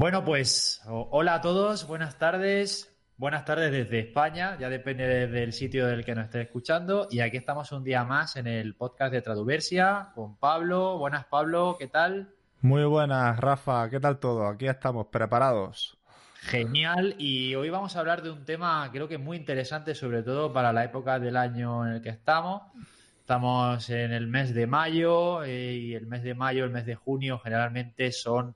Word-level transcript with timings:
Bueno, 0.00 0.24
pues 0.24 0.80
hola 0.86 1.34
a 1.34 1.40
todos, 1.40 1.88
buenas 1.88 2.18
tardes. 2.18 2.96
Buenas 3.16 3.44
tardes 3.44 3.72
desde 3.72 3.98
España, 3.98 4.56
ya 4.56 4.68
depende 4.68 5.26
del 5.26 5.52
sitio 5.52 5.88
del 5.88 6.04
que 6.04 6.14
nos 6.14 6.26
esté 6.26 6.42
escuchando. 6.42 7.08
Y 7.10 7.18
aquí 7.18 7.36
estamos 7.36 7.72
un 7.72 7.82
día 7.82 8.04
más 8.04 8.36
en 8.36 8.46
el 8.46 8.76
podcast 8.76 9.12
de 9.12 9.22
Traduversia 9.22 10.12
con 10.14 10.36
Pablo. 10.36 10.98
Buenas, 10.98 11.24
Pablo, 11.24 11.74
¿qué 11.80 11.88
tal? 11.88 12.32
Muy 12.60 12.84
buenas, 12.84 13.40
Rafa, 13.40 13.90
¿qué 13.90 13.98
tal 13.98 14.20
todo? 14.20 14.46
Aquí 14.46 14.68
estamos, 14.68 15.08
preparados. 15.08 15.98
Genial, 16.42 17.16
y 17.18 17.56
hoy 17.56 17.68
vamos 17.68 17.96
a 17.96 17.98
hablar 17.98 18.22
de 18.22 18.30
un 18.30 18.44
tema 18.44 18.88
creo 18.92 19.08
que 19.08 19.18
muy 19.18 19.36
interesante, 19.36 19.96
sobre 19.96 20.22
todo 20.22 20.52
para 20.52 20.72
la 20.72 20.84
época 20.84 21.18
del 21.18 21.36
año 21.36 21.84
en 21.84 21.94
el 21.94 22.02
que 22.02 22.10
estamos. 22.10 22.62
Estamos 23.18 23.90
en 23.90 24.12
el 24.12 24.28
mes 24.28 24.54
de 24.54 24.68
mayo 24.68 25.42
eh, 25.42 25.72
y 25.74 25.94
el 25.94 26.06
mes 26.06 26.22
de 26.22 26.36
mayo, 26.36 26.64
el 26.64 26.70
mes 26.70 26.86
de 26.86 26.94
junio 26.94 27.40
generalmente 27.40 28.12
son 28.12 28.54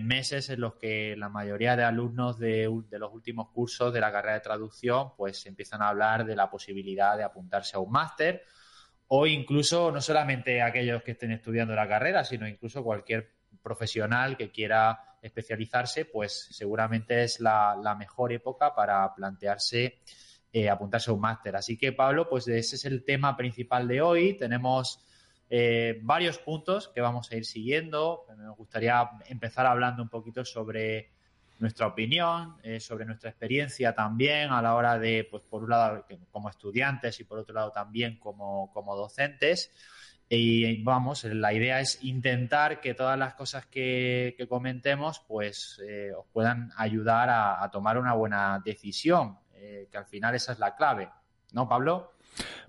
meses 0.00 0.50
en 0.50 0.60
los 0.60 0.74
que 0.74 1.14
la 1.16 1.28
mayoría 1.28 1.76
de 1.76 1.84
alumnos 1.84 2.40
de, 2.40 2.68
los 2.90 3.12
últimos 3.12 3.50
cursos 3.50 3.92
de 3.92 4.00
la 4.00 4.10
carrera 4.10 4.34
de 4.34 4.40
traducción 4.40 5.14
pues 5.16 5.46
empiezan 5.46 5.80
a 5.80 5.90
hablar 5.90 6.26
de 6.26 6.34
la 6.34 6.50
posibilidad 6.50 7.16
de 7.16 7.22
apuntarse 7.22 7.76
a 7.76 7.78
un 7.78 7.92
máster 7.92 8.42
o 9.06 9.28
incluso 9.28 9.92
no 9.92 10.00
solamente 10.00 10.60
aquellos 10.60 11.04
que 11.04 11.12
estén 11.12 11.30
estudiando 11.30 11.74
la 11.74 11.86
carrera, 11.86 12.24
sino 12.24 12.48
incluso 12.48 12.82
cualquier 12.82 13.30
profesional 13.62 14.36
que 14.36 14.50
quiera 14.50 15.16
especializarse, 15.22 16.04
pues 16.04 16.48
seguramente 16.50 17.22
es 17.22 17.38
la, 17.38 17.96
mejor 17.96 18.32
época 18.32 18.74
para 18.74 19.14
plantearse 19.14 20.00
eh, 20.52 20.68
apuntarse 20.68 21.10
a 21.10 21.14
un 21.14 21.20
máster. 21.20 21.54
Así 21.54 21.78
que 21.78 21.92
Pablo, 21.92 22.28
pues 22.28 22.48
ese 22.48 22.74
es 22.74 22.84
el 22.84 23.04
tema 23.04 23.36
principal 23.36 23.86
de 23.86 24.00
hoy. 24.00 24.36
Tenemos 24.36 25.04
eh, 25.48 26.00
varios 26.02 26.38
puntos 26.38 26.88
que 26.88 27.00
vamos 27.00 27.30
a 27.30 27.36
ir 27.36 27.44
siguiendo. 27.44 28.26
Me 28.36 28.48
gustaría 28.50 29.10
empezar 29.28 29.66
hablando 29.66 30.02
un 30.02 30.08
poquito 30.08 30.44
sobre 30.44 31.10
nuestra 31.58 31.86
opinión, 31.86 32.56
eh, 32.62 32.80
sobre 32.80 33.06
nuestra 33.06 33.30
experiencia 33.30 33.94
también 33.94 34.50
a 34.50 34.60
la 34.60 34.74
hora 34.74 34.98
de, 34.98 35.26
pues 35.30 35.42
por 35.44 35.62
un 35.62 35.70
lado 35.70 36.04
como 36.30 36.50
estudiantes 36.50 37.18
y 37.20 37.24
por 37.24 37.38
otro 37.38 37.54
lado 37.54 37.70
también 37.70 38.18
como, 38.18 38.70
docentes. 38.96 39.70
Y 40.28 40.82
vamos, 40.82 41.22
la 41.22 41.52
idea 41.52 41.78
es 41.78 42.02
intentar 42.02 42.80
que 42.80 42.94
todas 42.94 43.16
las 43.16 43.34
cosas 43.34 43.64
que, 43.66 44.34
comentemos 44.48 45.20
pues 45.20 45.80
eh, 45.86 46.10
os 46.18 46.26
puedan 46.32 46.72
ayudar 46.76 47.30
a, 47.30 47.62
a, 47.62 47.70
tomar 47.70 47.96
una 47.96 48.12
buena 48.12 48.60
decisión, 48.64 49.38
que 49.90 49.96
al 49.96 50.06
final 50.06 50.34
esa 50.34 50.52
es 50.52 50.58
la 50.58 50.74
clave. 50.74 51.08
¿No, 51.52 51.68
Pablo? 51.68 52.15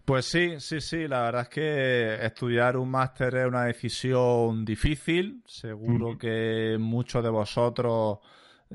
Pues 0.06 0.26
sí, 0.26 0.60
sí, 0.60 0.80
sí, 0.80 1.08
la 1.08 1.24
verdad 1.24 1.42
es 1.42 1.50
que 1.50 2.26
estudiar 2.26 2.78
un 2.78 2.90
máster 2.90 3.36
es 3.36 3.46
una 3.46 3.66
decisión 3.66 4.64
difícil. 4.64 5.44
Seguro 5.46 6.18
que 6.18 6.78
muchos 6.80 7.22
de 7.24 7.30
vosotros, 7.30 8.20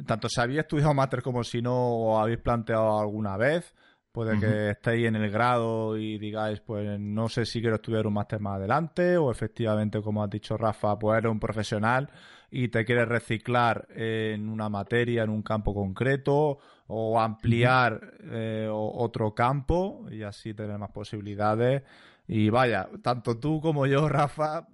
tanto 0.07 0.29
si 0.29 0.41
habéis 0.41 0.61
estudiado 0.61 0.93
máster 0.93 1.23
como 1.23 1.43
si 1.43 1.63
no 1.63 1.75
o 1.75 2.19
habéis 2.19 2.39
planteado 2.39 3.01
alguna 3.01 3.39
vez, 3.39 3.75
puede 4.13 4.39
que 4.39 4.71
estéis 4.73 5.07
en 5.07 5.17
el 5.17 5.31
grado 5.31 5.97
y 5.97 6.19
digáis, 6.19 6.61
pues 6.61 7.01
no 7.01 7.31
sé 7.31 7.47
si 7.47 7.63
quiero 7.63 7.77
estudiar 7.77 8.07
un 8.07 8.13
máster 8.13 8.39
más 8.41 8.57
adelante 8.57 9.17
o 9.17 9.31
efectivamente, 9.31 10.03
como 10.03 10.23
has 10.23 10.29
dicho 10.29 10.59
Rafa, 10.59 10.99
pues 10.99 11.17
eres 11.17 11.33
un 11.33 11.41
profesional 11.41 12.11
y 12.51 12.69
te 12.69 12.85
quieres 12.85 13.09
reciclar 13.09 13.89
en 13.89 14.51
una 14.51 14.69
materia, 14.69 15.23
en 15.23 15.31
un 15.31 15.43
campo 15.43 15.73
concreto 15.73 16.59
o 16.87 17.21
ampliar 17.21 18.15
eh, 18.31 18.69
otro 18.71 19.35
campo 19.35 20.07
y 20.11 20.23
así 20.23 20.55
tener 20.55 20.79
más 20.79 20.91
posibilidades. 20.91 21.83
Y 22.27 22.51
vaya, 22.51 22.89
tanto 23.03 23.39
tú 23.39 23.61
como 23.61 23.87
yo, 23.87 24.09
Rafa, 24.09 24.67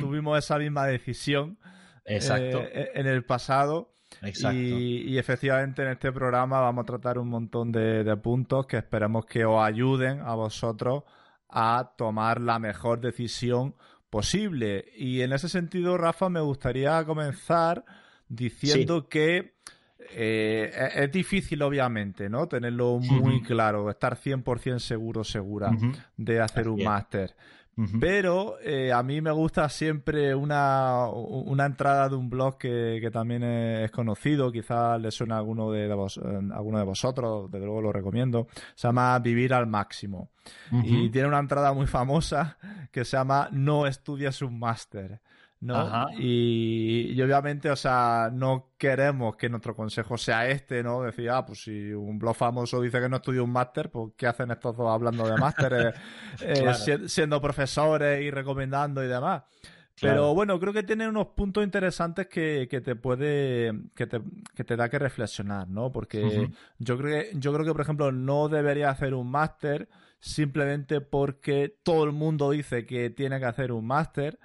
tuvimos 0.00 0.38
esa 0.38 0.58
misma 0.58 0.86
decisión 0.86 1.58
Exacto. 2.04 2.62
Eh, 2.62 2.90
en 2.94 3.06
el 3.06 3.24
pasado. 3.24 3.94
Exacto. 4.22 4.58
Y, 4.58 5.16
efectivamente 5.18 5.82
en 5.82 5.88
este 5.88 6.12
programa 6.12 6.60
vamos 6.60 6.82
a 6.82 6.86
tratar 6.86 7.18
un 7.18 7.28
montón 7.28 7.70
de, 7.70 8.16
puntos 8.16 8.66
que 8.66 8.78
esperemos 8.78 9.24
que 9.24 9.44
os 9.44 9.62
ayuden 9.62 10.20
a 10.20 10.34
vosotros 10.34 11.04
a 11.48 11.94
tomar 11.96 12.40
la 12.40 12.58
mejor 12.58 13.00
decisión 13.00 13.74
posible. 14.10 14.86
Y 14.96 15.22
en 15.22 15.32
ese 15.32 15.48
sentido, 15.48 15.96
Rafa, 15.96 16.28
me 16.28 16.40
gustaría 16.40 17.02
comenzar 17.04 17.84
diciendo 18.28 19.08
que 19.08 19.54
eh, 20.12 20.90
es 20.94 21.12
difícil, 21.12 21.62
obviamente, 21.62 22.28
¿no? 22.28 22.46
Tenerlo 22.46 22.98
muy 22.98 23.42
claro, 23.42 23.90
estar 23.90 24.16
100% 24.16 24.78
seguro, 24.78 25.24
segura 25.24 25.70
de 26.16 26.40
hacer 26.40 26.68
un 26.68 26.84
máster. 26.84 27.34
Pero 27.98 28.60
eh, 28.60 28.92
a 28.92 29.02
mí 29.02 29.22
me 29.22 29.30
gusta 29.30 29.68
siempre 29.68 30.34
una, 30.34 31.08
entrada 31.64 32.10
de 32.10 32.16
un 32.16 32.28
blog 32.28 32.58
que, 32.58 33.08
también 33.12 33.42
es 33.42 33.90
conocido, 33.90 34.52
quizás 34.52 35.00
le 35.00 35.10
suena 35.10 35.36
a 35.36 35.38
alguno 35.38 35.70
de, 35.70 35.92
vos, 35.94 36.18
eh, 36.18 36.40
alguno 36.52 36.78
de 36.78 36.84
vosotros, 36.84 37.50
desde 37.50 37.64
luego 37.64 37.80
lo 37.80 37.92
recomiendo. 37.92 38.48
Se 38.74 38.88
llama 38.88 39.18
Vivir 39.20 39.54
al 39.54 39.66
Máximo. 39.66 40.30
Y 40.72 41.08
tiene 41.10 41.28
una 41.28 41.38
entrada 41.38 41.72
muy 41.72 41.86
famosa 41.86 42.58
que 42.90 43.04
se 43.04 43.16
llama 43.16 43.48
No 43.52 43.86
estudias 43.86 44.42
un 44.42 44.58
máster. 44.58 45.20
¿No? 45.60 46.08
Y, 46.18 47.20
obviamente, 47.20 47.70
o 47.70 47.76
sea, 47.76 48.30
no 48.32 48.70
queremos 48.78 49.36
que 49.36 49.48
nuestro 49.48 49.76
consejo 49.76 50.16
sea 50.16 50.48
este, 50.48 50.82
¿no? 50.82 51.02
Decir, 51.02 51.30
ah, 51.30 51.44
pues 51.44 51.62
si 51.62 51.92
un 51.92 52.18
blog 52.18 52.34
famoso 52.34 52.80
dice 52.80 53.00
que 53.00 53.08
no 53.08 53.16
estudia 53.16 53.42
un 53.42 53.52
máster, 53.52 53.90
pues 53.90 54.12
¿qué 54.16 54.26
hacen 54.26 54.50
estos 54.50 54.76
dos 54.76 54.90
hablando 54.90 55.28
de 55.28 55.36
máster, 55.36 55.94
eh, 56.40 56.74
siendo 57.06 57.40
profesores 57.40 58.22
y 58.22 58.30
recomendando 58.30 59.04
y 59.04 59.08
demás? 59.08 59.42
Pero 60.00 60.34
bueno, 60.34 60.58
creo 60.58 60.72
que 60.72 60.82
tiene 60.82 61.06
unos 61.06 61.28
puntos 61.28 61.62
interesantes 61.62 62.26
que, 62.26 62.68
que 62.70 62.80
te 62.80 62.96
puede, 62.96 63.72
que 63.94 64.06
te, 64.06 64.22
que 64.54 64.64
te 64.64 64.76
da 64.76 64.88
que 64.88 64.98
reflexionar, 64.98 65.68
¿no? 65.68 65.92
Porque 65.92 66.50
yo 66.78 66.96
creo 66.96 67.22
que, 67.22 67.38
yo 67.38 67.52
creo 67.52 67.66
que, 67.66 67.72
por 67.72 67.82
ejemplo, 67.82 68.10
no 68.10 68.48
debería 68.48 68.88
hacer 68.88 69.12
un 69.12 69.30
máster 69.30 69.90
simplemente 70.18 71.02
porque 71.02 71.76
todo 71.82 72.04
el 72.04 72.12
mundo 72.12 72.50
dice 72.50 72.86
que 72.86 73.10
tiene 73.10 73.38
que 73.38 73.46
hacer 73.46 73.72
un 73.72 73.86
máster 73.86 74.38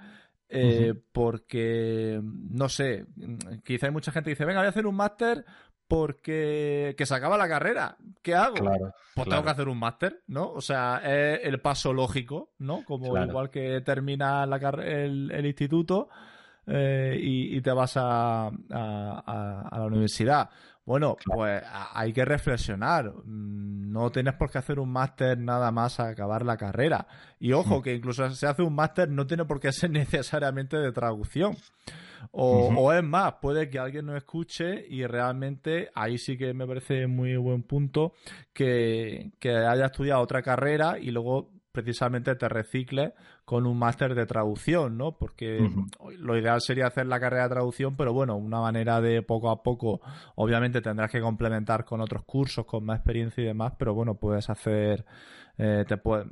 eh, 0.48 0.94
porque, 1.12 2.20
no 2.22 2.68
sé, 2.68 3.06
quizá 3.64 3.86
hay 3.86 3.92
mucha 3.92 4.12
gente 4.12 4.28
que 4.28 4.34
dice, 4.34 4.44
venga, 4.44 4.60
voy 4.60 4.66
a 4.66 4.70
hacer 4.70 4.86
un 4.86 4.94
máster 4.94 5.44
porque 5.88 6.94
que 6.96 7.06
se 7.06 7.14
acaba 7.14 7.36
la 7.36 7.48
carrera. 7.48 7.96
¿Qué 8.22 8.34
hago? 8.34 8.56
pues 9.14 9.28
tengo 9.28 9.42
que 9.42 9.50
hacer 9.50 9.68
un 9.68 9.78
máster, 9.78 10.22
¿no? 10.26 10.50
O 10.50 10.60
sea, 10.60 11.00
es 11.04 11.40
el 11.44 11.60
paso 11.60 11.92
lógico, 11.92 12.52
¿no? 12.58 12.84
Como 12.84 13.16
igual 13.16 13.50
que 13.50 13.80
termina 13.80 14.46
la 14.46 14.56
el, 14.56 15.30
el, 15.30 15.46
instituto 15.46 16.08
eh, 16.66 17.16
y, 17.20 17.60
te 17.60 17.70
vas 17.70 17.96
a, 17.96 18.48
a, 18.48 19.78
la 19.78 19.86
universidad. 19.86 20.50
Bueno, 20.86 21.16
pues 21.24 21.62
hay 21.94 22.12
que 22.12 22.24
reflexionar. 22.24 23.12
Mm, 23.24 23.92
no 23.92 24.10
tienes 24.12 24.34
por 24.34 24.50
qué 24.50 24.58
hacer 24.58 24.78
un 24.78 24.90
máster 24.90 25.36
nada 25.36 25.72
más 25.72 25.98
a 25.98 26.08
acabar 26.08 26.44
la 26.44 26.56
carrera. 26.56 27.08
Y 27.40 27.52
ojo, 27.52 27.82
que 27.82 27.94
incluso 27.94 28.28
si 28.30 28.36
se 28.36 28.46
hace 28.46 28.62
un 28.62 28.74
máster 28.74 29.10
no 29.10 29.26
tiene 29.26 29.44
por 29.44 29.58
qué 29.58 29.72
ser 29.72 29.90
necesariamente 29.90 30.76
de 30.76 30.92
traducción. 30.92 31.56
O, 32.30 32.92
es 32.92 33.02
más, 33.02 33.34
puede 33.40 33.68
que 33.68 33.78
alguien 33.78 34.06
nos 34.06 34.16
escuche 34.16 34.86
y 34.88 35.06
realmente 35.06 35.90
ahí 35.94 36.18
sí 36.18 36.36
que 36.36 36.54
me 36.54 36.66
parece 36.66 37.06
muy 37.06 37.36
buen 37.36 37.62
punto 37.62 38.14
que, 38.52 39.32
que 39.38 39.50
haya 39.54 39.86
estudiado 39.86 40.22
otra 40.22 40.42
carrera 40.42 40.98
y 40.98 41.10
luego 41.10 41.50
precisamente 41.76 42.34
te 42.36 42.48
recicles 42.48 43.12
con 43.44 43.66
un 43.66 43.78
máster 43.78 44.14
de 44.14 44.24
traducción, 44.24 44.96
¿no? 44.96 45.18
Porque 45.18 45.70
lo 46.18 46.38
ideal 46.38 46.62
sería 46.62 46.86
hacer 46.86 47.06
la 47.06 47.20
carrera 47.20 47.42
de 47.42 47.50
traducción, 47.50 47.96
pero 47.96 48.14
bueno, 48.14 48.34
una 48.34 48.60
manera 48.60 49.02
de 49.02 49.20
poco 49.20 49.50
a 49.50 49.62
poco, 49.62 50.00
obviamente 50.36 50.80
tendrás 50.80 51.10
que 51.10 51.20
complementar 51.20 51.84
con 51.84 52.00
otros 52.00 52.24
cursos, 52.24 52.64
con 52.64 52.86
más 52.86 53.00
experiencia 53.00 53.42
y 53.42 53.46
demás, 53.48 53.74
pero 53.78 53.92
bueno, 53.92 54.14
puedes 54.14 54.48
hacer 54.48 55.04
eh, 55.58 55.84
te 55.88 55.96
puedes, 55.96 56.26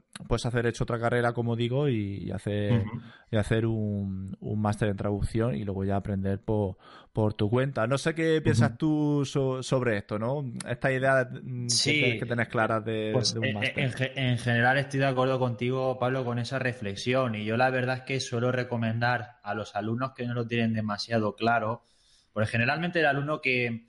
hacer 0.45 0.67
hecho 0.67 0.85
otra 0.85 1.01
carrera, 1.01 1.33
como 1.33 1.57
digo, 1.57 1.89
y, 1.89 2.31
hacer, 2.31 2.85
y 3.31 3.37
hacer 3.37 3.65
un, 3.65 4.37
un 4.39 4.61
máster 4.61 4.89
en 4.91 4.97
traducción 4.97 5.55
y 5.55 5.65
luego 5.65 5.85
ya 5.85 5.97
aprender 5.97 6.41
por, 6.41 6.77
por 7.15 7.33
tu 7.33 7.49
cuenta. 7.49 7.87
No 7.87 7.97
sé 7.97 8.15
qué 8.15 8.43
piensas 8.43 8.77
tú 8.77 9.25
sobre 9.25 9.97
esto, 9.97 10.19
¿no? 10.19 10.45
Esta 10.69 10.93
idea 10.93 11.27
que, 11.31 12.23
tenés 12.29 12.49
clara 12.49 12.81
de, 12.81 13.11
pues, 13.15 13.35
un 13.35 13.45
eh, 13.45 13.55
máster. 13.55 14.13
En, 14.17 14.37
general 14.37 14.77
estoy 14.77 15.01
de 15.01 15.07
acuerdo 15.07 15.39
contigo, 15.39 15.99
Pablo, 15.99 16.25
con 16.25 16.39
esa 16.39 16.59
reflexión 16.59 17.35
y 17.35 17.45
yo 17.45 17.57
la 17.57 17.71
verdad 17.71 17.99
es 17.99 18.03
que 18.03 18.21
suelo 18.21 18.53
recomendar 18.53 19.39
a 19.43 19.55
los 19.55 19.75
alumnos 19.75 20.13
que 20.15 20.27
no 20.27 20.35
lo 20.35 20.47
tienen 20.47 20.75
demasiado 20.75 21.35
claro, 21.35 21.85
porque 22.33 22.51
generalmente 22.51 23.01
el 23.01 23.07
alumno 23.07 23.41
que 23.41 23.87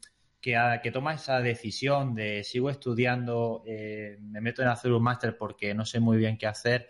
que, 0.81 0.92
toma 0.92 1.15
esa 1.15 1.42
decisión 1.42 2.13
de 2.13 2.44
sigo 2.44 2.69
estudiando, 2.69 3.63
eh, 3.65 4.19
me 4.21 4.42
meto 4.42 4.62
en 4.62 4.68
hacer 4.68 4.92
un 4.92 5.01
máster 5.01 5.36
porque 5.38 5.74
no 5.74 5.86
sé 5.86 6.00
muy 6.00 6.18
bien 6.18 6.38
qué 6.38 6.45
hacer, 6.45 6.88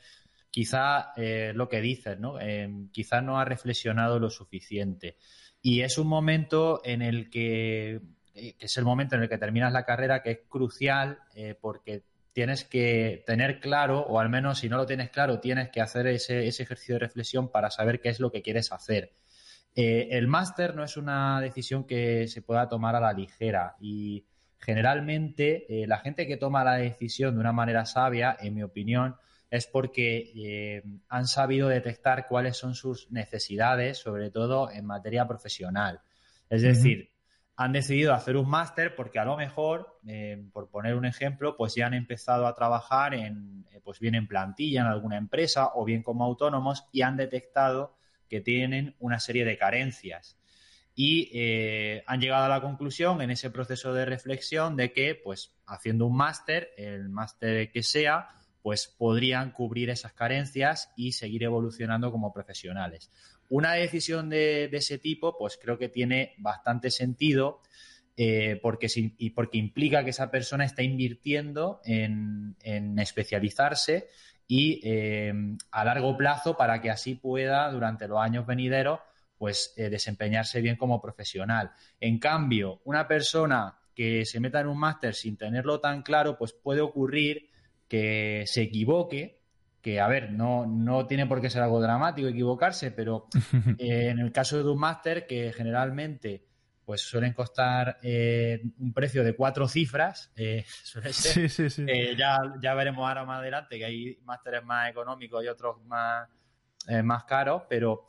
quizá 0.51 1.13
eh, 1.15 1.53
lo 1.55 1.69
que 1.69 1.79
dices, 1.79 2.19
¿no? 2.19 2.37
Eh, 2.41 2.69
quizá 2.91 3.21
no 3.21 3.39
ha 3.39 3.45
reflexionado 3.45 4.19
lo 4.19 4.29
suficiente. 4.29 5.15
Y 5.61 5.83
es 5.83 5.97
un 5.97 6.07
momento 6.07 6.81
en 6.83 7.01
el 7.01 7.29
que, 7.29 8.01
es 8.33 8.77
el 8.77 8.83
momento 8.83 9.15
en 9.15 9.23
el 9.23 9.29
que 9.29 9.37
terminas 9.37 9.71
la 9.71 9.85
carrera, 9.85 10.21
que 10.21 10.31
es 10.31 10.39
crucial 10.49 11.19
porque 11.61 12.03
tienes 12.33 12.65
que 12.65 13.23
tener 13.25 13.61
claro, 13.61 14.01
o 14.01 14.19
al 14.19 14.29
menos 14.29 14.59
si 14.59 14.67
no 14.67 14.75
lo 14.75 14.85
tienes 14.85 15.09
claro, 15.09 15.39
tienes 15.39 15.69
que 15.69 15.79
hacer 15.79 16.07
ese, 16.07 16.45
ese 16.45 16.63
ejercicio 16.63 16.95
de 16.95 16.99
reflexión 16.99 17.49
para 17.49 17.71
saber 17.71 18.01
qué 18.01 18.09
es 18.09 18.19
lo 18.19 18.31
que 18.31 18.41
quieres 18.41 18.73
hacer. 18.73 19.13
Eh, 19.75 20.07
el 20.11 20.27
máster 20.27 20.73
no 20.73 20.85
es 20.85 20.95
una 20.95 21.41
decisión 21.41 21.83
que 21.83 22.29
se 22.29 22.41
pueda 22.41 22.69
tomar 22.69 22.95
a 22.95 23.01
la 23.01 23.11
ligera 23.11 23.75
y 23.81 24.25
generalmente 24.57 25.65
eh, 25.67 25.85
la 25.85 25.99
gente 25.99 26.25
que 26.25 26.37
toma 26.37 26.63
la 26.63 26.75
decisión 26.75 27.35
de 27.35 27.41
una 27.41 27.51
manera 27.51 27.85
sabia, 27.85 28.37
en 28.39 28.53
mi 28.55 28.63
opinión, 28.63 29.17
es 29.51 29.67
porque 29.67 30.31
eh, 30.33 30.83
han 31.09 31.27
sabido 31.27 31.67
detectar 31.67 32.27
cuáles 32.27 32.55
son 32.57 32.73
sus 32.73 33.11
necesidades, 33.11 33.97
sobre 33.97 34.31
todo 34.31 34.71
en 34.71 34.85
materia 34.85 35.27
profesional. 35.27 35.99
Es 36.49 36.61
decir, 36.61 37.09
han 37.57 37.73
decidido 37.73 38.13
hacer 38.13 38.37
un 38.37 38.49
máster 38.49 38.95
porque 38.95 39.19
a 39.19 39.25
lo 39.25 39.35
mejor, 39.35 39.99
por 40.51 40.69
poner 40.69 40.95
un 40.95 41.05
ejemplo, 41.05 41.55
pues 41.57 41.75
ya 41.75 41.87
han 41.87 41.93
empezado 41.93 42.47
a 42.47 42.55
trabajar 42.55 43.13
en, 43.13 43.65
pues 43.83 43.99
bien 43.99 44.15
en 44.15 44.27
plantilla 44.27 44.81
en 44.81 44.87
alguna 44.87 45.17
empresa 45.17 45.71
o 45.73 45.85
bien 45.85 46.03
como 46.03 46.23
autónomos 46.25 46.85
y 46.91 47.01
han 47.01 47.17
detectado 47.17 47.95
que 48.35 48.41
tienen 48.41 48.95
una 48.99 49.21
serie 49.21 49.45
de 49.45 49.57
carencias. 49.57 50.37
Y 50.93 51.29
eh, 51.33 52.03
han 52.05 52.19
llegado 52.19 52.43
a 52.43 52.49
la 52.49 52.61
conclusión 52.61 53.21
en 53.21 53.31
ese 53.31 53.49
proceso 53.49 53.93
de 53.93 54.03
reflexión 54.03 54.75
de 54.75 54.91
que, 54.91 55.15
pues, 55.15 55.53
haciendo 55.65 56.05
un 56.05 56.17
máster, 56.17 56.71
el 56.77 57.07
máster 57.07 57.71
que 57.71 57.81
sea, 57.81 58.27
pues 58.61 58.87
podrían 58.87 59.51
cubrir 59.51 59.89
esas 59.89 60.11
carencias 60.11 60.91
y 60.97 61.13
seguir 61.13 61.43
evolucionando 61.43 62.11
como 62.11 62.33
profesionales. 62.33 63.09
Una 63.47 63.73
decisión 63.73 64.29
de, 64.29 64.65
ese 64.65 64.97
tipo, 64.97 65.37
pues 65.37 65.57
creo 65.61 65.77
que 65.77 65.87
tiene 65.87 66.33
bastante 66.37 66.91
sentido 66.91 67.61
eh, 68.17 68.59
porque, 68.61 68.87
y 68.95 69.29
porque 69.29 69.59
implica 69.59 70.03
que 70.03 70.09
esa 70.09 70.29
persona 70.29 70.65
está 70.65 70.81
invirtiendo 70.81 71.79
en, 71.85 72.55
en 72.63 72.99
especializarse 72.99 74.07
y 74.47 74.79
eh, 74.83 75.33
a 75.71 75.85
largo 75.85 76.15
plazo 76.17 76.55
para 76.55 76.81
que 76.81 76.91
así 76.91 77.15
pueda 77.15 77.71
durante 77.71 78.07
los 78.07 78.19
años 78.19 78.45
venideros 78.45 78.99
pues 79.37 79.73
eh, 79.75 79.89
desempeñarse 79.89 80.61
bien 80.61 80.77
como 80.77 81.01
profesional. 81.01 81.71
En 81.99 82.19
cambio, 82.19 82.81
una 82.85 83.07
persona 83.07 83.77
que 83.93 84.25
se 84.25 84.39
meta 84.39 84.59
en 84.59 84.67
un 84.67 84.77
máster 84.77 85.13
sin 85.13 85.37
tenerlo 85.37 85.79
tan 85.79 86.03
claro, 86.03 86.37
pues 86.37 86.53
puede 86.53 86.81
ocurrir 86.81 87.49
que 87.87 88.43
se 88.45 88.63
equivoque, 88.63 89.41
que 89.81 89.99
a 89.99 90.07
ver, 90.07 90.31
no, 90.31 90.65
no 90.65 91.05
tiene 91.05 91.27
por 91.27 91.41
qué 91.41 91.49
ser 91.49 91.61
algo 91.61 91.81
dramático 91.81 92.27
equivocarse, 92.27 92.91
pero 92.91 93.27
eh, 93.77 94.09
en 94.09 94.19
el 94.19 94.31
caso 94.31 94.57
de 94.57 94.69
un 94.69 94.79
máster 94.79 95.27
que 95.27 95.53
generalmente 95.53 96.45
pues 96.85 97.01
suelen 97.01 97.33
costar 97.33 97.97
eh, 98.03 98.61
un 98.79 98.93
precio 98.93 99.23
de 99.23 99.35
cuatro 99.35 99.67
cifras. 99.67 100.31
Eh, 100.35 100.63
suele 100.83 101.11
ser, 101.11 101.33
sí, 101.33 101.49
sí, 101.49 101.69
sí. 101.69 101.85
Eh, 101.87 102.15
ya, 102.17 102.39
ya 102.61 102.73
veremos 102.75 103.07
ahora 103.07 103.25
más 103.25 103.39
adelante 103.39 103.77
que 103.77 103.85
hay 103.85 104.19
másteres 104.23 104.63
más 104.63 104.89
económicos 104.89 105.43
y 105.43 105.47
otros 105.47 105.81
más, 105.85 106.29
más 107.03 107.23
caros, 107.23 107.63
pero 107.67 108.05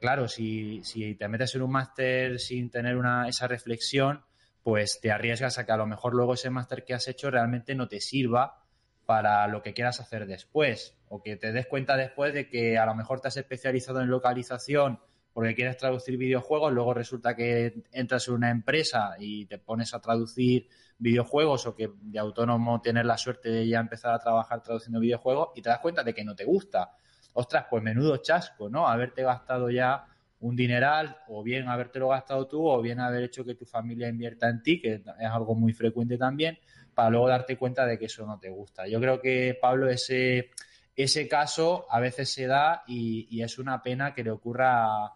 claro, 0.00 0.26
si, 0.26 0.82
si, 0.84 1.14
te 1.14 1.28
metes 1.28 1.54
en 1.54 1.62
un 1.62 1.70
máster 1.70 2.38
sin 2.38 2.70
tener 2.70 2.96
una, 2.96 3.28
esa 3.28 3.46
reflexión, 3.46 4.24
pues 4.62 5.00
te 5.02 5.10
arriesgas 5.10 5.58
a 5.58 5.66
que 5.66 5.72
a 5.72 5.76
lo 5.76 5.86
mejor 5.86 6.14
luego 6.14 6.34
ese 6.34 6.48
máster 6.48 6.84
que 6.84 6.94
has 6.94 7.08
hecho 7.08 7.30
realmente 7.30 7.74
no 7.74 7.88
te 7.88 8.00
sirva 8.00 8.64
para 9.04 9.46
lo 9.48 9.62
que 9.62 9.72
quieras 9.72 10.00
hacer 10.00 10.26
después 10.26 10.96
o 11.08 11.22
que 11.22 11.36
te 11.36 11.52
des 11.52 11.66
cuenta 11.66 11.96
después 11.96 12.34
de 12.34 12.48
que 12.48 12.78
a 12.78 12.86
lo 12.86 12.94
mejor 12.94 13.20
te 13.20 13.28
has 13.28 13.36
especializado 13.38 14.00
en 14.02 14.08
localización 14.08 15.00
porque 15.38 15.54
quieres 15.54 15.76
traducir 15.76 16.16
videojuegos, 16.16 16.72
luego 16.72 16.92
resulta 16.92 17.36
que 17.36 17.84
entras 17.92 18.26
en 18.26 18.34
una 18.34 18.50
empresa 18.50 19.14
y 19.20 19.46
te 19.46 19.58
pones 19.58 19.94
a 19.94 20.00
traducir 20.00 20.66
videojuegos 20.98 21.64
o 21.68 21.76
que 21.76 21.92
de 21.96 22.18
autónomo 22.18 22.80
tienes 22.80 23.04
la 23.04 23.16
suerte 23.16 23.48
de 23.48 23.68
ya 23.68 23.78
empezar 23.78 24.12
a 24.12 24.18
trabajar 24.18 24.64
traduciendo 24.64 24.98
videojuegos 24.98 25.50
y 25.54 25.62
te 25.62 25.68
das 25.68 25.78
cuenta 25.78 26.02
de 26.02 26.12
que 26.12 26.24
no 26.24 26.34
te 26.34 26.44
gusta. 26.44 26.90
Ostras, 27.34 27.66
pues 27.70 27.84
menudo 27.84 28.16
chasco, 28.16 28.68
¿no? 28.68 28.88
Haberte 28.88 29.22
gastado 29.22 29.70
ya 29.70 30.06
un 30.40 30.56
dineral 30.56 31.18
o 31.28 31.44
bien 31.44 31.68
habértelo 31.68 32.08
gastado 32.08 32.48
tú 32.48 32.68
o 32.68 32.82
bien 32.82 32.98
haber 32.98 33.22
hecho 33.22 33.44
que 33.44 33.54
tu 33.54 33.64
familia 33.64 34.08
invierta 34.08 34.48
en 34.48 34.60
ti, 34.60 34.80
que 34.80 34.94
es 34.94 35.30
algo 35.30 35.54
muy 35.54 35.72
frecuente 35.72 36.18
también, 36.18 36.58
para 36.92 37.10
luego 37.10 37.28
darte 37.28 37.56
cuenta 37.56 37.86
de 37.86 37.96
que 37.96 38.06
eso 38.06 38.26
no 38.26 38.40
te 38.40 38.50
gusta. 38.50 38.88
Yo 38.88 38.98
creo 38.98 39.20
que, 39.20 39.56
Pablo, 39.62 39.88
ese, 39.88 40.50
ese 40.96 41.28
caso 41.28 41.86
a 41.88 42.00
veces 42.00 42.28
se 42.28 42.48
da 42.48 42.82
y, 42.88 43.28
y 43.30 43.44
es 43.44 43.56
una 43.60 43.80
pena 43.80 44.12
que 44.12 44.24
le 44.24 44.32
ocurra 44.32 45.12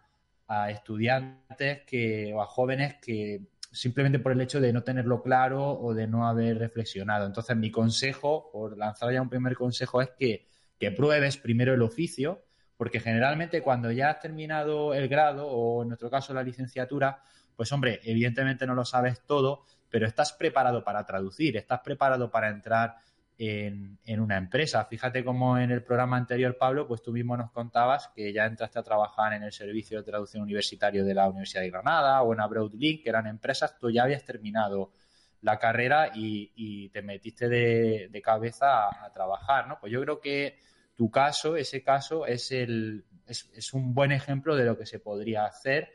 a 0.52 0.70
estudiantes 0.70 1.80
que, 1.86 2.32
o 2.34 2.42
a 2.42 2.46
jóvenes 2.46 2.96
que 3.00 3.40
simplemente 3.72 4.18
por 4.18 4.32
el 4.32 4.40
hecho 4.42 4.60
de 4.60 4.70
no 4.70 4.82
tenerlo 4.82 5.22
claro 5.22 5.80
o 5.80 5.94
de 5.94 6.06
no 6.06 6.28
haber 6.28 6.58
reflexionado. 6.58 7.24
Entonces, 7.24 7.56
mi 7.56 7.70
consejo, 7.70 8.50
por 8.52 8.76
lanzar 8.76 9.10
ya 9.12 9.22
un 9.22 9.30
primer 9.30 9.54
consejo, 9.54 10.02
es 10.02 10.10
que, 10.10 10.46
pruebes 10.96 11.36
primero 11.36 11.72
el 11.72 11.80
oficio, 11.80 12.44
porque 12.76 12.98
generalmente 12.98 13.62
cuando 13.62 13.92
ya 13.92 14.10
has 14.10 14.18
terminado 14.18 14.94
el 14.94 15.08
grado 15.08 15.46
o 15.46 15.82
en 15.82 15.88
nuestro 15.88 16.10
caso 16.10 16.34
la 16.34 16.42
licenciatura, 16.42 17.22
pues 17.54 17.70
hombre, 17.70 18.00
evidentemente 18.02 18.66
no 18.66 18.74
lo 18.74 18.84
sabes 18.84 19.24
todo, 19.24 19.62
pero 19.88 20.08
estás 20.08 20.32
preparado 20.32 20.82
para 20.82 21.06
traducir, 21.06 21.56
estás 21.56 21.80
preparado 21.84 22.32
para 22.32 22.48
entrar 22.48 22.96
en, 23.44 24.20
una 24.20 24.36
empresa. 24.36 24.84
Fíjate 24.84 25.24
cómo 25.24 25.58
en 25.58 25.72
el 25.72 25.82
programa 25.82 26.16
anterior, 26.16 26.56
Pablo, 26.56 26.86
pues 26.86 27.02
tú 27.02 27.12
mismo 27.12 27.36
nos 27.36 27.50
contabas 27.50 28.08
que 28.14 28.32
ya 28.32 28.46
entraste 28.46 28.78
a 28.78 28.84
trabajar 28.84 29.32
en 29.32 29.42
el 29.42 29.52
servicio 29.52 29.98
de 29.98 30.04
traducción 30.04 30.44
universitario 30.44 31.04
de 31.04 31.14
la 31.14 31.28
Universidad 31.28 31.62
de 31.62 31.70
Granada 31.70 32.22
o 32.22 32.32
en 32.32 32.40
Abroadlink, 32.40 33.02
que 33.02 33.08
eran 33.08 33.26
empresas, 33.26 33.76
tú 33.78 33.90
ya 33.90 34.04
habías 34.04 34.24
terminado 34.24 34.92
la 35.40 35.58
carrera 35.58 36.12
y, 36.14 36.88
te 36.90 37.02
metiste 37.02 37.48
de, 37.48 38.22
cabeza 38.22 38.86
a, 38.86 39.12
trabajar, 39.12 39.66
¿no? 39.66 39.78
Pues 39.80 39.92
yo 39.92 40.00
creo 40.02 40.20
que 40.20 40.58
tu 40.94 41.10
caso, 41.10 41.56
ese 41.56 41.82
caso, 41.82 42.26
es, 42.26 42.52
el, 42.52 43.04
es 43.26 43.74
un 43.74 43.92
buen 43.92 44.12
ejemplo 44.12 44.54
de 44.54 44.64
lo 44.64 44.78
que 44.78 44.86
se 44.86 45.00
podría 45.00 45.46
hacer 45.46 45.90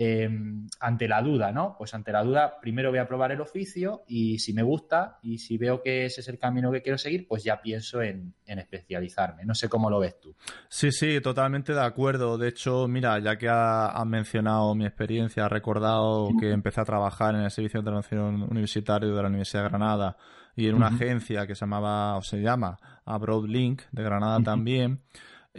Em, 0.00 0.68
ante 0.78 1.08
la 1.08 1.20
duda, 1.20 1.50
¿no? 1.50 1.74
Pues 1.76 1.92
ante 1.92 2.12
la 2.12 2.22
duda, 2.22 2.60
primero 2.60 2.90
voy 2.90 3.00
a 3.00 3.08
probar 3.08 3.32
el 3.32 3.40
oficio 3.40 4.04
y 4.06 4.38
si 4.38 4.52
me 4.52 4.62
gusta 4.62 5.18
y 5.22 5.38
si 5.38 5.58
veo 5.58 5.82
que 5.82 6.04
ese 6.04 6.20
es 6.20 6.28
el 6.28 6.38
camino 6.38 6.70
que 6.70 6.82
quiero 6.82 6.96
seguir, 6.96 7.26
pues 7.26 7.42
ya 7.42 7.60
pienso 7.60 8.00
en, 8.00 8.32
especializarme. 8.46 9.44
No 9.44 9.56
sé 9.56 9.68
cómo 9.68 9.90
lo 9.90 9.98
ves 9.98 10.20
tú. 10.20 10.36
Sí, 10.68 10.92
sí, 10.92 11.20
totalmente 11.20 11.74
de 11.74 11.82
acuerdo. 11.82 12.38
De 12.38 12.46
hecho, 12.46 12.86
mira, 12.86 13.18
ya 13.18 13.36
que 13.36 13.48
has 13.48 14.06
mencionado 14.06 14.72
mi 14.76 14.86
experiencia, 14.86 15.46
has 15.46 15.50
recordado 15.50 16.28
que 16.38 16.52
empecé 16.52 16.80
a 16.80 16.84
trabajar 16.84 17.34
en 17.34 17.40
el 17.40 17.50
Servicio 17.50 17.78
de 17.78 17.90
Internación 17.90 18.44
Universitario 18.48 19.12
de 19.12 19.20
la 19.20 19.28
Universidad 19.28 19.64
de 19.64 19.68
Granada 19.68 20.16
y 20.54 20.68
en 20.68 20.76
una 20.76 20.88
agencia 20.88 21.44
que 21.44 21.56
se 21.56 21.62
llamaba 21.62 22.16
o 22.16 22.22
se 22.22 22.40
llama 22.40 22.78
Abroadlink 23.04 23.82
de 23.90 24.02
Granada 24.04 24.40
también. 24.44 25.00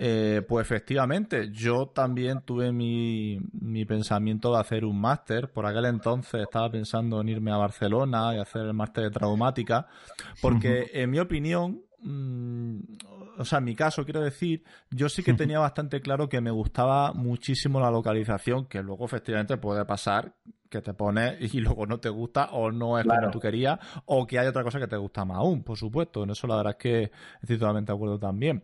Eh, 0.02 0.44
pues 0.48 0.66
efectivamente, 0.66 1.52
yo 1.52 1.88
también 1.88 2.40
tuve 2.46 2.72
mi, 2.72 3.38
pensamiento 3.86 4.54
de 4.54 4.62
hacer 4.62 4.86
un 4.86 4.98
máster. 4.98 5.52
Por 5.52 5.66
aquel 5.66 5.84
entonces 5.84 6.44
estaba 6.44 6.72
pensando 6.72 7.20
en 7.20 7.28
irme 7.28 7.52
a 7.52 7.58
Barcelona 7.58 8.34
y 8.34 8.40
hacer 8.40 8.62
el 8.62 8.74
máster 8.74 9.04
de 9.04 9.12
traumática, 9.12 9.88
porque 10.42 10.90
en 10.94 11.10
mi 11.10 11.20
opinión, 11.20 11.82
mm, 12.02 12.80
o 13.40 13.44
sea, 13.44 13.58
en 13.58 13.66
mi 13.66 13.76
caso 13.76 14.06
quiero 14.06 14.22
decir, 14.22 14.64
yo 14.90 15.10
sí 15.10 15.22
que 15.22 15.34
tenía 15.34 15.60
bastante 15.60 16.00
claro 16.00 16.30
que 16.30 16.40
me 16.40 16.52
gustaba 16.52 17.12
muchísimo 17.12 17.82
la 17.82 17.92
localización, 17.92 18.68
que 18.68 18.82
luego 18.82 19.04
efectivamente 19.04 19.58
puede 19.58 19.84
pasar 19.84 20.34
que 20.70 20.82
te 20.82 20.94
pones 20.94 21.54
y 21.54 21.60
luego 21.60 21.86
no 21.86 22.00
te 22.00 22.10
gusta 22.10 22.50
o 22.52 22.72
no 22.72 23.00
es 23.00 23.06
como 23.06 23.32
tú 23.32 23.40
querías 23.40 23.80
o 24.06 24.28
que 24.28 24.38
hay 24.40 24.48
otra 24.48 24.64
cosa 24.64 24.80
que 24.80 24.88
te 24.88 24.98
gusta 24.98 25.26
más 25.26 25.38
aún, 25.38 25.64
por 25.64 25.78
supuesto. 25.78 26.24
En 26.24 26.30
eso 26.30 26.48
la 26.48 26.58
verdad 26.58 26.76
es 26.78 26.78
que 26.78 27.12
estoy 27.42 27.58
totalmente 27.58 27.92
de 27.92 27.96
acuerdo 27.96 28.20
también 28.20 28.64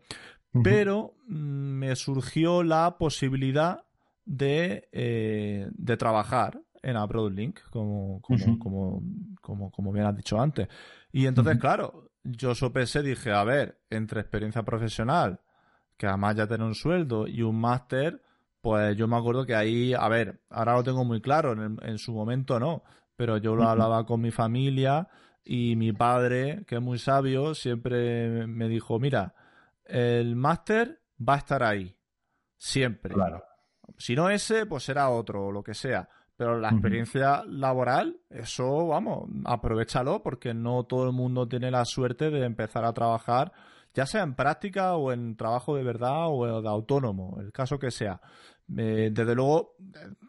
pero 0.63 1.15
mm, 1.27 1.35
me 1.35 1.95
surgió 1.95 2.63
la 2.63 2.97
posibilidad 2.97 3.83
de, 4.25 4.89
eh, 4.91 5.67
de 5.71 5.97
trabajar 5.97 6.61
en 6.81 6.97
Abroadlink, 6.97 7.59
como, 7.71 8.21
como, 8.21 8.59
como, 8.59 9.03
como, 9.41 9.71
como, 9.71 9.91
bien 9.91 10.05
has 10.05 10.15
dicho 10.15 10.39
antes. 10.39 10.67
Y 11.11 11.25
entonces, 11.25 11.57
claro, 11.57 12.11
yo 12.23 12.53
sopesé, 12.53 13.01
dije, 13.01 13.31
a 13.31 13.43
ver, 13.43 13.81
entre 13.89 14.21
experiencia 14.21 14.63
profesional, 14.63 15.39
que 15.97 16.07
además 16.07 16.35
ya 16.35 16.47
tiene 16.47 16.65
un 16.65 16.75
sueldo, 16.75 17.27
y 17.27 17.41
un 17.41 17.59
máster, 17.59 18.21
pues 18.61 18.95
yo 18.97 19.07
me 19.07 19.17
acuerdo 19.17 19.45
que 19.45 19.55
ahí, 19.55 19.93
a 19.93 20.07
ver, 20.09 20.41
ahora 20.49 20.73
lo 20.73 20.83
tengo 20.83 21.03
muy 21.05 21.21
claro, 21.21 21.53
en, 21.53 21.79
en 21.81 21.97
su 21.97 22.13
momento 22.13 22.59
no, 22.59 22.83
pero 23.15 23.37
yo 23.37 23.55
lo 23.55 23.63
hablaba 23.67 24.05
con 24.05 24.21
mi 24.21 24.31
familia 24.31 25.07
y 25.43 25.75
mi 25.75 25.93
padre, 25.93 26.65
que 26.67 26.75
es 26.75 26.81
muy 26.81 26.99
sabio, 26.99 27.55
siempre 27.55 28.45
me 28.47 28.67
dijo, 28.67 28.99
mira, 28.99 29.33
el 29.85 30.35
máster 30.35 31.01
va 31.17 31.35
a 31.35 31.37
estar 31.37 31.63
ahí. 31.63 31.95
Siempre. 32.57 33.13
Claro. 33.13 33.43
Si 33.97 34.15
no 34.15 34.29
ese, 34.29 34.65
pues 34.65 34.83
será 34.83 35.09
otro 35.09 35.47
o 35.47 35.51
lo 35.51 35.63
que 35.63 35.73
sea. 35.73 36.09
Pero 36.35 36.59
la 36.59 36.69
experiencia 36.69 37.43
laboral, 37.45 38.19
eso, 38.29 38.87
vamos, 38.87 39.29
aprovechalo 39.45 40.21
porque 40.21 40.53
no 40.53 40.83
todo 40.83 41.05
el 41.05 41.13
mundo 41.13 41.47
tiene 41.47 41.71
la 41.71 41.85
suerte 41.85 42.29
de 42.29 42.43
empezar 42.45 42.83
a 42.83 42.93
trabajar 42.93 43.53
ya 43.95 44.05
sea 44.05 44.23
en 44.23 44.35
práctica 44.35 44.95
o 44.95 45.11
en 45.13 45.37
trabajo 45.37 45.75
de 45.75 45.83
verdad 45.83 46.27
o 46.27 46.61
de 46.61 46.67
autónomo, 46.67 47.37
el 47.39 47.51
caso 47.51 47.79
que 47.79 47.91
sea. 47.91 48.19
Eh, 48.77 49.09
desde 49.11 49.35
luego, 49.35 49.75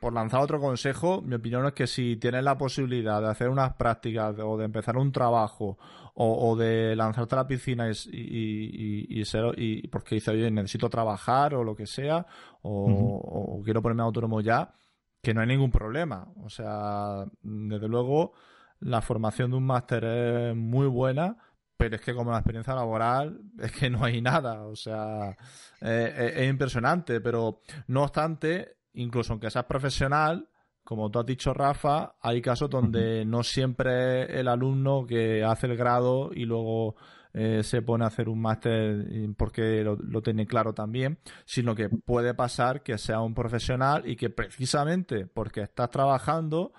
por 0.00 0.12
lanzar 0.12 0.40
otro 0.40 0.60
consejo, 0.60 1.20
mi 1.20 1.34
opinión 1.34 1.66
es 1.66 1.72
que 1.72 1.86
si 1.86 2.16
tienes 2.16 2.44
la 2.44 2.56
posibilidad 2.56 3.20
de 3.20 3.28
hacer 3.28 3.48
unas 3.48 3.74
prácticas 3.74 4.36
o 4.38 4.56
de 4.56 4.66
empezar 4.66 4.96
un 4.96 5.10
trabajo 5.10 5.78
o, 6.18 6.56
de 6.56 6.96
lanzarte 6.96 7.34
a 7.34 7.38
la 7.38 7.46
piscina 7.46 7.90
y, 7.90 9.24
ser, 9.26 9.52
y 9.58 9.86
porque 9.88 10.14
dice, 10.14 10.30
oye, 10.30 10.50
necesito 10.50 10.88
trabajar 10.88 11.54
o 11.54 11.62
lo 11.62 11.76
que 11.76 11.86
sea, 11.86 12.26
o, 12.62 13.60
quiero 13.62 13.82
ponerme 13.82 14.02
autónomo 14.02 14.40
ya, 14.40 14.74
que 15.22 15.34
no 15.34 15.42
hay 15.42 15.46
ningún 15.46 15.70
problema. 15.70 16.26
O 16.42 16.48
sea, 16.48 17.26
desde 17.42 17.88
luego, 17.88 18.32
la 18.80 19.02
formación 19.02 19.50
de 19.50 19.56
un 19.58 19.66
máster 19.66 20.04
es 20.04 20.56
muy 20.56 20.86
buena 20.86 21.36
pero 21.76 21.96
es 21.96 22.00
que 22.00 22.14
como 22.14 22.30
la 22.30 22.38
experiencia 22.38 22.74
laboral 22.74 23.38
es 23.58 23.70
que 23.72 23.90
no 23.90 24.02
hay 24.02 24.22
nada, 24.22 24.62
o 24.62 24.74
sea, 24.74 25.36
eh, 25.82 26.14
eh, 26.16 26.32
es 26.36 26.48
impresionante, 26.48 27.20
pero 27.20 27.60
no 27.88 28.02
obstante, 28.02 28.78
incluso 28.94 29.34
aunque 29.34 29.50
seas 29.50 29.66
profesional, 29.66 30.48
como 30.86 31.10
tú 31.10 31.18
has 31.18 31.26
dicho, 31.26 31.52
Rafa, 31.52 32.14
hay 32.20 32.40
casos 32.40 32.70
donde 32.70 33.24
no 33.24 33.42
siempre 33.42 34.38
el 34.38 34.46
alumno 34.46 35.04
que 35.04 35.42
hace 35.42 35.66
el 35.66 35.76
grado 35.76 36.30
y 36.32 36.44
luego 36.44 36.94
eh, 37.34 37.64
se 37.64 37.82
pone 37.82 38.04
a 38.04 38.06
hacer 38.06 38.28
un 38.28 38.40
máster 38.40 39.04
porque 39.36 39.82
lo, 39.82 39.96
lo, 39.96 40.22
tiene 40.22 40.46
claro 40.46 40.74
también, 40.74 41.18
sino 41.44 41.74
que 41.74 41.88
puede 41.88 42.34
pasar 42.34 42.84
que 42.84 42.96
sea 42.98 43.20
un 43.20 43.34
profesional 43.34 44.08
y 44.08 44.14
que 44.14 44.30
precisamente 44.30 45.26
porque 45.26 45.62
estás 45.62 45.90
trabajando, 45.90 46.72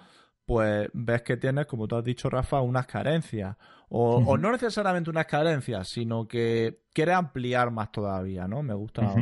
pues 0.46 0.88
ves 0.94 1.24
que 1.24 1.36
tienes, 1.36 1.66
como 1.66 1.86
tú 1.86 1.98
has 1.98 2.04
dicho, 2.06 2.30
Rafa, 2.30 2.62
unas 2.62 2.88
carencias. 2.88 3.58
O, 3.90 4.38
no 4.38 4.52
necesariamente 4.52 5.10
unas 5.10 5.28
carencias, 5.28 5.90
sino 5.90 6.28
que 6.28 6.84
quiere 6.94 7.14
ampliar 7.14 7.72
más 7.72 7.92
todavía, 7.92 8.48
¿no? 8.48 8.64
Me 8.64 8.74
gusta 8.74 9.14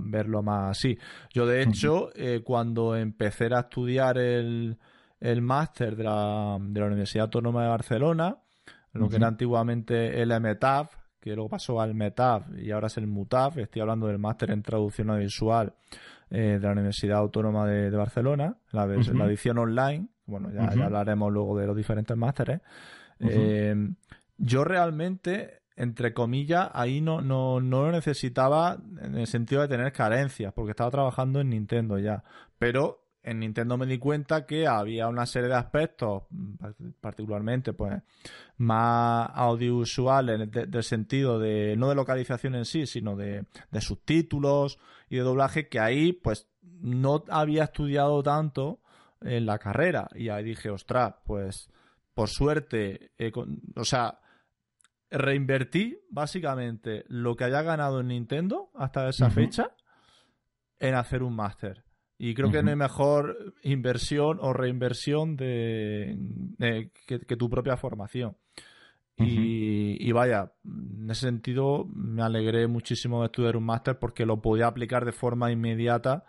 verlo 0.00 0.42
más 0.42 0.78
así. 0.78 0.98
Yo, 1.32 1.46
de 1.46 1.62
hecho, 1.62 2.10
eh, 2.14 2.40
cuando 2.44 2.96
empecé 2.96 3.52
a 3.54 3.60
estudiar 3.60 4.18
el, 4.18 4.78
el 5.20 5.42
máster 5.42 5.96
de 5.96 6.04
la, 6.04 6.58
de 6.60 6.80
la 6.80 6.86
Universidad 6.86 7.24
Autónoma 7.24 7.62
de 7.62 7.68
Barcelona, 7.68 8.38
lo 8.92 9.08
que 9.08 9.16
era 9.16 9.28
antiguamente 9.28 10.20
el 10.20 10.38
METAF, 10.40 10.94
que 11.20 11.34
luego 11.34 11.50
pasó 11.50 11.80
al 11.80 11.94
METAF 11.94 12.46
y 12.58 12.70
ahora 12.72 12.88
es 12.88 12.96
el 12.98 13.06
MUTAF, 13.06 13.58
estoy 13.58 13.80
hablando 13.80 14.08
del 14.08 14.18
máster 14.18 14.50
en 14.50 14.62
traducción 14.62 15.10
audiovisual 15.10 15.72
eh, 16.30 16.58
de 16.60 16.66
la 16.66 16.72
Universidad 16.72 17.18
Autónoma 17.18 17.66
de, 17.66 17.90
Barcelona, 17.90 18.56
la, 18.72 18.86
la, 18.86 19.26
edición 19.26 19.58
online, 19.58 20.08
bueno, 20.26 20.50
ya, 20.50 20.74
ya, 20.74 20.86
hablaremos 20.86 21.32
luego 21.32 21.58
de 21.58 21.66
los 21.66 21.76
diferentes 21.76 22.16
másteres. 22.16 22.60
Eh, 23.20 23.74
yo 24.36 24.64
realmente, 24.64 25.61
entre 25.76 26.12
comillas, 26.12 26.70
ahí 26.72 27.00
no, 27.00 27.20
no, 27.20 27.60
no 27.60 27.86
lo 27.86 27.92
necesitaba 27.92 28.78
en 29.00 29.16
el 29.16 29.26
sentido 29.26 29.62
de 29.62 29.68
tener 29.68 29.92
carencias, 29.92 30.52
porque 30.52 30.70
estaba 30.70 30.90
trabajando 30.90 31.40
en 31.40 31.50
Nintendo 31.50 31.98
ya. 31.98 32.22
Pero 32.58 33.02
en 33.22 33.40
Nintendo 33.40 33.78
me 33.78 33.86
di 33.86 33.98
cuenta 33.98 34.46
que 34.46 34.66
había 34.66 35.08
una 35.08 35.26
serie 35.26 35.48
de 35.48 35.54
aspectos, 35.54 36.24
particularmente, 37.00 37.72
pues, 37.72 38.02
más 38.56 39.30
audiovisuales, 39.34 40.50
del 40.50 40.82
sentido 40.82 41.38
de, 41.38 41.76
no 41.76 41.88
de 41.88 41.94
localización 41.94 42.54
en 42.56 42.64
sí, 42.64 42.86
sino 42.86 43.16
de, 43.16 43.46
de 43.70 43.80
subtítulos 43.80 44.78
y 45.08 45.16
de 45.16 45.22
doblaje, 45.22 45.68
que 45.68 45.80
ahí, 45.80 46.12
pues, 46.12 46.48
no 46.62 47.24
había 47.28 47.64
estudiado 47.64 48.22
tanto 48.22 48.80
en 49.20 49.46
la 49.46 49.58
carrera. 49.58 50.08
Y 50.14 50.28
ahí 50.28 50.42
dije, 50.42 50.70
ostras, 50.70 51.14
pues 51.24 51.70
por 52.14 52.28
suerte, 52.28 53.12
eh, 53.18 53.32
o 53.76 53.84
sea, 53.84 54.18
reinvertí 55.12 55.98
básicamente 56.10 57.04
lo 57.08 57.36
que 57.36 57.44
haya 57.44 57.62
ganado 57.62 58.00
en 58.00 58.08
Nintendo 58.08 58.70
hasta 58.74 59.08
esa 59.08 59.30
fecha 59.30 59.70
en 60.78 60.94
hacer 60.94 61.22
un 61.22 61.36
máster. 61.36 61.84
Y 62.18 62.34
creo 62.34 62.50
que 62.50 62.62
no 62.62 62.70
hay 62.70 62.76
mejor 62.76 63.54
inversión 63.62 64.38
o 64.40 64.52
reinversión 64.52 65.36
de, 65.36 66.90
que, 67.06 67.36
tu 67.36 67.50
propia 67.50 67.76
formación. 67.76 68.36
y, 69.16 70.10
vaya, 70.12 70.52
en 70.64 71.10
ese 71.10 71.26
sentido 71.26 71.84
me 71.92 72.22
alegré 72.22 72.66
muchísimo 72.66 73.20
de 73.20 73.26
estudiar 73.26 73.56
un 73.56 73.64
máster 73.64 73.98
porque 73.98 74.24
lo 74.24 74.40
podía 74.40 74.66
aplicar 74.66 75.04
de 75.04 75.12
forma 75.12 75.50
inmediata 75.50 76.24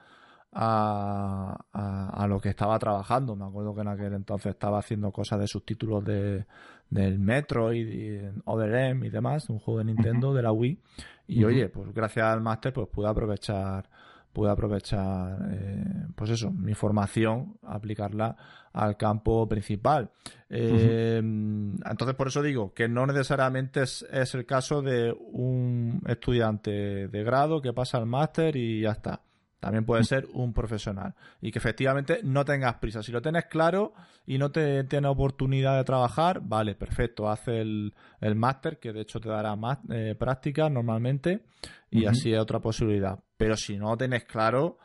a, 0.52 1.66
a, 2.13 2.28
lo 2.28 2.40
que 2.40 2.50
estaba 2.50 2.78
trabajando. 2.80 3.36
Me 3.36 3.46
acuerdo 3.46 3.74
que 3.74 3.82
en 3.82 3.88
aquel 3.88 4.13
entonces 4.13 4.52
estaba 4.54 4.80
haciendo 4.80 5.12
cosas 5.12 5.40
de 5.40 5.48
subtítulos 5.48 6.04
de, 6.04 6.46
del 6.93 7.19
Metro 7.19 7.73
y, 7.73 8.21
Other 8.45 8.73
M 8.73 9.05
y 9.05 9.09
demás, 9.09 9.50
un 9.50 9.59
juego 9.59 9.79
de 9.79 9.85
Nintendo, 9.85 10.33
de 10.33 10.41
la 10.43 10.51
Wii. 10.51 10.79
Y 11.27 11.43
oye, 11.43 11.69
pues 11.69 11.93
gracias 11.93 12.25
al 12.25 12.41
máster 12.41 12.73
pues 12.73 12.88
pude 12.88 13.07
aprovechar 13.07 13.89
pude 14.33 14.50
aprovechar 14.50 15.38
eh, 15.51 15.85
pues 16.15 16.31
eso 16.31 16.50
mi 16.50 16.73
formación 16.73 17.55
aplicarla 17.62 18.35
al 18.73 18.97
campo 18.97 19.47
principal. 19.47 20.09
Eh, 20.50 21.17
entonces 21.19 22.15
por 22.15 22.27
eso 22.27 22.41
digo 22.41 22.73
que 22.73 22.88
no 22.88 23.05
necesariamente 23.05 23.83
es, 23.83 24.05
es, 24.12 24.33
el 24.33 24.45
caso 24.47 24.81
de 24.81 25.15
un 25.31 26.01
estudiante 26.07 27.07
de 27.07 27.23
grado 27.23 27.62
que 27.62 27.73
pasa 27.73 28.00
al 28.00 28.07
máster 28.07 28.55
y 28.55 28.81
ya 28.81 28.91
está 28.91 29.21
también 29.63 29.86
puede 29.86 30.03
ser 30.03 30.27
un 30.34 30.51
profesional. 30.51 31.15
Y 31.39 31.50
que 31.50 31.60
efectivamente 31.60 32.20
no 32.22 32.43
tengas 32.43 32.75
prisa. 32.75 33.01
Si 33.01 33.13
lo 33.13 33.22
tienes 33.22 33.46
claro 33.46 33.93
y 34.25 34.38
no 34.38 34.51
te 34.51 34.84
tienes 34.84 35.10
oportunidad 35.10 35.77
de 35.77 35.86
trabajar, 35.86 36.41
vale, 36.43 36.75
perfecto. 36.75 37.29
Haz 37.29 37.48
el, 37.48 37.93
el 38.20 38.36
máster, 38.36 38.77
que 38.77 38.91
de 38.91 39.00
hecho 39.00 39.22
te 39.22 39.29
dará 39.29 39.55
más 39.55 39.77
eh, 39.89 40.15
práctica 40.20 40.70
normalmente, 40.70 41.46
y 41.89 42.05
así 42.05 42.34
es 42.34 42.39
otra 42.41 42.60
posibilidad. 42.60 43.17
Pero 43.38 43.55
si 43.55 43.77
no 43.77 43.91
lo 43.91 43.98
tienes 43.98 44.25
claro, 44.25 44.79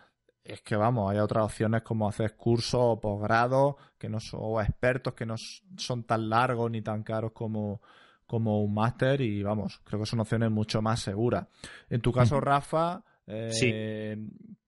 es 0.44 0.62
que 0.62 0.76
vamos, 0.76 1.10
hay 1.10 1.18
otras 1.18 1.46
opciones 1.46 1.82
como 1.82 2.08
hacer 2.08 2.36
cursos 2.36 2.80
o 2.80 3.00
posgrados 3.00 3.74
que 3.98 4.08
no 4.08 4.20
son, 4.20 4.38
o 4.44 4.60
expertos 4.60 5.12
que 5.14 5.26
no 5.26 5.34
son 5.76 6.04
tan 6.04 6.28
largos 6.28 6.70
ni 6.70 6.82
tan 6.82 7.02
caros 7.02 7.32
como, 7.32 7.82
como 8.28 8.62
un 8.62 8.74
máster 8.74 9.22
y 9.22 9.42
vamos, 9.42 9.80
creo 9.82 9.98
que 9.98 10.06
son 10.06 10.20
opciones 10.20 10.52
mucho 10.52 10.80
más 10.80 11.00
seguras. 11.00 11.48
En 11.90 12.00
tu 12.00 12.12
caso, 12.12 12.40
Rafa, 12.40 13.02
sí. 13.50 13.70
Eh, 13.72 14.16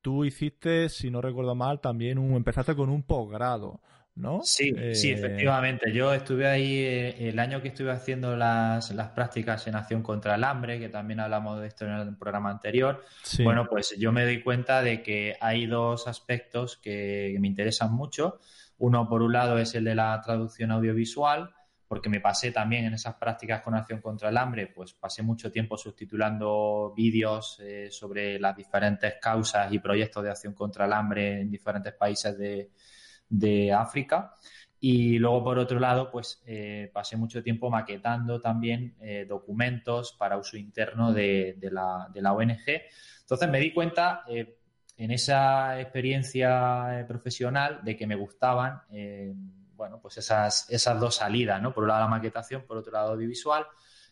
tú 0.00 0.24
hiciste, 0.24 0.88
si 0.88 1.10
no 1.10 1.20
recuerdo 1.20 1.54
mal, 1.54 1.80
también 1.80 2.18
un, 2.18 2.34
empezaste 2.34 2.74
con 2.74 2.90
un 2.90 3.02
posgrado, 3.02 3.80
¿no? 4.14 4.40
Sí, 4.42 4.72
sí, 4.94 5.10
eh, 5.10 5.14
efectivamente. 5.14 5.92
Yo 5.92 6.12
estuve 6.12 6.46
ahí 6.46 6.78
eh, 6.78 7.28
el 7.28 7.38
año 7.38 7.62
que 7.62 7.68
estuve 7.68 7.90
haciendo 7.90 8.36
las, 8.36 8.92
prácticas 9.14 9.66
en 9.66 9.76
acción 9.76 10.02
contra 10.02 10.34
el 10.34 10.44
hambre, 10.44 10.78
que 10.78 10.88
también 10.88 11.20
hablamos 11.20 11.60
de 11.60 11.68
esto 11.68 11.84
en 11.86 11.92
el 11.92 12.16
programa 12.16 12.50
anterior. 12.50 13.04
Bueno, 13.42 13.66
pues 13.68 13.94
yo 13.98 14.12
me 14.12 14.24
doy 14.24 14.42
cuenta 14.42 14.82
de 14.82 15.02
que 15.02 15.36
hay 15.40 15.66
dos 15.66 16.08
aspectos 16.08 16.76
que 16.76 17.36
me 17.40 17.48
interesan 17.48 17.92
mucho. 17.92 18.40
Uno, 18.78 19.08
por 19.08 19.22
un 19.22 19.32
lado, 19.32 19.58
es 19.58 19.74
el 19.74 19.84
de 19.84 19.94
la 19.94 20.20
traducción 20.22 20.70
audiovisual 20.70 21.50
porque 21.90 22.08
me 22.08 22.20
pasé 22.20 22.52
también 22.52 22.84
en 22.84 22.94
esas 22.94 23.16
prácticas 23.16 23.62
con 23.62 23.74
acción 23.74 24.00
contra 24.00 24.28
el 24.28 24.36
hambre, 24.36 24.68
pues 24.68 24.92
pasé 24.92 25.24
mucho 25.24 25.50
tiempo 25.50 25.76
subtitulando 25.76 26.94
vídeos 26.96 27.58
eh, 27.60 27.88
sobre 27.90 28.38
las 28.38 28.56
diferentes 28.56 29.14
causas 29.20 29.72
y 29.72 29.80
proyectos 29.80 30.22
de 30.22 30.30
acción 30.30 30.54
contra 30.54 30.86
el 30.86 30.92
hambre 30.92 31.40
en 31.40 31.50
diferentes 31.50 31.92
países 31.94 32.38
de, 33.28 33.72
África. 33.72 34.32
Y 34.78 35.18
luego, 35.18 35.42
por 35.42 35.58
otro 35.58 35.80
lado, 35.80 36.12
pues 36.12 36.40
eh, 36.46 36.92
pasé 36.94 37.16
mucho 37.16 37.42
tiempo 37.42 37.68
maquetando 37.68 38.40
también 38.40 38.94
eh, 39.00 39.26
documentos 39.28 40.14
para 40.16 40.38
uso 40.38 40.56
interno 40.56 41.12
de, 41.12 41.58
la, 41.72 42.08
de, 42.14 42.22
la, 42.22 42.32
ONG. 42.32 42.68
Entonces 43.22 43.50
me 43.50 43.58
di 43.58 43.72
cuenta 43.72 44.22
en 44.28 45.10
esa 45.10 45.80
experiencia 45.80 47.04
profesional 47.08 47.80
de 47.82 47.96
que 47.96 48.06
me 48.06 48.14
gustaban 48.14 48.80
bueno, 49.80 49.98
pues 49.98 50.18
esas, 50.18 50.68
esas 50.68 51.00
dos 51.00 51.14
salidas, 51.14 51.62
¿no? 51.62 51.72
Por 51.72 51.84
un 51.84 51.88
lado 51.88 52.00
la 52.02 52.06
maquetación, 52.06 52.66
por 52.66 52.76
otro 52.76 52.92
lado 52.92 53.12
audiovisual. 53.12 53.66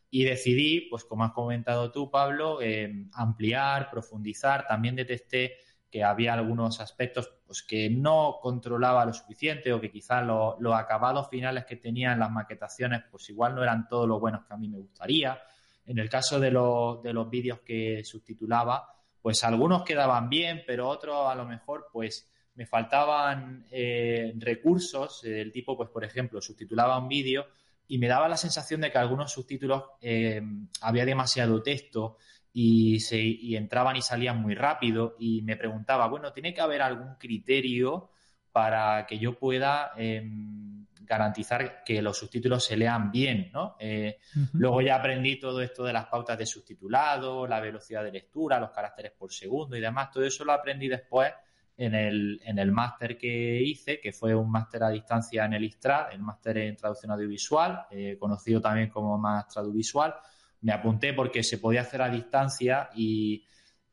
Y 0.09 0.25
decidí, 0.25 0.89
pues 0.89 1.05
como 1.05 1.25
has 1.25 1.33
comentado 1.33 1.93
tú, 1.93 2.11
Pablo, 2.11 2.63
eh, 2.63 2.91
ampliar, 3.13 3.91
profundizar. 3.91 4.67
También 4.67 4.97
detecté 4.97 5.59
que 5.91 6.03
había 6.03 6.33
algunos 6.33 6.81
aspectos 6.81 7.31
pues, 7.47 7.63
que 7.63 7.91
no 7.91 8.39
controlaba 8.41 9.05
lo 9.05 9.13
suficiente 9.13 9.71
o 9.75 9.79
que 9.79 9.91
quizás 9.91 10.25
los 10.25 10.75
acabados 10.75 11.29
finales 11.29 11.67
que 11.67 11.77
tenía 11.77 12.15
en 12.15 12.21
las 12.21 12.31
maquetaciones 12.31 13.03
pues 13.11 13.29
igual 13.29 13.55
no 13.55 13.63
eran 13.63 13.89
todos 13.89 14.09
los 14.09 14.19
buenos 14.19 14.47
que 14.47 14.55
a 14.55 14.57
mí 14.57 14.71
me 14.71 14.79
gustaría. 14.79 15.39
En 15.85 15.99
el 15.99 16.09
caso 16.09 16.41
de 16.41 16.51
los, 16.51 17.03
de 17.03 17.13
los 17.13 17.29
vídeos 17.29 17.61
que 17.61 18.03
subtitulaba, 18.05 18.89
pues 19.21 19.45
algunos 19.45 19.83
quedaban 19.83 20.31
bien, 20.31 20.63
pero 20.67 20.89
otros 20.89 21.31
a 21.31 21.35
lo 21.35 21.45
mejor 21.45 21.89
pues 21.93 22.33
me 22.59 22.67
faltaban 22.67 23.65
eh, 23.71 24.35
recursos 24.37 25.23
eh, 25.23 25.31
del 25.31 25.53
tipo, 25.53 25.77
pues 25.77 25.91
por 25.91 26.05
ejemplo, 26.05 26.41
subtitulaba 26.41 26.99
un 26.99 27.07
vídeo 27.07 27.47
y 27.87 27.99
me 27.99 28.09
daba 28.09 28.29
la 28.29 28.37
sensación 28.37 28.81
de 28.81 28.91
que 28.91 28.99
algunos 28.99 29.31
subtítulos 29.31 29.85
eh, 30.01 30.43
había 30.81 31.05
demasiado 31.05 31.63
texto 31.63 32.17
y, 32.53 32.99
se, 32.99 33.21
y 33.21 33.55
entraban 33.55 33.95
y 33.95 34.03
salían 34.03 34.43
muy 34.43 34.57
rápido 34.57 35.15
y 35.21 35.43
me 35.43 35.57
preguntaba, 35.57 36.09
bueno, 36.09 36.33
¿tiene 36.33 36.53
que 36.53 36.61
haber 36.61 36.83
algún 36.83 37.15
criterio 37.15 38.11
para 38.51 39.07
que 39.07 39.21
yo 39.21 39.39
pueda 39.39 39.93
em, 39.97 40.85
garantizar 40.99 41.85
que 41.85 42.03
los 42.03 42.19
subtítulos 42.19 42.65
se 42.65 42.77
lean 42.77 43.13
bien, 43.13 43.51
¿no? 43.53 43.77
Eh, 43.79 44.19
luego 44.55 44.81
ya 44.81 44.97
aprendí 44.97 45.39
todo 45.39 45.63
esto 45.63 45.85
de 45.85 45.93
las 45.93 46.07
pautas 46.07 46.37
de 46.37 46.45
subtitulado, 46.45 47.47
la 47.47 47.61
velocidad 47.61 48.03
de 48.03 48.11
lectura, 48.11 48.59
los 48.59 48.73
caracteres 48.73 49.13
por 49.13 49.33
segundo 49.33 49.77
y 49.77 49.81
demás. 49.81 50.11
Todo 50.11 50.25
eso 50.25 50.45
lo 50.45 50.53
aprendí 50.53 50.89
después 50.89 51.33
en 51.79 51.95
el, 51.95 52.41
en 52.45 52.59
el 52.59 52.73
máster 52.73 53.17
que 53.17 53.63
hice, 53.63 54.01
que 54.01 54.13
fue 54.13 54.35
un 54.35 54.51
máster 54.51 54.83
a 54.83 54.91
distancia 54.91 55.45
en 55.45 55.53
el 55.55 55.63
ISTRA, 55.63 56.09
el 56.11 56.21
máster 56.21 56.59
en 56.59 56.77
traducción 56.77 57.13
audiovisual, 57.13 57.87
eh, 57.93 58.17
conocido 58.19 58.61
también 58.61 58.91
como 58.91 59.17
más 59.17 59.47
traducisual. 59.47 60.17
Me 60.63 60.73
apunté 60.73 61.15
porque 61.15 61.45
se 61.45 61.59
podía 61.59 61.83
hacer 61.83 62.03
a 62.03 62.11
distancia 62.11 62.91
y 62.97 63.45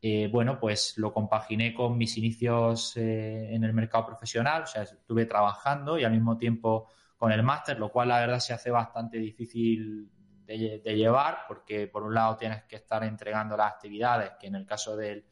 eh, 0.02 0.28
bueno, 0.32 0.60
pues 0.60 0.98
lo 0.98 1.14
compaginé 1.14 1.76
con 1.76 1.96
mis 1.96 2.18
inicios 2.18 2.98
eh, 2.98 3.54
en 3.54 3.64
el 3.64 3.74
mercado 3.74 4.08
profesional, 4.08 4.64
o 4.64 4.68
sea, 4.68 4.82
estuve 4.82 5.28
trabajando 5.28 6.00
y 6.00 6.04
al 6.04 6.12
mismo 6.12 6.40
tiempo 6.40 6.90
con 7.16 7.32
el 7.32 7.44
máster, 7.44 7.78
lo 7.78 7.92
cual 7.92 8.08
la 8.08 8.20
verdad 8.20 8.40
se 8.40 8.54
hace 8.54 8.72
bastante 8.72 9.20
difícil 9.20 10.10
de, 10.44 10.80
llevar 10.96 11.46
porque 11.48 11.88
por 11.88 12.02
un 12.02 12.16
lado 12.16 12.36
tienes 12.36 12.64
que 12.64 12.78
estar 12.78 13.04
entregando 13.04 13.56
las 13.56 13.74
actividades, 13.74 14.32
que 14.40 14.48
en 14.48 14.56
el 14.56 14.66
caso 14.66 14.98
del, 14.98 15.24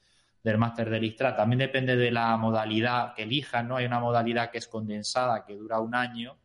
del 0.43 0.57
máster 0.57 0.89
del 0.89 1.05
ISTRA 1.05 1.35
también 1.35 1.59
depende 1.59 1.95
de 1.95 2.11
la 2.11 2.35
modalidad 2.35 3.13
que 3.13 3.23
elijas, 3.23 3.65
¿no? 3.65 3.77
Hay 3.77 3.85
una 3.85 4.01
modalidad 4.01 4.51
que 4.51 4.57
es 4.57 4.67
condensada, 4.67 5.45
que 5.45 5.55
dura 5.55 5.79
un 5.79 5.95
año. 5.95 6.37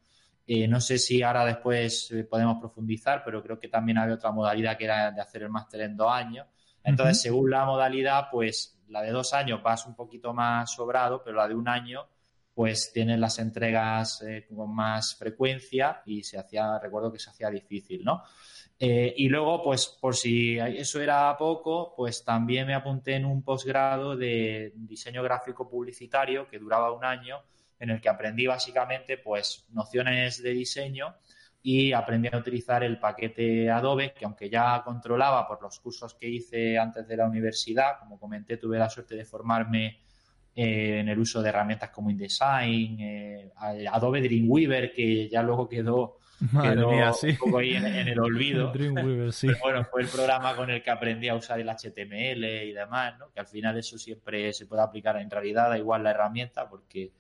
Eh, 0.47 0.69
no 0.69 0.81
sé 0.81 0.99
si 0.99 1.21
ahora 1.23 1.45
después 1.45 2.15
podemos 2.31 2.59
profundizar, 2.61 3.23
pero 3.25 3.43
creo 3.43 3.59
que 3.59 3.69
también 3.69 3.99
había 3.99 4.15
otra 4.15 4.31
modalidad 4.31 4.79
que 4.79 4.85
era 4.85 5.11
de 5.11 5.21
hacer 5.21 5.43
el 5.43 5.51
máster 5.51 5.81
en 5.83 5.97
dos 5.97 6.13
años. 6.13 6.47
Entonces, 6.85 7.21
según 7.21 7.51
la 7.51 7.67
modalidad, 7.67 8.29
pues 8.31 8.81
la 8.89 9.03
de 9.03 9.11
dos 9.11 9.35
años 9.35 9.63
vas 9.63 9.85
un 9.87 9.95
poquito 9.95 10.33
más 10.33 10.73
sobrado, 10.73 11.23
pero 11.23 11.37
la 11.37 11.49
de 11.49 11.55
un 11.55 11.69
año, 11.69 12.07
pues 12.55 12.93
tienes 12.93 13.19
las 13.19 13.39
entregas 13.39 14.23
eh, 14.23 14.47
con 14.49 14.75
más 14.75 15.15
frecuencia 15.17 16.03
y 16.07 16.23
se 16.23 16.39
hacía, 16.39 16.79
recuerdo 16.79 17.13
que 17.13 17.19
se 17.19 17.31
hacía 17.31 17.51
difícil, 17.51 18.05
¿no? 18.05 18.23
Eh, 18.81 19.13
y 19.17 19.29
luego, 19.29 19.63
pues 19.63 19.87
por 20.01 20.15
si 20.15 20.57
eso 20.59 21.01
era 21.01 21.37
poco, 21.37 21.95
pues 21.97 22.25
también 22.25 22.67
me 22.67 22.75
apunté 22.75 23.15
en 23.17 23.25
un 23.25 23.43
posgrado 23.43 24.17
de 24.17 24.73
diseño 24.77 25.23
gráfico 25.23 25.69
publicitario 25.69 26.47
que 26.49 26.59
duraba 26.59 26.93
un 26.93 27.05
año, 27.05 27.43
en 27.81 27.91
el 27.91 28.01
que 28.01 28.09
aprendí 28.09 28.47
básicamente 28.47 29.19
pues 29.19 29.67
nociones 29.71 30.43
de 30.43 30.51
diseño 30.51 31.17
y 31.63 31.93
aprendí 31.93 32.29
a 32.33 32.39
utilizar 32.39 32.85
el 32.85 32.99
paquete 32.99 33.71
Adobe, 33.71 34.13
que 34.13 34.25
aunque 34.25 34.49
ya 34.49 34.83
controlaba 34.85 35.47
por 35.47 35.61
los 35.61 35.79
cursos 35.81 36.15
que 36.15 36.29
hice 36.29 36.79
antes 36.79 37.07
de 37.07 37.17
la 37.17 37.27
universidad, 37.27 37.99
como 37.99 38.19
comenté, 38.19 38.57
tuve 38.57 38.79
la 38.79 38.89
suerte 38.89 39.17
de 39.17 39.25
formarme 39.25 40.01
eh, 40.55 41.01
en 41.01 41.09
el 41.09 41.19
uso 41.19 41.43
de 41.43 41.49
herramientas 41.49 41.91
como 41.91 42.11
InDesign, 42.11 43.01
eh, 43.01 43.53
Adobe 43.91 44.21
Dreamweaver, 44.21 44.93
que 44.93 45.29
ya 45.29 45.43
luego 45.43 45.69
quedó, 45.69 46.19
un 46.41 47.37
poco 47.39 47.59
ahí 47.59 47.75
en, 47.75 47.85
el 47.85 48.21
olvido. 48.21 48.69
Dreamweaver, 48.73 49.33
sí. 49.33 49.49
bueno, 49.61 49.85
fue 49.85 50.03
el 50.03 50.09
programa 50.09 50.55
con 50.55 50.71
el 50.71 50.83
que 50.83 50.91
aprendí 50.91 51.29
a 51.29 51.35
usar 51.35 51.61
el 51.61 51.69
HTML 51.69 52.45
y 52.45 52.73
demás, 52.73 53.19
¿no? 53.19 53.31
que 53.33 53.41
al 53.41 53.47
final 53.47 53.77
eso 53.77 53.99
siempre 53.99 54.53
se 54.53 54.67
puede 54.67 54.83
aplicar 54.83 55.17
en 55.17 55.31
realidad, 55.31 55.71
da 55.71 55.79
igual 55.79 56.05
la 56.05 56.11
herramienta, 56.11 56.69
porque 56.69 57.13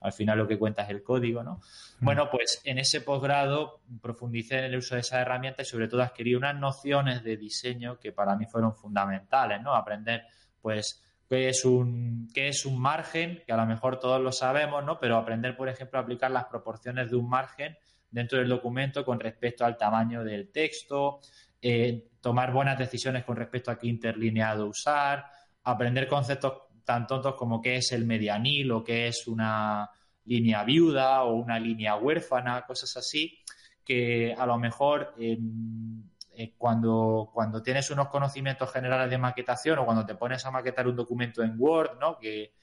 al 0.00 0.12
final 0.12 0.38
lo 0.38 0.46
que 0.46 0.58
cuenta 0.58 0.82
es 0.82 0.90
el 0.90 1.02
código, 1.02 1.42
¿no? 1.42 1.60
Bueno, 2.00 2.28
pues 2.30 2.60
en 2.64 2.78
ese 2.78 3.00
posgrado 3.00 3.80
profundicé 4.02 4.58
en 4.58 4.64
el 4.66 4.76
uso 4.76 4.94
de 4.94 5.00
esa 5.00 5.20
herramienta 5.20 5.62
y 5.62 5.64
sobre 5.64 5.88
todo 5.88 6.02
adquirí 6.02 6.34
unas 6.34 6.54
nociones 6.54 7.24
de 7.24 7.36
diseño 7.36 7.98
que 7.98 8.12
para 8.12 8.36
mí 8.36 8.46
fueron 8.46 8.74
fundamentales, 8.74 9.62
¿no? 9.62 9.74
Aprender, 9.74 10.24
pues, 10.60 11.02
qué 11.28 11.48
es 11.48 11.64
un, 11.64 12.28
qué 12.34 12.48
es 12.48 12.66
un 12.66 12.78
margen, 12.78 13.42
que 13.46 13.52
a 13.52 13.56
lo 13.56 13.66
mejor 13.66 13.98
todos 13.98 14.20
lo 14.20 14.32
sabemos, 14.32 14.84
¿no? 14.84 15.00
Pero 15.00 15.16
aprender, 15.16 15.56
por 15.56 15.68
ejemplo, 15.68 15.98
a 15.98 16.02
aplicar 16.02 16.30
las 16.30 16.44
proporciones 16.44 17.10
de 17.10 17.16
un 17.16 17.28
margen 17.28 17.76
dentro 18.16 18.38
del 18.38 18.48
documento 18.48 19.04
con 19.04 19.20
respecto 19.20 19.62
al 19.66 19.76
tamaño 19.76 20.24
del 20.24 20.50
texto, 20.50 21.20
eh, 21.60 22.08
tomar 22.18 22.50
buenas 22.50 22.78
decisiones 22.78 23.24
con 23.24 23.36
respecto 23.36 23.70
a 23.70 23.78
qué 23.78 23.88
interlineado 23.88 24.68
usar, 24.68 25.26
aprender 25.64 26.08
conceptos 26.08 26.62
tan 26.82 27.06
tontos 27.06 27.34
como 27.34 27.60
qué 27.60 27.76
es 27.76 27.92
el 27.92 28.06
medianil 28.06 28.72
o 28.72 28.82
qué 28.82 29.08
es 29.08 29.26
una 29.26 29.90
línea 30.24 30.64
viuda 30.64 31.24
o 31.24 31.34
una 31.34 31.58
línea 31.58 31.96
huérfana, 31.96 32.64
cosas 32.66 32.96
así, 32.96 33.38
que 33.84 34.32
a 34.32 34.46
lo 34.46 34.58
mejor 34.58 35.12
em, 35.18 36.02
eh, 36.32 36.54
cuando, 36.56 37.30
cuando 37.34 37.62
tienes 37.62 37.90
unos 37.90 38.08
conocimientos 38.08 38.72
generales 38.72 39.10
de 39.10 39.18
maquetación 39.18 39.78
o 39.78 39.84
cuando 39.84 40.06
te 40.06 40.14
pones 40.14 40.42
a 40.46 40.50
maquetar 40.50 40.88
un 40.88 40.96
documento 40.96 41.42
en 41.42 41.54
Word, 41.58 41.98
¿no? 42.00 42.18
que, 42.18 42.54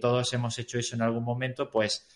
todos 0.00 0.32
hemos 0.32 0.58
hecho 0.58 0.78
eso 0.78 0.96
en 0.96 1.02
algún 1.02 1.24
momento, 1.24 1.68
pues 1.68 2.08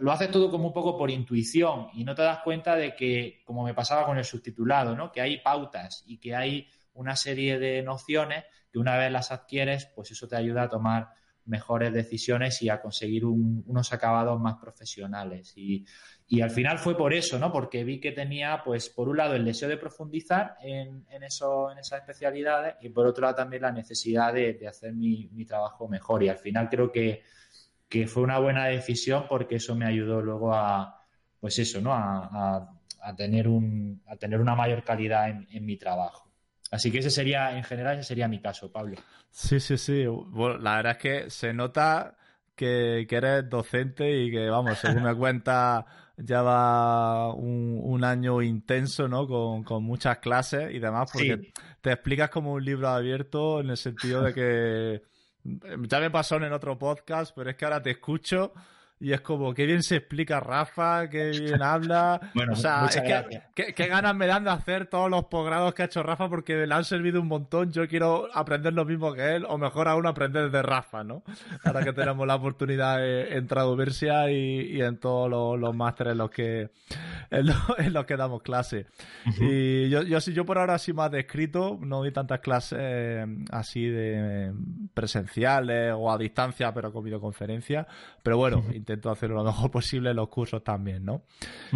lo 0.00 0.12
haces 0.12 0.30
todo 0.30 0.50
como 0.50 0.68
un 0.68 0.72
poco 0.72 0.98
por 0.98 1.10
intuición 1.10 1.88
y 1.94 2.04
no 2.04 2.14
te 2.14 2.22
das 2.22 2.40
cuenta 2.42 2.74
de 2.74 2.96
que, 2.96 3.42
como 3.44 3.62
me 3.62 3.74
pasaba 3.74 4.04
con 4.04 4.18
el 4.18 4.24
subtitulado, 4.24 4.96
¿no? 4.96 5.12
que 5.12 5.20
hay 5.20 5.38
pautas 5.38 6.02
y 6.06 6.18
que 6.18 6.34
hay 6.34 6.68
una 6.94 7.14
serie 7.14 7.58
de 7.58 7.82
nociones 7.82 8.44
que 8.72 8.78
una 8.78 8.96
vez 8.96 9.12
las 9.12 9.30
adquieres, 9.30 9.86
pues 9.94 10.10
eso 10.10 10.26
te 10.26 10.36
ayuda 10.36 10.62
a 10.62 10.68
tomar 10.68 11.10
mejores 11.46 11.92
decisiones 11.92 12.60
y 12.62 12.68
a 12.68 12.80
conseguir 12.80 13.24
unos 13.24 13.92
acabados 13.92 14.40
más 14.40 14.56
profesionales. 14.56 15.52
Y, 15.56 15.86
al 16.42 16.50
final 16.50 16.78
fue 16.78 16.96
por 16.96 17.14
eso, 17.14 17.38
¿no? 17.38 17.52
Porque 17.52 17.84
vi 17.84 18.00
que 18.00 18.10
tenía, 18.10 18.62
pues, 18.64 18.88
por 18.88 19.08
un 19.08 19.16
lado 19.16 19.36
el 19.36 19.44
deseo 19.44 19.68
de 19.68 19.76
profundizar 19.76 20.56
en, 20.60 21.06
eso, 21.22 21.70
en 21.70 21.78
esas 21.78 22.00
especialidades 22.00 22.74
y 22.80 22.88
por 22.88 23.06
otro 23.06 23.22
lado 23.22 23.36
también 23.36 23.62
la 23.62 23.70
necesidad 23.70 24.34
de, 24.34 24.66
hacer 24.66 24.92
mi, 24.92 25.28
trabajo 25.46 25.86
mejor. 25.86 26.24
Y 26.24 26.28
al 26.28 26.38
final 26.38 26.68
creo 26.68 26.90
que, 26.90 27.22
fue 28.06 28.22
una 28.22 28.38
buena 28.38 28.66
decisión 28.66 29.26
porque 29.28 29.56
eso 29.56 29.74
me 29.74 29.86
ayudó 29.86 30.20
luego 30.20 30.54
a, 30.54 31.06
pues 31.40 31.58
eso, 31.58 31.80
¿no? 31.80 31.92
A, 31.92 32.72
tener, 33.16 33.46
un, 33.46 34.02
a 34.08 34.16
tener 34.16 34.40
una 34.40 34.56
mayor 34.56 34.82
calidad 34.82 35.28
en 35.28 35.64
mi 35.64 35.76
trabajo. 35.76 36.26
Así 36.70 36.90
que 36.90 36.98
ese 36.98 37.10
sería, 37.10 37.56
en 37.56 37.64
general, 37.64 37.98
ese 37.98 38.08
sería 38.08 38.28
mi 38.28 38.40
caso, 38.40 38.70
Pablo. 38.72 38.96
Sí, 39.30 39.60
sí, 39.60 39.78
sí. 39.78 40.04
Bueno, 40.06 40.58
la 40.58 40.76
verdad 40.76 40.92
es 40.92 40.98
que 40.98 41.30
se 41.30 41.52
nota 41.52 42.16
que, 42.54 43.06
eres 43.08 43.48
docente 43.48 44.22
y 44.22 44.30
que, 44.30 44.48
vamos, 44.48 44.78
según 44.78 45.04
me 45.04 45.14
cuenta, 45.16 45.86
ya 46.16 46.42
va 46.42 47.32
un, 47.32 48.02
año 48.02 48.42
intenso, 48.42 49.06
¿no? 49.06 49.26
Con, 49.64 49.84
muchas 49.84 50.18
clases 50.18 50.74
y 50.74 50.78
demás, 50.78 51.10
porque 51.12 51.52
te 51.80 51.92
explicas 51.92 52.30
como 52.30 52.52
un 52.52 52.64
libro 52.64 52.88
abierto 52.88 53.60
en 53.60 53.70
el 53.70 53.76
sentido 53.76 54.22
de 54.22 54.34
que 54.34 55.02
ya 55.88 56.00
me 56.00 56.10
pasó 56.10 56.36
en 56.36 56.52
otro 56.52 56.78
podcast, 56.78 57.34
pero 57.34 57.50
es 57.50 57.56
que 57.56 57.64
ahora 57.64 57.82
te 57.82 57.90
escucho 57.90 58.52
y 58.98 59.12
es 59.12 59.20
como, 59.20 59.52
qué 59.52 59.66
bien 59.66 59.82
se 59.82 59.96
explica 59.96 60.40
Rafa, 60.40 61.10
qué 61.10 61.30
bien 61.30 61.62
habla. 61.62 62.18
Bueno, 62.34 62.54
o 62.54 62.56
sea, 62.56 62.86
es 62.86 63.00
que, 63.54 63.74
qué, 63.74 63.86
ganas 63.86 64.14
me 64.14 64.26
dan 64.26 64.44
de 64.44 64.50
hacer 64.50 64.86
todos 64.86 65.10
los 65.10 65.26
posgrados 65.26 65.74
que 65.74 65.82
ha 65.82 65.86
hecho 65.86 66.02
Rafa 66.02 66.28
porque 66.28 66.66
le 66.66 66.74
han 66.74 66.84
servido 66.84 67.20
un 67.20 67.28
montón. 67.28 67.72
Yo 67.72 67.86
quiero 67.88 68.28
aprender 68.32 68.72
lo 68.72 68.84
mismo 68.84 69.12
que 69.12 69.36
él, 69.36 69.46
o 69.48 69.58
mejor 69.58 69.88
aún 69.88 70.06
aprender 70.06 70.50
de 70.50 70.62
Rafa, 70.62 71.04
¿no? 71.04 71.22
Ahora 71.64 71.82
que 71.82 71.92
tenemos 71.92 72.26
la 72.26 72.36
oportunidad 72.36 73.06
en 73.06 73.46
Traduversia 73.46 74.30
y, 74.30 74.76
y 74.76 74.82
en 74.82 74.98
todos 74.98 75.30
los, 75.30 75.58
los 75.58 75.76
másteres 75.76 76.12
en 76.12 76.18
los 76.18 76.30
que 76.30 76.70
en, 77.30 77.46
los 77.92 78.06
que 78.06 78.16
damos 78.16 78.42
clase. 78.42 78.86
Y 79.40 79.88
yo, 79.88 80.02
yo, 80.02 80.18
yo 80.18 80.44
por 80.44 80.58
ahora 80.58 80.78
sí 80.78 80.92
más 80.92 81.10
descrito, 81.10 81.78
no 81.80 81.98
doy 81.98 82.12
tantas 82.12 82.40
clases 82.40 82.78
eh, 82.80 83.26
así 83.50 83.86
de 83.86 84.52
presenciales 84.94 85.92
o 85.96 86.10
a 86.10 86.18
distancia, 86.18 86.72
pero 86.72 86.92
con 86.92 87.04
videoconferencia. 87.04 87.86
Pero 88.22 88.36
bueno, 88.38 88.64
intento 88.72 89.10
hacerlo 89.10 89.36
lo 89.36 89.44
mejor 89.44 89.70
posible 89.72 90.10
en 90.10 90.16
los 90.16 90.28
cursos 90.28 90.62
también, 90.62 91.04
¿no? 91.04 91.22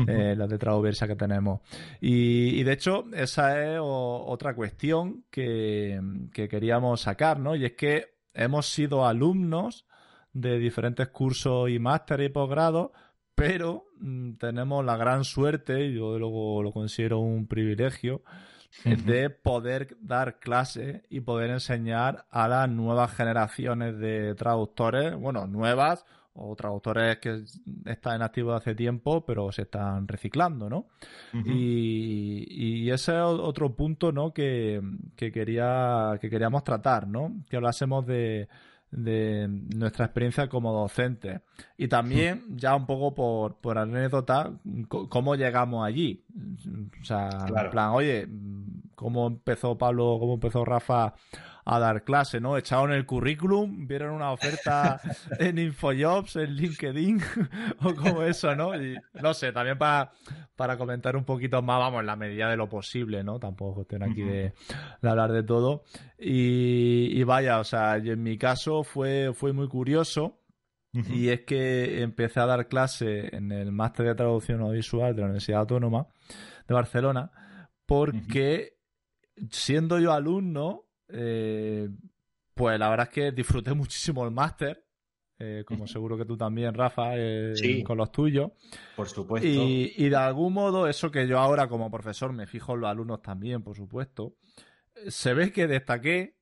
Eh, 0.06 0.34
los 0.36 0.48
de 0.48 0.58
Traduversa 0.58 1.06
que 1.06 1.16
tenemos. 1.16 1.60
Y, 2.00 2.62
de 2.62 2.72
hecho, 2.72 3.04
esa 3.12 3.62
es 3.62 3.78
otra 3.80 4.54
cuestión 4.54 5.24
que, 5.30 6.00
que 6.32 6.48
queríamos 6.48 7.00
sacar, 7.00 7.38
¿no? 7.38 7.54
Y 7.56 7.64
es 7.64 7.72
que 7.72 8.14
hemos 8.34 8.66
sido 8.66 9.06
alumnos 9.06 9.86
de 10.32 10.58
diferentes 10.58 11.08
cursos 11.08 11.70
y 11.70 11.78
máster 11.78 12.20
y 12.20 12.28
posgrados, 12.28 12.90
pero 13.40 13.87
mm, 14.00 14.33
tenemos 14.33 14.85
la 14.85 14.98
gran 14.98 15.24
suerte, 15.24 15.87
y 15.87 15.94
yo 15.94 16.18
luego 16.18 16.62
lo 16.62 16.72
considero 16.72 17.20
un 17.20 17.46
privilegio, 17.46 18.22
de 18.85 19.31
poder 19.31 19.96
dar 20.03 20.38
clase 20.38 21.05
y 21.09 21.20
poder 21.20 21.48
enseñar 21.48 22.26
a 22.31 22.46
las 22.48 22.68
nuevas 22.68 23.14
generaciones 23.14 23.98
de 23.98 24.35
traductores, 24.35 25.16
bueno, 25.16 25.46
nuevas 25.46 26.05
o 26.35 26.55
traductores 26.55 27.18
que 27.18 27.42
están 27.87 28.16
en 28.16 28.22
activo 28.22 28.53
hace 28.53 28.74
tiempo, 28.74 29.24
pero 29.24 29.50
se 29.53 29.62
están 29.62 30.07
reciclando, 30.07 30.68
¿no? 30.68 30.88
y, 31.33 32.90
ese 32.90 33.12
es 33.12 33.22
otro 33.22 33.74
punto, 33.74 34.12
¿no? 34.12 34.35
Que, 34.35 34.83
quería, 35.16 36.18
que 36.20 36.29
queríamos 36.29 36.62
tratar, 36.62 37.09
¿no? 37.09 37.42
Que 37.48 37.57
hablásemos 37.57 38.07
de, 38.07 38.48
de 38.90 39.46
nuestra 39.48 40.07
experiencia 40.07 40.48
como 40.48 40.72
docente. 40.72 41.42
Y 41.76 41.88
también, 41.88 42.44
ya 42.57 42.74
un 42.74 42.87
poco 42.87 43.14
por, 43.14 43.57
por 43.57 43.79
anécdota, 43.79 44.53
cómo 44.88 45.35
llegamos 45.35 45.87
allí. 45.87 46.24
O 47.00 47.05
sea, 47.05 47.29
en 47.46 47.70
plan, 47.70 47.90
oye, 47.90 48.29
cómo 49.00 49.28
empezó 49.28 49.78
Pablo, 49.78 50.18
cómo 50.20 50.34
empezó 50.34 50.62
Rafa 50.62 51.14
a 51.64 51.78
dar 51.78 52.04
clase, 52.04 52.38
¿no? 52.38 52.58
Echaron 52.58 52.92
el 52.92 53.06
currículum, 53.06 53.86
vieron 53.86 54.12
una 54.12 54.30
oferta 54.30 55.00
en 55.38 55.58
Infojobs, 55.58 56.36
en 56.36 56.54
LinkedIn, 56.54 57.18
o 57.82 57.94
como 57.94 58.22
eso, 58.22 58.54
¿no? 58.54 58.76
Y 58.76 58.98
no 59.22 59.32
sé, 59.32 59.52
también 59.52 59.78
para, 59.78 60.12
para 60.54 60.76
comentar 60.76 61.16
un 61.16 61.24
poquito 61.24 61.62
más, 61.62 61.78
vamos, 61.78 62.00
en 62.00 62.06
la 62.06 62.16
medida 62.16 62.50
de 62.50 62.58
lo 62.58 62.68
posible, 62.68 63.24
¿no? 63.24 63.38
Tampoco 63.38 63.86
tengo 63.86 64.04
aquí 64.04 64.22
de, 64.22 64.52
hablar 65.00 65.32
de 65.32 65.44
todo. 65.44 65.84
Y, 66.18 67.22
vaya, 67.22 67.58
o 67.58 67.64
sea, 67.64 67.96
en 67.96 68.22
mi 68.22 68.36
caso 68.36 68.84
fue, 68.84 69.32
fue 69.32 69.54
muy 69.54 69.68
curioso. 69.68 70.36
Y 70.92 71.28
es 71.28 71.42
que 71.42 72.02
empecé 72.02 72.40
a 72.40 72.46
dar 72.46 72.66
clase 72.66 73.34
en 73.34 73.52
el 73.52 73.70
máster 73.70 74.06
de 74.06 74.14
traducción 74.16 74.60
audiovisual 74.60 75.14
de 75.14 75.20
la 75.20 75.26
Universidad 75.26 75.60
Autónoma 75.60 76.08
de 76.66 76.74
Barcelona, 76.74 77.30
porque 77.86 78.79
siendo 79.50 79.98
yo 79.98 80.12
alumno, 80.12 80.86
eh, 81.08 81.88
pues 82.54 82.78
la 82.78 82.88
verdad 82.88 83.08
es 83.08 83.14
que 83.14 83.32
disfruté 83.32 83.74
muchísimo 83.74 84.24
el 84.24 84.30
máster, 84.30 84.84
eh, 85.38 85.64
como 85.66 85.86
seguro 85.86 86.18
que 86.18 86.26
tú 86.26 86.36
también, 86.36 86.74
Rafa, 86.74 87.12
eh, 87.14 87.82
con 87.84 87.96
los 87.96 88.12
tuyos. 88.12 88.50
Por 88.94 89.08
supuesto. 89.08 89.48
Y, 89.48 90.08
de 90.08 90.16
algún 90.16 90.52
modo, 90.52 90.86
eso 90.86 91.10
que 91.10 91.26
yo 91.26 91.38
ahora 91.38 91.68
como 91.68 91.90
profesor 91.90 92.32
me 92.32 92.46
fijo 92.46 92.74
en 92.74 92.80
los 92.80 92.90
alumnos 92.90 93.22
también, 93.22 93.62
por 93.62 93.74
supuesto, 93.74 94.34
se 95.08 95.32
ve 95.32 95.50
que 95.50 95.66
destaqué. 95.66 96.36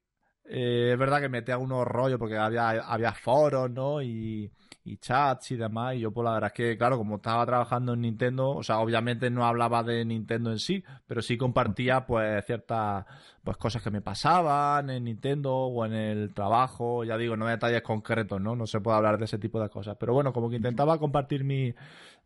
es 0.45 0.99
verdad 0.99 1.21
que 1.21 1.29
metí 1.29 1.53
algunos 1.53 1.87
rollos 1.87 2.19
porque 2.19 2.37
había, 2.37 2.71
había 2.71 3.13
foros, 3.13 3.71
¿no? 3.71 4.03
Y, 4.03 4.51
y 4.89 4.97
chats 4.97 5.51
y 5.51 5.57
demás. 5.57 5.95
Y 5.95 6.01
yo, 6.01 6.11
pues 6.13 6.25
la 6.25 6.33
verdad 6.33 6.49
es 6.49 6.53
que, 6.55 6.79
claro, 6.79 6.97
como 6.99 7.17
estaba 7.17 7.45
trabajando 7.47 7.95
en 7.95 8.03
Nintendo, 8.03 8.51
o 8.51 8.63
sea, 8.63 8.79
obviamente 8.81 9.31
no 9.31 9.45
hablaba 9.45 9.83
de 9.83 10.05
Nintendo 10.05 10.51
en 10.51 10.59
sí, 10.59 10.83
pero 11.07 11.23
sí 11.23 11.37
compartía, 11.37 12.07
pues, 12.07 12.45
ciertas 12.47 13.05
pues 13.45 13.57
cosas 13.57 13.83
que 13.83 13.91
me 13.91 14.03
pasaban 14.03 14.91
en 14.91 15.05
Nintendo 15.05 15.55
o 15.55 15.87
en 15.87 15.95
el 15.95 16.35
trabajo. 16.35 17.05
Ya 17.05 17.17
digo, 17.17 17.37
no 17.37 17.47
detalles 17.47 17.83
concretos, 17.83 18.41
¿no? 18.41 18.57
No 18.57 18.67
se 18.67 18.81
puede 18.81 18.97
hablar 18.97 19.19
de 19.19 19.25
ese 19.25 19.39
tipo 19.39 19.61
de 19.61 19.69
cosas. 19.69 19.97
Pero 19.99 20.13
bueno, 20.13 20.33
como 20.33 20.51
que 20.51 20.57
intentaba 20.57 20.99
compartir 20.99 21.45
mi, 21.45 21.75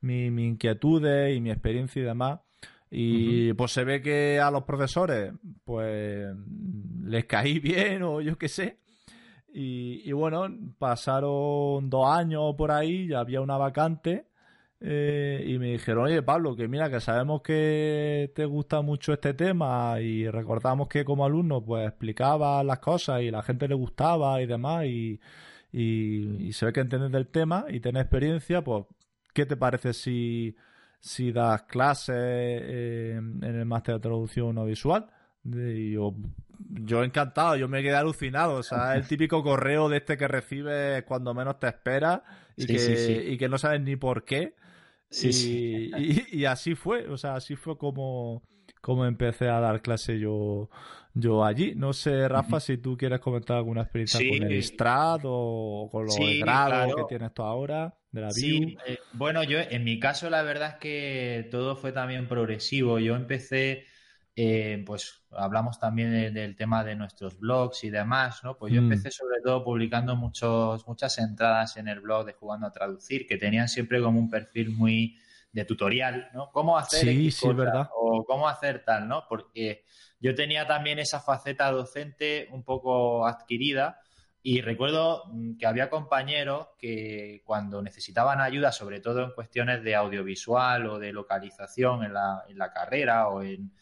mi, 0.00 0.30
mi 0.30 0.46
inquietudes 0.46 1.36
y 1.36 1.40
mi 1.40 1.50
experiencia 1.50 2.02
y 2.02 2.04
demás. 2.04 2.40
Y 2.94 3.54
pues 3.54 3.72
se 3.72 3.84
ve 3.84 4.02
que 4.02 4.38
a 4.38 4.50
los 4.50 4.64
profesores, 4.64 5.32
pues 5.64 6.26
les 7.04 7.24
caí 7.24 7.58
bien 7.60 8.02
o 8.02 8.20
yo 8.20 8.36
qué 8.36 8.48
sé. 8.48 8.81
Y, 9.54 10.10
bueno, 10.12 10.48
pasaron 10.78 11.90
dos 11.90 12.06
años 12.08 12.54
por 12.56 12.70
ahí, 12.70 13.08
ya 13.08 13.20
había 13.20 13.40
una 13.40 13.56
vacante. 13.58 14.26
Eh, 14.80 15.44
y 15.46 15.58
me 15.58 15.72
dijeron, 15.72 16.06
oye 16.06 16.22
Pablo, 16.22 16.56
que 16.56 16.66
mira, 16.66 16.90
que 16.90 17.00
sabemos 17.00 17.40
que 17.42 18.32
te 18.34 18.44
gusta 18.46 18.82
mucho 18.82 19.12
este 19.12 19.32
tema 19.32 20.00
y 20.00 20.28
recordamos 20.28 20.88
que 20.88 21.04
como 21.04 21.24
alumno 21.24 21.64
pues 21.64 21.86
explicaba 21.86 22.64
las 22.64 22.80
cosas 22.80 23.22
y 23.22 23.30
la 23.30 23.42
gente 23.44 23.68
le 23.68 23.76
gustaba 23.76 24.42
y 24.42 24.46
demás 24.46 24.86
y, 24.86 25.20
y, 25.72 26.52
se 26.52 26.66
ve 26.66 26.72
que 26.72 26.80
entiendes 26.80 27.12
del 27.12 27.28
tema 27.28 27.66
y 27.68 27.78
tienes 27.78 28.02
experiencia, 28.02 28.62
pues 28.62 28.84
¿qué 29.32 29.46
te 29.46 29.56
parece 29.56 29.92
si, 29.92 30.56
si 30.98 31.30
das 31.32 31.62
clases 31.62 32.16
eh, 32.16 33.14
en 33.16 33.44
el 33.44 33.64
máster 33.66 33.94
de 33.94 34.00
traducción 34.00 34.54
no 34.54 34.64
visual? 34.64 35.06
Y 35.44 35.92
yo, 35.92 36.14
yo 36.68 37.04
encantado, 37.04 37.56
yo 37.56 37.68
me 37.68 37.82
quedé 37.82 37.94
alucinado. 37.94 38.54
O 38.54 38.62
sea, 38.62 38.96
el 38.96 39.06
típico 39.06 39.42
correo 39.42 39.88
de 39.88 39.98
este 39.98 40.16
que 40.16 40.28
recibes 40.28 41.02
cuando 41.04 41.34
menos 41.34 41.58
te 41.58 41.68
esperas 41.68 42.20
y, 42.56 42.66
que, 42.66 43.24
y 43.30 43.38
que 43.38 43.48
no 43.48 43.58
sabes 43.58 43.80
ni 43.80 43.96
por 43.96 44.24
qué. 44.24 44.54
Y, 45.22 46.44
así 46.44 46.74
fue, 46.74 47.08
o 47.08 47.16
sea, 47.16 47.34
así 47.34 47.56
fue 47.56 47.76
como, 47.76 48.42
como 48.80 49.04
empecé 49.04 49.48
a 49.48 49.60
dar 49.60 49.82
clase 49.82 50.18
yo, 50.18 50.70
yo 51.14 51.44
allí. 51.44 51.74
No 51.76 51.92
sé, 51.92 52.28
Rafa, 52.28 52.60
si 52.60 52.78
tú 52.78 52.96
quieres 52.96 53.20
comentar 53.20 53.58
alguna 53.58 53.82
experiencia 53.82 54.20
con 54.20 54.50
el 54.50 54.62
Strat 54.62 55.22
o 55.24 55.88
con 55.90 56.06
los 56.06 56.16
grados 56.40 56.94
que 56.96 57.04
tienes 57.08 57.34
tú 57.34 57.42
ahora 57.42 57.94
de 58.10 58.20
la 58.20 58.30
sí, 58.30 58.76
eh, 58.86 58.98
bueno, 59.14 59.42
yo 59.42 59.58
en 59.58 59.84
mi 59.84 59.98
caso 59.98 60.28
la 60.28 60.42
verdad 60.42 60.70
es 60.70 60.74
que 60.76 61.48
todo 61.50 61.76
fue 61.76 61.92
también 61.92 62.28
progresivo. 62.28 62.98
Yo 62.98 63.16
empecé 63.16 63.86
eh, 64.34 64.82
pues 64.86 65.24
hablamos 65.30 65.78
también 65.78 66.32
del 66.32 66.56
tema 66.56 66.84
de 66.84 66.96
nuestros 66.96 67.38
blogs 67.38 67.84
y 67.84 67.90
demás, 67.90 68.42
¿no? 68.42 68.56
Pues 68.56 68.72
yo 68.72 68.80
mm. 68.80 68.84
empecé 68.84 69.10
sobre 69.10 69.40
todo 69.42 69.62
publicando 69.62 70.16
muchos, 70.16 70.86
muchas 70.88 71.18
entradas 71.18 71.76
en 71.76 71.88
el 71.88 72.00
blog 72.00 72.24
de 72.24 72.32
Jugando 72.32 72.66
a 72.66 72.72
Traducir, 72.72 73.26
que 73.26 73.36
tenían 73.36 73.68
siempre 73.68 74.00
como 74.00 74.18
un 74.18 74.30
perfil 74.30 74.70
muy 74.70 75.18
de 75.52 75.66
tutorial, 75.66 76.30
¿no? 76.32 76.50
Cómo 76.50 76.78
hacer 76.78 77.00
sí, 77.02 77.30
sí, 77.30 77.52
verdad. 77.52 77.90
o 77.94 78.24
cómo 78.24 78.48
hacer 78.48 78.84
tal, 78.84 79.06
¿no? 79.06 79.26
Porque 79.28 79.84
yo 80.18 80.34
tenía 80.34 80.66
también 80.66 80.98
esa 80.98 81.20
faceta 81.20 81.70
docente 81.70 82.48
un 82.52 82.64
poco 82.64 83.26
adquirida 83.26 84.00
y 84.42 84.62
recuerdo 84.62 85.24
mm, 85.26 85.58
que 85.58 85.66
había 85.66 85.90
compañeros 85.90 86.68
que 86.78 87.42
cuando 87.44 87.82
necesitaban 87.82 88.40
ayuda, 88.40 88.72
sobre 88.72 89.00
todo 89.00 89.24
en 89.24 89.32
cuestiones 89.32 89.84
de 89.84 89.94
audiovisual 89.94 90.86
o 90.86 90.98
de 90.98 91.12
localización 91.12 92.02
en 92.04 92.14
la, 92.14 92.44
en 92.48 92.56
la 92.56 92.72
carrera 92.72 93.28
o 93.28 93.42
en 93.42 93.72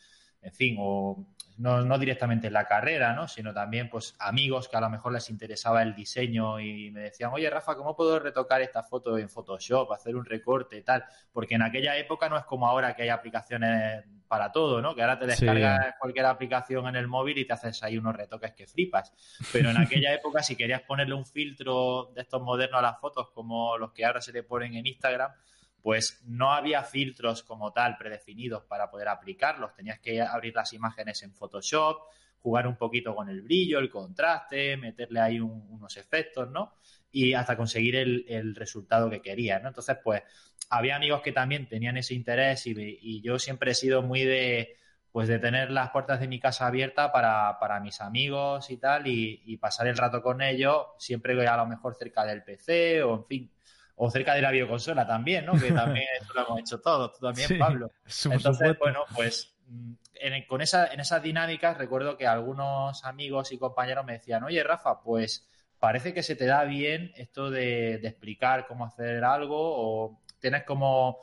en 0.42 0.52
fin, 0.52 0.76
o 0.78 1.26
no, 1.58 1.84
no, 1.84 1.98
directamente 1.98 2.46
en 2.46 2.54
la 2.54 2.64
carrera, 2.64 3.12
¿no? 3.12 3.28
Sino 3.28 3.52
también, 3.52 3.90
pues, 3.90 4.14
amigos 4.18 4.68
que 4.68 4.76
a 4.76 4.80
lo 4.80 4.88
mejor 4.88 5.12
les 5.12 5.28
interesaba 5.28 5.82
el 5.82 5.94
diseño 5.94 6.58
y 6.58 6.90
me 6.90 7.00
decían, 7.00 7.30
oye, 7.34 7.50
Rafa, 7.50 7.76
¿cómo 7.76 7.94
puedo 7.94 8.18
retocar 8.18 8.62
esta 8.62 8.82
foto 8.82 9.18
en 9.18 9.28
Photoshop, 9.28 9.92
hacer 9.92 10.16
un 10.16 10.24
recorte 10.24 10.78
y 10.78 10.82
tal? 10.82 11.04
Porque 11.32 11.56
en 11.56 11.62
aquella 11.62 11.98
época 11.98 12.30
no 12.30 12.38
es 12.38 12.44
como 12.44 12.66
ahora 12.66 12.96
que 12.96 13.02
hay 13.02 13.10
aplicaciones 13.10 14.04
para 14.26 14.52
todo, 14.52 14.80
¿no? 14.80 14.94
Que 14.94 15.02
ahora 15.02 15.18
te 15.18 15.26
descargas 15.26 15.96
cualquier 15.98 16.24
aplicación 16.26 16.86
en 16.86 16.96
el 16.96 17.08
móvil 17.08 17.36
y 17.36 17.44
te 17.44 17.52
haces 17.52 17.82
ahí 17.82 17.98
unos 17.98 18.16
retoques 18.16 18.54
que 18.54 18.66
flipas. 18.66 19.12
Pero 19.52 19.70
en 19.70 19.76
aquella 19.76 20.14
época, 20.14 20.42
si 20.42 20.56
querías 20.56 20.82
ponerle 20.82 21.14
un 21.14 21.26
filtro 21.26 22.12
de 22.14 22.22
estos 22.22 22.40
modernos 22.40 22.78
a 22.78 22.82
las 22.82 23.00
fotos, 23.00 23.30
como 23.34 23.76
los 23.76 23.92
que 23.92 24.06
ahora 24.06 24.22
se 24.22 24.32
le 24.32 24.44
ponen 24.44 24.76
en 24.76 24.86
Instagram, 24.86 25.32
pues 25.82 26.20
no 26.26 26.52
había 26.52 26.82
filtros 26.82 27.42
como 27.42 27.72
tal 27.72 27.96
predefinidos 27.96 28.64
para 28.64 28.90
poder 28.90 29.08
aplicarlos. 29.08 29.74
Tenías 29.74 29.98
que 30.00 30.20
abrir 30.20 30.54
las 30.54 30.72
imágenes 30.72 31.22
en 31.22 31.32
Photoshop, 31.32 32.02
jugar 32.42 32.66
un 32.66 32.76
poquito 32.76 33.14
con 33.14 33.28
el 33.28 33.42
brillo, 33.42 33.78
el 33.78 33.90
contraste, 33.90 34.76
meterle 34.76 35.20
ahí 35.20 35.40
unos 35.40 35.96
efectos, 35.96 36.50
¿no? 36.50 36.74
Y 37.12 37.34
hasta 37.34 37.56
conseguir 37.56 37.96
el, 37.96 38.54
resultado 38.54 39.10
que 39.10 39.20
querías, 39.20 39.62
¿no? 39.62 39.68
Entonces, 39.68 39.96
pues, 40.02 40.22
había 40.68 40.96
amigos 40.96 41.22
que 41.22 41.32
también 41.32 41.68
tenían 41.68 41.96
ese 41.96 42.14
interés 42.14 42.66
y, 42.66 43.20
yo 43.22 43.38
siempre 43.38 43.72
he 43.72 43.74
sido 43.74 44.02
muy 44.02 44.24
de, 44.24 44.76
pues, 45.12 45.28
de 45.28 45.38
tener 45.38 45.70
las 45.70 45.90
puertas 45.90 46.20
de 46.20 46.28
mi 46.28 46.38
casa 46.38 46.66
abiertas 46.66 47.10
para, 47.10 47.58
para 47.58 47.80
mis 47.80 48.00
amigos 48.00 48.70
y 48.70 48.76
tal 48.76 49.06
y, 49.06 49.42
y 49.44 49.56
pasar 49.56 49.88
el 49.88 49.96
rato 49.96 50.22
con 50.22 50.40
ellos, 50.40 50.86
siempre 50.98 51.46
a 51.46 51.56
lo 51.56 51.66
mejor 51.66 51.94
cerca 51.96 52.24
del 52.24 52.42
PC 52.42 53.02
o, 53.02 53.16
en 53.16 53.24
fin, 53.26 53.50
o 54.02 54.10
cerca 54.10 54.34
de 54.34 54.40
la 54.40 54.50
bioconsola 54.50 55.06
también, 55.06 55.44
¿no? 55.44 55.52
Que 55.52 55.72
también 55.72 56.06
eso 56.18 56.32
lo 56.32 56.46
hemos 56.46 56.60
hecho 56.60 56.80
todos, 56.80 57.12
tú 57.12 57.26
también, 57.26 57.58
Pablo. 57.58 57.92
Entonces, 58.30 58.78
bueno, 58.78 59.00
pues 59.14 59.54
mm, 59.66 59.92
en, 60.14 60.46
con 60.46 60.62
esa, 60.62 60.86
en 60.86 61.00
esas 61.00 61.22
dinámicas 61.22 61.76
recuerdo 61.76 62.16
que 62.16 62.26
algunos 62.26 63.04
amigos 63.04 63.52
y 63.52 63.58
compañeros 63.58 64.06
me 64.06 64.14
decían, 64.14 64.42
oye, 64.42 64.62
Rafa, 64.62 65.02
pues 65.02 65.46
parece 65.78 66.14
que 66.14 66.22
se 66.22 66.34
te 66.34 66.46
da 66.46 66.64
bien 66.64 67.12
esto 67.14 67.50
de, 67.50 67.96
explicar 67.96 68.66
cómo 68.66 68.86
hacer 68.86 69.22
algo 69.22 69.58
o 69.58 70.22
tienes 70.38 70.64
como, 70.64 71.18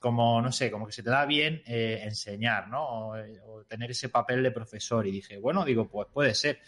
como, 0.00 0.42
no 0.42 0.50
sé, 0.50 0.68
como 0.68 0.86
que 0.86 0.92
se 0.92 1.04
te 1.04 1.10
da 1.10 1.26
bien 1.26 1.62
eh, 1.64 2.00
enseñar, 2.02 2.66
¿no? 2.66 3.10
o, 3.10 3.64
tener 3.68 3.92
ese 3.92 4.08
papel 4.08 4.42
de 4.42 4.50
profesor. 4.50 5.06
Y 5.06 5.12
dije, 5.12 5.38
bueno, 5.38 5.64
digo, 5.64 5.88
pues 5.88 6.08
puede 6.12 6.34
ser. 6.34 6.58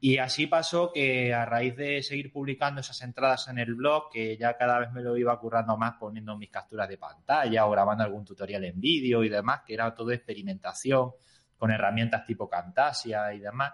Y 0.00 0.18
así 0.18 0.46
pasó 0.46 0.92
que 0.92 1.34
a 1.34 1.44
raíz 1.44 1.76
de 1.76 2.02
seguir 2.02 2.32
publicando 2.32 2.80
esas 2.80 3.02
entradas 3.02 3.48
en 3.48 3.58
el 3.58 3.74
blog, 3.74 4.10
que 4.12 4.36
ya 4.36 4.56
cada 4.56 4.78
vez 4.78 4.92
me 4.92 5.02
lo 5.02 5.16
iba 5.16 5.38
currando 5.40 5.76
más 5.76 5.94
poniendo 5.98 6.36
mis 6.36 6.50
capturas 6.50 6.88
de 6.88 6.98
pantalla 6.98 7.66
o 7.66 7.70
grabando 7.70 8.04
algún 8.04 8.24
tutorial 8.24 8.64
en 8.64 8.80
vídeo 8.80 9.24
y 9.24 9.28
demás, 9.28 9.62
que 9.66 9.74
era 9.74 9.92
todo 9.94 10.12
experimentación 10.12 11.10
con 11.56 11.72
herramientas 11.72 12.24
tipo 12.24 12.48
Camtasia 12.48 13.34
y 13.34 13.40
demás. 13.40 13.72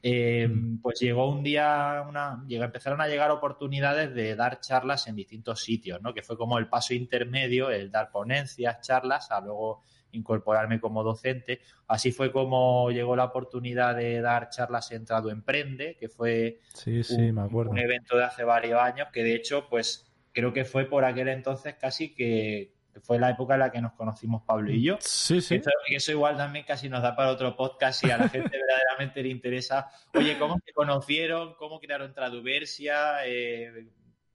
Eh, 0.00 0.48
pues 0.80 1.00
llegó 1.00 1.28
un 1.28 1.42
día, 1.42 2.04
una, 2.08 2.44
empezaron 2.48 3.00
a 3.00 3.08
llegar 3.08 3.32
oportunidades 3.32 4.14
de 4.14 4.36
dar 4.36 4.60
charlas 4.60 5.08
en 5.08 5.16
distintos 5.16 5.64
sitios, 5.64 6.00
¿no? 6.00 6.14
Que 6.14 6.22
fue 6.22 6.36
como 6.36 6.58
el 6.58 6.68
paso 6.68 6.94
intermedio, 6.94 7.70
el 7.70 7.90
dar 7.90 8.12
ponencias, 8.12 8.80
charlas, 8.82 9.32
a 9.32 9.40
luego 9.40 9.82
incorporarme 10.16 10.80
como 10.80 11.02
docente. 11.02 11.60
Así 11.86 12.12
fue 12.12 12.32
como 12.32 12.90
llegó 12.90 13.14
la 13.16 13.24
oportunidad 13.24 13.94
de 13.96 14.20
dar 14.20 14.50
charlas 14.50 14.90
en 14.92 15.04
Trado 15.04 15.30
Emprende, 15.30 15.96
que 15.98 16.08
fue 16.08 16.60
un, 16.86 17.78
evento 17.78 18.16
de 18.16 18.24
hace 18.24 18.44
varios 18.44 18.80
años, 18.80 19.08
que 19.12 19.22
de 19.22 19.34
hecho, 19.34 19.68
pues 19.68 20.12
creo 20.32 20.52
que 20.52 20.64
fue 20.64 20.84
por 20.84 21.04
aquel 21.04 21.28
entonces 21.28 21.74
casi 21.74 22.14
que, 22.14 22.74
fue 23.02 23.18
la 23.18 23.30
época 23.30 23.54
en 23.54 23.60
la 23.60 23.70
que 23.70 23.80
nos 23.80 23.92
conocimos 23.92 24.42
Pablo 24.46 24.70
y 24.70 24.82
yo. 24.82 24.96
Sí, 25.00 25.40
sí. 25.40 25.60
Eso, 25.88 26.12
igual 26.12 26.36
también 26.36 26.64
casi 26.64 26.88
nos 26.88 27.02
da 27.02 27.14
para 27.14 27.30
otro 27.30 27.54
podcast 27.54 28.00
si 28.00 28.10
a 28.10 28.16
la 28.16 28.28
gente 28.28 28.50
verdaderamente 28.58 29.22
le 29.22 29.28
interesa. 29.28 29.90
Oye, 30.14 30.38
¿cómo 30.38 30.58
se 30.64 30.72
conocieron? 30.72 31.54
¿Cómo 31.56 31.78
crearon 31.78 32.14
Traduversia? 32.14 33.26
Eh, 33.26 33.86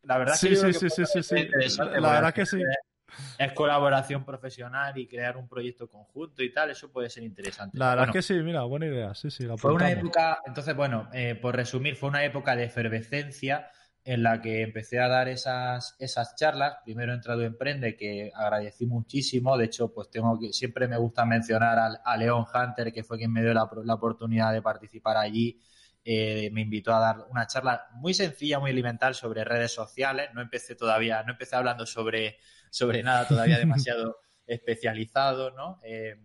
la 0.04 0.18
verdad 0.18 0.36
sí, 0.36 0.50
que 0.50 0.56
sí, 0.56 0.74
sí, 0.74 1.06
sí, 1.06 1.24
sí, 1.24 1.48
La 1.78 2.12
verdad 2.12 2.34
que 2.34 2.46
sí. 2.46 2.62
Es 3.38 3.52
colaboración 3.54 4.26
profesional 4.26 4.98
y 4.98 5.08
crear 5.08 5.38
un 5.38 5.48
proyecto 5.48 5.90
conjunto 5.90 6.44
y 6.44 6.52
tal, 6.54 6.72
eso 6.72 6.92
puede 6.92 7.10
ser 7.10 7.24
interesante. 7.24 7.78
La 7.78 7.90
verdad 7.90 8.08
es 8.10 8.14
que 8.14 8.22
sí, 8.22 8.34
mira, 8.42 8.64
buena 8.64 8.88
idea, 8.88 9.14
sí, 9.14 9.30
sí. 9.30 9.48
fue 9.58 9.74
una 9.74 9.92
época, 9.92 10.40
entonces, 10.46 10.76
bueno, 10.76 11.10
eh, 11.14 11.36
por 11.36 11.56
resumir, 11.56 11.96
fue 11.96 12.10
una 12.10 12.24
época 12.24 12.56
de 12.56 12.66
efervescencia 12.66 13.70
en 14.04 14.24
la 14.24 14.42
que 14.42 14.64
empecé 14.64 15.00
a 15.00 15.08
dar 15.08 15.28
esas, 15.28 15.96
esas 16.00 16.36
charlas. 16.36 16.78
Primero 16.84 17.12
he 17.12 17.16
entrado 17.16 17.44
Emprende, 17.44 17.96
que 17.96 18.32
agradecí 18.34 18.86
muchísimo. 18.88 19.58
De 19.58 19.66
hecho, 19.66 19.94
pues 19.94 20.10
tengo 20.10 20.40
que, 20.40 20.52
siempre 20.54 20.88
me 20.88 20.98
gusta 20.98 21.26
mencionar 21.26 22.00
a, 22.04 22.18
León 22.18 22.46
Hunter, 22.52 22.92
que 22.92 23.04
fue 23.04 23.18
quien 23.18 23.32
me 23.32 23.42
dio 23.42 23.54
la, 23.54 23.70
la 23.84 23.94
oportunidad 23.94 24.54
de 24.54 24.62
participar 24.62 25.18
allí. 25.18 25.60
Eh, 26.04 26.50
me 26.52 26.62
invitó 26.62 26.96
a 26.96 27.00
dar 27.00 27.26
una 27.30 27.46
charla 27.46 27.90
muy 27.94 28.16
sencilla, 28.16 28.60
muy 28.60 28.72
elemental 28.72 29.14
sobre 29.14 29.44
redes 29.44 29.72
sociales. 29.72 30.30
No 30.34 30.42
empecé 30.42 30.76
todavía, 30.76 31.22
no 31.24 31.34
empecé 31.34 31.56
hablando 31.56 31.86
sobre, 31.86 32.40
sobre 32.72 33.04
nada 33.04 33.28
todavía 33.28 33.60
demasiado 33.60 34.18
especializado, 34.48 35.52
¿no? 35.52 35.80
Eh, 35.84 36.16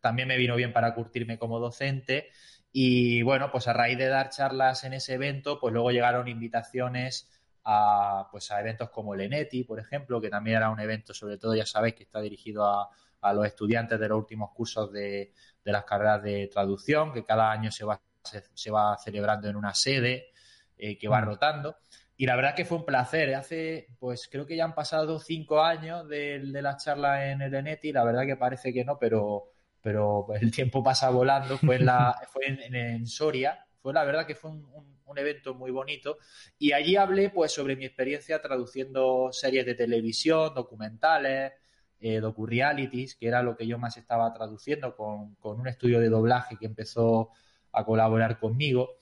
también 0.00 0.26
me 0.26 0.36
vino 0.36 0.56
bien 0.56 0.72
para 0.72 0.94
curtirme 0.94 1.38
como 1.38 1.60
docente 1.60 2.30
y 2.72 3.22
bueno, 3.22 3.50
pues 3.50 3.66
a 3.68 3.72
raíz 3.72 3.98
de 3.98 4.08
dar 4.08 4.30
charlas 4.30 4.84
en 4.84 4.94
ese 4.94 5.14
evento, 5.14 5.58
pues 5.58 5.72
luego 5.72 5.90
llegaron 5.90 6.28
invitaciones 6.28 7.28
a, 7.64 8.28
pues 8.30 8.50
a 8.50 8.60
eventos 8.60 8.90
como 8.90 9.14
el 9.14 9.22
ENETI, 9.22 9.64
por 9.64 9.80
ejemplo, 9.80 10.20
que 10.20 10.30
también 10.30 10.58
era 10.58 10.70
un 10.70 10.80
evento, 10.80 11.12
sobre 11.12 11.36
todo, 11.36 11.54
ya 11.54 11.66
sabéis, 11.66 11.94
que 11.94 12.04
está 12.04 12.20
dirigido 12.20 12.64
a, 12.64 12.88
los 13.34 13.44
estudiantes 13.44 14.00
de 14.00 14.08
los 14.08 14.18
últimos 14.18 14.50
cursos 14.52 14.90
de, 14.92 15.34
las 15.64 15.84
carreras 15.84 16.22
de 16.22 16.48
traducción, 16.50 17.12
que 17.12 17.24
cada 17.24 17.50
año 17.50 17.70
se 17.70 17.84
va, 17.84 18.00
se, 18.22 18.70
va 18.70 18.96
celebrando 18.96 19.48
en 19.48 19.56
una 19.56 19.74
sede 19.74 20.30
eh, 20.78 20.96
que 20.96 21.06
va 21.06 21.20
mm. 21.20 21.24
rotando. 21.24 21.76
Y 22.20 22.26
la 22.26 22.36
verdad 22.36 22.54
que 22.54 22.66
fue 22.66 22.76
un 22.76 22.84
placer. 22.84 23.34
Hace, 23.34 23.86
pues 23.98 24.28
creo 24.30 24.44
que 24.44 24.54
ya 24.54 24.64
han 24.66 24.74
pasado 24.74 25.18
cinco 25.18 25.62
años 25.62 26.06
de, 26.06 26.38
de 26.40 26.60
la 26.60 26.76
charla 26.76 27.30
en 27.32 27.40
el 27.40 27.54
ENETI, 27.54 27.92
la 27.92 28.04
verdad 28.04 28.26
que 28.26 28.36
parece 28.36 28.74
que 28.74 28.84
no, 28.84 28.98
pero 28.98 29.50
pero 29.80 30.26
el 30.38 30.50
tiempo 30.50 30.82
pasa 30.82 31.08
volando. 31.08 31.56
Fue 31.56 31.76
en, 31.76 31.86
la, 31.86 32.14
fue 32.30 32.42
en, 32.46 33.06
Soria, 33.06 33.66
fue 33.80 33.94
la 33.94 34.04
verdad 34.04 34.26
que 34.26 34.34
fue 34.34 34.50
un, 34.50 34.90
evento 35.16 35.54
muy 35.54 35.72
bonito 35.72 36.18
y 36.56 36.70
allí 36.70 36.94
hablé 36.94 37.30
pues 37.30 37.52
sobre 37.52 37.74
mi 37.74 37.84
experiencia 37.84 38.40
traduciendo 38.40 39.30
series 39.32 39.64
de 39.66 39.74
televisión, 39.74 40.54
documentales, 40.54 41.52
eh, 42.00 42.20
docu-realities, 42.20 43.16
que 43.16 43.28
era 43.28 43.42
lo 43.42 43.56
que 43.56 43.66
yo 43.66 43.78
más 43.78 43.96
estaba 43.96 44.30
traduciendo 44.32 44.94
con, 44.94 45.36
con 45.36 45.58
un 45.58 45.66
estudio 45.68 46.00
de 46.00 46.10
doblaje 46.10 46.56
que 46.58 46.66
empezó 46.66 47.30
a 47.72 47.84
colaborar 47.84 48.38
conmigo. 48.38 48.98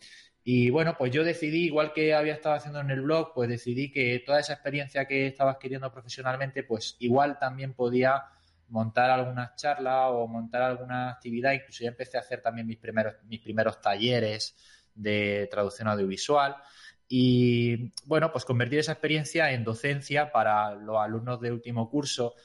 Y 0.51 0.71
bueno, 0.71 0.97
pues 0.97 1.13
yo 1.13 1.25
decidí, 1.25 1.67
igual 1.67 1.93
que 1.93 2.15
había 2.15 2.33
estado 2.33 2.55
haciendo 2.55 2.81
en 2.81 2.89
el 2.91 3.03
blog, 3.03 3.35
pues 3.35 3.51
decidí 3.51 3.91
que 3.91 4.23
toda 4.25 4.41
esa 4.41 4.55
experiencia 4.55 5.05
que 5.05 5.27
estaba 5.27 5.51
adquiriendo 5.51 5.93
profesionalmente, 5.93 6.63
pues 6.63 6.97
igual 7.01 7.39
también 7.39 7.75
podía 7.75 8.25
montar 8.69 9.11
algunas 9.11 9.57
charlas 9.57 10.07
o 10.09 10.27
montar 10.27 10.63
alguna 10.63 11.11
actividad. 11.11 11.53
Incluso 11.53 11.85
ya 11.85 11.91
empecé 11.91 12.17
a 12.17 12.21
hacer 12.21 12.41
también 12.41 12.67
mis 12.67 12.79
primeros, 12.79 13.17
mis 13.25 13.41
primeros 13.41 13.79
talleres 13.83 14.57
de 14.95 15.49
traducción 15.51 15.87
audiovisual. 15.87 16.57
Y 17.07 17.93
bueno, 18.07 18.33
pues 18.33 18.47
convertir 18.47 18.79
esa 18.79 18.93
experiencia 18.93 19.53
en 19.53 19.65
docencia 19.65 20.33
para 20.33 20.75
los 20.75 20.97
alumnos 20.97 21.43
de 21.43 21.53
último 21.53 21.91
curso, 21.91 22.37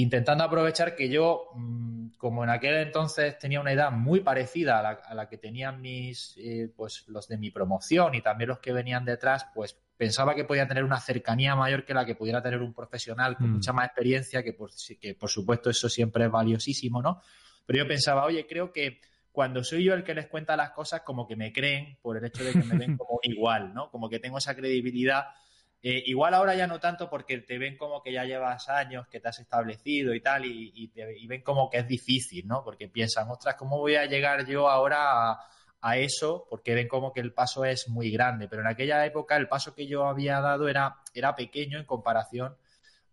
intentando 0.00 0.44
aprovechar 0.44 0.96
que 0.96 1.08
yo, 1.08 1.50
mm, 1.54 2.16
como 2.16 2.42
en 2.42 2.50
aquel 2.50 2.74
entonces 2.74 3.38
tenía 3.38 3.60
una 3.60 3.72
edad 3.72 3.92
muy 3.92 4.20
parecida 4.20 4.78
a 4.80 5.14
la, 5.14 5.28
que 5.28 5.38
tenían 5.38 5.80
mis, 5.80 6.34
eh, 6.36 6.68
pues 6.74 7.04
los 7.06 7.28
de 7.28 7.38
mi 7.38 7.50
promoción 7.50 8.14
y 8.14 8.20
también 8.20 8.48
los 8.48 8.58
que 8.58 8.72
venían 8.72 9.04
detrás, 9.04 9.46
pues 9.54 9.78
pensaba 9.96 10.34
que 10.34 10.44
podía 10.44 10.66
tener 10.66 10.82
una 10.82 10.98
cercanía 10.98 11.54
mayor 11.54 11.84
que 11.84 11.94
la 11.94 12.04
que 12.04 12.16
pudiera 12.16 12.42
tener 12.42 12.60
un 12.60 12.74
profesional 12.74 13.36
con 13.36 13.50
mm. 13.50 13.52
mucha 13.54 13.72
más 13.72 13.86
experiencia, 13.86 14.42
que 14.42 14.52
por, 14.52 14.70
que 15.00 15.14
por 15.14 15.30
supuesto 15.30 15.70
eso 15.70 15.88
siempre 15.88 16.24
es 16.24 16.30
valiosísimo, 16.30 17.00
¿no? 17.00 17.20
Pero 17.64 17.84
yo 17.84 17.88
pensaba, 17.88 18.24
oye, 18.24 18.46
creo 18.46 18.72
que 18.72 19.00
cuando 19.30 19.62
soy 19.62 19.84
yo 19.84 19.94
el 19.94 20.02
que 20.02 20.14
les 20.14 20.26
cuenta 20.26 20.56
las 20.56 20.70
cosas, 20.70 21.02
como 21.02 21.26
que 21.26 21.36
me 21.36 21.52
creen 21.52 21.98
por 22.02 22.16
el 22.16 22.24
hecho 22.24 22.42
de 22.42 22.52
que 22.52 22.64
me 22.64 22.76
ven 22.76 22.96
como 22.98 23.20
igual, 23.22 23.72
¿no? 23.72 23.90
Como 23.90 24.08
que 24.08 24.18
tengo 24.18 24.38
esa 24.38 24.54
credibilidad. 24.56 25.26
Eh, 25.86 26.02
igual 26.06 26.32
ahora 26.32 26.54
ya 26.54 26.66
no 26.66 26.80
tanto 26.80 27.10
porque 27.10 27.38
te 27.38 27.58
ven 27.58 27.76
como 27.76 28.02
que 28.02 28.10
ya 28.10 28.24
llevas 28.24 28.68
años, 28.70 29.06
que 29.06 29.20
te 29.20 29.28
has 29.28 29.38
establecido 29.38 30.14
y 30.14 30.20
tal, 30.22 30.46
y, 30.46 30.72
y 30.74 31.26
ven 31.26 31.42
como 31.42 31.68
que 31.68 31.78
es 31.78 31.86
difícil, 31.86 32.46
¿no? 32.46 32.64
Porque 32.64 32.88
piensan, 32.88 33.30
ostras, 33.30 33.56
¿cómo 33.56 33.78
voy 33.78 33.96
a 33.96 34.06
llegar 34.06 34.46
yo 34.46 34.70
ahora 34.70 35.32
a, 35.32 35.46
a 35.84 35.98
eso 35.98 36.46
porque 36.48 36.74
ven 36.74 36.88
como 36.88 37.12
que 37.12 37.20
el 37.20 37.34
paso 37.34 37.66
es 37.66 37.88
muy 37.90 38.10
grande. 38.10 38.48
Pero 38.48 38.62
en 38.62 38.68
aquella 38.68 39.04
época 39.04 39.36
el 39.36 39.48
paso 39.48 39.74
que 39.74 39.86
yo 39.86 40.06
había 40.06 40.40
dado 40.40 40.66
era, 40.66 40.96
era 41.12 41.36
pequeño 41.36 41.78
en 41.78 41.84
comparación 41.84 42.56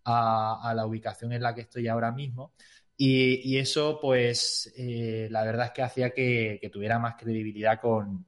a, 0.05 0.71
la 0.73 0.85
ubicación 0.85 1.33
en 1.33 1.43
la 1.43 1.53
que 1.53 1.61
estoy 1.61 1.89
ahora 1.89 2.13
mismo. 2.13 2.53
Y, 2.95 3.57
eso, 3.57 3.99
pues, 3.99 4.71
eh, 4.77 5.27
la 5.31 5.43
verdad 5.43 5.65
es 5.67 5.71
que 5.71 5.81
hacía 5.81 6.11
que, 6.11 6.69
tuviera 6.71 6.97
más 6.97 7.15
credibilidad 7.15 7.81
con, 7.81 8.25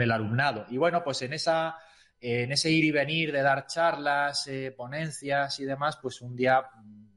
el 0.00 0.10
alumnado. 0.10 0.66
Y 0.70 0.76
bueno, 0.76 1.04
pues 1.04 1.22
en 1.22 1.34
esa 1.34 1.76
en 2.20 2.52
ese 2.52 2.70
ir 2.70 2.84
y 2.84 2.90
venir 2.90 3.32
de 3.32 3.42
dar 3.42 3.66
charlas, 3.66 4.46
eh, 4.48 4.72
ponencias 4.76 5.60
y 5.60 5.64
demás, 5.64 5.98
pues 6.00 6.20
un 6.20 6.34
día 6.34 6.64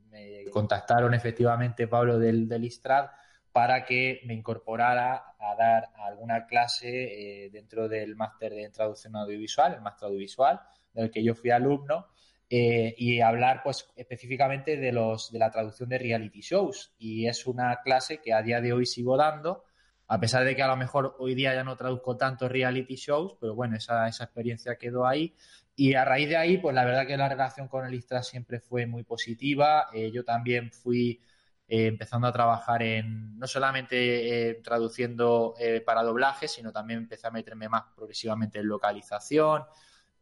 me 0.10 0.46
contactaron 0.52 1.14
efectivamente 1.14 1.88
Pablo 1.88 2.20
del, 2.20 2.48
del 2.48 2.66
Istrad 2.66 3.10
para 3.52 3.84
que 3.84 4.22
me 4.26 4.34
incorporara 4.34 5.36
a 5.40 5.56
dar 5.56 5.90
alguna 5.98 6.46
clase 6.46 7.46
eh, 7.46 7.50
dentro 7.50 7.90
del 7.90 8.16
máster 8.16 8.54
de 8.54 8.70
traducción 8.70 9.16
audiovisual, 9.16 9.74
el 9.74 9.82
máster 9.82 10.08
audiovisual, 10.08 10.62
del 10.94 11.12
que 11.12 11.24
yo 11.24 11.36
fui 11.36 11.50
alumno, 11.50 12.08
eh, 12.50 12.94
y 12.98 13.22
hablar 13.22 13.62
pues 13.64 13.88
específicamente 13.96 14.76
de 14.76 14.92
los 14.92 15.32
de 15.32 15.40
la 15.40 15.50
traducción 15.50 15.90
de 15.90 15.98
reality 15.98 16.42
shows. 16.42 16.94
Y 16.98 17.28
es 17.28 17.46
una 17.48 17.82
clase 17.82 18.20
que 18.20 18.34
a 18.34 18.42
día 18.42 18.62
de 18.62 18.74
hoy 18.74 18.86
sigo 18.86 19.18
dando, 19.18 19.64
a 20.12 20.19
pesar 20.19 20.43
de 20.43 20.58
que 20.58 20.62
a 20.62 20.67
lo 20.67 20.76
mejor 20.76 21.15
hoy 21.19 21.36
día 21.36 21.56
ya 21.56 21.63
no 21.63 21.78
traduzco 21.78 22.17
tantos 22.17 22.52
reality 22.52 22.95
shows, 22.95 23.38
pero 23.39 23.56
bueno, 23.56 23.78
esa, 23.78 24.10
esa 24.10 24.26
experiencia 24.26 24.76
quedó 24.76 25.08
ahí. 25.08 25.34
Y 25.74 25.93
a 25.93 26.04
raíz 26.04 26.28
de 26.28 26.36
ahí, 26.36 26.58
pues 26.58 26.76
la 26.76 26.84
verdad 26.84 27.08
que 27.08 27.15
la 27.15 27.30
relación 27.30 27.69
con 27.69 27.86
el 27.86 27.93
ISTRA 27.93 28.21
siempre 28.21 28.60
fue 28.60 28.86
muy 28.86 29.04
positiva. 29.04 29.88
Eh, 29.93 30.12
yo 30.12 30.26
también 30.26 30.69
fui 30.74 31.21
eh, 31.65 31.88
empezando 31.88 32.28
a 32.28 32.34
trabajar 32.34 32.84
en 32.84 33.39
no 33.39 33.47
solamente 33.47 34.50
eh, 34.50 34.56
traduciendo 34.56 35.54
para 35.86 36.04
doblaje, 36.04 36.50
sino 36.50 36.74
también 36.74 37.00
empecé 37.00 37.28
a 37.28 37.32
meterme 37.32 37.69
más 37.69 37.84
progresivamente 37.95 38.60
en 38.60 38.67
localización 38.67 39.63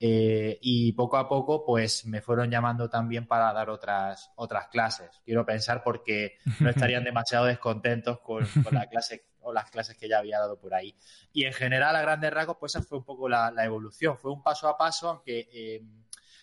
y 0.02 0.94
poco 0.94 1.18
a 1.18 1.28
poco 1.28 1.66
pues 1.66 2.06
me 2.06 2.22
fueron 2.22 2.50
llamando 2.50 2.90
también 2.90 3.28
para 3.28 3.52
dar 3.52 3.72
otras, 3.72 4.32
otras 4.36 4.68
clases. 4.68 5.20
Quiero 5.26 5.48
pensar 5.48 5.82
porque 5.84 6.38
no 6.60 6.70
estarían 6.70 7.04
demasiado 7.04 7.46
descontentos 7.46 8.20
con, 8.20 8.48
la 8.72 8.88
clase 8.88 9.29
las 9.54 9.70
clases 9.70 9.98
que 9.98 10.08
ya 10.08 10.20
había 10.20 10.40
dado 10.40 10.60
por 10.60 10.74
ahí. 10.74 10.96
Y 11.34 11.46
en 11.46 11.54
general, 11.54 11.96
a 11.96 12.02
grandes 12.02 12.32
rasgos, 12.32 12.58
pues 12.60 12.76
esa 12.76 12.84
fue 12.84 12.98
un 12.98 13.04
poco 13.04 13.30
la, 13.30 13.54
evolución. 13.64 14.18
Fue 14.18 14.32
un 14.32 14.44
paso 14.44 14.68
a 14.68 14.78
paso, 14.78 15.10
aunque 15.10 15.82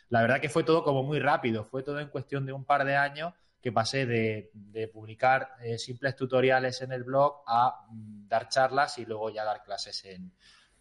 la 0.08 0.22
verdad 0.22 0.40
que 0.40 0.48
fue 0.48 0.64
todo 0.64 0.84
como 0.84 1.02
muy 1.02 1.18
rápido. 1.18 1.64
Fue 1.64 1.82
todo 1.82 2.00
en 2.00 2.08
cuestión 2.08 2.46
de 2.46 2.52
un 2.52 2.64
par 2.64 2.84
de 2.84 2.96
años 2.96 3.32
que 3.60 3.72
pasé 3.72 4.06
de, 4.06 4.50
publicar 4.92 5.50
eh, 5.60 5.78
simples 5.78 6.14
tutoriales 6.14 6.82
en 6.82 6.92
el 6.92 7.02
blog 7.02 7.42
a 7.46 7.86
mm, 7.90 8.28
dar 8.28 8.48
charlas 8.48 8.98
y 8.98 9.04
luego 9.04 9.30
ya 9.30 9.44
dar 9.44 9.62
clases 9.64 10.04
en, 10.04 10.32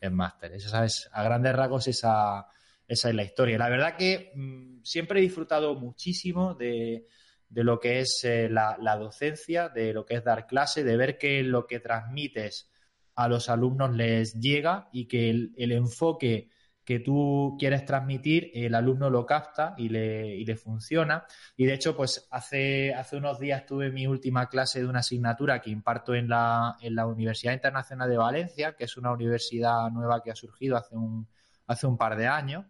en 0.01 0.13
máster. 0.13 0.53
Esa 0.53 0.85
es, 0.85 1.09
a 1.11 1.23
grandes 1.23 1.55
rasgos 1.55 1.88
esa, 1.88 2.47
esa 2.88 3.09
es 3.09 3.15
la 3.15 3.23
historia. 3.23 3.57
La 3.57 3.69
verdad 3.69 3.95
que 3.97 4.31
mm, 4.35 4.83
siempre 4.83 5.19
he 5.19 5.23
disfrutado 5.23 5.75
muchísimo 5.75 6.53
de, 6.53 7.07
lo 7.49 7.79
que 7.79 7.99
es 7.99 8.21
eh, 8.23 8.49
la, 8.49 8.97
docencia, 8.97 9.69
de 9.69 9.93
lo 9.93 10.05
que 10.05 10.15
es 10.15 10.23
dar 10.23 10.47
clase, 10.47 10.84
de 10.84 10.97
ver 10.97 11.17
que 11.17 11.43
lo 11.43 11.67
que 11.67 11.79
transmites 11.79 12.71
a 13.15 13.27
los 13.27 13.49
alumnos 13.49 13.95
les 13.95 14.34
llega 14.34 14.89
y 14.91 15.08
que 15.08 15.29
el 15.29 15.71
enfoque 15.71 16.49
que 16.86 16.99
tú 16.99 17.58
quieres 17.60 17.84
transmitir, 17.84 18.51
el 18.53 18.75
alumno 18.75 19.10
lo 19.10 19.25
capta 19.25 19.73
y 19.77 19.89
le, 19.89 20.36
y 20.36 20.45
le 20.45 20.55
funciona. 20.55 21.25
Y 21.58 21.65
de 21.65 21.73
hecho, 21.73 21.97
pues 21.97 22.27
hace, 22.29 22.93
hace 22.93 23.17
unos 23.17 23.39
días 23.39 23.65
tuve 23.65 23.91
mi 23.91 24.05
última 24.05 24.47
clase 24.47 24.81
de 24.81 24.88
una 24.88 24.99
asignatura 24.99 25.60
que 25.62 25.71
imparto 25.71 26.13
en 26.13 26.29
la, 26.29 26.77
en 26.81 26.95
la 26.95 27.08
Universidad 27.08 27.53
Internacional 27.53 28.08
de 28.08 28.17
Valencia, 28.17 28.75
que 28.75 28.84
es 28.84 28.97
una 28.97 29.12
universidad 29.12 29.89
nueva 29.89 30.21
que 30.21 30.29
ha 30.31 30.36
surgido 30.36 30.77
hace 30.77 30.95
un, 30.95 31.27
hace 31.65 31.88
un 31.88 31.97
par 31.97 32.15
de 32.15 32.27
años. 32.27 32.65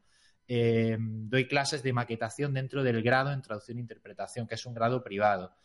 Eh, 0.47 0.97
doy 0.99 1.47
clases 1.47 1.81
de 1.83 1.93
maquetación 1.93 2.53
dentro 2.53 2.83
del 2.83 3.01
grado 3.01 3.31
en 3.31 3.41
traducción 3.41 3.77
e 3.77 3.81
interpretación, 3.81 4.47
que 4.47 4.55
es 4.55 4.65
un 4.65 4.73
grado 4.73 5.03
privado. 5.03 5.55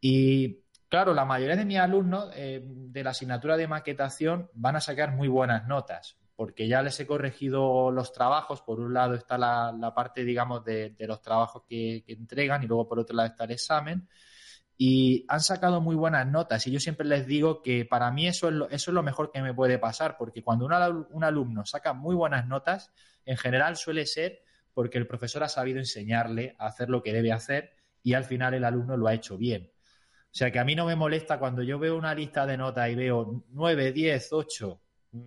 Y 0.00 0.60
claro, 0.88 1.14
la 1.14 1.24
mayoría 1.24 1.56
de 1.56 1.64
mis 1.64 1.78
alumnos 1.78 2.30
eh, 2.34 2.62
de 2.64 3.04
la 3.04 3.10
asignatura 3.10 3.56
de 3.56 3.68
maquetación 3.68 4.50
van 4.54 4.76
a 4.76 4.80
sacar 4.80 5.12
muy 5.12 5.28
buenas 5.28 5.66
notas 5.66 6.18
porque 6.38 6.68
ya 6.68 6.82
les 6.82 7.00
he 7.00 7.04
corregido 7.04 7.90
los 7.90 8.12
trabajos. 8.12 8.62
Por 8.62 8.78
un 8.78 8.94
lado 8.94 9.14
está 9.14 9.36
la, 9.36 9.92
parte, 9.92 10.22
digamos, 10.22 10.64
de, 10.64 10.94
los 11.00 11.20
trabajos 11.20 11.64
que, 11.68 12.04
entregan 12.06 12.62
y 12.62 12.68
luego 12.68 12.86
por 12.86 13.00
otro 13.00 13.16
lado 13.16 13.30
está 13.30 13.42
el 13.42 13.50
examen. 13.50 14.08
Y 14.76 15.24
han 15.26 15.40
sacado 15.40 15.80
muy 15.80 15.96
buenas 15.96 16.28
notas 16.28 16.64
y 16.68 16.70
yo 16.70 16.78
siempre 16.78 17.08
les 17.08 17.26
digo 17.26 17.60
que 17.60 17.84
para 17.84 18.12
mí 18.12 18.28
eso 18.28 18.46
es 18.46 18.54
lo, 18.54 18.70
eso 18.70 18.92
es 18.92 18.94
lo 18.94 19.02
mejor 19.02 19.32
que 19.32 19.42
me 19.42 19.52
puede 19.52 19.80
pasar, 19.80 20.16
porque 20.16 20.44
cuando 20.44 20.64
un 20.64 21.24
alumno 21.24 21.66
saca 21.66 21.92
muy 21.92 22.14
buenas 22.14 22.46
notas, 22.46 22.92
en 23.28 23.36
general 23.36 23.76
suele 23.76 24.06
ser 24.06 24.40
porque 24.72 24.96
el 24.96 25.06
profesor 25.06 25.42
ha 25.42 25.48
sabido 25.48 25.78
enseñarle 25.78 26.56
a 26.58 26.66
hacer 26.66 26.88
lo 26.88 27.02
que 27.02 27.12
debe 27.12 27.30
hacer 27.30 27.74
y 28.02 28.14
al 28.14 28.24
final 28.24 28.54
el 28.54 28.64
alumno 28.64 28.96
lo 28.96 29.06
ha 29.06 29.12
hecho 29.12 29.36
bien. 29.36 29.70
O 29.70 30.34
sea 30.38 30.50
que 30.50 30.58
a 30.58 30.64
mí 30.64 30.74
no 30.74 30.86
me 30.86 30.96
molesta 30.96 31.38
cuando 31.38 31.62
yo 31.62 31.78
veo 31.78 31.98
una 31.98 32.14
lista 32.14 32.46
de 32.46 32.56
notas 32.56 32.88
y 32.88 32.94
veo 32.94 33.44
9, 33.50 33.92
10, 33.92 34.32
8, 34.32 34.80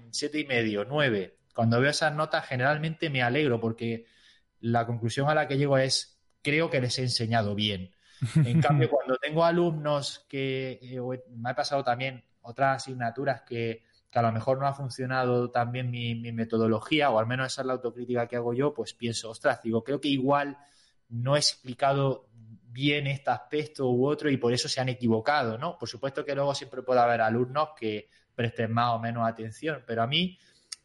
7 0.10 0.40
y 0.40 0.46
medio, 0.46 0.84
9. 0.84 1.38
Cuando 1.54 1.80
veo 1.80 1.92
esas 1.92 2.12
notas 2.16 2.48
generalmente 2.48 3.12
me 3.12 3.22
alegro 3.22 3.60
porque 3.60 4.06
la 4.62 4.88
conclusión 4.88 5.30
a 5.30 5.36
la 5.36 5.48
que 5.48 5.60
llego 5.60 5.78
es 5.78 6.20
creo 6.42 6.72
que 6.72 6.82
les 6.82 6.98
he 6.98 7.04
enseñado 7.04 7.54
bien. 7.54 7.92
En 8.36 8.62
cambio, 8.62 8.90
cuando 8.90 9.18
tengo 9.18 9.46
alumnos 9.46 10.26
que 10.28 10.80
eh, 10.82 11.00
me 11.36 11.52
ha 11.52 11.56
pasado 11.56 11.84
también 11.84 12.24
otras 12.42 12.78
asignaturas 12.78 13.44
que, 14.12 14.20
a 14.20 14.22
lo 14.22 14.32
mejor 14.32 14.60
no 14.60 14.68
ha 14.68 14.74
funcionado 14.74 15.50
también 15.50 15.90
mi, 15.90 16.16
mi, 16.16 16.32
metodología, 16.32 17.10
o 17.10 17.20
al 17.20 17.28
menos 17.28 17.52
esa 17.52 17.62
es 17.62 17.68
la 17.68 17.74
autocrítica 17.74 18.28
que 18.28 18.36
hago 18.36 18.54
yo, 18.54 18.74
pues 18.74 18.94
pienso, 18.94 19.30
ostras, 19.30 19.62
digo, 19.64 19.84
creo 19.84 20.02
que 20.02 20.10
igual 20.10 20.58
no 21.10 21.36
he 21.36 21.40
explicado 21.40 22.28
bien 22.72 23.08
este 23.08 23.30
aspecto 23.30 23.90
u 23.90 24.08
otro 24.08 24.30
y 24.30 24.38
por 24.38 24.54
eso 24.54 24.70
se 24.70 24.80
han 24.80 24.90
equivocado, 24.90 25.58
¿no? 25.58 25.78
Por 25.78 25.90
supuesto 25.90 26.24
que 26.24 26.36
luego 26.36 26.56
siempre 26.56 26.84
puede 26.84 27.02
haber 27.02 27.22
alumnos 27.22 27.70
que 27.78 28.10
presten 28.34 28.72
más 28.72 28.96
o 28.96 29.00
menos 29.00 29.28
atención, 29.28 29.84
pero 29.86 30.04
a 30.04 30.08
mí 30.08 30.38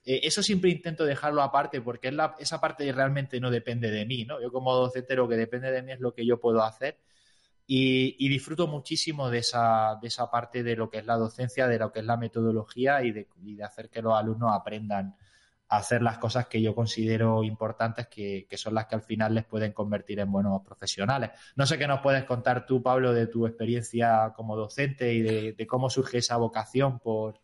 eh, 0.05 0.21
eso 0.25 0.43
siempre 0.43 0.71
intento 0.71 1.05
dejarlo 1.05 1.43
aparte 1.43 1.81
porque 1.81 2.09
es 2.09 2.15
la, 2.15 2.35
esa 2.39 2.61
parte 2.61 2.91
realmente 2.93 3.41
no 3.41 3.51
depende 3.51 3.91
de 3.91 4.05
mí, 4.05 4.25
¿no? 4.25 4.41
Yo 4.41 4.51
como 4.51 4.75
docente 4.75 5.15
lo 5.15 5.29
que 5.29 5.37
depende 5.37 5.71
de 5.71 5.83
mí 5.83 5.93
es 5.93 6.01
lo 6.01 6.13
que 6.13 6.27
yo 6.27 6.41
puedo 6.41 6.63
hacer 6.63 6.99
y, 7.67 8.29
disfruto 8.29 8.67
muchísimo 8.67 9.31
de 9.31 9.39
esa, 9.39 9.99
de 10.01 10.09
esa 10.09 10.31
parte 10.31 10.63
de 10.63 10.77
lo 10.77 10.89
que 10.89 10.99
es 10.99 11.07
la 11.07 11.17
docencia, 11.17 11.67
de 11.67 11.79
lo 11.79 11.93
que 11.93 12.01
es 12.01 12.07
la 12.07 12.17
metodología 12.17 13.03
y 13.03 13.11
de, 13.11 13.29
y 13.43 13.55
de 13.57 13.65
hacer 13.65 13.91
que 13.91 14.03
los 14.03 14.15
alumnos 14.15 14.53
aprendan 14.53 15.17
hacer 15.69 16.03
las 16.03 16.19
cosas 16.19 16.47
que 16.47 16.63
yo 16.63 16.75
considero 16.75 17.43
importantes, 17.43 18.07
que, 18.07 18.47
son 18.53 18.75
las 18.75 18.87
que 18.87 18.95
al 18.95 19.03
final 19.03 19.35
les 19.35 19.45
pueden 19.45 19.73
convertir 19.73 20.21
en 20.21 20.31
buenos 20.31 20.63
profesionales. 20.63 21.31
No 21.57 21.67
sé 21.67 21.79
qué 21.79 21.87
nos 21.87 22.01
puedes 22.01 22.25
contar 22.25 22.67
tú, 22.67 22.83
Pablo, 22.83 23.13
de 23.13 23.27
tu 23.27 23.47
experiencia 23.47 24.33
como 24.37 24.57
docente 24.57 25.13
y 25.13 25.23
de, 25.23 25.67
cómo 25.67 25.91
surge 25.91 26.19
esa 26.19 26.37
vocación 26.37 27.01
por, 27.01 27.41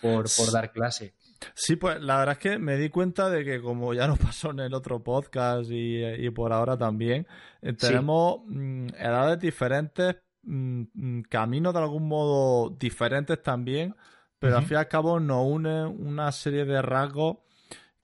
por, 0.00 0.26
dar 0.52 0.70
clase. 0.70 1.14
Sí, 1.54 1.76
pues 1.76 2.00
la 2.00 2.18
verdad 2.18 2.32
es 2.32 2.38
que 2.38 2.58
me 2.58 2.76
di 2.76 2.88
cuenta 2.88 3.30
de 3.30 3.44
que 3.44 3.60
como 3.60 3.94
ya 3.94 4.06
nos 4.06 4.18
pasó 4.18 4.50
en 4.50 4.60
el 4.60 4.74
otro 4.74 5.02
podcast 5.02 5.70
y, 5.72 6.30
por 6.30 6.52
ahora 6.52 6.76
también, 6.76 7.26
eh, 7.60 7.72
tenemos 7.72 8.40
mm, 8.46 8.86
edades 8.98 9.38
diferentes, 9.38 10.16
mm, 10.42 10.82
mm, 10.94 11.22
caminos 11.22 11.74
de 11.74 11.80
algún 11.80 12.08
modo 12.08 12.70
diferentes 12.70 13.42
también, 13.42 13.94
pero 14.38 14.56
al 14.56 14.64
fin 14.64 14.76
y 14.76 14.78
al 14.78 14.88
cabo 14.88 15.20
nos 15.20 15.46
une 15.46 15.86
una 15.86 16.32
serie 16.32 16.64
de 16.64 16.82
rasgos 16.82 17.36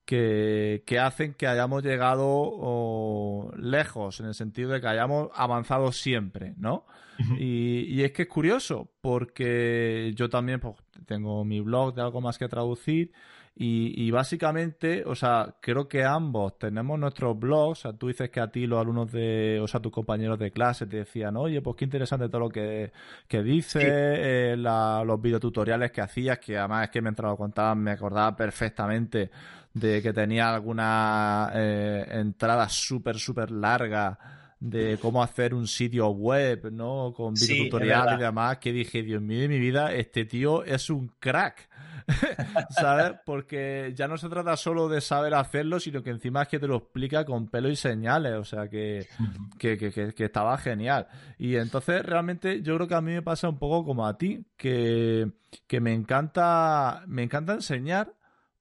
que, 0.08 0.98
hacen 0.98 1.34
que 1.34 1.46
hayamos 1.46 1.82
llegado 1.82 3.50
lejos, 3.58 4.20
en 4.20 4.26
el 4.26 4.34
sentido 4.34 4.70
de 4.70 4.80
que 4.80 4.88
hayamos 4.88 5.28
avanzado 5.34 5.92
siempre, 5.92 6.54
¿no? 6.56 6.86
y, 7.38 8.00
es 8.02 8.12
que 8.12 8.22
es 8.22 8.28
curioso, 8.28 8.90
porque 9.02 10.12
yo 10.14 10.30
también 10.30 10.60
pues, 10.60 10.76
tengo 11.04 11.44
mi 11.44 11.60
blog 11.60 11.94
de 11.94 12.00
algo 12.00 12.22
más 12.22 12.38
que 12.38 12.48
traducir. 12.48 13.12
Y, 13.60 14.12
básicamente, 14.12 15.02
o 15.04 15.16
sea, 15.16 15.56
creo 15.60 15.88
que 15.88 16.04
ambos 16.04 16.56
tenemos 16.60 16.96
nuestros 16.96 17.36
blogs. 17.36 17.80
O 17.80 17.82
sea, 17.82 17.92
tú 17.92 18.06
dices 18.06 18.30
que 18.30 18.38
a 18.38 18.52
ti 18.52 18.68
los 18.68 18.80
alumnos 18.80 19.10
de, 19.10 19.58
o 19.60 19.66
sea, 19.66 19.80
tus 19.80 19.90
compañeros 19.90 20.38
de 20.38 20.52
clase 20.52 20.86
te 20.86 20.98
decían, 20.98 21.36
oye, 21.36 21.60
pues 21.60 21.74
qué 21.74 21.84
interesante 21.84 22.28
todo 22.28 22.42
lo 22.42 22.50
que, 22.50 22.92
que 23.26 23.42
dices, 23.42 23.82
eh, 23.84 24.54
los 24.56 25.20
videotutoriales 25.20 25.90
que 25.90 26.00
hacías, 26.00 26.38
que 26.38 26.56
además 26.56 26.84
es 26.84 26.90
que 26.90 27.02
mientras 27.02 27.32
lo 27.32 27.36
contaban 27.36 27.82
me 27.82 27.90
acordaba 27.90 28.36
perfectamente 28.36 29.28
de 29.78 30.02
que 30.02 30.12
tenía 30.12 30.54
alguna 30.54 31.50
eh, 31.54 32.06
entrada 32.10 32.68
súper, 32.68 33.18
súper 33.18 33.50
larga 33.50 34.18
de 34.60 34.98
cómo 35.00 35.22
hacer 35.22 35.54
un 35.54 35.66
sitio 35.66 36.08
web, 36.08 36.70
¿no? 36.72 37.12
Con 37.16 37.34
videotutoriales 37.34 38.18
y 38.18 38.22
demás, 38.22 38.58
que 38.58 38.72
dije, 38.72 39.02
Dios 39.02 39.22
mío 39.22 39.40
de 39.40 39.48
mi 39.48 39.58
vida, 39.58 39.92
este 39.92 40.24
tío 40.24 40.64
es 40.64 40.90
un 40.90 41.12
crack. 41.20 41.68
¿Sabes? 42.70 43.18
Porque 43.24 43.92
ya 43.94 44.08
no 44.08 44.16
se 44.16 44.28
trata 44.28 44.56
solo 44.56 44.88
de 44.88 45.00
saber 45.00 45.34
hacerlo, 45.34 45.78
sino 45.78 46.02
que 46.02 46.10
encima 46.10 46.42
es 46.42 46.48
que 46.48 46.58
te 46.58 46.66
lo 46.66 46.76
explica 46.76 47.24
con 47.24 47.48
pelo 47.48 47.68
y 47.68 47.76
señales. 47.76 48.32
O 48.32 48.44
sea 48.44 48.68
que, 48.68 49.06
que, 49.58 49.76
que, 49.76 50.14
que 50.14 50.24
estaba 50.24 50.56
genial. 50.56 51.06
Y 51.38 51.56
entonces 51.56 52.04
realmente 52.04 52.62
yo 52.62 52.76
creo 52.76 52.88
que 52.88 52.94
a 52.94 53.02
mí 53.02 53.12
me 53.12 53.22
pasa 53.22 53.48
un 53.48 53.58
poco 53.58 53.84
como 53.84 54.06
a 54.06 54.16
ti, 54.16 54.44
que, 54.56 55.30
que 55.66 55.80
me 55.80 55.92
encanta, 55.92 57.04
me 57.06 57.22
encanta 57.22 57.52
enseñar, 57.52 58.14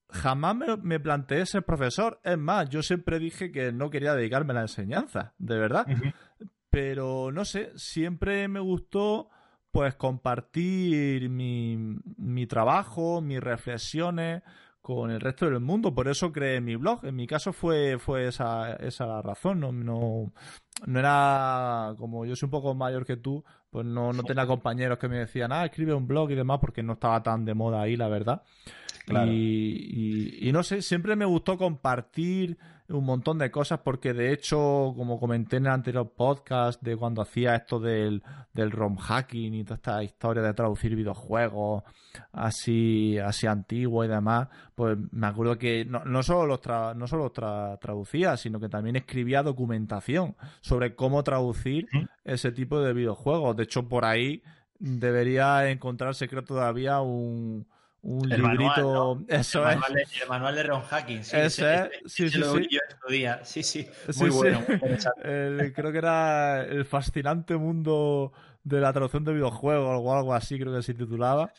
jamás 0.09 0.55
me, 0.81 0.99
planteé 0.99 1.45
ser 1.45 1.63
profesor. 1.63 2.19
Es 2.23 2.37
más, 2.37 2.69
yo 2.69 2.81
siempre 2.81 3.19
dije 3.19 3.51
que 3.51 3.71
no 3.71 3.89
quería 3.89 4.15
dedicarme 4.15 4.51
a 4.53 4.55
la 4.55 4.61
enseñanza, 4.61 5.33
de 5.37 5.57
verdad. 5.57 5.85
Pero 6.69 7.31
no 7.31 7.45
sé, 7.45 7.71
siempre 7.75 8.47
me 8.47 8.59
gustó 8.59 9.29
pues 9.71 9.95
compartir 9.95 11.29
mi, 11.29 11.77
mi 12.17 12.47
trabajo, 12.47 13.21
mis 13.21 13.39
reflexiones 13.39 14.41
con 14.87 15.11
el 15.11 15.19
resto 15.19 15.49
del 15.49 15.59
mundo. 15.59 15.93
Por 15.93 16.07
eso 16.07 16.31
creé 16.31 16.61
mi 16.61 16.77
blog. 16.77 17.03
En 17.03 17.15
mi 17.15 17.27
caso 17.27 17.51
fue, 17.51 17.97
fue 17.99 18.29
esa, 18.29 18.73
esa 18.75 19.05
la 19.05 19.21
razón. 19.21 19.59
No, 19.59 19.73
no, 19.73 20.31
no 20.85 20.99
era 20.99 21.93
como 21.97 22.25
yo 22.25 22.37
soy 22.37 22.47
un 22.47 22.51
poco 22.51 22.73
mayor 22.73 23.05
que 23.05 23.17
tú, 23.17 23.43
pues 23.69 23.85
no, 23.85 24.13
no 24.13 24.23
tenía 24.23 24.47
compañeros 24.47 24.97
que 24.97 25.09
me 25.09 25.17
decían, 25.17 25.51
ah, 25.51 25.65
escribe 25.65 25.93
un 25.93 26.07
blog 26.07 26.31
y 26.31 26.35
demás, 26.35 26.59
porque 26.61 26.83
no 26.83 26.93
estaba 26.93 27.21
tan 27.21 27.43
de 27.43 27.53
moda 27.53 27.81
ahí, 27.81 27.97
la 27.97 28.07
verdad. 28.07 28.43
Y, 29.09 30.49
no 30.51 30.63
sé, 30.63 30.81
siempre 30.81 31.15
me 31.15 31.25
gustó 31.25 31.57
compartir 31.57 32.57
un 32.89 33.05
montón 33.05 33.37
de 33.37 33.51
cosas 33.51 33.79
porque 33.83 34.13
de 34.13 34.31
hecho, 34.31 34.93
como 34.95 35.19
comenté 35.19 35.57
en 35.57 35.65
el 35.65 35.73
anterior 35.73 36.09
podcast 36.15 36.81
de 36.81 36.95
cuando 36.95 37.21
hacía 37.21 37.55
esto 37.55 37.79
del, 37.79 38.23
del 38.53 38.71
ROM 38.71 38.95
hacking 38.95 39.53
y 39.53 39.63
toda 39.65 39.75
esta 39.75 40.03
historia 40.03 40.41
de 40.41 40.53
traducir 40.53 40.95
videojuegos 40.95 41.83
así, 42.31 43.17
así 43.17 43.45
antiguos 43.45 44.05
y 44.05 44.09
demás, 44.09 44.47
pues 44.73 44.97
me 45.11 45.27
acuerdo 45.27 45.57
que 45.57 45.83
no, 45.83 46.05
no 46.05 46.23
solo 46.23 46.45
los, 46.45 46.61
no 46.95 47.07
solo 47.07 47.31
traducía, 47.31 48.37
sino 48.37 48.59
que 48.59 48.69
también 48.69 48.95
escribía 48.95 49.43
documentación 49.43 50.35
sobre 50.61 50.95
cómo 50.95 51.23
traducir 51.23 51.87
ese 52.23 52.53
tipo 52.53 52.79
de 52.79 52.93
videojuegos. 52.93 53.57
De 53.57 53.63
hecho, 53.63 53.87
por 53.89 54.05
ahí 54.05 54.43
debería 54.79 55.69
encontrarse, 55.69 56.29
creo, 56.29 56.43
todavía 56.43 57.01
un 57.01 57.67
un 58.07 58.31
el 58.31 58.41
librito. 58.41 59.15
Manual, 59.15 59.25
Eso 59.27 59.69
el 59.69 59.77
es. 59.97 60.21
el 60.21 60.29
manual 60.29 60.55
de 60.55 60.63
Ron 60.63 60.81
Hacking. 60.81 61.23
Sí, 61.25 61.35
ese, 61.35 61.89
sí, 62.05 62.29
sí, 62.29 62.41
sí. 62.41 62.69
Sí, 63.43 63.63
sí. 63.63 63.87
Muy 64.17 64.29
bueno. 64.29 64.63
creo 65.75 65.91
que 65.91 65.97
era 65.97 66.63
El 66.63 66.85
fascinante 66.85 67.57
mundo 67.57 68.31
de 68.63 68.79
la 68.79 68.93
traducción 68.93 69.25
de 69.25 69.33
videojuegos 69.33 70.01
o 70.01 70.15
algo 70.15 70.33
así, 70.33 70.57
creo 70.57 70.73
que 70.73 70.83
se 70.83 70.93
titulaba. 70.93 71.51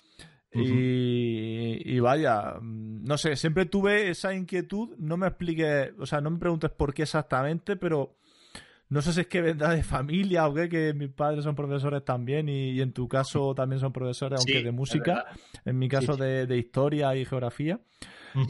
y, 0.51 1.83
y, 1.85 2.01
vaya, 2.01 2.55
no 2.63 3.19
sé, 3.19 3.37
siempre 3.37 3.67
tuve 3.67 4.09
esa 4.09 4.33
inquietud. 4.33 4.97
No 4.97 5.19
me 5.19 5.27
expliques, 5.27 5.93
o 5.99 6.07
sea, 6.07 6.23
no 6.23 6.31
me 6.31 6.39
preguntes 6.39 6.71
por 6.71 6.95
qué 6.95 7.03
exactamente, 7.03 7.77
pero 7.77 8.17
no 8.91 9.03
sé 9.03 9.13
si 9.13 9.21
es 9.21 9.27
que 9.27 9.43
vendrá 9.43 9.71
de 9.71 9.83
familia 9.83 10.47
o 10.49 10.55
qué, 10.55 10.69
que 10.69 10.95
mis 10.95 11.11
padres 11.11 11.45
son 11.45 11.55
profesores 11.55 12.05
también 12.05 12.49
y, 12.49 12.81
en 12.81 12.93
tu 12.93 13.07
caso 13.07 13.55
también 13.55 13.81
son 13.81 13.93
profesores, 13.93 14.41
aunque 14.41 14.63
de 14.63 14.73
música, 14.73 15.27
en 15.65 15.79
mi 15.79 15.89
caso 15.89 16.17
De, 16.17 16.57
historia 16.57 17.15
y 17.15 17.25
geografía. 17.25 17.81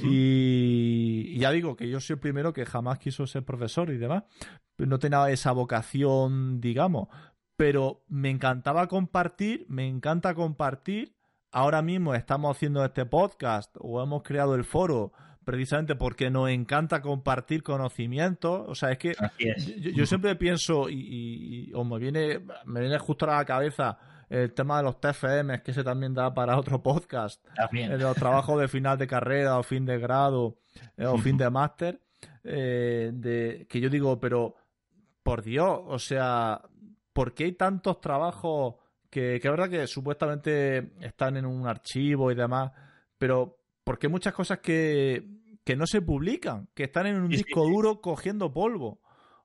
y, 0.05 1.39
ya 1.39 1.51
digo 1.51 1.77
que 1.77 1.89
yo 1.89 2.01
soy 2.01 2.15
el 2.15 2.21
primero 2.21 2.53
que 2.53 2.67
jamás 2.67 2.99
quiso 2.99 3.27
ser 3.27 3.45
profesor 3.45 3.91
y 3.91 3.99
demás. 3.99 4.25
No 4.77 5.01
tenía 5.01 5.29
esa 5.31 5.51
vocación, 5.51 6.61
digamos, 6.61 7.09
pero 7.57 8.05
me 8.07 8.31
encantaba 8.31 8.87
compartir, 8.87 9.67
me 9.69 9.89
encanta 9.89 10.35
compartir. 10.35 11.17
Ahora 11.51 11.83
mismo 11.83 12.15
estamos 12.15 12.57
haciendo 12.57 12.85
este 12.85 13.07
podcast 13.07 13.75
o 13.81 14.01
hemos 14.03 14.23
creado 14.23 14.55
el 14.55 14.65
foro 14.65 15.13
precisamente 15.49 15.95
porque 15.95 16.29
nos 16.29 16.51
encanta 16.51 17.01
compartir 17.01 17.63
conocimientos. 17.63 18.65
O 18.69 18.75
sea, 18.75 18.93
es 18.93 18.99
que 18.99 19.17
Yo, 19.95 20.05
siempre 20.05 20.37
pienso, 20.37 20.91
y, 20.91 21.73
o 21.75 21.85
me 21.85 21.99
viene, 21.99 22.41
me 22.67 22.81
viene 22.81 22.99
justo 22.99 23.25
a 23.25 23.39
la 23.39 23.47
cabeza 23.47 23.99
el 24.29 24.53
tema 24.53 24.77
de 24.77 24.83
los 24.83 25.01
TFM, 25.01 25.63
que 25.63 25.71
ese 25.71 25.83
también 25.83 26.13
da 26.13 26.35
para 26.35 26.59
otro 26.59 26.83
podcast. 26.83 27.43
También. 27.57 27.99
los 27.99 28.15
trabajos 28.15 28.61
de 28.61 28.69
final 28.69 28.99
de 28.99 29.07
carrera 29.07 29.59
o 29.59 29.63
fin 29.63 29.87
de 29.87 29.99
grado 29.99 30.59
eh, 30.99 31.07
o 31.07 31.17
fin 31.17 31.39
de 31.39 31.49
máster. 31.49 31.99
Eh, 32.45 33.11
de, 33.15 33.67
que 33.71 33.81
yo 33.81 33.89
digo, 33.89 34.21
pero 34.21 34.55
por 35.23 35.43
Dios, 35.43 35.81
o 35.87 35.99
sea, 35.99 36.61
¿por 37.15 37.33
qué 37.33 37.45
hay 37.45 37.53
tantos 37.53 38.03
trabajos 38.03 38.75
que, 39.09 39.41
que 39.41 39.49
es 39.49 39.51
verdad 39.51 39.71
que 39.71 39.87
supuestamente 39.87 40.91
están 41.01 41.39
en 41.39 41.47
un 41.47 41.67
archivo 41.67 42.31
y 42.31 42.35
demás, 42.35 42.71
pero 43.17 43.59
porque 43.89 44.09
muchas 44.09 44.35
cosas 44.35 44.59
que, 44.59 45.38
no 45.77 45.87
se 45.87 46.03
publican, 46.03 46.69
que 46.75 46.85
están 46.85 47.07
en 47.07 47.21
un 47.21 47.29
disco 47.29 47.65
duro 47.65 48.01
cogiendo 48.01 48.53
polvo. 48.53 49.01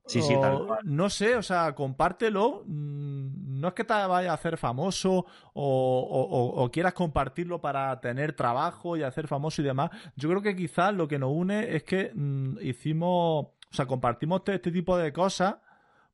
Sí, 0.05 0.21
sí, 0.21 0.35
tal 0.39 0.65
cual. 0.67 0.79
No 0.83 1.09
sé, 1.09 1.35
o 1.35 1.41
sea, 1.41 1.73
compártelo. 1.75 2.63
Mm, 2.65 3.59
no 3.61 3.69
es 3.69 3.73
que 3.73 3.85
te 3.85 3.93
vaya 3.93 4.31
a 4.31 4.33
hacer 4.33 4.57
famoso 4.57 5.25
o, 5.53 6.69
quieras 6.73 6.93
compartirlo 6.93 7.61
para 7.61 7.99
tener 8.01 8.33
trabajo 8.33 8.97
y 8.97 9.03
hacer 9.03 9.27
famoso 9.27 9.61
y 9.61 9.65
demás. 9.65 9.91
Yo 10.17 10.27
creo 10.29 10.41
que 10.41 10.55
quizás 10.55 10.93
lo 10.93 11.07
que 11.07 11.19
nos 11.19 11.31
une 11.31 11.75
es 11.75 11.83
que 11.83 12.11
mm, 12.13 12.57
hicimos, 12.61 13.45
o 13.45 13.73
sea, 13.73 13.85
compartimos 13.85 14.39
este, 14.39 14.55
este 14.55 14.71
tipo 14.71 14.97
de 14.97 15.13
cosas 15.13 15.55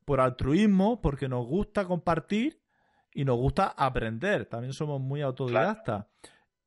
por 0.06 0.22
altruismo, 0.22 1.02
porque 1.02 1.28
nos 1.28 1.46
gusta 1.46 1.86
compartir 1.86 2.62
y 3.14 3.26
nos 3.26 3.38
gusta 3.38 3.68
aprender. 3.68 4.46
También 4.46 4.74
somos 4.74 5.02
muy 5.02 5.22
autodidactas. 5.22 6.06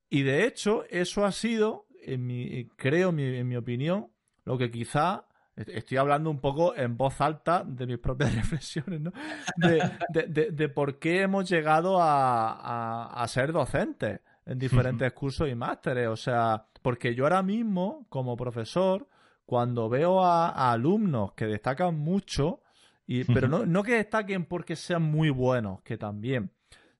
Y 0.08 0.22
de 0.22 0.44
hecho, 0.44 0.84
eso 0.90 1.24
ha 1.24 1.32
sido, 1.32 1.86
en 2.04 2.26
mi, 2.26 2.68
creo, 2.76 3.10
en 3.10 3.48
mi 3.48 3.56
opinión, 3.56 4.08
lo 4.44 4.58
que 4.58 4.70
quizá 4.70 5.26
Estoy 5.54 5.98
hablando 5.98 6.30
un 6.30 6.40
poco 6.40 6.74
en 6.74 6.96
voz 6.96 7.20
alta 7.20 7.62
de 7.64 7.86
mis 7.86 7.98
propias 7.98 8.34
reflexiones, 8.34 9.00
¿no? 9.00 9.12
De, 9.56 10.68
por 10.68 10.98
qué 10.98 11.22
hemos 11.22 11.48
llegado 11.48 11.98
a, 12.00 13.24
ser 13.28 13.52
docentes 13.52 14.20
en 14.46 14.58
diferentes 14.58 15.12
cursos 15.14 15.48
y 15.48 15.54
másteres. 15.54 16.08
O 16.08 16.16
sea, 16.16 16.66
porque 16.80 17.14
yo 17.14 17.24
ahora 17.24 17.42
mismo, 17.42 18.06
como 18.08 18.36
profesor, 18.36 19.08
cuando 19.44 19.90
veo 19.90 20.24
a, 20.24 20.72
alumnos 20.72 21.32
que 21.32 21.46
destacan 21.46 21.98
mucho, 21.98 22.62
y, 23.06 23.24
pero 23.24 23.46
no, 23.46 23.66
no 23.66 23.82
que 23.82 23.96
destaquen 23.96 24.46
porque 24.46 24.74
sean 24.74 25.02
muy 25.02 25.28
buenos, 25.28 25.82
que 25.82 25.98
también, 25.98 26.50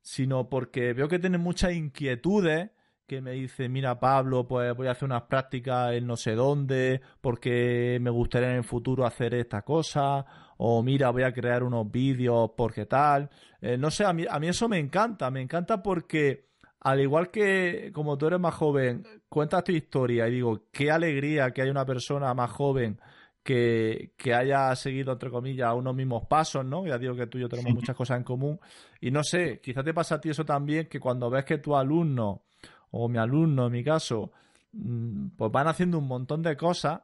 sino 0.02 0.50
porque 0.50 0.92
veo 0.92 1.08
que 1.08 1.18
tienen 1.18 1.40
muchas 1.40 1.72
inquietudes 1.72 2.70
que 3.12 3.20
me 3.20 3.32
dice, 3.32 3.68
mira 3.68 4.00
Pablo, 4.00 4.48
pues 4.48 4.74
voy 4.74 4.86
a 4.86 4.92
hacer 4.92 5.04
unas 5.04 5.24
prácticas 5.24 5.92
en 5.92 6.06
no 6.06 6.16
sé 6.16 6.34
dónde, 6.34 7.02
porque 7.20 7.98
me 8.00 8.08
gustaría 8.08 8.48
en 8.48 8.56
el 8.56 8.64
futuro 8.64 9.04
hacer 9.04 9.34
esta 9.34 9.60
cosa, 9.60 10.24
o 10.56 10.82
mira, 10.82 11.10
voy 11.10 11.22
a 11.22 11.32
crear 11.32 11.62
unos 11.62 11.90
vídeos 11.90 12.52
porque 12.56 12.86
tal. 12.86 13.28
Eh, 13.60 13.76
no 13.76 13.90
sé, 13.90 14.06
a 14.06 14.14
mí, 14.14 14.24
a 14.26 14.40
mí 14.40 14.48
eso 14.48 14.66
me 14.66 14.78
encanta, 14.78 15.30
me 15.30 15.42
encanta 15.42 15.82
porque 15.82 16.46
al 16.80 17.00
igual 17.00 17.30
que 17.30 17.90
como 17.92 18.16
tú 18.16 18.28
eres 18.28 18.40
más 18.40 18.54
joven, 18.54 19.04
cuentas 19.28 19.62
tu 19.62 19.72
historia 19.72 20.26
y 20.26 20.30
digo, 20.32 20.62
qué 20.72 20.90
alegría 20.90 21.50
que 21.50 21.60
haya 21.60 21.70
una 21.70 21.84
persona 21.84 22.32
más 22.32 22.50
joven 22.50 22.98
que, 23.42 24.14
que, 24.16 24.32
haya 24.32 24.74
seguido, 24.74 25.12
entre 25.12 25.28
comillas, 25.28 25.74
unos 25.74 25.94
mismos 25.94 26.26
pasos, 26.26 26.64
¿no? 26.64 26.86
Ya 26.86 26.96
digo 26.96 27.14
que 27.14 27.26
tú 27.26 27.36
y 27.36 27.42
yo 27.42 27.48
tenemos 27.50 27.74
muchas 27.74 27.94
cosas 27.94 28.16
en 28.16 28.24
común. 28.24 28.58
Y 29.02 29.10
no 29.10 29.22
sé, 29.22 29.60
quizás 29.60 29.84
te 29.84 29.92
pasa 29.92 30.14
a 30.14 30.20
ti 30.20 30.30
eso 30.30 30.46
también, 30.46 30.86
que 30.86 30.98
cuando 30.98 31.28
ves 31.28 31.44
que 31.44 31.58
tu 31.58 31.76
alumno 31.76 32.44
o 32.92 33.08
mi 33.08 33.18
alumno, 33.18 33.66
en 33.66 33.72
mi 33.72 33.84
caso, 33.84 34.32
mm, 34.72 35.28
pues 35.36 35.50
van 35.50 35.68
haciendo 35.68 35.98
un 35.98 36.06
montón 36.06 36.42
de 36.42 36.56
cosas. 36.56 37.00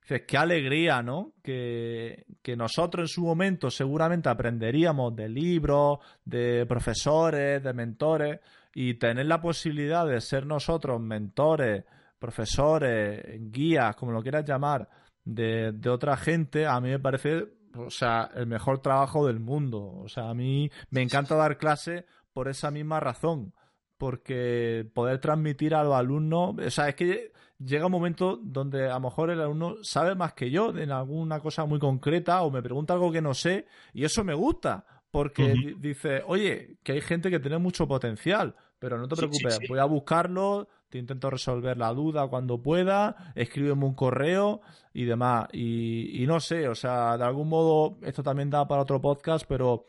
Dices, 0.00 0.22
qué 0.26 0.36
alegría, 0.36 1.02
¿no? 1.02 1.32
Que, 1.42 2.26
que 2.42 2.56
nosotros 2.56 3.04
en 3.04 3.08
su 3.08 3.22
momento 3.22 3.70
seguramente 3.70 4.28
aprenderíamos 4.28 5.14
de 5.14 5.28
libros, 5.28 5.98
de 6.24 6.66
profesores, 6.66 7.62
de 7.62 7.72
mentores, 7.72 8.40
y 8.74 8.94
tener 8.94 9.26
la 9.26 9.40
posibilidad 9.40 10.06
de 10.06 10.20
ser 10.20 10.46
nosotros 10.46 11.00
mentores, 11.00 11.84
profesores, 12.18 13.22
guías, 13.52 13.94
como 13.96 14.12
lo 14.12 14.22
quieras 14.22 14.44
llamar, 14.44 14.88
de, 15.24 15.72
de 15.72 15.90
otra 15.90 16.16
gente, 16.16 16.66
a 16.66 16.80
mí 16.80 16.88
me 16.88 16.98
parece, 16.98 17.46
o 17.76 17.90
sea, 17.90 18.30
el 18.34 18.46
mejor 18.46 18.80
trabajo 18.80 19.26
del 19.26 19.40
mundo. 19.40 19.82
O 20.02 20.08
sea, 20.08 20.30
a 20.30 20.34
mí 20.34 20.70
me 20.90 21.02
encanta 21.02 21.36
dar 21.36 21.58
clase 21.58 22.06
por 22.32 22.48
esa 22.48 22.70
misma 22.70 22.98
razón 22.98 23.52
porque 24.02 24.84
poder 24.94 25.20
transmitir 25.20 25.76
a 25.76 25.84
los 25.84 25.94
alumnos, 25.94 26.56
o 26.58 26.70
sea, 26.70 26.88
es 26.88 26.96
que 26.96 27.30
llega 27.64 27.86
un 27.86 27.92
momento 27.92 28.36
donde 28.42 28.90
a 28.90 28.94
lo 28.94 29.00
mejor 29.02 29.30
el 29.30 29.40
alumno 29.40 29.76
sabe 29.82 30.16
más 30.16 30.32
que 30.32 30.50
yo 30.50 30.76
en 30.76 30.90
alguna 30.90 31.38
cosa 31.38 31.66
muy 31.66 31.78
concreta 31.78 32.42
o 32.42 32.50
me 32.50 32.64
pregunta 32.64 32.94
algo 32.94 33.12
que 33.12 33.22
no 33.22 33.32
sé 33.32 33.64
y 33.94 34.04
eso 34.04 34.24
me 34.24 34.34
gusta 34.34 34.84
porque 35.12 35.54
dice, 35.78 36.20
oye, 36.26 36.78
que 36.82 36.94
hay 36.94 37.00
gente 37.00 37.30
que 37.30 37.38
tiene 37.38 37.58
mucho 37.58 37.86
potencial, 37.86 38.56
pero 38.80 38.98
no 38.98 39.06
te 39.06 39.14
preocupes, 39.14 39.60
voy 39.68 39.78
a 39.78 39.84
buscarlo, 39.84 40.66
te 40.88 40.98
intento 40.98 41.30
resolver 41.30 41.78
la 41.78 41.94
duda 41.94 42.26
cuando 42.26 42.60
pueda, 42.60 43.32
escríbeme 43.36 43.84
un 43.84 43.94
correo 43.94 44.62
y 44.92 45.04
demás. 45.04 45.46
Y, 45.52 46.24
no 46.26 46.40
sé, 46.40 46.66
o 46.66 46.74
sea, 46.74 47.16
de 47.16 47.22
algún 47.22 47.48
modo 47.48 47.98
esto 48.02 48.24
también 48.24 48.50
da 48.50 48.66
para 48.66 48.82
otro 48.82 49.00
podcast, 49.00 49.44
pero 49.46 49.84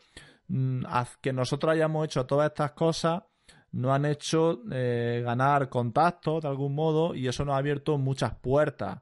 mm, 0.46 0.84
que 1.20 1.32
nosotros 1.32 1.72
hayamos 1.72 2.04
hecho 2.04 2.24
todas 2.26 2.50
estas 2.50 2.70
cosas 2.74 3.24
nos 3.74 3.92
han 3.92 4.04
hecho 4.04 4.60
eh, 4.70 5.20
ganar 5.24 5.68
contactos 5.68 6.42
de 6.42 6.48
algún 6.48 6.74
modo 6.74 7.14
y 7.14 7.26
eso 7.26 7.44
nos 7.44 7.56
ha 7.56 7.58
abierto 7.58 7.98
muchas 7.98 8.34
puertas. 8.36 9.00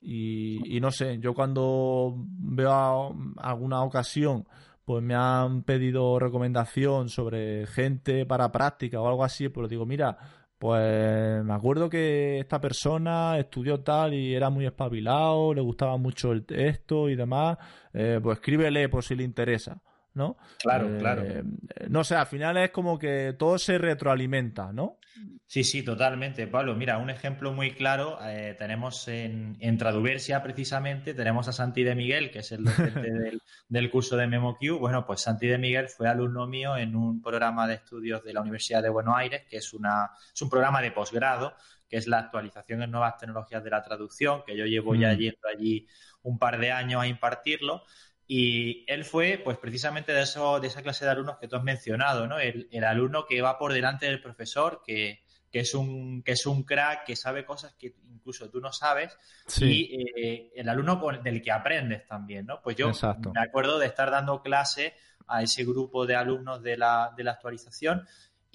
Y, 0.00 0.78
no 0.82 0.90
sé, 0.90 1.18
yo 1.18 1.32
cuando 1.32 2.14
veo 2.16 3.16
alguna 3.38 3.82
ocasión, 3.82 4.46
pues 4.84 5.02
me 5.02 5.14
han 5.14 5.62
pedido 5.62 6.18
recomendación 6.18 7.08
sobre 7.08 7.66
gente 7.66 8.26
para 8.26 8.52
práctica 8.52 9.00
o 9.00 9.08
algo 9.08 9.24
así, 9.24 9.48
pues 9.48 9.70
digo, 9.70 9.86
mira, 9.86 10.18
pues 10.58 11.42
me 11.42 11.54
acuerdo 11.54 11.88
que 11.88 12.38
esta 12.38 12.60
persona 12.60 13.38
estudió 13.38 13.80
tal 13.80 14.12
y 14.12 14.34
era 14.34 14.50
muy 14.50 14.66
espabilado, 14.66 15.54
le 15.54 15.62
gustaba 15.62 15.96
mucho 15.96 16.32
el, 16.32 16.44
esto 16.50 17.08
y 17.08 17.16
demás, 17.16 17.56
eh, 17.94 18.20
pues 18.22 18.38
escríbele 18.38 18.90
por 18.90 19.04
si 19.04 19.14
le 19.14 19.24
interesa. 19.24 19.80
¿No? 20.14 20.36
Claro, 20.58 20.88
claro. 20.98 21.22
Eh, 21.22 21.42
no 21.88 22.04
sé, 22.04 22.14
al 22.14 22.26
final 22.26 22.56
es 22.56 22.70
como 22.70 22.98
que 22.98 23.34
todo 23.38 23.58
se 23.58 23.78
retroalimenta, 23.78 24.72
¿no? 24.72 24.98
Sí, 25.46 25.62
sí, 25.62 25.82
totalmente, 25.84 26.46
Pablo. 26.46 26.74
Mira, 26.74 26.98
un 26.98 27.10
ejemplo 27.10 27.52
muy 27.52 27.72
claro, 27.74 28.18
eh, 28.24 28.56
tenemos 28.58 29.06
en, 29.06 29.56
en, 29.60 29.78
Traduversia 29.78 30.42
precisamente, 30.42 31.14
tenemos 31.14 31.46
a 31.46 31.52
Santi 31.52 31.84
de 31.84 31.94
Miguel, 31.94 32.30
que 32.30 32.40
es 32.40 32.50
el 32.50 32.64
docente 32.64 33.12
del, 33.68 33.90
curso 33.90 34.16
de 34.16 34.26
MemoQ. 34.26 34.78
Bueno, 34.80 35.06
pues 35.06 35.20
Santi 35.20 35.46
de 35.46 35.58
Miguel 35.58 35.88
fue 35.88 36.08
alumno 36.08 36.46
mío 36.46 36.76
en 36.76 36.96
un 36.96 37.22
programa 37.22 37.68
de 37.68 37.74
estudios 37.74 38.24
de 38.24 38.32
la 38.32 38.40
Universidad 38.40 38.82
de 38.82 38.88
Buenos 38.88 39.14
Aires, 39.16 39.42
que 39.48 39.58
es, 39.58 39.72
una, 39.74 40.10
es 40.32 40.42
un 40.42 40.50
programa 40.50 40.80
de 40.80 40.90
posgrado, 40.90 41.54
que 41.88 41.98
es 41.98 42.08
la 42.08 42.18
actualización 42.18 42.82
en 42.82 42.90
nuevas 42.90 43.18
tecnologías 43.18 43.62
de 43.62 43.70
la 43.70 43.82
traducción, 43.82 44.42
que 44.44 44.56
yo 44.56 44.64
llevo 44.64 44.96
ya 44.96 45.12
mm. 45.12 45.18
yendo 45.18 45.48
allí 45.54 45.86
un 46.22 46.38
par 46.38 46.58
de 46.58 46.72
años 46.72 47.02
a 47.02 47.06
impartirlo. 47.06 47.84
Y 48.26 48.90
él 48.90 49.04
fue, 49.04 49.40
pues 49.42 49.58
precisamente 49.58 50.12
de, 50.12 50.22
eso, 50.22 50.58
de 50.60 50.68
esa 50.68 50.82
clase 50.82 51.04
de 51.04 51.10
alumnos 51.10 51.38
que 51.38 51.48
tú 51.48 51.56
has 51.56 51.62
mencionado, 51.62 52.26
¿no? 52.26 52.38
El, 52.38 52.84
alumno 52.84 53.26
que 53.26 53.42
va 53.42 53.58
por 53.58 53.72
delante 53.72 54.06
del 54.06 54.22
profesor, 54.22 54.82
que, 54.84 55.24
es 55.52 55.74
un, 55.74 56.22
que 56.22 56.32
es 56.32 56.46
un 56.46 56.62
crack, 56.62 57.04
que 57.04 57.16
sabe 57.16 57.44
cosas 57.44 57.74
que 57.74 57.94
incluso 58.10 58.48
tú 58.50 58.60
no 58.60 58.72
sabes, 58.72 59.16
y 59.60 60.02
eh, 60.16 60.52
el 60.56 60.68
alumno 60.68 61.00
del 61.22 61.42
que 61.42 61.52
aprendes 61.52 62.06
también, 62.06 62.46
¿no? 62.46 62.62
Pues 62.62 62.76
yo 62.76 62.90
me 63.34 63.40
acuerdo 63.40 63.78
de 63.78 63.86
estar 63.86 64.10
dando 64.10 64.42
clase 64.42 64.94
a 65.26 65.42
ese 65.42 65.64
grupo 65.64 66.06
de 66.06 66.16
alumnos 66.16 66.62
de 66.62 66.76
la, 66.76 67.12
de 67.16 67.24
la 67.24 67.32
actualización 67.32 68.06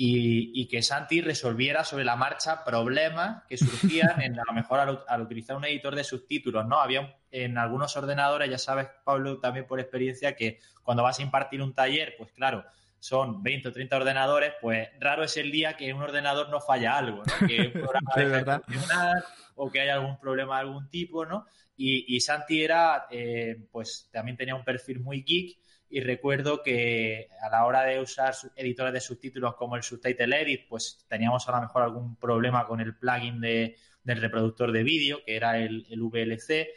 y, 0.01 0.67
que 0.67 0.81
Santi 0.81 1.19
resolviera 1.19 1.83
sobre 1.83 2.05
la 2.05 2.15
marcha 2.15 2.63
problemas 2.63 3.43
que 3.49 3.57
surgían 3.57 4.21
en, 4.21 4.39
a 4.39 4.43
lo 4.47 4.53
mejor 4.53 4.79
al, 4.79 5.21
utilizar 5.21 5.57
un 5.57 5.65
editor 5.65 5.93
de 5.93 6.05
subtítulos, 6.05 6.65
¿no? 6.65 6.79
Había 6.79 7.18
en 7.31 7.57
algunos 7.57 7.95
ordenadores, 7.97 8.49
ya 8.49 8.57
sabes, 8.57 8.87
Pablo, 9.03 9.39
también 9.39 9.67
por 9.67 9.79
experiencia, 9.79 10.35
que 10.35 10.59
cuando 10.83 11.03
vas 11.03 11.19
a 11.19 11.23
impartir 11.23 11.61
un 11.61 11.73
taller, 11.73 12.15
pues 12.17 12.31
claro, 12.31 12.65
son 12.99 13.41
20 13.43 13.69
o 13.69 13.71
30 13.71 13.95
ordenadores, 13.95 14.53
pues 14.61 14.89
raro 14.99 15.23
es 15.23 15.37
el 15.37 15.51
día 15.51 15.77
que 15.77 15.93
un 15.93 16.01
ordenador 16.01 16.49
no 16.49 16.59
falla 16.59 16.97
algo, 16.97 17.23
¿no? 17.23 17.47
Que 17.47 17.67
un 17.67 17.71
programa 17.81 18.11
deje 18.15 18.43
de 18.43 18.59
funcionar 18.59 19.23
o 19.55 19.71
que 19.71 19.81
haya 19.81 19.95
algún 19.95 20.19
problema 20.19 20.55
de 20.55 20.61
algún 20.61 20.89
tipo, 20.89 21.25
¿no? 21.25 21.45
Y, 21.81 22.19
Santi 22.19 22.61
era, 22.61 23.05
eh, 23.09 23.55
pues 23.71 24.09
también 24.11 24.35
tenía 24.35 24.53
un 24.53 24.65
perfil 24.65 24.99
muy 24.99 25.23
geek 25.23 25.57
y 25.89 26.01
recuerdo 26.01 26.61
que 26.61 27.29
a 27.41 27.49
la 27.49 27.65
hora 27.65 27.83
de 27.83 28.01
usar 28.01 28.35
editores 28.57 28.91
de 28.91 28.99
subtítulos 28.99 29.55
como 29.55 29.77
el 29.77 29.83
Subtitle 29.83 30.41
Edit, 30.41 30.67
pues 30.67 31.05
teníamos 31.07 31.47
a 31.47 31.53
lo 31.53 31.61
mejor 31.61 31.83
algún 31.83 32.17
problema 32.17 32.67
con 32.67 32.81
el 32.81 32.97
plugin 32.97 33.39
de, 33.39 33.77
del 34.03 34.21
reproductor 34.21 34.71
de 34.71 34.83
vídeo, 34.83 35.23
que 35.25 35.35
era 35.35 35.57
el, 35.57 35.87
el, 35.89 36.01
VLC, 36.01 36.67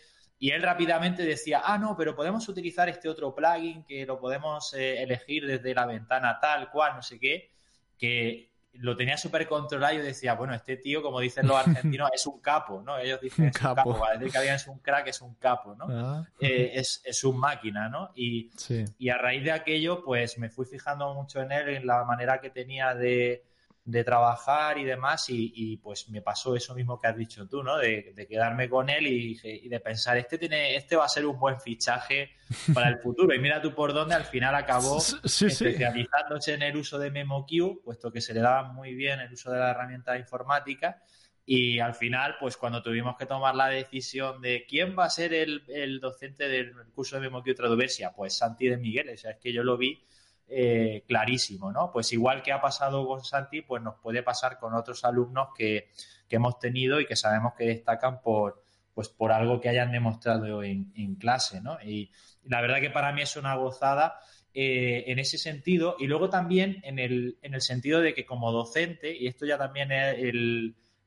y 0.43 0.51
él 0.51 0.61
rápidamente 0.61 1.22
decía, 1.22 1.62
ah, 1.64 1.78
no, 1.78 1.97
pero 1.97 2.16
podemos 2.16 2.49
utilizar 2.49 2.88
este 2.88 3.09
otro 3.09 3.32
plugin 3.32 3.84
que 3.84 4.05
lo 4.05 4.18
podemos 4.18 4.74
eh, 4.74 5.01
elegir 5.01 5.47
desde 5.47 5.72
la 5.72 5.86
ventana 5.86 6.40
tal 6.40 6.68
cual, 6.68 6.97
no 6.97 7.03
sé 7.03 7.20
qué, 7.20 7.53
que 7.97 8.51
lo 8.72 8.97
tenía 8.97 9.16
súper 9.16 9.47
controlado 9.47 9.95
y 9.95 9.99
yo 9.99 10.03
decía, 10.03 10.34
bueno, 10.34 10.53
este 10.53 10.78
tío, 10.78 11.01
como 11.01 11.20
dicen 11.20 11.47
los 11.47 11.57
argentinos, 11.64 12.11
es 12.12 12.26
un 12.26 12.40
capo, 12.40 12.82
¿no? 12.82 12.99
Ellos 12.99 13.20
dicen, 13.20 13.45
es 13.45 13.55
un 13.55 13.74
capo, 13.74 13.97
¿vale? 13.97 14.18
decir 14.18 14.32
que 14.32 14.38
alguien 14.38 14.57
es 14.57 14.66
un 14.66 14.80
crack, 14.80 15.07
es 15.07 15.20
un 15.20 15.36
capo, 15.36 15.76
¿no? 15.76 15.86
Ah. 15.88 16.26
Eh, 16.40 16.72
es, 16.74 17.01
es 17.05 17.22
un 17.22 17.38
máquina, 17.38 17.88
¿no? 17.88 18.11
Y, 18.16 18.51
y 18.99 19.11
a 19.11 19.18
raíz 19.18 19.45
de 19.45 19.53
aquello, 19.53 20.03
pues 20.03 20.38
me 20.38 20.51
fui 20.51 20.66
fijando 20.66 21.14
mucho 21.14 21.40
en 21.40 21.53
él, 21.53 21.68
en 21.68 21.86
la 21.86 22.03
manera 22.03 22.40
que 22.40 22.51
tenía 22.51 22.97
de, 22.97 23.45
de 23.85 24.05
trabajar 24.05 24.78
y 24.78 24.85
demás, 24.85 25.26
y, 25.28 25.76
pues 25.78 26.09
me 26.09 26.22
pasó 26.22 26.55
eso 26.55 26.74
mismo 26.74 27.01
que 27.01 27.09
has 27.09 27.16
dicho 27.16 27.49
tú, 27.49 27.64
¿no? 27.64 27.78
De, 27.78 28.14
quedarme 28.28 28.68
con 28.68 28.89
él 28.89 29.07
y, 29.07 29.68
de 29.68 29.80
pensar, 29.80 30.16
este 30.16 30.39
tiene, 30.39 30.76
este 30.76 30.95
va 30.95 31.07
a 31.07 31.09
ser 31.09 31.26
un 31.26 31.39
buen 31.39 31.61
fichaje 31.61 32.30
para 32.72 32.89
el 32.89 32.99
futuro. 32.99 33.35
Y 33.35 33.41
mira 33.41 33.61
tú 33.61 33.74
por 33.74 33.93
dónde 33.93 34.14
al 34.14 34.24
final 34.24 34.55
acabó 34.55 34.99
especializándose 34.99 36.55
en 36.55 36.62
el 36.62 36.76
uso 36.76 36.99
de 36.99 37.11
MemoQ, 37.11 37.83
puesto 37.85 38.12
que 38.12 38.20
se 38.20 38.35
le 38.35 38.41
daba 38.41 38.72
muy 38.72 38.95
bien 38.95 39.18
el 39.18 39.33
uso 39.33 39.51
de 39.51 39.59
la 39.59 39.70
herramienta 39.70 40.16
informática. 40.16 41.03
Y 41.45 41.80
al 41.80 41.95
final, 41.97 42.37
pues 42.39 42.57
cuando 42.57 42.85
tuvimos 42.85 43.16
que 43.16 43.26
tomar 43.26 43.57
la 43.57 43.66
decisión 43.66 44.41
de 44.41 44.64
quién 44.68 44.97
va 44.97 45.07
a 45.07 45.11
ser 45.11 45.35
el, 45.35 45.64
el 45.66 45.99
docente 45.99 46.49
del 46.49 46.72
curso 46.95 47.16
de 47.16 47.22
MemoQ 47.22 47.57
Traduversia, 47.57 48.12
pues 48.12 48.39
Santi 48.39 48.68
de 48.68 48.76
Miguel, 48.76 49.09
o 49.09 49.16
sea, 49.16 49.33
es 49.33 49.39
que 49.39 49.53
yo 49.53 49.64
lo 49.64 49.76
vi 49.76 50.07
eh, 50.55 51.05
clarísimo, 51.09 51.72
¿no? 51.72 51.90
Pues 51.90 52.12
igual 52.12 52.42
que 52.42 52.53
ha 52.53 52.61
pasado 52.61 53.07
con 53.07 53.24
Santi, 53.24 53.62
pues 53.62 53.82
nos 53.82 53.94
puede 54.00 54.22
pasar 54.22 54.59
con 54.59 54.74
otros 54.74 55.03
alumnos 55.05 55.48
que, 55.57 55.88
hemos 56.28 56.59
tenido 56.59 56.98
y 56.98 57.05
que 57.05 57.14
sabemos 57.14 57.53
que 57.59 57.64
destacan 57.64 58.22
por, 58.22 58.64
pues 58.94 59.11
por 59.11 59.32
algo 59.32 59.61
que 59.61 59.68
hayan 59.68 59.92
demostrado 59.92 60.62
en, 60.62 61.16
clase, 61.16 61.61
¿no? 61.61 61.78
Y 61.82 62.11
la 62.44 62.62
verdad 62.62 62.80
que 62.80 62.88
para 62.88 63.12
mí 63.12 63.20
es 63.20 63.36
una 63.36 63.55
gozada 63.55 64.18
eh, 64.55 65.05
en 65.09 65.18
ese 65.18 65.36
sentido 65.36 65.94
y 65.98 66.07
luego 66.07 66.30
también 66.30 66.80
en 66.84 66.98
el, 66.98 67.36
en 67.42 67.53
el 67.53 67.61
sentido 67.61 68.00
de 68.00 68.14
que 68.14 68.24
como 68.24 68.50
docente, 68.50 69.14
y 69.14 69.26
esto 69.26 69.44
ya 69.44 69.59
también 69.59 69.92
es 69.92 70.34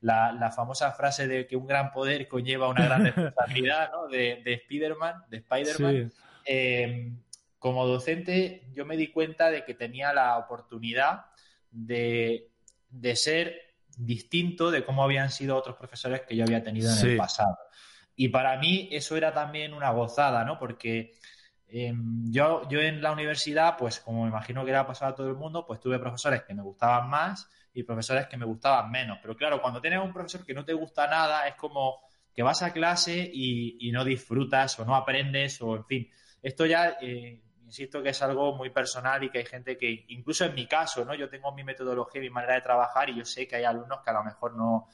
la, 0.01 0.51
famosa 0.55 0.91
frase 0.91 1.27
de 1.27 1.47
que 1.47 1.55
un 1.55 1.65
gran 1.65 1.91
poder 1.91 2.27
conlleva 2.27 2.69
una 2.69 2.85
gran 2.85 3.05
responsabilidad, 3.15 3.91
¿no? 3.91 4.07
De, 4.07 4.41
de 4.43 4.53
Spider-Man, 4.53 5.23
de 5.27 5.37
Spider-Man. 5.37 6.11
Eh, 6.45 7.11
como 7.65 7.87
docente 7.87 8.61
yo 8.75 8.85
me 8.85 8.95
di 8.95 9.07
cuenta 9.07 9.49
de 9.49 9.65
que 9.65 9.73
tenía 9.73 10.13
la 10.13 10.37
oportunidad 10.37 11.25
de, 11.71 12.51
de 12.91 13.15
ser 13.15 13.59
distinto 13.97 14.69
de 14.69 14.85
cómo 14.85 15.03
habían 15.03 15.31
sido 15.31 15.57
otros 15.57 15.75
profesores 15.75 16.21
que 16.27 16.35
yo 16.35 16.43
había 16.43 16.61
tenido 16.61 16.93
en 16.93 17.09
el 17.09 17.17
pasado. 17.17 17.57
Y 18.15 18.29
para 18.29 18.55
mí 18.59 18.87
eso 18.91 19.17
era 19.17 19.33
también 19.33 19.73
una 19.73 19.89
gozada, 19.89 20.45
¿no? 20.45 20.59
Porque 20.59 21.13
em, 21.67 22.31
yo, 22.31 22.69
yo 22.69 22.81
en 22.81 23.01
la 23.01 23.11
universidad, 23.11 23.77
pues 23.77 23.99
como 23.99 24.25
me 24.25 24.29
imagino 24.29 24.63
que 24.63 24.69
era 24.69 24.85
pasado 24.85 25.13
a 25.13 25.15
todo 25.15 25.29
el 25.29 25.35
mundo, 25.35 25.65
pues 25.65 25.79
tuve 25.79 25.97
profesores 25.97 26.43
que 26.43 26.53
me 26.53 26.61
gustaban 26.61 27.09
más 27.09 27.49
y 27.73 27.81
profesores 27.81 28.27
que 28.27 28.37
me 28.37 28.45
gustaban 28.45 28.91
menos. 28.91 29.17
Pero 29.23 29.35
claro, 29.35 29.59
cuando 29.59 29.81
tienes 29.81 30.03
un 30.03 30.13
profesor 30.13 30.45
que 30.45 30.53
no 30.53 30.63
te 30.63 30.73
gusta 30.73 31.07
nada, 31.07 31.47
es 31.47 31.55
como 31.55 31.97
que 32.31 32.43
vas 32.43 32.61
a 32.61 32.71
clase 32.71 33.27
y, 33.33 33.89
no 33.91 34.05
disfrutas 34.05 34.77
o 34.77 34.85
no 34.85 34.95
aprendes 34.95 35.59
o 35.63 35.75
en 35.77 35.85
fin. 35.85 36.11
Esto 36.43 36.67
ya 36.67 36.97
eh, 37.01 37.41
insisto 37.65 38.01
que 38.01 38.09
es 38.09 38.21
algo 38.21 38.55
muy 38.55 38.69
personal 38.69 39.23
y 39.23 39.29
que 39.29 39.39
hay 39.39 39.45
gente 39.45 39.77
que, 39.77 40.05
incluso 40.09 40.45
en 40.45 40.53
mi 40.53 40.67
caso, 40.67 41.03
¿no? 41.03 41.15
Yo 41.15 41.29
tengo 41.29 41.51
mi 41.51 41.63
metodología 41.63 42.21
mi 42.21 42.29
manera 42.29 42.55
de 42.55 42.61
trabajar 42.61 43.09
y 43.09 43.17
yo 43.17 43.25
sé 43.25 43.47
que 43.47 43.57
hay 43.57 43.63
alumnos 43.63 43.99
que 44.03 44.09
a 44.11 44.13
lo 44.13 44.23
mejor 44.23 44.55
no, 44.55 44.87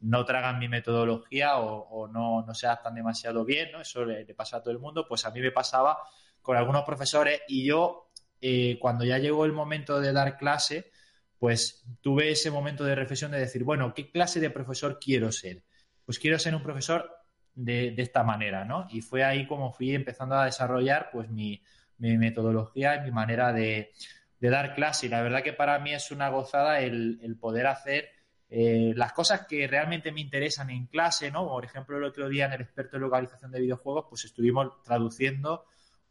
no 0.00 0.24
tragan 0.24 0.58
mi 0.58 0.68
metodología 0.68 1.58
o, 1.58 2.08
no, 2.08 2.44
no, 2.44 2.54
se 2.54 2.66
adaptan 2.66 2.94
demasiado 2.94 3.44
bien, 3.44 3.70
¿no? 3.72 3.80
Eso 3.80 4.04
le, 4.04 4.24
pasa 4.34 4.58
a 4.58 4.62
todo 4.62 4.72
el 4.72 4.80
mundo. 4.80 5.06
Pues 5.08 5.24
a 5.24 5.30
mí 5.30 5.40
me 5.40 5.52
pasaba 5.52 5.98
con 6.42 6.56
algunos 6.56 6.84
profesores 6.84 7.42
y 7.48 7.64
yo, 7.64 8.10
eh, 8.40 8.78
cuando 8.80 9.04
ya 9.04 9.18
llegó 9.18 9.44
el 9.44 9.52
momento 9.52 10.00
de 10.00 10.12
dar 10.12 10.36
clase, 10.36 10.90
pues 11.38 11.84
tuve 12.00 12.30
ese 12.30 12.50
momento 12.50 12.84
de 12.84 12.94
reflexión 12.94 13.30
de 13.30 13.38
decir, 13.38 13.62
bueno, 13.62 13.94
¿qué 13.94 14.10
clase 14.10 14.40
de 14.40 14.50
profesor 14.50 14.98
quiero 14.98 15.30
ser? 15.30 15.64
Pues 16.04 16.18
quiero 16.18 16.38
ser 16.38 16.54
un 16.54 16.62
profesor 16.62 17.10
de, 17.54 17.92
de 17.92 18.02
esta 18.02 18.22
manera, 18.22 18.64
¿no? 18.64 18.86
Y 18.90 19.00
fue 19.00 19.22
ahí 19.24 19.46
como 19.46 19.72
fui 19.72 19.94
empezando 19.94 20.34
a 20.34 20.44
desarrollar 20.44 21.10
pues 21.12 21.28
mi, 21.30 21.62
mi 21.98 22.16
metodología 22.18 22.96
y 22.96 23.04
mi 23.04 23.10
manera 23.10 23.52
de, 23.52 23.92
dar 24.40 24.74
clase. 24.74 25.06
Y 25.06 25.08
la 25.08 25.22
verdad 25.22 25.42
que 25.42 25.52
para 25.52 25.78
mí 25.78 25.92
es 25.92 26.10
una 26.10 26.28
gozada 26.28 26.80
el, 26.80 27.36
poder 27.40 27.66
hacer 27.66 28.10
eh, 28.48 28.92
las 28.94 29.12
cosas 29.12 29.46
que 29.46 29.66
realmente 29.66 30.12
me 30.12 30.20
interesan 30.20 30.70
en 30.70 30.86
clase, 30.86 31.30
¿no? 31.30 31.48
Por 31.48 31.64
ejemplo, 31.64 31.96
el 31.96 32.04
otro 32.04 32.28
día 32.28 32.46
en 32.46 32.52
el 32.52 32.60
experto 32.60 32.96
en 32.96 33.02
localización 33.02 33.50
de 33.50 33.60
videojuegos, 33.60 34.06
pues 34.08 34.24
estuvimos 34.24 34.82
traduciendo 34.82 35.64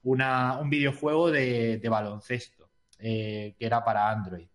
un 0.04 0.70
videojuego 0.70 1.32
de, 1.32 1.82
baloncesto, 1.90 2.70
eh, 3.00 3.56
que 3.58 3.66
era 3.66 3.84
para 3.84 4.10
Android. 4.10 4.48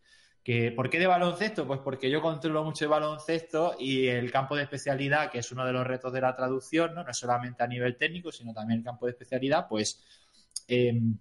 ¿Por 0.74 0.90
qué 0.90 0.98
de 0.98 1.06
baloncesto? 1.06 1.64
Pues 1.64 1.78
porque 1.80 2.10
yo 2.10 2.20
controlo 2.20 2.64
mucho 2.64 2.84
el 2.84 2.90
baloncesto 2.90 3.76
y 3.78 4.08
el 4.08 4.32
campo 4.32 4.56
de 4.56 4.64
especialidad, 4.64 5.30
que 5.30 5.38
es 5.38 5.52
uno 5.52 5.64
de 5.64 5.72
los 5.72 5.86
retos 5.86 6.12
de 6.12 6.20
la 6.20 6.34
traducción, 6.34 6.94
¿no? 6.94 7.04
no 7.04 7.14
solamente 7.14 7.62
a 7.62 7.68
nivel 7.68 7.96
técnico, 7.96 8.32
sino 8.32 8.52
también 8.52 8.80
el 8.80 8.84
campo 8.84 9.06
de 9.06 9.12
especialidad, 9.12 9.68
pues 9.68 10.02
Em, 10.70 11.18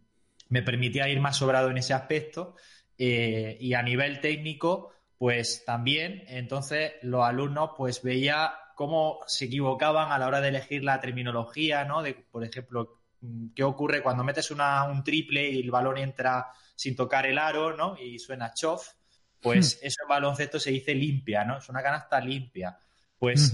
me 0.50 0.62
permitía 0.62 1.10
ir 1.10 1.20
más 1.20 1.38
sobrado 1.38 1.72
en 1.72 1.78
ese 1.78 1.94
aspecto 1.94 2.56
eh, 2.98 3.58
y 3.60 3.74
a 3.74 3.82
nivel 3.82 4.20
técnico, 4.20 4.92
pues 5.18 5.64
también, 5.66 6.24
entonces 6.28 6.94
los 7.02 7.24
alumnos 7.24 7.72
pues 7.76 8.04
veía 8.04 8.54
cómo 8.76 9.20
se 9.26 9.46
equivocaban 9.46 10.12
a 10.12 10.20
la 10.20 10.28
hora 10.28 10.40
de 10.40 10.50
elegir 10.50 10.84
la 10.84 11.00
terminología, 11.00 11.84
¿no? 11.84 12.04
De, 12.04 12.14
por 12.14 12.44
ejemplo, 12.44 13.02
qué 13.56 13.64
ocurre 13.64 14.02
cuando 14.04 14.24
metes 14.24 14.52
un 14.52 15.04
triple 15.04 15.50
y 15.50 15.62
el 15.62 15.72
balón 15.72 15.98
entra 15.98 16.48
sin 16.76 16.96
tocar 16.96 17.26
el 17.26 17.38
aro, 17.40 17.76
¿no? 17.76 17.98
Y 17.98 18.20
suena 18.20 18.54
chof, 18.54 18.88
pues 19.42 19.80
hmm. 19.82 19.88
eso 19.88 20.04
en 20.04 20.10
baloncesto 20.10 20.60
se 20.60 20.72
dice 20.72 20.94
limpia, 20.94 21.44
¿no? 21.44 21.58
Es 21.58 21.68
una 21.70 21.82
canasta 21.82 22.20
limpia. 22.22 22.78
Pues 23.18 23.54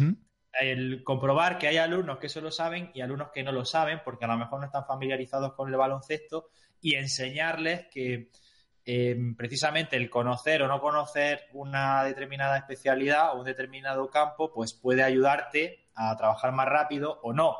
el 0.59 1.03
comprobar 1.03 1.57
que 1.57 1.67
hay 1.67 1.77
alumnos 1.77 2.17
que 2.17 2.27
eso 2.27 2.41
lo 2.41 2.51
saben 2.51 2.91
y 2.93 3.01
alumnos 3.01 3.29
que 3.33 3.43
no 3.43 3.51
lo 3.51 3.65
saben 3.65 4.01
porque 4.03 4.25
a 4.25 4.27
lo 4.27 4.37
mejor 4.37 4.59
no 4.59 4.65
están 4.65 4.85
familiarizados 4.85 5.53
con 5.53 5.69
el 5.69 5.77
baloncesto 5.77 6.49
y 6.81 6.95
enseñarles 6.95 7.87
que 7.91 8.29
em, 8.85 9.35
precisamente 9.35 9.95
el 9.97 10.09
conocer 10.09 10.61
o 10.61 10.67
no 10.67 10.79
conocer 10.79 11.47
una 11.53 12.03
determinada 12.03 12.57
especialidad 12.57 13.33
o 13.33 13.39
un 13.39 13.45
determinado 13.45 14.09
campo 14.09 14.53
pues 14.53 14.73
puede 14.73 15.03
ayudarte 15.03 15.89
a 15.95 16.15
trabajar 16.15 16.51
más 16.51 16.67
rápido 16.67 17.19
o 17.23 17.33
no 17.33 17.57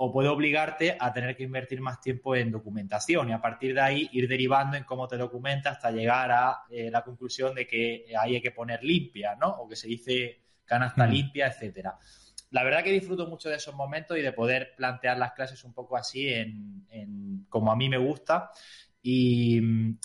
o 0.00 0.12
puede 0.12 0.28
obligarte 0.28 0.96
a 0.98 1.12
tener 1.12 1.36
que 1.36 1.42
invertir 1.42 1.80
más 1.80 2.00
tiempo 2.00 2.36
en 2.36 2.52
documentación 2.52 3.30
y 3.30 3.32
a 3.32 3.40
partir 3.40 3.74
de 3.74 3.80
ahí 3.80 4.08
ir 4.12 4.28
derivando 4.28 4.76
en 4.76 4.84
cómo 4.84 5.08
te 5.08 5.16
documentas 5.16 5.76
hasta 5.76 5.90
llegar 5.90 6.30
a 6.30 6.62
eh, 6.70 6.88
la 6.88 7.02
conclusión 7.02 7.52
de 7.54 7.66
que 7.66 8.06
ahí 8.18 8.36
hay 8.36 8.40
que 8.40 8.52
poner 8.52 8.84
limpia, 8.84 9.34
¿no? 9.34 9.48
O 9.48 9.68
que 9.68 9.74
se 9.74 9.88
dice 9.88 10.40
canasta 10.64 11.04
mm. 11.04 11.10
limpia, 11.10 11.48
etcétera 11.48 11.98
la 12.50 12.64
verdad 12.64 12.82
que 12.82 12.92
disfruto 12.92 13.26
mucho 13.26 13.48
de 13.48 13.56
esos 13.56 13.74
momentos 13.74 14.16
y 14.16 14.22
de 14.22 14.32
poder 14.32 14.74
plantear 14.76 15.18
las 15.18 15.32
clases 15.32 15.62
un 15.64 15.72
poco 15.72 15.96
así 15.96 16.28
en, 16.28 17.46
como 17.48 17.70
a 17.70 17.76
mí 17.76 17.88
me 17.88 17.98
gusta 17.98 18.50
y, 19.02 19.60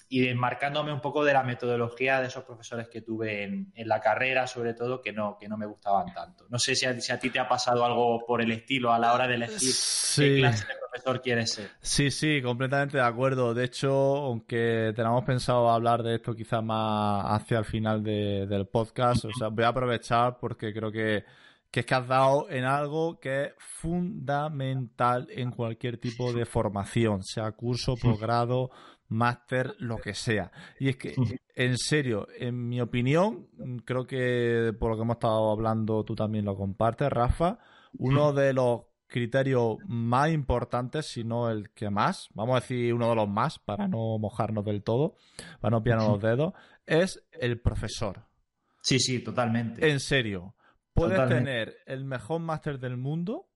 y 0.08 0.28
enmarcándome 0.28 0.94
un 0.94 1.02
poco 1.02 1.26
de 1.26 1.34
la 1.34 1.44
metodología 1.44 2.22
de 2.22 2.28
esos 2.28 2.44
profesores 2.44 2.88
que 2.90 3.02
tuve 3.02 3.44
en, 3.44 3.72
la 3.76 4.00
carrera, 4.00 4.46
sobre 4.46 4.74
todo, 4.74 5.02
que 5.02 5.12
no, 5.12 5.38
que 5.40 5.50
no 5.50 5.58
me 5.58 5.66
gustaban 5.66 6.14
tanto. 6.14 6.46
No 6.50 6.60
sé 6.60 6.76
si 6.76 6.86
a, 6.86 7.00
si 7.00 7.12
a 7.12 7.20
ti 7.20 7.30
te 7.30 7.40
ha 7.40 7.48
pasado 7.48 7.84
algo 7.84 8.24
por 8.26 8.42
el 8.42 8.52
estilo 8.52 8.94
a 8.94 9.00
la 9.00 9.14
hora 9.14 9.28
de 9.28 9.36
elegir 9.36 9.74
qué 10.16 10.38
clase 10.38 10.68
de 10.68 10.74
profesor 10.80 11.22
quieres 11.22 11.52
ser. 11.52 11.70
Sí, 11.82 12.12
sí, 12.12 12.42
completamente 12.42 12.98
de 12.98 13.04
acuerdo. 13.04 13.54
De 13.54 13.66
hecho, 13.66 13.92
aunque 13.92 14.94
tenemos 14.96 15.24
pensado 15.24 15.70
hablar 15.70 16.04
de 16.04 16.16
esto 16.16 16.36
quizás 16.36 16.64
más 16.64 17.26
hacia 17.42 17.58
el 17.58 17.66
final 17.66 18.04
del 18.04 18.68
podcast, 18.68 19.26
o 19.26 19.32
sea, 19.38 19.48
voy 19.48 19.64
a 19.64 19.70
aprovechar 19.70 20.38
porque 20.38 20.72
creo 20.72 20.92
que 20.92 21.26
que 21.74 21.80
es 21.80 21.86
que 21.88 21.96
has 21.96 22.08
dado 22.08 22.52
en 22.52 22.66
algo 22.66 23.20
que 23.20 23.46
es 23.46 23.54
fundamental 23.58 25.26
en 25.32 25.50
cualquier 25.50 25.98
tipo 25.98 26.32
de 26.32 26.46
formación, 26.46 27.24
sea 27.24 27.52
curso, 27.54 27.96
posgrado, 28.00 28.70
máster, 29.08 29.74
lo 29.80 29.98
que 29.98 30.14
sea. 30.14 30.52
Y 30.80 30.90
es 30.90 30.98
que, 30.98 31.16
en 31.56 31.78
serio, 31.80 32.28
en 32.38 32.70
mi 32.70 32.80
opinión, 32.80 33.48
creo 33.86 34.06
que 34.06 34.72
por 34.80 34.92
lo 34.92 34.98
que 34.98 35.02
hemos 35.02 35.16
estado 35.16 35.52
hablando 35.52 36.04
tú 36.04 36.14
también 36.14 36.46
lo 36.46 36.56
compartes, 36.56 37.10
Rafa, 37.10 37.58
uno 37.98 38.34
de 38.34 38.54
los 38.54 38.82
criterios 39.08 39.78
más 39.88 40.30
importantes, 40.30 41.08
si 41.08 41.24
no 41.24 41.50
el 41.50 41.72
que 41.72 41.90
más, 41.90 42.30
vamos 42.36 42.56
a 42.56 42.60
decir 42.60 42.94
uno 42.94 43.10
de 43.10 43.16
los 43.16 43.28
más, 43.28 43.58
para 43.58 43.88
no 43.88 44.20
mojarnos 44.20 44.64
del 44.64 44.84
todo, 44.84 45.16
para 45.60 45.72
no 45.72 45.82
pillarnos 45.82 46.08
los 46.08 46.22
dedos, 46.22 46.54
es 46.86 47.26
el 47.32 47.60
profesor. 47.60 48.28
Sí, 48.84 49.00
sí, 49.00 49.24
totalmente. 49.24 49.90
En 49.90 50.00
serio. 50.00 50.54
Puedes 50.94 51.28
tener 51.28 51.78
el 51.86 52.06
mejor 52.06 52.40
máster 52.42 52.80
del 52.80 52.98
mundo, 52.98 53.50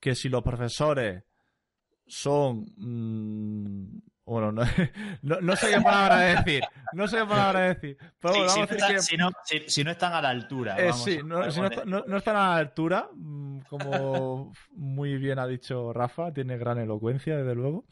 que 0.00 0.14
si 0.14 0.28
los 0.28 0.42
profesores 0.42 1.24
son 2.06 2.66
mm, 2.76 3.98
bueno, 4.32 4.52
no, 5.22 5.40
no, 5.40 5.56
sé 5.56 5.70
qué 5.70 5.80
palabra 5.80 6.18
decir. 6.18 6.62
No 6.94 7.06
sé 7.06 7.18
qué 7.18 7.26
palabra 7.26 7.60
decir. 7.74 7.98
Pero 8.18 8.48
si, 8.48 8.60
no 9.16 9.30
si, 9.66 9.84
no, 9.84 9.90
están 9.90 10.14
a 10.14 10.22
la 10.22 10.30
altura. 10.30 10.76
Eh, 10.78 10.92
sí, 10.94 11.20
no, 11.22 11.44
están 11.44 12.36
a 12.36 12.48
la 12.48 12.56
altura, 12.56 13.08
mm, 13.14 13.60
como 13.68 14.52
muy 14.72 15.16
bien 15.18 15.38
ha 15.38 15.46
dicho 15.46 15.92
Rafa, 15.92 16.32
tiene 16.32 16.56
gran 16.56 16.78
elocuencia, 16.78 17.36
desde 17.36 17.54
luego. 17.54 17.84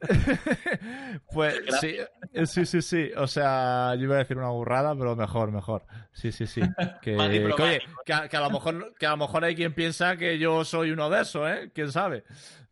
pues 1.32 1.60
sí, 1.80 1.96
eh, 2.34 2.46
sí, 2.46 2.66
sí, 2.66 2.82
sí. 2.82 3.10
O 3.16 3.26
sea, 3.26 3.94
yo 3.96 4.04
iba 4.04 4.16
a 4.16 4.18
decir 4.18 4.36
una 4.36 4.50
burrada, 4.50 4.94
pero 4.94 5.16
mejor, 5.16 5.50
mejor. 5.50 5.86
Sí, 6.12 6.30
sí, 6.30 6.46
sí. 6.46 6.60
Que, 7.00 7.16
que, 7.16 8.36
a, 8.36 8.40
lo 8.40 8.50
mejor, 8.50 8.94
que 8.98 9.06
a 9.06 9.10
lo 9.10 9.16
mejor 9.16 9.44
hay 9.44 9.54
quien 9.54 9.72
piensa 9.72 10.16
que 10.16 10.38
yo 10.38 10.64
soy 10.64 10.90
uno 10.90 11.08
de 11.08 11.22
esos, 11.22 11.48
¿eh? 11.48 11.70
¿Quién 11.74 11.90
sabe? 11.90 12.24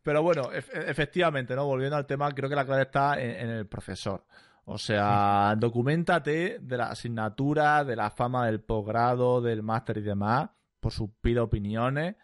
Pero 0.03 0.23
bueno, 0.23 0.49
efectivamente, 0.51 1.55
¿no? 1.55 1.65
Volviendo 1.65 1.97
al 1.97 2.05
tema, 2.05 2.31
creo 2.33 2.49
que 2.49 2.55
la 2.55 2.65
clave 2.65 2.83
está 2.83 3.19
en, 3.19 3.49
el 3.49 3.67
profesor. 3.67 4.25
O 4.65 4.77
sea, 4.77 5.55
documentate 5.57 6.59
de 6.61 6.77
la 6.77 6.91
asignatura, 6.91 7.83
de 7.83 7.95
la 7.95 8.09
fama 8.09 8.45
del 8.45 8.61
posgrado, 8.61 9.41
del 9.41 9.63
máster 9.63 9.97
y 9.97 10.01
demás, 10.01 10.49
por 10.79 10.91
sus 10.91 11.09
pide 11.21 11.39
opiniones, 11.39 12.15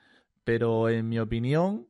pero 0.43 0.89
en 0.89 1.09
mi 1.09 1.19
opinión, 1.19 1.87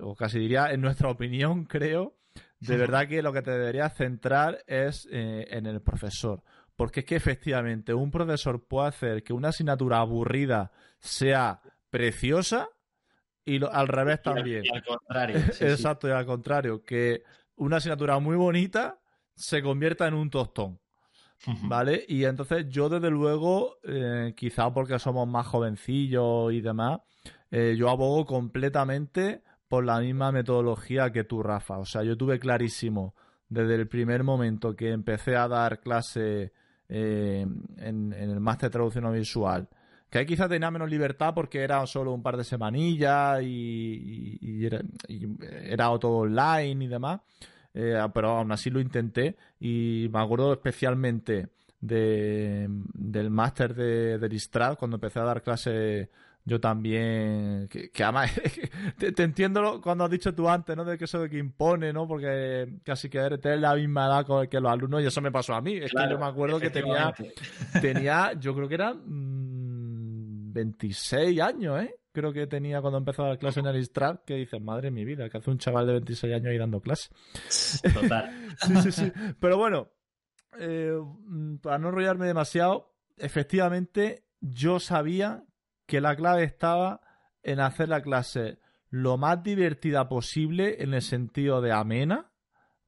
o 0.00 0.14
casi 0.14 0.38
diría 0.38 0.70
en 0.70 0.80
nuestra 0.80 1.08
opinión, 1.10 1.64
creo, 1.64 2.16
de 2.60 2.76
verdad 2.76 3.08
que 3.08 3.22
lo 3.22 3.32
que 3.32 3.42
te 3.42 3.50
deberías 3.52 3.96
centrar 3.96 4.62
es 4.66 5.08
eh, 5.10 5.46
en 5.50 5.66
el 5.66 5.80
profesor. 5.80 6.42
Porque 6.76 7.00
es 7.00 7.06
que 7.06 7.16
efectivamente 7.16 7.92
un 7.92 8.10
profesor 8.10 8.66
puede 8.66 8.88
hacer 8.88 9.22
que 9.22 9.32
una 9.32 9.48
asignatura 9.48 9.98
aburrida 9.98 10.70
sea 10.98 11.60
preciosa 11.90 12.68
y 13.56 13.60
al 13.64 13.88
revés 13.88 14.22
también. 14.22 14.62
al 14.72 14.84
contrario. 14.84 15.36
Exacto, 15.60 16.08
y 16.08 16.12
al 16.12 16.26
contrario, 16.26 16.84
que 16.84 17.22
una 17.56 17.76
asignatura 17.76 18.18
muy 18.18 18.36
bonita 18.36 18.98
se 19.34 19.62
convierta 19.62 20.06
en 20.06 20.14
un 20.14 20.30
tostón. 20.30 20.78
¿Vale? 21.62 22.04
Y 22.06 22.24
entonces 22.24 22.68
yo 22.68 22.90
desde 22.90 23.10
luego, 23.10 23.78
eh, 23.82 24.34
quizá 24.36 24.72
porque 24.74 24.98
somos 24.98 25.26
más 25.26 25.46
jovencillos 25.46 26.52
y 26.52 26.60
demás, 26.60 27.00
eh, 27.50 27.74
yo 27.78 27.88
abogo 27.88 28.26
completamente 28.26 29.42
por 29.66 29.84
la 29.84 30.00
misma 30.00 30.32
metodología 30.32 31.10
que 31.10 31.24
tú, 31.24 31.42
Rafa. 31.42 31.78
O 31.78 31.86
sea, 31.86 32.02
yo 32.02 32.16
tuve 32.16 32.38
clarísimo 32.38 33.14
desde 33.48 33.74
el 33.74 33.88
primer 33.88 34.22
momento 34.22 34.76
que 34.76 34.90
empecé 34.90 35.36
a 35.36 35.48
dar 35.48 35.80
clase 35.80 36.52
eh, 36.88 37.46
en, 37.76 38.12
el 38.12 38.40
máster 38.40 38.68
de 38.68 38.72
traducción 38.72 39.04
audiovisual, 39.06 39.68
que 40.10 40.18
ahí 40.18 40.26
quizás 40.26 40.48
tenía 40.48 40.70
menos 40.70 40.90
libertad 40.90 41.32
porque 41.34 41.62
era 41.62 41.86
solo 41.86 42.12
un 42.12 42.22
par 42.22 42.36
de 42.36 42.44
semanillas 42.44 43.40
y, 43.42 44.66
era, 44.66 45.98
todo 45.98 46.18
online 46.18 46.84
y 46.84 46.88
demás, 46.88 47.20
eh, 47.72 47.96
pero 48.12 48.30
aún 48.30 48.52
así 48.52 48.70
lo 48.70 48.80
intenté 48.80 49.36
y 49.60 50.08
me 50.12 50.20
acuerdo 50.20 50.52
especialmente 50.52 51.48
del 51.80 53.30
máster 53.30 53.74
de, 53.74 54.18
de 54.18 54.76
cuando 54.76 54.96
empecé 54.96 55.20
a 55.20 55.24
dar 55.24 55.42
clase 55.42 56.10
yo 56.44 56.58
también, 56.58 57.68
que, 57.68 57.90
además, 58.02 58.32
te, 58.98 59.22
entiendo 59.22 59.80
cuando 59.82 60.04
has 60.04 60.10
dicho 60.10 60.34
tú 60.34 60.48
antes, 60.48 60.74
¿no? 60.74 60.84
De 60.84 60.96
que 60.96 61.04
eso 61.04 61.20
de 61.20 61.28
que 61.28 61.38
impone, 61.38 61.92
¿no? 61.92 62.08
Porque 62.08 62.80
casi 62.82 63.10
que 63.10 63.18
eres 63.18 63.60
la 63.60 63.74
misma 63.74 64.06
edad 64.06 64.48
que 64.48 64.58
los 64.58 64.72
alumnos 64.72 65.02
y 65.02 65.06
eso 65.06 65.20
me 65.20 65.30
pasó 65.30 65.54
a 65.54 65.60
mí. 65.60 65.76
Es 65.76 65.92
que 65.92 66.10
yo 66.10 66.18
me 66.18 66.24
acuerdo 66.24 66.58
que 66.58 66.70
tenía, 66.70 67.14
tenía, 67.80 68.32
yo 68.40 68.54
creo 68.54 68.68
que 68.68 68.74
era 68.74 68.94
26 70.52 71.36
mm, 71.36 71.42
años, 71.42 71.82
¿eh? 71.82 71.94
Creo 72.12 72.32
que 72.32 72.46
tenía 72.46 72.80
cuando 72.80 72.98
empezó 72.98 73.24
a 73.24 73.28
dar 73.28 73.38
clase 73.38 73.60
en 73.60 73.66
el 73.66 73.76
Istrat, 73.76 74.24
que 74.24 74.34
dices, 74.34 74.60
madre 74.60 74.90
mi 74.90 75.04
vida, 75.04 75.28
que 75.28 75.38
hace 75.38 75.50
un 75.50 75.58
chaval 75.58 75.86
de 75.86 75.92
26 75.92 76.34
años 76.34 76.46
ahí 76.46 76.58
dando 76.58 76.80
clase. 76.80 77.08
Total. 77.94 78.56
sí, 78.66 78.76
sí, 78.82 78.92
sí. 78.92 79.12
Pero 79.38 79.56
bueno, 79.56 79.90
eh, 80.58 80.98
para 81.62 81.78
no 81.78 81.88
enrollarme 81.88 82.26
demasiado, 82.26 82.96
efectivamente 83.16 84.24
yo 84.40 84.80
sabía 84.80 85.44
que 85.86 86.00
la 86.00 86.16
clave 86.16 86.44
estaba 86.44 87.00
en 87.42 87.60
hacer 87.60 87.88
la 87.88 88.02
clase 88.02 88.58
lo 88.88 89.16
más 89.16 89.42
divertida 89.42 90.08
posible 90.08 90.82
en 90.82 90.94
el 90.94 91.02
sentido 91.02 91.60
de 91.60 91.72
amena. 91.72 92.26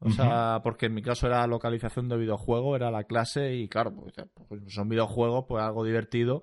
O 0.05 0.11
sea, 0.11 0.61
porque 0.65 0.87
en 0.87 0.95
mi 0.95 1.03
caso 1.03 1.29
era 1.29 1.47
localización 1.47 2.09
de 2.09 2.17
videojuegos, 2.17 2.75
era 2.75 2.91
la 2.91 3.05
clase 3.05 3.55
y 3.55 3.69
claro, 3.69 3.95
pues, 3.95 4.13
pues 4.49 4.61
son 4.67 4.89
videojuegos, 4.89 5.45
pues 5.47 5.63
algo 5.63 5.85
divertido. 5.85 6.43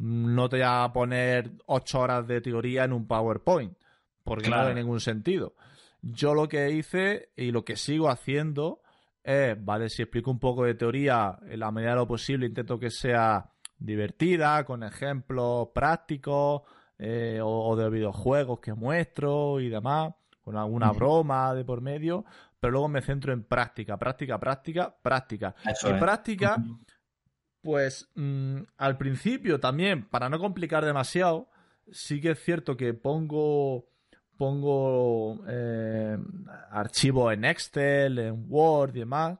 No 0.00 0.48
te 0.48 0.56
voy 0.56 0.66
a 0.66 0.90
poner 0.94 1.52
ocho 1.66 2.00
horas 2.00 2.26
de 2.26 2.40
teoría 2.40 2.84
en 2.84 2.94
un 2.94 3.06
PowerPoint, 3.06 3.76
porque 4.24 4.48
no 4.48 4.64
tiene 4.64 4.80
ningún 4.80 5.00
sentido. 5.00 5.54
Yo 6.00 6.32
lo 6.32 6.48
que 6.48 6.70
hice 6.70 7.28
y 7.36 7.50
lo 7.50 7.66
que 7.66 7.76
sigo 7.76 8.08
haciendo 8.08 8.80
es, 9.22 9.62
vale, 9.62 9.90
si 9.90 10.00
explico 10.00 10.30
un 10.30 10.38
poco 10.38 10.64
de 10.64 10.74
teoría, 10.74 11.38
en 11.46 11.60
la 11.60 11.70
medida 11.70 11.90
de 11.90 11.96
lo 11.96 12.06
posible 12.06 12.46
intento 12.46 12.78
que 12.78 12.90
sea 12.90 13.50
divertida, 13.78 14.64
con 14.64 14.82
ejemplos 14.82 15.68
prácticos 15.74 16.62
eh, 16.98 17.38
o, 17.42 17.76
de 17.76 17.90
videojuegos 17.90 18.60
que 18.60 18.72
muestro 18.72 19.60
y 19.60 19.68
demás, 19.68 20.14
con 20.40 20.56
alguna 20.56 20.92
broma 20.92 21.52
de 21.54 21.64
por 21.64 21.82
medio, 21.82 22.24
pero 22.58 22.70
luego 22.72 22.88
me 22.88 23.02
centro 23.02 23.34
en 23.34 23.44
práctica, 23.44 23.98
práctica, 23.98 24.38
práctica, 24.40 24.94
práctica. 25.02 25.54
en 25.84 25.98
práctica, 25.98 26.56
pues 27.62 28.08
mm, 28.14 28.60
al 28.76 28.96
principio 28.96 29.60
también, 29.60 30.08
para 30.08 30.28
no 30.28 30.38
complicar 30.38 30.84
demasiado, 30.84 31.48
sí 31.90 32.20
que 32.20 32.32
es 32.32 32.42
cierto 32.42 32.76
que 32.76 32.94
pongo 32.94 33.86
pongo 34.36 35.44
eh, 35.48 36.16
archivos 36.70 37.34
en 37.34 37.44
Excel, 37.44 38.18
en 38.18 38.46
Word 38.48 38.96
y 38.96 39.00
demás, 39.00 39.38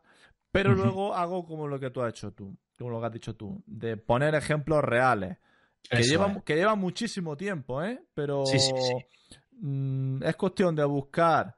pero 0.52 0.74
luego 0.74 1.14
hago 1.14 1.46
como 1.46 1.66
lo 1.66 1.80
que 1.80 1.88
tú 1.90 2.02
has 2.02 2.10
hecho 2.10 2.32
tú 2.32 2.54
como 2.80 2.92
lo 2.92 3.00
que 3.00 3.06
has 3.06 3.12
dicho 3.12 3.36
tú, 3.36 3.62
de 3.66 3.96
poner 3.96 4.34
ejemplos 4.34 4.82
reales. 4.82 5.38
Que 5.88 6.02
lleva, 6.02 6.42
que 6.44 6.56
lleva 6.56 6.74
muchísimo 6.74 7.36
tiempo, 7.36 7.82
¿eh? 7.82 8.02
Pero 8.14 8.44
mm, 9.52 10.22
es 10.22 10.36
cuestión 10.36 10.74
de 10.74 10.84
buscar. 10.84 11.56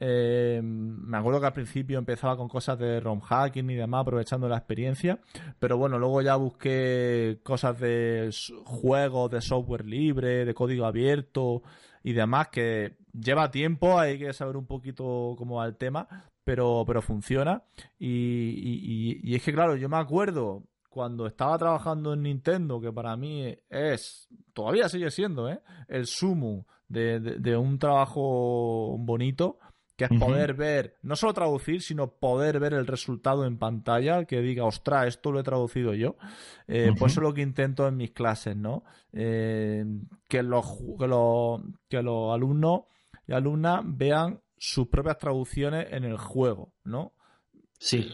Eh, 0.00 0.60
me 0.62 1.16
acuerdo 1.16 1.40
que 1.40 1.46
al 1.46 1.52
principio 1.52 1.98
empezaba 1.98 2.36
con 2.36 2.48
cosas 2.48 2.78
de 2.78 3.00
ROM 3.00 3.20
hacking 3.20 3.70
y 3.70 3.74
demás, 3.74 4.02
aprovechando 4.02 4.48
la 4.48 4.58
experiencia. 4.58 5.18
Pero 5.58 5.76
bueno, 5.76 5.98
luego 5.98 6.22
ya 6.22 6.36
busqué 6.36 7.40
cosas 7.42 7.78
de 7.80 8.30
juegos, 8.64 9.30
de 9.30 9.40
software 9.40 9.84
libre, 9.84 10.44
de 10.44 10.54
código 10.54 10.86
abierto 10.86 11.62
y 12.02 12.12
demás, 12.12 12.48
que 12.48 12.96
lleva 13.12 13.50
tiempo, 13.50 13.98
hay 13.98 14.18
que 14.18 14.32
saber 14.32 14.56
un 14.56 14.66
poquito 14.66 15.34
cómo 15.36 15.56
va 15.56 15.66
el 15.66 15.76
tema 15.76 16.28
pero, 16.48 16.82
pero 16.86 17.02
funciona. 17.02 17.62
Y, 17.98 19.34
es 19.34 19.42
que, 19.42 19.52
claro, 19.52 19.76
yo 19.76 19.90
me 19.90 19.98
acuerdo 19.98 20.62
cuando 20.88 21.26
estaba 21.26 21.58
trabajando 21.58 22.14
en 22.14 22.22
Nintendo, 22.22 22.80
que 22.80 22.90
para 22.90 23.14
mí 23.18 23.54
es, 23.68 24.30
todavía 24.54 24.88
sigue 24.88 25.10
siendo, 25.10 25.50
¿eh? 25.50 25.60
el 25.88 26.06
sumo 26.06 26.66
de, 26.88 27.54
un 27.54 27.78
trabajo 27.78 28.96
bonito, 28.98 29.58
que 29.98 30.04
es 30.04 30.10
poder 30.20 30.54
ver, 30.54 30.96
no 31.02 31.16
solo 31.16 31.34
traducir, 31.34 31.82
sino 31.82 32.08
poder 32.08 32.60
ver 32.60 32.72
el 32.72 32.86
resultado 32.86 33.44
en 33.44 33.58
pantalla, 33.58 34.26
que 34.26 34.40
diga, 34.40 34.64
ostras, 34.64 35.08
esto 35.08 35.32
lo 35.32 35.40
he 35.40 35.42
traducido 35.42 35.92
yo. 35.92 36.14
Eh, 36.68 36.92
Pues 36.96 37.12
eso 37.12 37.20
es 37.20 37.24
lo 37.24 37.34
que 37.34 37.42
intento 37.42 37.88
en 37.88 37.96
mis 37.96 38.12
clases, 38.12 38.54
¿no? 38.54 38.84
Eh, 39.12 39.84
que, 40.28 40.44
los, 40.44 40.66
que, 40.96 41.08
los, 41.08 41.60
que 41.88 42.00
los 42.00 42.32
alumnos 42.32 42.82
y 43.26 43.32
alumnas 43.32 43.80
vean 43.84 44.40
sus 44.56 44.86
propias 44.86 45.18
traducciones 45.18 45.88
en 45.90 46.04
el 46.04 46.16
juego, 46.16 46.72
¿no? 46.84 47.12
Sí. 47.80 48.08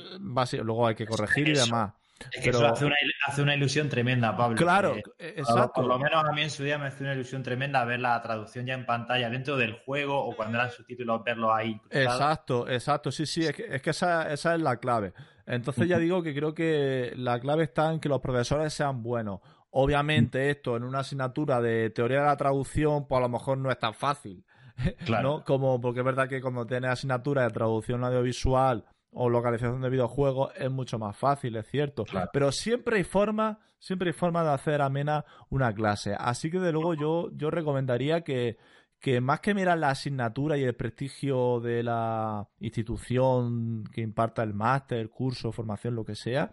luego 0.62 0.86
hay 0.86 0.94
que 0.94 1.04
corregir 1.06 1.48
y 1.48 1.52
demás. 1.52 1.92
Es 2.32 2.42
que 2.42 2.50
eso 2.50 2.66
hace 2.66 3.42
una, 3.42 3.54
ilusión 3.54 3.88
tremenda, 3.88 4.36
Pablo. 4.36 4.56
Claro, 4.56 4.96
exacto. 5.18 5.82
Por 5.82 5.86
lo 5.86 5.98
menos 5.98 6.24
a 6.24 6.32
mí 6.32 6.42
en 6.42 6.50
su 6.50 6.62
día 6.62 6.78
me 6.78 6.86
hace 6.86 7.02
una 7.02 7.14
ilusión 7.14 7.42
tremenda 7.42 7.84
ver 7.84 8.00
la 8.00 8.20
traducción 8.22 8.66
ya 8.66 8.74
en 8.74 8.86
pantalla 8.86 9.28
dentro 9.30 9.56
del 9.56 9.74
juego 9.84 10.24
o 10.24 10.34
cuando 10.36 10.58
eran 10.58 10.70
subtítulos 10.70 11.22
verlo 11.24 11.52
ahí. 11.52 11.80
Exacto, 11.90 12.68
exacto. 12.68 13.10
Sí, 13.10 13.26
sí, 13.26 13.44
es 13.46 13.54
que, 13.82 13.90
esa, 13.90 14.32
es 14.32 14.44
la 14.44 14.76
clave. 14.76 15.12
Entonces 15.46 15.88
ya 15.88 15.98
digo 15.98 16.22
que 16.22 16.34
creo 16.34 16.54
que 16.54 17.12
la 17.16 17.40
clave 17.40 17.64
está 17.64 17.92
en 17.92 18.00
que 18.00 18.08
los 18.08 18.20
profesores 18.20 18.72
sean 18.72 19.02
buenos. 19.02 19.40
Obviamente 19.70 20.50
esto 20.50 20.76
en 20.76 20.84
una 20.84 21.00
asignatura 21.00 21.60
de 21.60 21.90
teoría 21.90 22.20
de 22.20 22.26
la 22.26 22.36
traducción, 22.36 23.08
pues 23.08 23.18
a 23.18 23.22
lo 23.22 23.28
mejor 23.28 23.58
no 23.58 23.70
es 23.70 23.78
tan 23.78 23.94
fácil. 23.94 24.44
Claro. 25.04 25.44
Como, 25.46 25.80
porque 25.80 26.00
es 26.00 26.04
verdad 26.04 26.28
que 26.28 26.40
cuando 26.40 26.66
tienes 26.66 26.90
asignatura 26.90 27.42
de 27.42 27.50
traducción 27.50 28.02
audiovisual 28.02 28.84
o 29.14 29.30
localización 29.30 29.80
de 29.80 29.90
videojuegos 29.90 30.52
es 30.56 30.70
mucho 30.70 30.98
más 30.98 31.16
fácil, 31.16 31.56
es 31.56 31.66
cierto. 31.68 32.04
Pero 32.32 32.52
siempre 32.52 32.96
hay 32.96 33.04
forma, 33.04 33.60
siempre 33.78 34.10
hay 34.10 34.12
forma 34.12 34.42
de 34.42 34.50
hacer 34.50 34.82
amena 34.82 35.24
una 35.48 35.72
clase. 35.72 36.14
Así 36.18 36.50
que 36.50 36.58
de 36.58 36.72
luego 36.72 36.94
yo, 36.94 37.30
yo 37.32 37.50
recomendaría 37.50 38.22
que, 38.22 38.58
que 38.98 39.20
más 39.20 39.40
que 39.40 39.54
mirar 39.54 39.78
la 39.78 39.90
asignatura 39.90 40.58
y 40.58 40.64
el 40.64 40.74
prestigio 40.74 41.60
de 41.60 41.82
la 41.82 42.48
institución 42.58 43.84
que 43.92 44.00
imparta 44.00 44.42
el 44.42 44.52
máster, 44.52 44.98
el 44.98 45.10
curso, 45.10 45.52
formación, 45.52 45.94
lo 45.94 46.04
que 46.04 46.16
sea, 46.16 46.50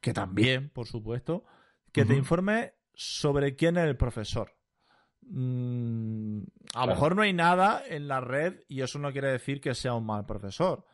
que 0.00 0.12
también, 0.12 0.68
por 0.68 0.86
supuesto, 0.86 1.44
que 1.92 2.04
te 2.04 2.14
informe 2.14 2.74
sobre 2.94 3.56
quién 3.56 3.78
es 3.78 3.84
el 3.84 3.96
profesor. 3.96 4.54
Mm, 5.22 6.42
a 6.74 6.86
lo 6.86 6.92
mejor 6.92 7.16
no 7.16 7.22
hay 7.22 7.32
nada 7.32 7.82
en 7.86 8.08
la 8.08 8.20
red 8.20 8.60
y 8.68 8.82
eso 8.82 8.98
no 8.98 9.12
quiere 9.12 9.28
decir 9.28 9.60
que 9.60 9.74
sea 9.74 9.94
un 9.94 10.04
mal 10.04 10.26
profesor. 10.26 10.84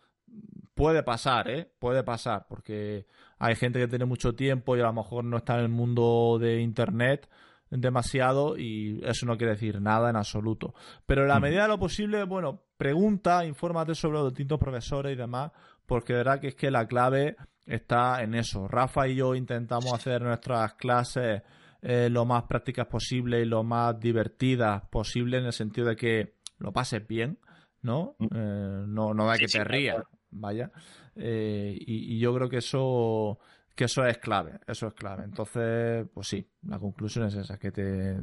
Puede 0.74 1.02
pasar, 1.02 1.50
¿eh? 1.50 1.70
Puede 1.78 2.04
pasar, 2.04 2.46
porque 2.48 3.06
hay 3.38 3.56
gente 3.56 3.80
que 3.80 3.88
tiene 3.88 4.04
mucho 4.04 4.34
tiempo 4.34 4.76
y 4.76 4.80
a 4.80 4.84
lo 4.84 4.92
mejor 4.92 5.24
no 5.24 5.38
está 5.38 5.54
en 5.54 5.60
el 5.60 5.68
mundo 5.68 6.38
de 6.40 6.60
Internet 6.60 7.28
demasiado 7.70 8.56
y 8.56 9.00
eso 9.04 9.26
no 9.26 9.36
quiere 9.36 9.52
decir 9.52 9.80
nada 9.80 10.10
en 10.10 10.16
absoluto. 10.16 10.74
Pero 11.06 11.22
en 11.22 11.28
la 11.28 11.40
medida 11.40 11.62
de 11.62 11.68
lo 11.68 11.78
posible, 11.78 12.24
bueno, 12.24 12.62
pregunta, 12.76 13.44
infórmate 13.44 13.94
sobre 13.94 14.18
los 14.18 14.28
distintos 14.32 14.58
profesores 14.58 15.12
y 15.12 15.16
demás, 15.16 15.52
porque 15.86 16.12
de 16.12 16.18
verdad 16.18 16.40
que 16.40 16.48
es 16.48 16.54
que 16.54 16.70
la 16.70 16.86
clave 16.86 17.36
está 17.66 18.22
en 18.22 18.34
eso. 18.34 18.68
Rafa 18.68 19.08
y 19.08 19.16
yo 19.16 19.34
intentamos 19.34 19.92
hacer 19.92 20.22
nuestras 20.22 20.74
clases 20.74 21.42
eh, 21.82 22.08
lo 22.10 22.24
más 22.24 22.44
prácticas 22.44 22.86
posible 22.86 23.40
y 23.40 23.44
lo 23.44 23.62
más 23.62 23.98
divertidas 24.00 24.82
posible 24.88 25.38
en 25.38 25.46
el 25.46 25.52
sentido 25.52 25.88
de 25.88 25.96
que 25.96 26.34
lo 26.58 26.72
pases 26.72 27.06
bien, 27.06 27.38
¿no? 27.82 28.16
Mm. 28.18 28.26
Eh, 28.34 28.84
no, 28.86 29.14
no 29.14 29.26
da 29.26 29.36
que 29.36 29.46
te 29.46 29.62
rías, 29.62 30.02
vaya. 30.30 30.70
Eh, 31.16 31.76
y, 31.78 32.18
yo 32.18 32.34
creo 32.34 32.48
que 32.48 32.58
eso 32.58 33.38
que 33.74 33.84
eso 33.84 34.04
es 34.04 34.18
clave, 34.18 34.58
eso 34.66 34.88
es 34.88 34.94
clave. 34.94 35.24
Entonces, 35.24 36.06
pues 36.12 36.26
sí, 36.26 36.44
la 36.66 36.78
conclusión 36.78 37.26
es 37.26 37.34
esa, 37.34 37.58
que 37.58 37.70
te, 37.70 38.16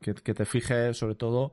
que 0.00 0.34
te 0.34 0.44
fijes 0.44 0.96
sobre 0.96 1.16
todo 1.16 1.52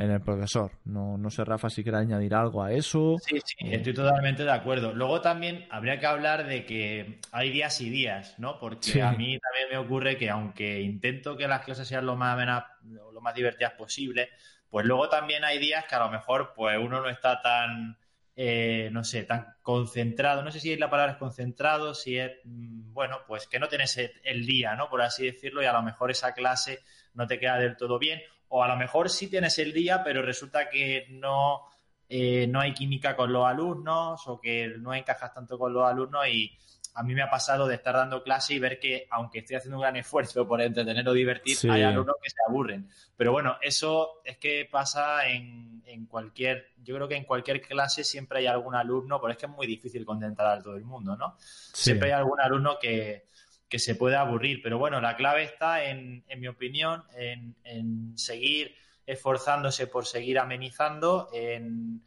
en 0.00 0.10
el 0.10 0.20
profesor. 0.20 0.72
No, 0.84 1.18
no 1.18 1.30
sé, 1.30 1.44
Rafa, 1.44 1.68
si 1.68 1.82
quieres 1.82 2.00
añadir 2.00 2.34
algo 2.34 2.62
a 2.62 2.72
eso. 2.72 3.16
Sí, 3.20 3.38
sí, 3.44 3.56
estoy 3.70 3.92
totalmente 3.92 4.44
de 4.44 4.50
acuerdo. 4.50 4.94
Luego 4.94 5.20
también 5.20 5.66
habría 5.70 6.00
que 6.00 6.06
hablar 6.06 6.46
de 6.46 6.64
que 6.64 7.20
hay 7.32 7.50
días 7.50 7.80
y 7.82 7.90
días, 7.90 8.38
¿no? 8.38 8.58
Porque 8.58 9.02
a 9.02 9.12
mí 9.12 9.38
también 9.38 9.68
me 9.70 9.76
ocurre 9.76 10.16
que 10.16 10.30
aunque 10.30 10.80
intento 10.80 11.36
que 11.36 11.46
las 11.46 11.62
clases 11.64 11.86
sean 11.86 12.06
lo 12.06 12.16
más, 12.16 12.64
lo 12.82 13.20
más 13.20 13.34
divertidas 13.34 13.74
posible, 13.74 14.30
pues 14.70 14.86
luego 14.86 15.10
también 15.10 15.44
hay 15.44 15.58
días 15.58 15.84
que 15.84 15.96
a 15.96 16.00
lo 16.06 16.10
mejor 16.10 16.54
pues 16.56 16.78
uno 16.78 17.02
no 17.02 17.10
está 17.10 17.42
tan, 17.42 17.98
eh, 18.42 18.88
no 18.90 19.04
sé, 19.04 19.24
tan 19.24 19.54
concentrado. 19.60 20.42
No 20.42 20.50
sé 20.50 20.60
si 20.60 20.74
la 20.76 20.88
palabra 20.88 21.12
es 21.12 21.18
concentrado, 21.18 21.92
si 21.92 22.16
es, 22.16 22.32
mm, 22.44 22.94
bueno, 22.94 23.18
pues 23.26 23.46
que 23.46 23.58
no 23.58 23.68
tienes 23.68 23.98
el 23.98 24.46
día, 24.46 24.74
¿no? 24.76 24.88
Por 24.88 25.02
así 25.02 25.26
decirlo, 25.26 25.62
y 25.62 25.66
a 25.66 25.74
lo 25.74 25.82
mejor 25.82 26.10
esa 26.10 26.32
clase 26.32 26.80
no 27.12 27.26
te 27.26 27.38
queda 27.38 27.58
del 27.58 27.76
todo 27.76 27.98
bien 27.98 28.22
o 28.48 28.64
a 28.64 28.68
lo 28.68 28.76
mejor 28.76 29.10
sí 29.10 29.28
tienes 29.28 29.58
el 29.58 29.74
día, 29.74 30.02
pero 30.02 30.22
resulta 30.22 30.70
que 30.70 31.06
no, 31.10 31.66
eh, 32.08 32.46
no 32.46 32.60
hay 32.60 32.72
química 32.72 33.14
con 33.14 33.30
los 33.30 33.46
alumnos 33.46 34.26
o 34.26 34.40
que 34.40 34.68
no 34.78 34.94
encajas 34.94 35.34
tanto 35.34 35.58
con 35.58 35.74
los 35.74 35.84
alumnos 35.84 36.26
y 36.26 36.50
a 36.94 37.02
mí 37.02 37.14
me 37.14 37.22
ha 37.22 37.30
pasado 37.30 37.66
de 37.66 37.76
estar 37.76 37.94
dando 37.94 38.22
clase 38.22 38.54
y 38.54 38.58
ver 38.58 38.78
que, 38.78 39.06
aunque 39.10 39.40
estoy 39.40 39.56
haciendo 39.56 39.76
un 39.76 39.82
gran 39.82 39.96
esfuerzo 39.96 40.46
por 40.46 40.60
entretener 40.60 41.08
o 41.08 41.12
divertir, 41.12 41.56
hay 41.70 41.82
alumnos 41.82 42.16
que 42.22 42.30
se 42.30 42.36
aburren. 42.48 42.88
Pero 43.16 43.32
bueno, 43.32 43.56
eso 43.60 44.20
es 44.24 44.38
que 44.38 44.68
pasa 44.70 45.28
en, 45.28 45.82
en, 45.86 46.06
cualquier, 46.06 46.72
yo 46.82 46.94
creo 46.96 47.08
que 47.08 47.16
en 47.16 47.24
cualquier 47.24 47.60
clase 47.60 48.04
siempre 48.04 48.40
hay 48.40 48.46
algún 48.46 48.74
alumno, 48.74 49.20
porque 49.20 49.32
es 49.32 49.38
que 49.38 49.46
es 49.46 49.52
muy 49.52 49.66
difícil 49.66 50.04
contentar 50.04 50.46
a 50.46 50.62
todo 50.62 50.76
el 50.76 50.84
mundo, 50.84 51.16
¿no? 51.16 51.36
Siempre 51.38 52.08
hay 52.08 52.18
algún 52.18 52.40
alumno 52.40 52.78
que, 52.80 53.24
que 53.68 53.78
se 53.78 53.94
puede 53.94 54.16
aburrir. 54.16 54.60
Pero 54.62 54.78
bueno, 54.78 55.00
la 55.00 55.16
clave 55.16 55.44
está, 55.44 55.84
en, 55.84 56.24
en 56.28 56.40
mi 56.40 56.48
opinión, 56.48 57.04
en, 57.16 57.54
en 57.64 58.18
seguir 58.18 58.74
esforzándose 59.06 59.86
por 59.86 60.06
seguir 60.06 60.38
amenizando, 60.38 61.28
en 61.32 62.02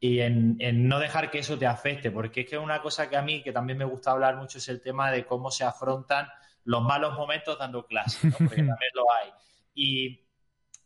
y 0.00 0.20
en, 0.20 0.56
no 0.88 1.00
dejar 1.00 1.30
que 1.30 1.40
eso 1.40 1.58
te 1.58 1.66
afecte, 1.66 2.10
porque 2.10 2.42
es 2.42 2.48
que 2.48 2.58
una 2.58 2.80
cosa 2.80 3.10
que 3.10 3.16
a 3.16 3.22
mí, 3.22 3.42
que 3.42 3.52
también 3.52 3.78
me 3.78 3.84
gusta 3.84 4.12
hablar 4.12 4.36
mucho, 4.36 4.58
es 4.58 4.68
el 4.68 4.80
tema 4.80 5.10
de 5.10 5.26
cómo 5.26 5.50
se 5.50 5.64
afrontan 5.64 6.28
los 6.64 6.82
malos 6.82 7.14
momentos 7.14 7.58
dando 7.58 7.84
clases, 7.86 8.24
¿no? 8.24 8.36
porque 8.38 8.56
también 8.56 8.92
lo 8.94 9.12
hay. 9.12 9.30
Y, 9.74 10.24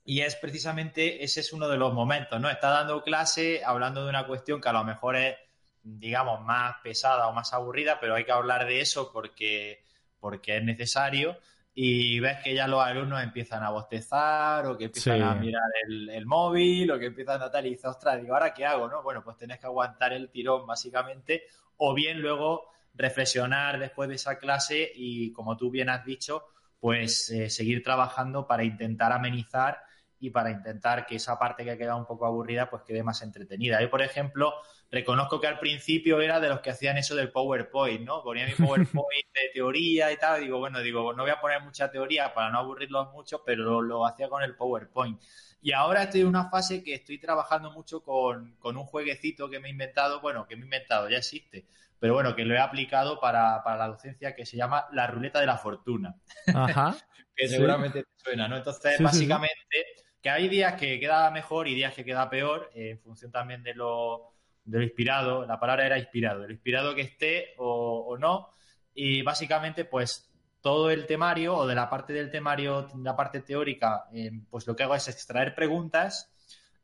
y, 0.05 0.21
es 0.21 0.37
precisamente, 0.37 1.23
ese 1.23 1.41
es 1.41 1.53
uno 1.53 1.69
de 1.69 1.77
los 1.77 1.93
momentos, 1.93 2.41
¿no? 2.41 2.49
Está 2.49 2.71
dando 2.71 3.03
clase 3.03 3.63
hablando 3.65 4.03
de 4.03 4.11
una 4.11 4.27
cuestión 4.27 4.61
que 4.61 4.69
a 4.71 4.73
lo 4.73 4.85
mejor 4.85 5.17
es, 5.17 5.37
digamos, 5.83 6.41
más 6.41 6.77
pesada 6.83 7.29
o 7.29 7.33
más 7.33 7.53
aburrida, 7.53 8.01
pero 8.01 8.15
hay 8.15 8.25
que 8.25 8.33
hablar 8.33 8.67
de 8.67 8.81
eso 8.81 9.13
porque, 9.13 9.85
porque 10.21 10.57
es 10.57 10.65
necesario 10.65 11.37
y 11.75 12.21
ves 12.21 12.39
que 12.45 12.55
ya 12.55 12.67
los 12.67 12.83
alumnos 12.83 13.23
empiezan 13.23 13.63
a 13.63 13.71
bostezar 13.71 14.67
o 14.67 14.77
que 14.77 14.87
empiezan 14.87 15.23
a 15.23 15.35
mirar 15.35 15.63
el, 15.89 16.27
móvil 16.27 16.91
o 16.91 16.99
que 16.99 17.07
empiezan 17.07 17.41
a 17.41 17.51
tal 17.51 17.67
y 17.67 17.71
dices, 17.71 17.87
ostras, 17.87 18.21
digo, 18.21 18.35
¿ahora 18.35 18.53
qué 18.53 18.67
hago? 18.67 18.89
no 18.89 19.03
Bueno, 19.03 19.25
pues 19.25 19.39
tenés 19.39 19.59
que 19.59 19.67
aguantar 19.67 20.13
el 20.13 20.29
tirón 20.29 20.67
básicamente 20.67 21.45
o 21.79 21.95
bien 21.95 22.21
luego 22.21 22.67
reflexionar 22.95 23.79
después 23.79 24.09
de 24.09 24.17
esa 24.17 24.37
clase 24.37 24.91
y 24.95 25.33
como 25.33 25.57
tú 25.57 25.71
bien 25.71 25.89
has 25.89 26.05
dicho, 26.05 26.45
pues 26.79 27.31
eh, 27.31 27.49
seguir 27.49 27.83
trabajando 27.83 28.47
para 28.47 28.65
intentar 28.65 29.13
amenizar 29.13 29.79
y 30.21 30.31
para 30.31 30.51
intentar 30.51 31.07
que 31.07 31.17
esa 31.17 31.39
parte 31.39 31.65
que 31.65 31.71
ha 31.71 31.79
quedado 31.79 31.99
un 31.99 32.07
poco 32.07 32.27
aburrida 32.27 32.69
pues 32.69 32.83
quede 32.83 33.03
más 33.03 33.23
entretenida. 33.23 33.81
Yo, 33.81 33.89
por 33.89 34.03
ejemplo, 34.03 34.53
reconozco 34.93 35.41
que 35.41 35.47
al 35.47 35.59
principio 35.59 36.21
era 36.21 36.39
de 36.39 36.51
los 36.51 36.61
que 36.61 36.69
hacían 36.69 36.99
eso 36.99 37.17
del 37.17 37.33
PowerPoint, 37.33 38.05
¿no? 38.05 38.23
Ponía 38.23 38.47
mi 38.47 38.53
PowerPoint 38.53 39.27
de 39.33 39.51
teoría 39.55 40.13
y 40.13 40.19
tal, 40.19 40.43
digo, 40.43 40.59
bueno, 40.59 40.81
digo, 40.81 41.15
no 41.15 41.23
voy 41.23 41.33
a 41.33 41.41
poner 41.41 41.63
mucha 41.63 41.91
teoría 41.91 42.35
para 42.35 42.51
no 42.51 42.59
aburrirlos 42.59 43.11
mucho, 43.11 43.43
pero 43.43 43.81
lo, 43.81 44.07
hacía 44.07 44.29
con 44.29 44.43
el 44.43 44.55
PowerPoint. 44.55 45.19
Y 45.63 45.73
ahora 45.73 46.03
estoy 46.03 46.21
en 46.21 46.27
una 46.27 46.51
fase 46.51 46.85
que 46.85 46.93
estoy 46.93 47.19
trabajando 47.19 47.73
mucho 47.73 48.03
con, 48.03 48.59
un 48.63 48.85
jueguecito 48.85 49.49
que 49.49 49.61
me 49.61 49.69
he 49.69 49.71
inventado, 49.71 50.21
bueno, 50.21 50.47
que 50.47 50.57
me 50.57 50.63
he 50.63 50.65
inventado, 50.65 51.09
ya 51.09 51.17
existe, 51.17 51.65
pero 51.99 52.13
bueno, 52.13 52.37
que 52.37 52.45
lo 52.45 52.55
he 52.55 52.59
aplicado 52.59 53.19
para, 53.19 53.63
la 53.65 53.89
docencia 53.89 54.35
que 54.35 54.45
se 54.45 54.59
llama 54.59 54.89
la 54.93 55.07
ruleta 55.07 55.41
de 55.41 55.47
la 55.47 55.57
fortuna. 55.57 56.17
Ajá. 56.55 56.95
que 57.35 57.49
seguramente 57.49 58.03
te 58.03 58.11
suena, 58.23 58.47
¿no? 58.47 58.59
Entonces, 58.59 59.01
básicamente, 59.01 59.87
que 60.21 60.29
hay 60.29 60.51
días 60.51 60.75
que 60.75 61.01
queda 61.01 61.31
mejor 61.31 61.67
y 61.67 61.75
días 61.75 61.95
que 61.95 62.05
queda 62.05 62.29
peor, 62.29 62.71
eh, 62.75 62.91
en 62.91 63.01
función 63.01 63.33
también 63.33 63.63
de 63.63 63.75
lo 63.75 64.32
de 64.65 64.79
lo 64.79 64.85
inspirado, 64.85 65.47
la 65.47 65.59
palabra 65.59 65.87
era 65.87 65.99
inspirado, 65.99 66.45
el 66.45 66.53
inspirado 66.53 66.95
que 66.95 67.03
esté 67.03 67.55
o, 67.59 68.17
no, 68.19 68.51
y 68.95 69.23
básicamente 69.23 69.85
pues 69.85 70.31
todo 70.61 70.91
el 70.91 71.07
temario 71.07 71.57
o 71.57 71.67
de 71.67 71.75
la 71.75 71.91
parte 71.91 72.13
del 72.13 72.31
temario, 72.31 72.89
la 73.03 73.17
parte 73.17 73.41
teórica, 73.41 74.05
eh, 74.13 74.31
pues 74.49 74.67
lo 74.67 74.77
que 74.77 74.85
hago 74.85 74.95
es 74.95 75.09
extraer 75.09 75.55
preguntas 75.55 76.33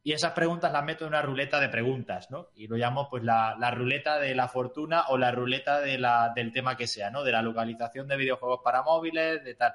y 0.03 0.13
esas 0.13 0.33
preguntas 0.33 0.73
las 0.73 0.85
meto 0.85 1.05
en 1.05 1.09
una 1.09 1.23
ruleta 1.23 1.61
de 1.61 1.69
preguntas, 1.69 2.31
¿no? 2.31 2.49
Y 2.55 2.67
lo 2.67 2.77
llamo 2.77 3.09
pues 3.11 3.23
la, 3.23 3.55
ruleta 3.71 4.19
de 4.19 4.35
la 4.35 4.49
fortuna 4.49 5.05
o 5.09 5.19
la 5.19 5.31
ruleta 5.33 5.81
de 5.81 5.99
la, 5.99 6.33
del 6.35 6.53
tema 6.53 6.77
que 6.77 6.87
sea, 6.87 7.11
¿no? 7.11 7.25
De 7.25 7.33
la 7.33 7.43
localización 7.43 8.09
de 8.09 8.17
videojuegos 8.17 8.61
para 8.65 8.83
móviles, 8.83 9.45
de 9.45 9.55
tal. 9.55 9.75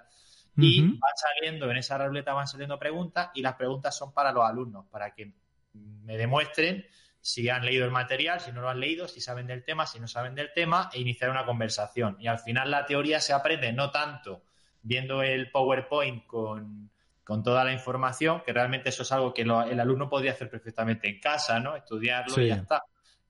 Y 0.55 0.81
van 0.81 1.15
saliendo, 1.15 1.69
en 1.69 1.77
esa 1.77 1.97
ruleta 1.97 2.33
van 2.33 2.47
saliendo 2.47 2.79
preguntas 2.79 3.29
y 3.33 3.41
las 3.41 3.55
preguntas 3.55 3.95
son 3.95 4.13
para 4.13 4.31
los 4.31 4.43
alumnos, 4.43 4.85
para 4.89 5.13
que 5.13 5.33
me 5.73 6.17
demuestren 6.17 6.85
si 7.23 7.47
han 7.47 7.65
leído 7.65 7.85
el 7.85 7.91
material, 7.91 8.41
si 8.41 8.51
no 8.51 8.61
lo 8.61 8.69
han 8.69 8.81
leído, 8.81 9.07
si 9.07 9.21
saben 9.21 9.47
del 9.47 9.63
tema, 9.63 9.87
si 9.87 9.97
no 9.97 10.09
saben 10.09 10.35
del 10.35 10.51
tema, 10.53 10.89
e 10.91 10.99
iniciar 10.99 11.29
una 11.29 11.45
conversación. 11.45 12.17
Y 12.19 12.27
al 12.27 12.37
final 12.37 12.69
la 12.69 12.85
teoría 12.85 13.21
se 13.21 13.31
aprende 13.31 13.71
no 13.71 13.91
tanto 13.91 14.43
viendo 14.81 15.23
el 15.23 15.49
PowerPoint 15.49 16.27
con, 16.27 16.91
toda 17.25 17.63
la 17.63 17.71
información, 17.71 18.43
que 18.45 18.51
realmente 18.51 18.89
eso 18.89 19.03
es 19.03 19.11
algo 19.13 19.33
que 19.33 19.43
el 19.43 19.79
alumno 19.79 20.09
podría 20.09 20.33
hacer 20.33 20.49
perfectamente 20.49 21.07
en 21.07 21.21
casa, 21.21 21.61
¿no? 21.61 21.77
Estudiarlo 21.77 22.41
y 22.41 22.49
ya 22.49 22.55
está. 22.55 22.83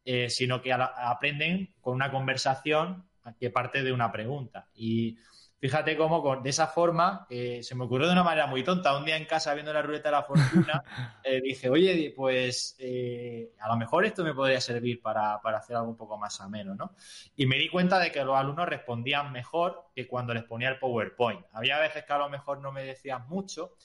Eh, 0.04 0.28
sino 0.28 0.60
que 0.60 0.74
aprenden 0.74 1.76
con 1.80 1.94
una 1.94 2.10
conversación 2.10 3.06
que 3.40 3.52
parte 3.52 3.84
de 3.84 3.92
una 3.92 4.12
pregunta. 4.12 4.68
Y 4.74 5.20
Fíjate 5.64 5.96
cómo 5.96 6.42
de 6.42 6.50
esa 6.50 6.68
forma 6.68 7.26
eh, 7.30 7.64
se 7.64 7.74
me 7.74 7.86
ocurrió 7.86 8.08
de 8.08 8.12
una 8.12 8.24
manera 8.24 8.48
muy 8.48 8.66
tonta. 8.66 8.98
Un 8.98 9.06
día 9.06 9.16
en 9.16 9.24
casa 9.24 9.54
viendo 9.54 9.72
la 9.72 9.82
ruleta 9.82 10.10
de 10.10 10.12
la 10.12 10.24
fortuna, 10.24 10.84
eh, 11.24 11.40
dije, 11.40 11.70
oye, 11.70 12.14
pues 12.14 12.76
eh, 12.80 13.54
a 13.62 13.70
lo 13.70 13.78
mejor 13.78 14.04
esto 14.04 14.26
me 14.26 14.34
podría 14.34 14.60
servir 14.60 15.02
para, 15.02 15.36
hacer 15.36 15.78
algo 15.78 15.92
un 15.92 15.96
poco 15.96 16.18
más 16.18 16.42
ameno, 16.42 16.76
¿no? 16.76 16.98
Y 17.38 17.46
me 17.46 17.56
di 17.56 17.70
cuenta 17.70 17.98
de 17.98 18.12
que 18.12 18.26
los 18.26 18.36
alumnos 18.36 18.68
respondían 18.68 19.32
mejor 19.32 19.86
que 19.96 20.06
cuando 20.06 20.34
les 20.34 20.44
ponía 20.44 20.68
el 20.68 20.80
PowerPoint. 20.80 21.46
Había 21.54 21.80
veces 21.80 22.04
que 22.04 22.12
a 22.12 22.18
lo 22.18 22.28
mejor 22.28 22.60
no 22.60 22.74
me 22.74 22.84
decían 22.84 23.26
mucho 23.30 23.78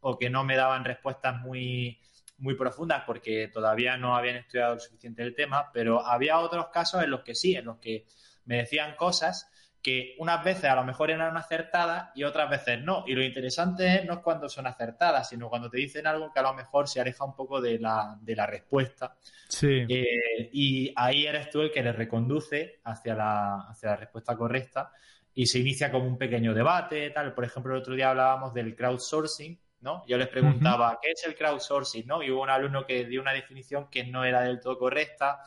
o 0.00 0.16
que 0.16 0.30
no 0.30 0.42
me 0.42 0.56
daban 0.56 0.86
respuestas 0.86 1.38
muy, 1.42 2.00
muy 2.38 2.54
profundas 2.54 3.02
porque 3.06 3.48
todavía 3.48 3.98
no 3.98 4.16
habían 4.16 4.36
estudiado 4.36 4.76
lo 4.76 4.80
suficiente 4.80 5.22
el 5.22 5.34
tema, 5.34 5.70
pero 5.70 6.00
había 6.00 6.38
otros 6.38 6.68
casos 6.68 7.02
en 7.02 7.10
los 7.10 7.20
que 7.20 7.34
sí, 7.34 7.54
en 7.54 7.66
los 7.66 7.76
que 7.76 8.06
me 8.46 8.56
decían 8.56 8.96
cosas 8.96 9.50
que 9.86 10.16
unas 10.18 10.42
veces 10.42 10.64
a 10.64 10.74
lo 10.74 10.82
mejor 10.82 11.12
eran 11.12 11.36
acertadas 11.36 12.10
y 12.16 12.24
otras 12.24 12.50
veces 12.50 12.82
no. 12.82 13.04
Y 13.06 13.14
lo 13.14 13.22
interesante 13.22 14.04
no 14.04 14.14
es 14.14 14.18
cuando 14.18 14.48
son 14.48 14.66
acertadas, 14.66 15.28
sino 15.28 15.48
cuando 15.48 15.70
te 15.70 15.78
dicen 15.78 16.08
algo 16.08 16.32
que 16.32 16.40
a 16.40 16.42
lo 16.42 16.54
mejor 16.54 16.88
se 16.88 17.00
aleja 17.00 17.24
un 17.24 17.36
poco 17.36 17.60
de 17.60 17.78
la, 17.78 18.18
de 18.20 18.34
la 18.34 18.46
respuesta. 18.48 19.16
Sí. 19.48 19.86
Eh, 19.88 20.50
y 20.52 20.92
ahí 20.96 21.24
eres 21.24 21.50
tú 21.50 21.60
el 21.60 21.70
que 21.70 21.84
le 21.84 21.92
reconduce 21.92 22.80
hacia 22.82 23.14
la, 23.14 23.60
hacia 23.68 23.90
la 23.90 23.96
respuesta 23.96 24.36
correcta 24.36 24.90
y 25.32 25.46
se 25.46 25.60
inicia 25.60 25.92
como 25.92 26.04
un 26.04 26.18
pequeño 26.18 26.52
debate, 26.52 27.10
tal. 27.10 27.32
Por 27.32 27.44
ejemplo, 27.44 27.72
el 27.72 27.80
otro 27.80 27.94
día 27.94 28.10
hablábamos 28.10 28.52
del 28.54 28.74
crowdsourcing, 28.74 29.56
¿no? 29.82 30.04
Yo 30.08 30.18
les 30.18 30.26
preguntaba, 30.26 30.98
¿qué 31.00 31.12
es 31.12 31.24
el 31.24 31.36
crowdsourcing? 31.36 32.08
¿no? 32.08 32.24
Y 32.24 32.32
hubo 32.32 32.42
un 32.42 32.50
alumno 32.50 32.84
que 32.84 33.04
dio 33.04 33.20
una 33.20 33.32
definición 33.32 33.88
que 33.88 34.02
no 34.02 34.24
era 34.24 34.40
del 34.40 34.58
todo 34.58 34.76
correcta 34.78 35.42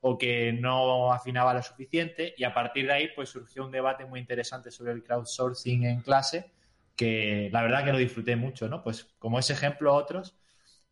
o 0.00 0.16
que 0.16 0.52
no 0.52 1.12
afinaba 1.12 1.54
lo 1.54 1.62
suficiente 1.62 2.34
y 2.36 2.44
a 2.44 2.54
partir 2.54 2.86
de 2.86 2.92
ahí 2.92 3.08
pues 3.14 3.28
surgió 3.28 3.64
un 3.64 3.70
debate 3.70 4.04
muy 4.04 4.20
interesante 4.20 4.70
sobre 4.70 4.92
el 4.92 5.02
crowdsourcing 5.02 5.84
en 5.84 6.00
clase 6.00 6.50
que 6.96 7.48
la 7.52 7.62
verdad 7.62 7.84
que 7.84 7.92
lo 7.92 7.98
disfruté 7.98 8.36
mucho, 8.36 8.68
¿no? 8.68 8.82
Pues 8.82 9.04
como 9.18 9.38
ese 9.38 9.54
ejemplo 9.54 9.94
otros, 9.94 10.36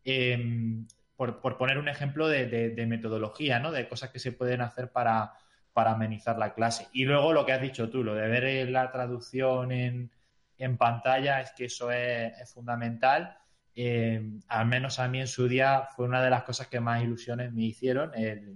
em, 0.03 0.87
por, 1.15 1.39
poner 1.57 1.77
un 1.77 1.87
ejemplo 1.87 2.27
de, 2.27 2.73
metodología, 2.87 3.59
¿no? 3.59 3.71
De 3.71 3.87
cosas 3.87 4.09
que 4.09 4.17
se 4.17 4.31
pueden 4.31 4.61
hacer 4.61 4.91
para, 4.91 5.33
para 5.71 5.91
amenizar 5.91 6.39
la 6.39 6.55
clase. 6.55 6.87
Y 6.93 7.05
luego 7.05 7.31
lo 7.31 7.45
que 7.45 7.51
has 7.53 7.61
dicho 7.61 7.91
tú, 7.91 8.03
lo 8.03 8.15
de 8.15 8.27
ver 8.27 8.69
la 8.69 8.91
traducción 8.91 9.71
en, 9.71 10.09
en 10.57 10.77
pantalla, 10.77 11.41
es 11.41 11.51
que 11.51 11.65
eso 11.65 11.91
es 11.91 12.53
fundamental 12.53 13.37
eh, 13.75 14.21
al 14.47 14.65
menos 14.65 14.99
a 14.99 15.07
mí 15.07 15.19
en 15.19 15.27
su 15.27 15.47
día 15.47 15.87
fue 15.95 16.05
una 16.05 16.21
de 16.23 16.29
las 16.29 16.43
cosas 16.43 16.67
que 16.67 16.79
más 16.79 17.03
ilusiones 17.03 17.53
me 17.53 17.63
hicieron 17.63 18.11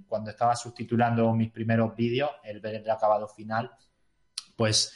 cuando 0.08 0.32
estaba 0.32 0.56
subtitulando 0.56 1.34
mis 1.34 1.52
primeros 1.52 1.96
vídeos, 1.96 2.32
el 2.44 2.60
ver 2.60 2.76
el 2.76 2.90
acabado 2.90 3.28
final, 3.28 3.72
pues 4.56 4.94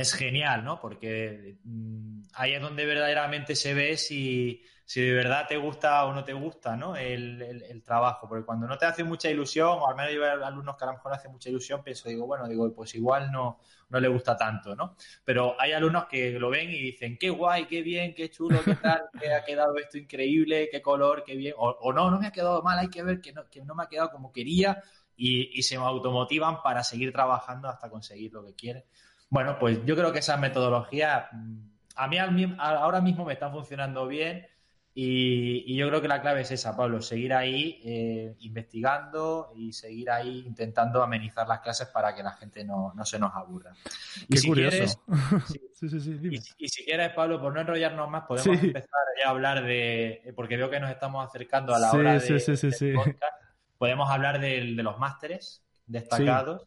es 0.00 0.14
genial, 0.14 0.64
¿no? 0.64 0.80
Porque 0.80 1.56
mm, 1.64 2.22
ahí 2.34 2.54
es 2.54 2.60
donde 2.60 2.86
verdaderamente 2.86 3.56
se 3.56 3.74
ve 3.74 3.96
si, 3.96 4.62
si 4.84 5.00
de 5.00 5.12
verdad 5.12 5.46
te 5.48 5.56
gusta 5.56 6.04
o 6.04 6.14
no 6.14 6.24
te 6.24 6.32
gusta, 6.32 6.76
¿no? 6.76 6.96
El, 6.96 7.42
el, 7.42 7.82
trabajo. 7.82 8.28
Porque 8.28 8.44
cuando 8.44 8.66
no 8.66 8.78
te 8.78 8.86
hace 8.86 9.02
mucha 9.04 9.30
ilusión, 9.30 9.78
o 9.80 9.88
al 9.88 9.96
menos 9.96 10.12
yo 10.12 10.20
veo 10.20 10.44
alumnos 10.44 10.76
que 10.76 10.84
a 10.84 10.86
lo 10.86 10.92
mejor 10.94 11.12
hace 11.14 11.28
mucha 11.28 11.48
ilusión, 11.48 11.82
pienso, 11.82 12.08
digo, 12.08 12.26
bueno, 12.26 12.46
digo, 12.48 12.72
pues 12.72 12.94
igual 12.94 13.30
no, 13.32 13.60
no 13.88 14.00
le 14.00 14.08
gusta 14.08 14.36
tanto, 14.36 14.76
¿no? 14.76 14.96
Pero 15.24 15.60
hay 15.60 15.72
alumnos 15.72 16.06
que 16.06 16.38
lo 16.38 16.50
ven 16.50 16.70
y 16.70 16.78
dicen, 16.78 17.18
qué 17.18 17.30
guay, 17.30 17.66
qué 17.66 17.82
bien, 17.82 18.14
qué 18.14 18.30
chulo, 18.30 18.60
qué 18.64 18.76
tal, 18.76 19.02
que 19.20 19.32
ha 19.32 19.44
quedado 19.44 19.76
esto 19.76 19.98
increíble, 19.98 20.68
qué 20.70 20.80
color, 20.80 21.24
qué 21.24 21.34
bien. 21.34 21.54
O, 21.56 21.92
no, 21.92 22.10
no 22.10 22.18
me 22.18 22.28
ha 22.28 22.32
quedado 22.32 22.62
mal, 22.62 22.78
hay 22.78 22.88
que 22.88 23.02
ver 23.02 23.20
que 23.20 23.32
no, 23.32 23.48
que 23.48 23.64
no 23.64 23.74
me 23.74 23.82
ha 23.82 23.88
quedado 23.88 24.10
como 24.10 24.32
quería. 24.32 24.82
Y, 25.20 25.58
y 25.58 25.64
se 25.64 25.74
automotivan 25.74 26.62
para 26.62 26.84
seguir 26.84 27.12
trabajando 27.12 27.68
hasta 27.68 27.90
conseguir 27.90 28.32
lo 28.32 28.44
que 28.46 28.54
quieren. 28.54 28.84
Bueno, 29.30 29.58
pues 29.58 29.84
yo 29.84 29.94
creo 29.94 30.12
que 30.12 30.20
esas 30.20 30.40
metodologías 30.40 31.26
mm, 31.32 31.68
a 31.98 32.06
mí 32.06 32.56
ahora 32.58 33.00
mismo 33.00 33.24
me 33.24 33.32
están 33.34 33.52
funcionando 33.52 34.06
bien 34.06 34.46
Y, 34.94 35.76
yo 35.76 35.88
creo 35.88 36.00
que 36.00 36.08
la 36.08 36.20
clave 36.20 36.40
es 36.40 36.50
esa, 36.50 36.76
Pablo, 36.76 37.00
seguir 37.00 37.32
ahí 37.32 37.80
eh, 37.84 38.34
investigando 38.40 39.52
y 39.54 39.72
seguir 39.72 40.10
ahí 40.10 40.42
intentando 40.44 41.02
amenizar 41.02 41.46
las 41.46 41.60
clases 41.60 41.86
para 41.88 42.16
que 42.16 42.22
la 42.24 42.32
gente 42.32 42.64
no, 42.64 42.92
se 43.04 43.18
nos 43.18 43.32
aburra. 43.32 43.74
Y 44.22 44.34
Qué 44.34 44.38
si 44.38 44.48
curioso. 44.48 44.76
Quieres, 44.76 44.98
y, 46.58 46.68
si 46.68 46.84
quieres, 46.84 47.10
Pablo, 47.10 47.40
por 47.40 47.54
no 47.54 47.60
enrollarnos 47.60 48.10
más, 48.10 48.24
podemos 48.24 48.60
empezar 48.60 48.90
ya 49.20 49.28
a 49.28 49.30
hablar 49.30 49.62
de, 49.62 50.32
porque 50.34 50.56
veo 50.56 50.68
que 50.68 50.80
nos 50.80 50.90
estamos 50.90 51.24
acercando 51.24 51.76
a 51.76 51.78
la 51.78 51.92
hora 51.92 52.18
de, 52.18 52.92
podcast, 52.94 53.42
podemos 53.78 54.10
hablar 54.10 54.40
de, 54.40 54.62
los 54.62 54.98
másteres 54.98 55.62
destacados. 55.86 56.66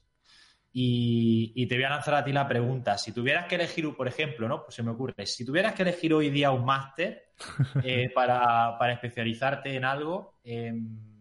Y, 0.74 1.66
te 1.68 1.76
voy 1.76 1.84
a 1.84 1.90
lanzar 1.90 2.16
a 2.16 2.24
ti 2.24 2.32
la 2.32 2.48
pregunta. 2.48 2.98
Si 2.98 3.12
tuvieras 3.12 3.48
que 3.48 3.56
elegir, 3.56 3.94
por 3.96 4.08
ejemplo, 4.08 4.48
¿no? 4.48 4.64
Pues 4.64 4.76
se 4.76 4.84
me 4.84 4.92
ocurre, 4.92 5.26
si 5.26 5.46
tuvieras 5.46 5.74
que 5.74 5.82
elegir 5.82 6.14
hoy 6.14 6.30
día 6.30 6.52
un 6.52 6.64
máster 6.64 7.32
eh, 7.84 8.10
para, 8.14 8.78
especializarte 8.92 9.76
en 9.76 9.84
algo, 9.84 10.40
en, 10.44 11.12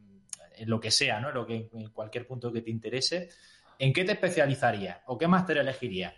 lo 0.66 0.78
que 0.78 0.90
sea, 0.90 1.20
¿no? 1.20 1.32
Lo 1.32 1.46
que, 1.46 1.68
en 1.72 1.90
cualquier 1.90 2.26
punto 2.26 2.52
que 2.52 2.62
te 2.62 2.70
interese, 2.70 3.28
¿en 3.78 3.92
qué 3.92 4.04
te 4.04 4.12
especializarías? 4.12 4.98
¿O 5.06 5.18
qué 5.18 5.26
máster 5.26 5.58
elegirías? 5.58 6.14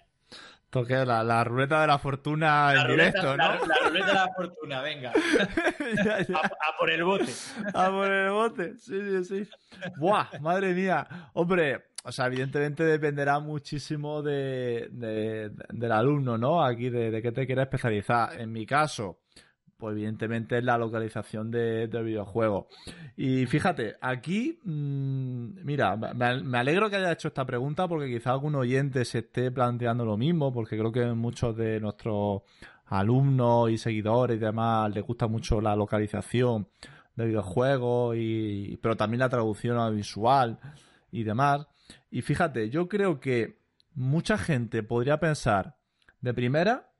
Toque 0.68 1.04
la, 1.04 1.22
la, 1.22 1.44
ruleta 1.44 1.82
de 1.82 1.86
la 1.86 1.98
fortuna 1.98 2.72
en 2.74 2.88
directo, 2.88 3.36
¿no? 3.36 3.36
La, 3.36 3.56
ruleta 3.84 4.06
de 4.06 4.14
la 4.14 4.28
fortuna, 4.34 4.80
venga. 4.80 5.12
A, 6.34 6.78
por 6.78 6.90
el 6.90 7.04
bote. 7.04 7.30
A 7.74 7.90
por 7.90 8.10
el 8.10 8.30
bote, 8.30 8.78
sí, 8.78 9.22
sí, 9.22 9.44
sí. 9.44 9.50
Buah, 9.98 10.28
madre 10.40 10.72
mía. 10.72 11.06
Hombre, 11.34 11.91
o 12.04 12.10
sea, 12.10 12.26
evidentemente 12.26 12.82
dependerá 12.84 13.38
muchísimo 13.38 14.22
de, 14.22 14.88
del 14.90 15.92
alumno, 15.92 16.36
¿no? 16.36 16.64
Aquí 16.64 16.90
de, 16.90 17.22
qué 17.22 17.30
te 17.30 17.46
quieres 17.46 17.64
especializar. 17.64 18.40
En 18.40 18.50
mi 18.50 18.66
caso, 18.66 19.20
pues 19.76 19.92
evidentemente 19.92 20.58
es 20.58 20.64
la 20.64 20.78
localización 20.78 21.52
de, 21.52 21.86
videojuegos. 21.86 22.66
Y 23.16 23.46
fíjate, 23.46 23.96
aquí, 24.00 24.58
mm, 24.64 25.64
mira, 25.64 25.96
me, 25.96 26.58
alegro 26.58 26.90
que 26.90 26.96
haya 26.96 27.12
hecho 27.12 27.28
esta 27.28 27.44
pregunta 27.44 27.86
porque 27.86 28.12
quizá 28.12 28.32
algún 28.32 28.56
oyente 28.56 29.04
se 29.04 29.20
esté 29.20 29.52
planteando 29.52 30.04
lo 30.04 30.16
mismo, 30.16 30.52
porque 30.52 30.76
creo 30.76 30.90
que 30.90 31.06
muchos 31.12 31.56
de 31.56 31.78
nuestros 31.78 32.42
alumnos 32.86 33.70
y 33.70 33.78
seguidores 33.78 34.36
y 34.36 34.40
demás 34.40 34.92
les 34.92 35.04
gusta 35.04 35.28
mucho 35.28 35.60
la 35.60 35.76
localización 35.76 36.66
de 37.14 37.26
videojuegos, 37.26 38.16
y, 38.18 38.76
pero 38.82 38.96
también 38.96 39.20
la 39.20 39.28
traducción 39.28 39.94
visual 39.94 40.58
y 41.12 41.22
demás. 41.22 41.66
Y 42.10 42.22
fíjate, 42.22 42.70
yo 42.70 42.88
creo 42.88 43.20
que 43.20 43.60
mucha 43.94 44.38
gente 44.38 44.82
podría 44.82 45.20
pensar 45.20 45.76
de 46.20 46.34
primera 46.34 46.92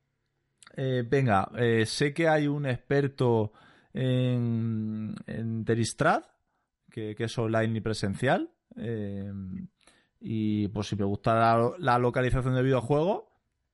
eh, 0.77 1.05
venga, 1.07 1.51
eh, 1.57 1.85
sé 1.87 2.15
que 2.15 2.29
hay 2.29 2.47
un 2.47 2.67
experto 2.67 3.53
en, 3.93 5.15
en 5.27 5.65
Teristrad, 5.65 6.25
que, 6.91 7.15
es 7.19 7.39
online 7.39 7.79
y 7.79 7.81
presencial. 7.81 8.51
Eh, 8.77 9.33
y 10.21 10.69
pues 10.69 10.87
si 10.87 10.97
me 10.97 11.05
gusta 11.05 11.75
la, 11.79 11.99
localización 11.99 12.55
de 12.55 12.63
videojuegos, 12.63 13.25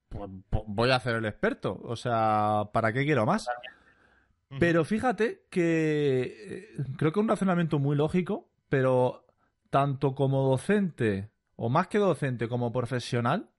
pues, 0.09 0.31
pues, 0.49 0.63
voy 0.67 0.91
a 0.91 0.97
hacer 0.97 1.17
el 1.17 1.27
experto. 1.27 1.79
O 1.85 1.95
sea, 1.95 2.71
¿para 2.73 2.93
qué 2.93 3.05
quiero 3.05 3.27
más? 3.27 3.47
Pero 4.59 4.85
fíjate 4.85 5.45
que 5.51 6.69
creo 6.97 7.13
que 7.13 7.21
es 7.21 7.23
un 7.23 7.29
razonamiento 7.29 7.79
muy 7.79 7.95
lógico, 7.97 8.49
pero 8.71 9.27
tanto 9.71 10.15
como 10.15 10.49
docente, 10.49 11.31
o 11.57 11.69
más 11.69 11.89
que 11.89 11.99
docente, 11.99 12.49
como 12.49 12.73
profesional, 12.73 13.51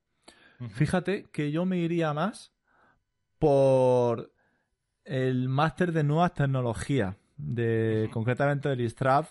fíjate 0.72 1.26
que 1.32 1.52
yo 1.52 1.66
me 1.66 1.78
iría 1.78 2.14
más 2.14 2.52
por 3.38 4.34
el 5.06 5.50
máster 5.50 5.92
de 5.92 6.04
nuevas 6.04 6.34
tecnologías, 6.34 7.16
de, 7.38 8.10
concretamente 8.12 8.70
del 8.70 8.82
ISTRAD, 8.82 9.26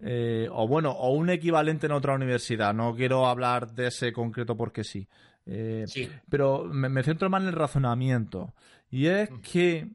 eh, 0.00 0.48
o 0.52 0.68
bueno, 0.68 0.90
o 0.92 1.12
un 1.14 1.30
equivalente 1.30 1.86
en 1.86 1.92
otra 1.92 2.14
universidad. 2.14 2.74
No 2.74 2.94
quiero 2.94 3.26
hablar 3.26 3.72
de 3.72 3.88
ese 3.88 4.12
concreto 4.12 4.56
porque 4.56 4.84
sí. 4.84 5.08
Eh, 5.46 5.84
sí. 5.86 6.08
Pero 6.28 6.64
me, 6.64 7.02
centro 7.02 7.30
más 7.30 7.42
en 7.42 7.48
el 7.48 7.54
razonamiento. 7.54 8.54
Y 8.90 9.06
es 9.06 9.30
que, 9.42 9.88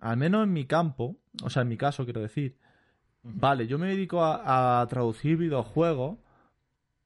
al 0.00 0.16
menos 0.16 0.44
en 0.44 0.52
mi 0.52 0.66
campo, 0.66 1.16
o 1.42 1.50
sea, 1.50 1.62
en 1.62 1.68
mi 1.68 1.76
caso 1.76 2.04
quiero 2.04 2.20
decir, 2.20 2.56
vale, 3.24 3.66
yo 3.66 3.78
me 3.78 3.88
dedico 3.88 4.22
a 4.22 4.86
traducir 4.88 5.36
videojuegos, 5.36 6.18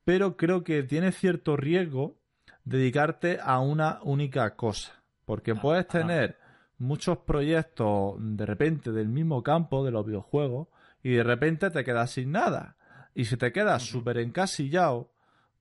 pero 0.04 0.36
creo 0.36 0.62
que 0.64 0.82
tiene 0.82 1.12
cierto 1.12 1.56
riesgo 1.56 2.18
dedicarte 2.64 3.38
a 3.42 3.60
una 3.60 4.00
única 4.02 4.54
cosa. 4.56 5.02
Porque 5.24 5.54
puedes 5.54 5.86
tener 5.88 6.36
muchos 6.78 7.18
proyectos 7.18 8.14
de 8.18 8.46
repente 8.46 8.92
del 8.92 9.08
mismo 9.08 9.42
campo 9.42 9.84
de 9.84 9.90
los 9.90 10.06
videojuegos 10.06 10.68
y 11.02 11.10
de 11.10 11.22
repente 11.22 11.70
te 11.70 11.84
quedas 11.84 12.12
sin 12.12 12.32
nada. 12.32 12.76
Y 13.14 13.24
si 13.24 13.36
te 13.36 13.52
quedas 13.52 13.82
súper 13.82 14.18
encasillado, 14.18 15.10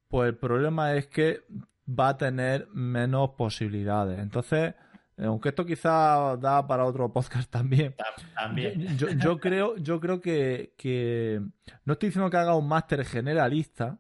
pues 0.08 0.30
el 0.30 0.38
problema 0.38 0.94
es 0.94 1.08
que 1.08 1.42
va 1.88 2.10
a 2.10 2.18
tener 2.18 2.68
menos 2.74 3.32
posibilidades. 3.32 4.20
Entonces, 4.20 4.76
aunque 5.18 5.50
esto 5.50 5.66
quizá 5.66 6.38
da 6.38 6.66
para 6.68 6.86
otro 6.86 7.12
podcast 7.12 7.50
también. 7.52 7.96
También. 8.36 8.98
Yo, 8.98 9.08
creo, 9.40 9.78
yo 9.78 10.00
creo 10.00 10.22
que, 10.22 11.42
no 11.86 11.94
estoy 11.94 12.10
diciendo 12.10 12.30
que 12.30 12.38
haga 12.38 12.56
un 12.56 12.68
máster 12.68 13.04
generalista, 13.06 14.00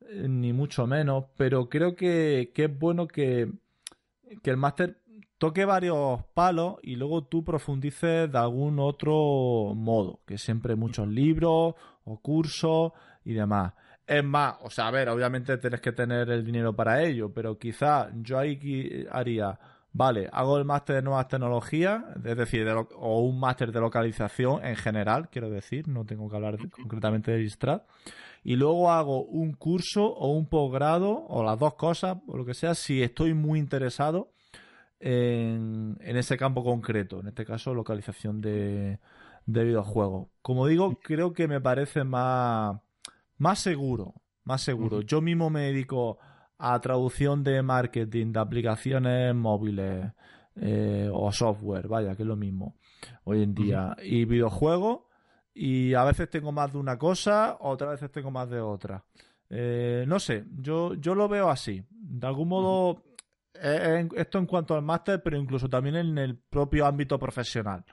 eh, 0.00 0.26
ni 0.28 0.52
mucho 0.52 0.86
menos, 0.86 1.24
pero 1.36 1.68
creo 1.68 1.94
que 1.94 2.52
es 2.54 2.78
bueno 2.78 3.06
que, 3.06 3.50
que 4.42 4.50
el 4.50 4.56
máster 4.56 5.00
toque 5.38 5.64
varios 5.64 6.24
palos 6.34 6.76
y 6.82 6.96
luego 6.96 7.24
tú 7.24 7.44
profundices 7.44 8.30
de 8.30 8.38
algún 8.38 8.78
otro 8.78 9.74
modo, 9.74 10.20
que 10.26 10.38
siempre 10.38 10.76
muchos 10.76 11.08
libros 11.08 11.74
o 12.04 12.20
cursos 12.20 12.92
y 13.24 13.34
demás. 13.34 13.74
Es 14.06 14.22
más, 14.22 14.56
o 14.62 14.70
sea, 14.70 14.88
a 14.88 14.90
ver, 14.92 15.08
obviamente 15.08 15.58
tienes 15.58 15.80
que 15.80 15.92
tener 15.92 16.30
el 16.30 16.44
dinero 16.44 16.74
para 16.74 17.02
ello, 17.02 17.32
pero 17.32 17.58
quizá 17.58 18.08
yo 18.14 18.38
ahí 18.38 19.06
haría, 19.10 19.58
vale, 19.96 20.28
hago 20.32 20.58
el 20.58 20.64
máster 20.64 20.96
de 20.96 21.02
nuevas 21.02 21.26
tecnologías, 21.26 22.04
es 22.22 22.36
decir, 22.36 22.68
o 22.68 23.20
un 23.20 23.40
máster 23.40 23.72
de 23.72 23.80
localización 23.80 24.64
en 24.64 24.76
general, 24.76 25.30
quiero 25.30 25.48
decir, 25.48 25.88
no 25.88 26.04
tengo 26.04 26.28
que 26.28 26.36
hablar 26.36 26.58
concretamente 26.68 27.30
de 27.30 27.42
Istrat, 27.42 27.82
y 28.44 28.56
luego 28.56 28.92
hago 28.92 29.24
un 29.24 29.54
curso 29.54 30.04
o 30.04 30.32
un 30.32 30.46
posgrado 30.46 31.24
o 31.28 31.42
las 31.42 31.58
dos 31.58 31.74
cosas, 31.74 32.18
o 32.26 32.36
lo 32.36 32.44
que 32.44 32.52
sea, 32.52 32.74
si 32.74 33.02
estoy 33.02 33.32
muy 33.32 33.58
interesado 33.58 34.32
en, 35.00 35.98
ese 36.00 36.36
campo 36.36 36.62
concreto, 36.62 37.20
en 37.20 37.28
este 37.28 37.46
caso 37.46 37.74
localización 37.74 38.40
de, 38.40 38.98
videojuegos. 39.46 40.28
Como 40.42 40.66
digo, 40.66 40.98
creo 41.02 41.32
que 41.32 41.48
me 41.48 41.60
parece 41.60 42.04
más, 42.04 42.78
más 43.38 43.60
seguro, 43.60 44.14
más 44.44 44.62
seguro. 44.62 45.00
Yo 45.00 45.22
mismo 45.22 45.48
me 45.48 45.62
dedico 45.62 46.18
a 46.58 46.80
traducción 46.80 47.42
de 47.42 47.62
marketing 47.62 48.32
de 48.32 48.40
aplicaciones 48.40 49.34
móviles 49.34 50.12
eh, 50.56 51.10
o 51.12 51.30
software, 51.32 51.88
vaya, 51.88 52.14
que 52.16 52.22
es 52.22 52.28
lo 52.28 52.36
mismo 52.36 52.76
hoy 53.24 53.42
en 53.42 53.54
día. 53.54 53.96
Y 54.02 54.24
videojuegos 54.24 55.00
y 55.52 55.94
a 55.94 56.04
veces 56.04 56.30
tengo 56.30 56.52
más 56.52 56.72
de 56.72 56.78
una 56.78 56.98
cosa, 56.98 57.56
otras 57.60 57.92
veces 57.92 58.10
tengo 58.10 58.30
más 58.30 58.48
de 58.48 58.60
otra. 58.60 59.04
Eh, 59.48 60.04
no 60.06 60.18
sé, 60.18 60.44
yo, 60.56 60.94
yo 60.94 61.14
lo 61.14 61.28
veo 61.28 61.50
así. 61.50 61.84
De 61.90 62.26
algún 62.26 62.48
modo, 62.48 63.04
esto 63.54 64.38
en 64.38 64.46
cuanto 64.46 64.74
al 64.74 64.82
máster, 64.82 65.22
pero 65.22 65.36
incluso 65.36 65.68
también 65.68 65.96
en 65.96 66.18
el 66.18 66.36
propio 66.36 66.86
ámbito 66.86 67.18
profesional. 67.18 67.84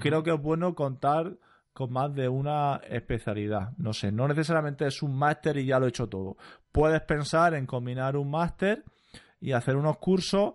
Creo 0.00 0.22
que 0.22 0.32
es 0.32 0.40
bueno 0.40 0.74
contar 0.74 1.36
con 1.72 1.92
más 1.92 2.14
de 2.14 2.28
una 2.28 2.80
especialidad. 2.88 3.72
No 3.76 3.92
sé, 3.92 4.10
no 4.10 4.26
necesariamente 4.26 4.86
es 4.86 5.02
un 5.02 5.14
máster 5.16 5.58
y 5.58 5.66
ya 5.66 5.78
lo 5.78 5.86
he 5.86 5.90
hecho 5.90 6.08
todo. 6.08 6.36
Puedes 6.76 7.00
pensar 7.00 7.54
en 7.54 7.64
combinar 7.64 8.18
un 8.18 8.30
máster 8.30 8.84
y 9.40 9.52
hacer 9.52 9.76
unos 9.76 9.96
cursos, 9.96 10.52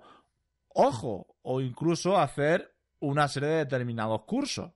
ojo, 0.68 1.36
o 1.42 1.62
incluso 1.62 2.16
hacer 2.16 2.76
una 3.00 3.28
serie 3.28 3.50
de 3.50 3.56
determinados 3.66 4.22
cursos. 4.26 4.72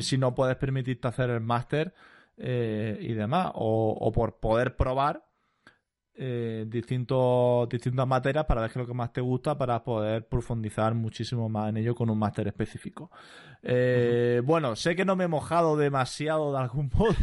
Si 0.00 0.16
no 0.16 0.36
puedes 0.36 0.54
permitirte 0.54 1.08
hacer 1.08 1.30
el 1.30 1.40
máster 1.40 1.92
eh, 2.36 2.96
y 3.00 3.14
demás, 3.14 3.50
o, 3.56 4.12
por 4.14 4.38
poder 4.38 4.76
probar 4.76 5.27
eh, 6.20 6.64
distintos, 6.66 7.68
distintas 7.68 8.06
materias 8.06 8.44
para 8.44 8.62
ver 8.62 8.70
qué 8.70 8.80
es 8.80 8.82
lo 8.82 8.88
que 8.88 8.94
más 8.94 9.12
te 9.12 9.20
gusta 9.20 9.56
para 9.56 9.84
poder 9.84 10.26
profundizar 10.26 10.92
muchísimo 10.94 11.48
más 11.48 11.68
en 11.68 11.76
ello 11.76 11.94
con 11.94 12.10
un 12.10 12.18
máster 12.18 12.48
específico. 12.48 13.10
Eh, 13.62 14.42
bueno, 14.44 14.74
sé 14.74 14.96
que 14.96 15.04
no 15.04 15.14
me 15.14 15.24
he 15.24 15.28
mojado 15.28 15.76
demasiado 15.76 16.52
de 16.52 16.58
algún 16.58 16.90
modo, 16.94 17.14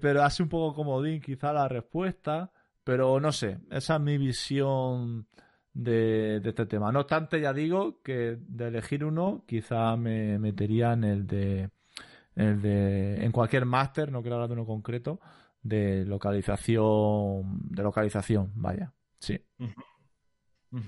pero 0.00 0.22
hace 0.22 0.44
un 0.44 0.48
poco 0.48 0.76
comodín 0.76 1.20
quizá 1.20 1.52
la 1.52 1.66
respuesta, 1.66 2.52
pero 2.84 3.18
no 3.18 3.32
sé, 3.32 3.58
esa 3.70 3.96
es 3.96 4.00
mi 4.00 4.16
visión 4.16 5.26
de, 5.74 6.40
este 6.44 6.66
tema. 6.66 6.92
No 6.92 7.00
obstante, 7.00 7.40
ya 7.40 7.52
digo 7.52 8.00
que 8.02 8.36
de 8.40 8.68
elegir 8.68 9.04
uno, 9.04 9.44
quizá 9.46 9.96
me 9.96 10.38
metería 10.38 10.92
en 10.92 11.04
el 11.04 11.26
de, 11.26 11.70
el 12.34 12.60
de 12.60 13.24
en 13.24 13.32
cualquier 13.32 13.64
máster, 13.64 14.10
no 14.10 14.20
quiero 14.20 14.36
hablar 14.36 14.48
de 14.48 14.54
uno 14.54 14.66
concreto, 14.66 15.20
de 15.68 16.04
localización, 16.04 17.60
de 17.70 17.82
localización, 17.82 18.52
vaya, 18.54 18.92
sí. 19.20 19.44
pues 20.70 20.82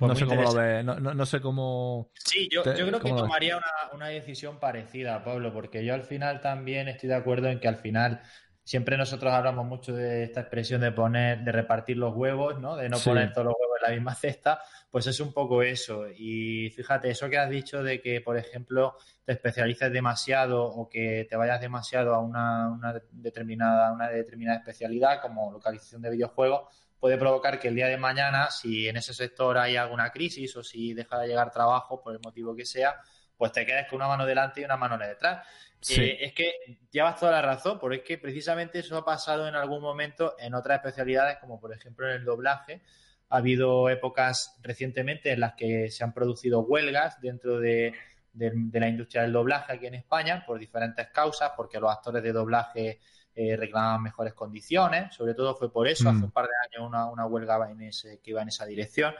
no 0.00 0.14
sé 0.14 0.26
cómo 0.26 0.42
lo 0.42 0.54
ves, 0.54 0.84
no, 0.84 1.26
sé 1.26 1.40
cómo... 1.40 2.10
Sí, 2.14 2.48
yo, 2.50 2.62
creo 2.62 3.00
que 3.00 3.08
tomaría 3.10 3.56
una, 3.56 3.94
una, 3.94 4.08
decisión 4.08 4.58
parecida, 4.58 5.24
Pablo, 5.24 5.52
porque 5.52 5.84
yo 5.84 5.94
al 5.94 6.04
final 6.04 6.40
también 6.40 6.88
estoy 6.88 7.08
de 7.08 7.16
acuerdo 7.16 7.48
en 7.48 7.60
que 7.60 7.68
al 7.68 7.76
final 7.76 8.22
siempre 8.66 8.96
nosotros 8.98 9.32
hablamos 9.32 9.64
mucho 9.64 9.94
de 9.94 10.24
esta 10.24 10.40
expresión 10.40 10.80
de 10.80 10.90
poner, 10.90 11.44
de 11.44 11.52
repartir 11.52 11.96
los 11.96 12.14
huevos, 12.14 12.58
¿no? 12.58 12.76
De 12.76 12.88
no 12.88 12.98
poner 12.98 13.32
todos 13.32 13.46
los 13.46 13.54
huevos 13.54 13.76
en 13.80 13.90
la 13.90 13.94
misma 13.94 14.14
cesta, 14.16 14.60
pues 14.96 15.08
es 15.08 15.20
un 15.20 15.30
poco 15.30 15.62
eso. 15.62 16.06
Y 16.08 16.70
fíjate, 16.70 17.10
eso 17.10 17.28
que 17.28 17.36
has 17.36 17.50
dicho 17.50 17.82
de 17.82 18.00
que, 18.00 18.22
por 18.22 18.38
ejemplo, 18.38 18.96
te 19.26 19.32
especialices 19.32 19.92
demasiado 19.92 20.64
o 20.64 20.88
que 20.88 21.26
te 21.28 21.36
vayas 21.36 21.60
demasiado 21.60 22.14
a 22.14 22.20
una, 22.20 23.02
determinada, 23.10 23.92
una 23.92 24.08
determinada 24.08 24.56
especialidad, 24.56 25.20
como 25.20 25.52
localización 25.52 26.00
de 26.00 26.08
videojuegos, 26.08 26.74
puede 26.98 27.18
provocar 27.18 27.60
que 27.60 27.68
el 27.68 27.74
día 27.74 27.88
de 27.88 27.98
mañana, 27.98 28.50
si 28.50 28.88
en 28.88 28.96
ese 28.96 29.12
sector 29.12 29.58
hay 29.58 29.76
alguna 29.76 30.10
crisis 30.10 30.56
o 30.56 30.62
si 30.62 30.94
deja 30.94 31.18
de 31.18 31.28
llegar 31.28 31.50
trabajo 31.50 32.02
por 32.02 32.14
el 32.14 32.20
motivo 32.24 32.56
que 32.56 32.64
sea, 32.64 32.98
pues 33.36 33.52
te 33.52 33.66
quedes 33.66 33.88
con 33.88 33.96
una 33.96 34.08
mano 34.08 34.24
delante 34.24 34.62
y 34.62 34.64
una 34.64 34.78
mano 34.78 34.96
detrás. 34.96 35.46
Eh, 35.90 36.16
es 36.22 36.32
que 36.32 36.54
llevas 36.90 37.20
toda 37.20 37.32
la 37.32 37.42
razón, 37.42 37.78
porque 37.78 37.98
es 37.98 38.02
que 38.02 38.16
precisamente 38.16 38.78
eso 38.78 38.96
ha 38.96 39.04
pasado 39.04 39.46
en 39.46 39.56
algún 39.56 39.82
momento 39.82 40.36
en 40.38 40.54
otras 40.54 40.78
especialidades, 40.78 41.36
como 41.36 41.60
por 41.60 41.74
ejemplo 41.74 42.08
en 42.08 42.14
el 42.14 42.24
doblaje. 42.24 42.80
Ha 43.28 43.38
habido 43.38 43.88
épocas 43.88 44.56
recientemente 44.62 45.32
en 45.32 45.40
las 45.40 45.54
que 45.54 45.90
se 45.90 46.04
han 46.04 46.12
producido 46.12 46.60
huelgas 46.60 47.20
dentro 47.20 47.58
de, 47.58 47.92
la 48.32 48.88
industria 48.88 49.22
del 49.22 49.32
doblaje 49.32 49.72
aquí 49.72 49.86
en 49.86 49.94
España 49.94 50.44
por 50.46 50.58
diferentes 50.58 51.08
causas, 51.08 51.52
porque 51.56 51.80
los 51.80 51.90
actores 51.90 52.22
de 52.22 52.32
doblaje 52.32 53.00
eh, 53.34 53.56
reclamaban 53.56 54.02
mejores 54.02 54.34
condiciones. 54.34 55.14
Sobre 55.14 55.34
todo 55.34 55.56
fue 55.56 55.72
por 55.72 55.88
eso, 55.88 56.08
hace 56.08 56.20
mm. 56.20 56.24
un 56.24 56.30
par 56.30 56.46
de 56.46 56.52
años 56.64 56.88
una, 56.88 57.06
una 57.06 57.26
huelga 57.26 57.70
en 57.70 57.82
ese, 57.82 58.20
que 58.20 58.30
iba 58.30 58.42
en 58.42 58.48
esa 58.48 58.66
dirección. 58.66 59.14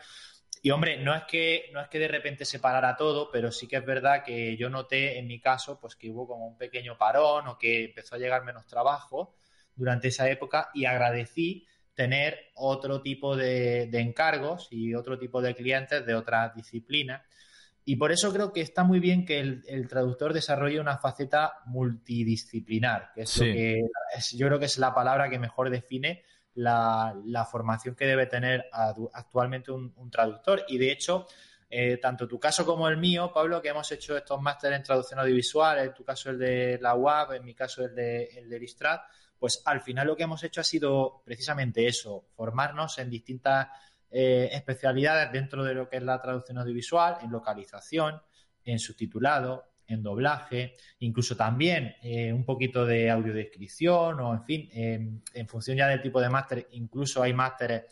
Y 0.62 0.70
hombre, 0.70 0.96
no 0.96 1.14
es 1.14 1.22
que 1.24 1.70
no 1.72 1.80
es 1.80 1.88
que 1.88 1.98
de 1.98 2.09
repente 2.09 2.44
se 2.44 2.59
parara 2.59 2.96
todo, 2.96 3.30
pero 3.30 3.52
sí 3.52 3.68
que 3.68 3.76
es 3.76 3.84
verdad 3.84 4.24
que 4.24 4.57
yo 4.57 4.68
noté 4.68 5.18
en 5.18 5.26
mi 5.26 5.40
caso 5.40 5.78
pues 5.78 5.94
que 5.94 6.11
hubo 6.11 6.26
como 6.26 6.46
un 6.46 6.57
pequeño 6.57 6.98
parón 6.98 7.46
o 7.46 7.57
que 7.59 7.84
empezó 7.84 8.16
a 8.16 8.18
llegar 8.18 8.44
menos 8.44 8.66
trabajo 8.66 9.36
durante 9.76 10.09
esa 10.09 10.28
época 10.28 10.70
y 10.74 10.86
agradecí 10.86 11.66
tener 11.97 12.53
otro 12.55 13.01
tipo 13.01 13.36
de, 13.36 13.88
encargos 13.92 14.68
y 14.70 14.94
otro 14.94 15.18
tipo 15.18 15.40
de 15.40 15.55
clientes 15.57 16.05
de 16.07 16.14
otras 16.14 16.55
disciplinas. 16.55 17.22
Y 17.84 17.97
por 17.97 18.12
eso 18.12 18.32
creo 18.32 18.53
que 18.53 18.61
está 18.61 18.84
muy 18.84 19.01
bien 19.01 19.24
que 19.24 19.40
el, 19.40 19.88
traductor 19.88 20.32
desarrolle 20.32 20.78
una 20.78 20.99
faceta 20.99 21.55
multidisciplinar, 21.66 23.12
que 23.14 23.22
es 23.22 23.38
lo 23.38 23.44
que 23.44 23.80
yo 24.32 24.47
creo 24.47 24.59
que 24.59 24.66
es 24.66 24.78
la 24.78 24.94
palabra 24.94 25.30
que 25.30 25.38
mejor 25.38 25.70
define 25.70 26.22
la, 26.55 27.49
formación 27.51 27.94
que 27.94 28.07
debe 28.07 28.26
tener 28.26 28.66
actualmente 29.12 29.70
un, 29.72 30.11
traductor. 30.11 30.64
Y 30.68 30.78
de 30.78 30.92
hecho, 30.92 31.26
eh, 31.70 31.97
tanto 31.97 32.28
tu 32.28 32.38
caso 32.38 32.66
como 32.66 32.88
el 32.88 32.99
mío, 32.99 33.32
Pablo, 33.32 33.62
que 33.62 33.68
hemos 33.68 33.90
hecho 33.92 34.16
estos 34.16 34.42
másteres 34.42 34.78
en 34.78 34.84
traducción 34.84 35.20
audiovisual, 35.20 35.78
en 35.78 35.94
tu 35.94 36.05
caso 36.05 36.30
el 36.30 36.38
de 36.38 36.78
la 36.82 36.94
UAB, 36.94 37.34
en 37.34 37.44
mi 37.44 37.55
caso 37.55 37.84
el 37.84 37.94
de, 37.94 38.24
el 38.36 38.51
de 38.51 38.59
Listrat, 38.59 39.03
pues 39.39 39.62
al 39.64 39.80
final 39.80 40.07
lo 40.07 40.16
que 40.16 40.24
hemos 40.24 40.43
hecho 40.45 40.61
ha 40.61 40.64
sido 40.64 41.22
precisamente 41.24 41.87
eso, 41.87 42.26
formarnos 42.34 42.99
en 42.99 43.11
distintas 43.11 43.68
eh, 44.11 44.49
especialidades 44.53 45.32
dentro 45.32 45.64
de 45.64 45.74
lo 45.74 45.89
que 45.89 45.97
es 45.97 46.03
la 46.03 46.20
traducción 46.20 46.59
audiovisual, 46.59 47.18
en 47.22 47.30
localización, 47.30 48.20
en 48.64 48.78
subtitulado, 48.78 49.64
en 49.87 50.03
doblaje, 50.03 50.74
incluso 50.99 51.37
también 51.37 51.95
eh, 52.03 52.32
un 52.32 52.45
poquito 52.45 52.84
de 52.84 53.11
audiodescripción 53.11 54.18
o, 54.20 54.34
en 54.34 54.43
fin, 54.43 54.68
en 54.72 55.49
función 55.49 55.76
ya 55.76 55.87
del 55.87 56.03
tipo 56.03 56.20
de 56.20 56.28
máster, 56.28 56.66
incluso 56.72 57.22
hay 57.22 57.32
másteres, 57.32 57.84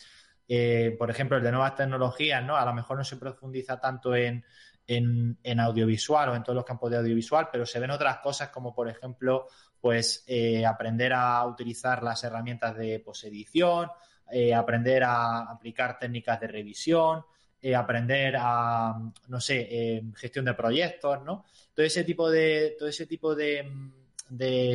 eh, 0.48 0.94
por 0.98 1.10
ejemplo, 1.10 1.36
el 1.36 1.42
de 1.42 1.52
nuevas 1.52 1.74
tecnologías, 1.74 2.44
¿no? 2.44 2.56
A 2.56 2.64
lo 2.64 2.74
mejor 2.74 2.98
no 2.98 3.04
se 3.04 3.16
profundiza 3.16 3.80
tanto 3.80 4.14
en, 4.14 4.44
en, 4.86 5.60
audiovisual 5.60 6.28
o 6.28 6.34
en 6.34 6.42
todos 6.42 6.56
los 6.56 6.64
campos 6.64 6.90
de 6.90 6.98
audiovisual, 6.98 7.48
pero 7.50 7.64
se 7.64 7.80
ven 7.80 7.90
otras 7.90 8.18
cosas 8.18 8.50
como, 8.50 8.74
por 8.74 8.88
ejemplo, 8.88 9.46
pues 9.84 10.24
eh, 10.26 10.64
aprender 10.64 11.12
a 11.12 11.44
utilizar 11.44 12.02
las 12.02 12.24
herramientas 12.24 12.74
de 12.74 13.00
posedición, 13.00 13.90
aprender 14.56 15.04
a 15.04 15.40
aplicar 15.42 15.98
técnicas 15.98 16.40
de 16.40 16.48
revisión, 16.48 17.22
eh, 17.66 17.74
aprender 17.74 18.34
a, 18.38 18.94
no 19.28 19.40
sé, 19.40 19.66
eh, 19.70 20.02
gestión 20.16 20.44
de 20.44 20.52
proyectos, 20.52 21.22
¿no? 21.22 21.44
Todo 21.74 21.84
ese 21.84 22.04
tipo 22.04 22.30
de, 22.30 22.76
todo 22.78 22.90
ese 22.90 23.06
tipo 23.06 23.34
de, 23.34 23.66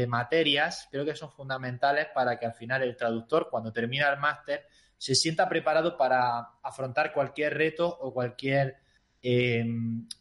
materias 0.08 0.88
creo 0.90 1.06
que 1.06 1.16
son 1.16 1.32
fundamentales 1.32 2.08
para 2.14 2.40
que 2.40 2.48
al 2.48 2.54
final 2.54 2.82
el 2.82 2.96
traductor, 2.96 3.48
cuando 3.48 3.72
termina 3.72 4.10
el 4.10 4.18
máster, 4.18 4.66
se 4.98 5.14
sienta 5.14 5.48
preparado 5.48 5.98
para 5.98 6.40
afrontar 6.64 7.14
cualquier 7.14 7.56
reto 7.56 7.88
o 7.88 8.12
cualquier 8.14 8.78
eh, 9.22 9.66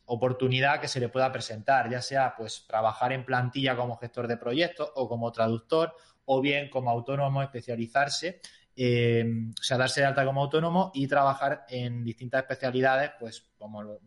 oportunidad 0.07 0.81
que 0.81 0.89
se 0.89 1.01
le 1.01 1.09
pueda 1.09 1.31
presentar, 1.33 1.91
ya 1.91 2.03
sea 2.03 2.35
pues 2.37 2.65
trabajar 2.67 3.13
en 3.13 3.25
plantilla 3.25 3.77
como 3.77 3.97
gestor 3.97 4.27
de 4.27 4.37
proyectos 4.37 4.91
o 4.95 5.09
como 5.09 5.31
traductor 5.33 5.95
o 6.25 6.41
bien 6.41 6.69
como 6.69 6.91
autónomo 6.91 7.43
especializarse 7.43 8.41
eh, 8.81 9.25
o 9.59 9.61
sea, 9.61 9.77
darse 9.77 10.03
de 10.03 10.07
alta 10.07 10.25
como 10.25 10.41
autónomo 10.41 10.93
y 10.95 11.09
trabajar 11.09 11.67
en 11.69 12.05
distintas 12.05 12.43
especialidades, 12.43 13.11
pues 13.19 13.51
como, 13.59 13.99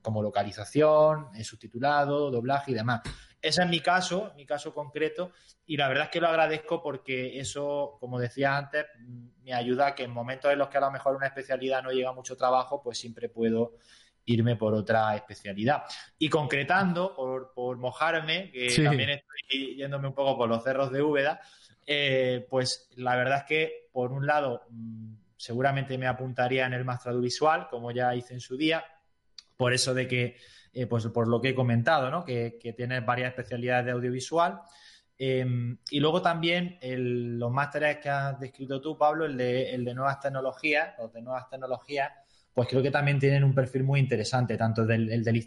como 0.00 0.22
localización, 0.22 1.28
subtitulado, 1.44 2.30
doblaje 2.30 2.70
y 2.70 2.74
demás. 2.74 3.02
Ese 3.42 3.62
es 3.62 3.68
mi 3.68 3.80
caso, 3.80 4.32
mi 4.34 4.46
caso 4.46 4.72
concreto, 4.72 5.32
y 5.66 5.76
la 5.76 5.88
verdad 5.88 6.04
es 6.04 6.10
que 6.10 6.22
lo 6.22 6.28
agradezco 6.28 6.82
porque 6.82 7.38
eso, 7.38 7.98
como 8.00 8.18
decía 8.18 8.56
antes, 8.56 8.86
me 9.42 9.52
ayuda 9.52 9.88
a 9.88 9.94
que 9.94 10.04
en 10.04 10.10
momentos 10.10 10.50
en 10.50 10.58
los 10.58 10.68
que 10.68 10.78
a 10.78 10.80
lo 10.80 10.90
mejor 10.90 11.14
una 11.14 11.26
especialidad 11.26 11.82
no 11.82 11.90
llega 11.90 12.10
mucho 12.14 12.34
trabajo, 12.34 12.82
pues 12.82 12.96
siempre 12.96 13.28
puedo 13.28 13.74
irme 14.28 14.56
por 14.56 14.74
otra 14.74 15.16
especialidad. 15.16 15.84
Y 16.18 16.28
concretando, 16.28 17.14
por, 17.54 17.78
mojarme, 17.78 18.50
que 18.50 18.68
también 18.82 19.10
estoy 19.10 19.76
yéndome 19.76 20.08
un 20.08 20.14
poco 20.14 20.36
por 20.36 20.48
los 20.48 20.62
cerros 20.62 20.92
de 20.92 21.02
Úbeda, 21.02 21.40
eh, 21.86 22.46
pues 22.50 22.90
la 22.96 23.16
verdad 23.16 23.38
es 23.38 23.44
que, 23.44 23.88
por 23.90 24.12
un 24.12 24.26
lado, 24.26 24.62
mm, 24.68 25.14
seguramente 25.36 25.96
me 25.96 26.06
apuntaría 26.06 26.66
en 26.66 26.74
el 26.74 26.84
máster 26.84 27.12
audiovisual, 27.12 27.68
como 27.68 27.90
ya 27.90 28.14
hice 28.14 28.34
en 28.34 28.40
su 28.40 28.56
día, 28.56 28.84
por 29.56 29.72
eso 29.72 29.94
de 29.94 30.06
que, 30.06 30.36
eh, 30.74 30.86
pues 30.86 31.06
por 31.06 31.26
lo 31.26 31.40
que 31.40 31.50
he 31.50 31.54
comentado, 31.54 32.10
¿no? 32.10 32.24
que, 32.24 32.58
que 32.60 32.74
tiene 32.74 33.00
varias 33.00 33.30
especialidades 33.30 33.86
de 33.86 33.92
audiovisual. 33.92 34.60
Em, 35.16 35.78
y 35.90 35.98
luego 35.98 36.22
también 36.22 36.78
los 36.80 37.50
másteres 37.50 37.96
que 37.96 38.08
has 38.08 38.38
descrito 38.38 38.80
tú, 38.80 38.96
Pablo, 38.96 39.24
el 39.24 39.36
de, 39.36 39.74
el 39.74 39.84
de 39.84 39.94
nuevas 39.94 40.20
tecnologías, 40.20 40.94
los 40.98 41.12
de 41.12 41.22
nuevas 41.22 41.48
tecnologías, 41.48 42.12
pues 42.58 42.70
creo 42.70 42.82
que 42.82 42.90
también 42.90 43.20
tienen 43.20 43.44
un 43.44 43.54
perfil 43.54 43.84
muy 43.84 44.00
interesante, 44.00 44.56
tanto 44.56 44.82
el 44.82 45.22
del 45.22 45.46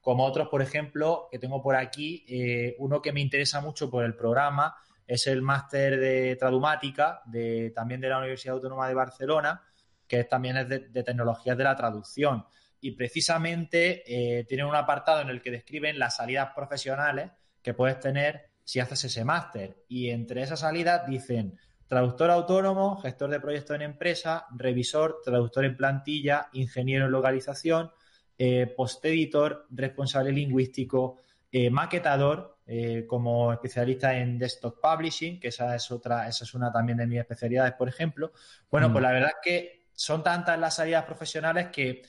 como 0.00 0.24
otros, 0.24 0.48
por 0.48 0.60
ejemplo, 0.60 1.28
que 1.30 1.38
tengo 1.38 1.62
por 1.62 1.76
aquí, 1.76 2.24
eh, 2.28 2.74
uno 2.80 3.00
que 3.00 3.12
me 3.12 3.20
interesa 3.20 3.60
mucho 3.60 3.88
por 3.88 4.04
el 4.04 4.16
programa, 4.16 4.74
es 5.06 5.28
el 5.28 5.42
máster 5.42 6.00
de 6.00 6.34
tradumática 6.34 7.22
de, 7.24 7.70
también 7.70 8.00
de 8.00 8.08
la 8.08 8.18
Universidad 8.18 8.56
Autónoma 8.56 8.88
de 8.88 8.94
Barcelona, 8.94 9.62
que 10.08 10.24
también 10.24 10.56
es 10.56 10.68
de, 10.68 11.04
tecnologías 11.04 11.56
de 11.56 11.62
la 11.62 11.76
traducción. 11.76 12.44
Y 12.80 12.96
precisamente 12.96 14.02
eh, 14.04 14.42
tiene 14.42 14.64
un 14.64 14.74
apartado 14.74 15.20
en 15.20 15.28
el 15.28 15.40
que 15.40 15.52
describen 15.52 16.00
las 16.00 16.16
salidas 16.16 16.50
profesionales 16.52 17.30
que 17.62 17.74
puedes 17.74 18.00
tener 18.00 18.50
si 18.64 18.80
haces 18.80 19.04
ese 19.04 19.24
máster. 19.24 19.84
Y 19.86 20.10
entre 20.10 20.42
esas 20.42 20.58
salidas 20.58 21.06
dicen 21.06 21.60
traductor 21.90 22.30
autónomo, 22.30 22.98
gestor 22.98 23.30
de 23.30 23.40
proyectos 23.40 23.74
en 23.74 23.82
empresa, 23.82 24.46
revisor, 24.52 25.22
traductor 25.24 25.64
en 25.64 25.76
plantilla, 25.76 26.48
ingeniero 26.52 27.06
en 27.06 27.10
localización, 27.10 27.90
eh, 28.38 28.72
posteditor, 28.76 29.66
responsable 29.70 30.30
lingüístico, 30.30 31.16
eh, 31.50 31.68
maquetador, 31.68 32.58
eh, 32.64 33.06
como 33.08 33.52
especialista 33.52 34.16
en 34.16 34.38
desktop 34.38 34.80
publishing, 34.80 35.40
que 35.40 35.48
esa 35.48 35.74
es 35.74 35.90
otra, 35.90 36.28
esa 36.28 36.44
es 36.44 36.54
una 36.54 36.70
también 36.70 36.98
de 36.98 37.08
mis 37.08 37.18
especialidades, 37.18 37.72
por 37.72 37.88
ejemplo. 37.88 38.30
Bueno, 38.70 38.92
pues 38.92 39.02
mm. 39.02 39.06
la 39.06 39.12
verdad 39.12 39.30
es 39.30 39.42
que 39.42 39.86
son 39.92 40.22
tantas 40.22 40.56
las 40.60 40.76
salidas 40.76 41.04
profesionales 41.04 41.70
que, 41.72 42.02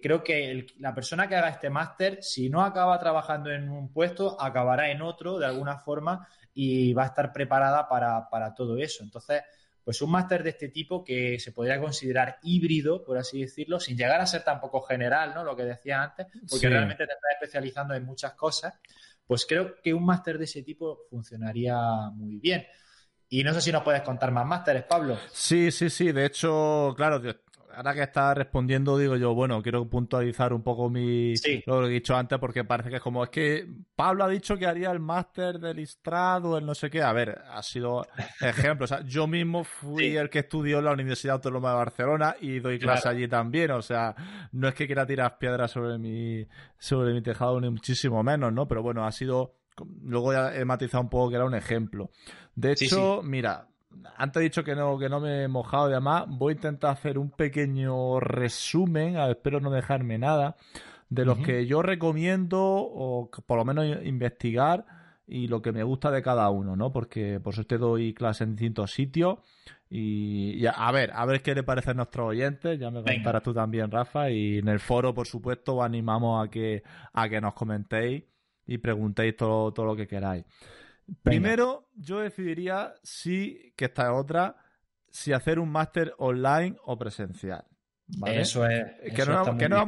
creo 0.00 0.22
que 0.22 0.68
la 0.78 0.94
persona 0.94 1.28
que 1.28 1.34
haga 1.34 1.48
este 1.48 1.68
máster, 1.68 2.22
si 2.22 2.48
no 2.48 2.62
acaba 2.62 2.96
trabajando 3.00 3.50
en 3.50 3.70
un 3.70 3.92
puesto, 3.92 4.40
acabará 4.40 4.88
en 4.88 5.02
otro 5.02 5.40
de 5.40 5.46
alguna 5.46 5.78
forma 5.78 6.28
y 6.58 6.94
va 6.94 7.02
a 7.02 7.06
estar 7.06 7.34
preparada 7.34 7.86
para, 7.86 8.30
para 8.30 8.54
todo 8.54 8.78
eso. 8.78 9.04
Entonces, 9.04 9.42
pues 9.84 10.00
un 10.00 10.10
máster 10.10 10.42
de 10.42 10.50
este 10.50 10.70
tipo 10.70 11.04
que 11.04 11.38
se 11.38 11.52
podría 11.52 11.78
considerar 11.78 12.38
híbrido, 12.42 13.04
por 13.04 13.18
así 13.18 13.42
decirlo, 13.42 13.78
sin 13.78 13.96
llegar 13.96 14.22
a 14.22 14.26
ser 14.26 14.42
tampoco 14.42 14.80
general, 14.80 15.34
¿no? 15.34 15.44
Lo 15.44 15.54
que 15.54 15.64
decía 15.64 16.02
antes, 16.02 16.26
porque 16.48 16.70
realmente 16.70 17.06
te 17.06 17.12
estás 17.12 17.30
especializando 17.34 17.94
en 17.94 18.04
muchas 18.04 18.32
cosas, 18.32 18.72
pues 19.26 19.44
creo 19.44 19.76
que 19.82 19.92
un 19.92 20.06
máster 20.06 20.38
de 20.38 20.44
ese 20.44 20.62
tipo 20.62 21.02
funcionaría 21.10 21.76
muy 22.14 22.38
bien. 22.38 22.66
Y 23.28 23.44
no 23.44 23.52
sé 23.52 23.60
si 23.60 23.70
nos 23.70 23.82
puedes 23.82 24.02
contar 24.02 24.30
más 24.30 24.46
másteres, 24.46 24.84
Pablo. 24.84 25.18
Sí, 25.30 25.70
sí, 25.70 25.90
sí. 25.90 26.10
De 26.10 26.24
hecho, 26.24 26.94
claro, 26.96 27.20
ahora 27.76 27.92
que 27.92 28.02
está 28.02 28.32
respondiendo, 28.32 28.96
digo 28.96 29.16
yo, 29.16 29.34
bueno, 29.34 29.62
quiero 29.62 29.86
puntualizar 29.86 30.54
un 30.54 30.62
poco 30.62 30.88
mi 30.88 31.34
lo 31.66 31.82
que 31.82 31.86
he 31.86 31.90
dicho 31.90 32.16
antes, 32.16 32.38
porque 32.38 32.64
parece 32.64 32.88
que 32.88 32.96
es 32.96 33.02
como, 33.02 33.22
es 33.22 33.28
que 33.28 33.68
Pablo 33.94 34.24
ha 34.24 34.28
dicho 34.28 34.56
que 34.56 34.66
haría 34.66 34.90
el 34.90 34.98
máster 34.98 35.58
del 35.58 35.78
Istrado, 35.80 36.56
el 36.56 36.64
no 36.64 36.74
sé 36.74 36.88
qué. 36.88 37.02
A 37.02 37.12
ver, 37.12 37.38
ha 37.50 37.62
sido 37.62 38.06
ejemplo. 38.40 38.84
O 38.84 38.86
sea, 38.86 39.02
yo 39.04 39.26
mismo 39.26 39.62
fui 39.62 40.16
el 40.16 40.30
que 40.30 40.38
estudió 40.38 40.78
en 40.78 40.86
la 40.86 40.92
Universidad 40.92 41.34
Autónoma 41.34 41.70
de 41.70 41.76
Barcelona 41.76 42.36
y 42.40 42.60
doy 42.60 42.78
clase 42.78 43.10
allí 43.10 43.28
también. 43.28 43.70
O 43.72 43.82
sea, 43.82 44.14
no 44.52 44.68
es 44.68 44.74
que 44.74 44.86
quiera 44.86 45.06
tirar 45.06 45.36
piedras 45.36 45.70
sobre 45.70 45.98
mi, 45.98 46.46
sobre 46.78 47.12
mi 47.12 47.20
tejado, 47.20 47.60
ni 47.60 47.68
muchísimo 47.68 48.22
menos, 48.22 48.54
¿no? 48.54 48.66
Pero 48.66 48.82
bueno, 48.82 49.04
ha 49.04 49.12
sido. 49.12 49.58
Luego 50.02 50.32
ya 50.32 50.56
he 50.56 50.64
matizado 50.64 51.02
un 51.02 51.10
poco 51.10 51.28
que 51.28 51.36
era 51.36 51.44
un 51.44 51.54
ejemplo. 51.54 52.10
De 52.54 52.72
hecho, 52.72 53.20
mira, 53.22 53.68
antes 54.16 54.40
he 54.40 54.44
dicho 54.44 54.64
que 54.64 54.74
no, 54.74 54.98
que 54.98 55.08
no 55.08 55.20
me 55.20 55.44
he 55.44 55.48
mojado 55.48 55.88
y 55.88 55.92
demás, 55.92 56.24
voy 56.28 56.52
a 56.52 56.56
intentar 56.56 56.90
hacer 56.90 57.18
un 57.18 57.30
pequeño 57.30 58.20
resumen, 58.20 59.16
espero 59.16 59.60
no 59.60 59.70
dejarme 59.70 60.18
nada, 60.18 60.56
de 61.08 61.24
los 61.24 61.38
que 61.38 61.66
yo 61.66 61.82
recomiendo 61.82 62.58
o 62.60 63.30
por 63.46 63.58
lo 63.58 63.64
menos 63.64 63.86
investigar 64.04 64.86
y 65.26 65.48
lo 65.48 65.60
que 65.60 65.72
me 65.72 65.82
gusta 65.82 66.10
de 66.10 66.22
cada 66.22 66.50
uno, 66.50 66.76
¿no? 66.76 66.92
Porque 66.92 67.40
por 67.40 67.54
suerte 67.54 67.78
doy 67.78 68.14
clases 68.14 68.42
en 68.42 68.56
distintos 68.56 68.92
sitios 68.92 69.38
y, 69.88 70.64
a 70.66 70.90
ver, 70.92 71.10
a 71.14 71.24
ver 71.26 71.42
qué 71.42 71.54
le 71.54 71.62
parece 71.62 71.90
a 71.90 71.94
nuestros 71.94 72.28
oyentes, 72.28 72.78
ya 72.78 72.90
me 72.90 73.02
contarás 73.02 73.42
tú 73.42 73.54
también, 73.54 73.90
Rafa, 73.90 74.30
y 74.30 74.58
en 74.58 74.68
el 74.68 74.80
foro, 74.80 75.14
por 75.14 75.26
supuesto, 75.26 75.76
os 75.76 75.84
animamos 75.84 76.44
a 76.44 76.50
que, 76.50 76.82
a 77.12 77.28
que 77.28 77.40
nos 77.40 77.54
comentéis 77.54 78.24
y 78.66 78.78
preguntéis 78.78 79.36
todo, 79.36 79.72
todo 79.72 79.86
lo 79.86 79.96
que 79.96 80.08
queráis. 80.08 80.44
Primero, 81.22 81.88
yo 81.94 82.20
decidiría 82.20 82.94
si, 83.02 83.72
que 83.76 83.86
esta 83.86 84.04
es 84.04 84.10
otra, 84.12 84.56
si 85.08 85.32
hacer 85.32 85.58
un 85.58 85.70
máster 85.70 86.14
online 86.18 86.76
o 86.84 86.98
presencial. 86.98 87.64
Eso 88.26 88.66
es. 88.66 88.84
Que, 89.14 89.24
no, 89.68 89.78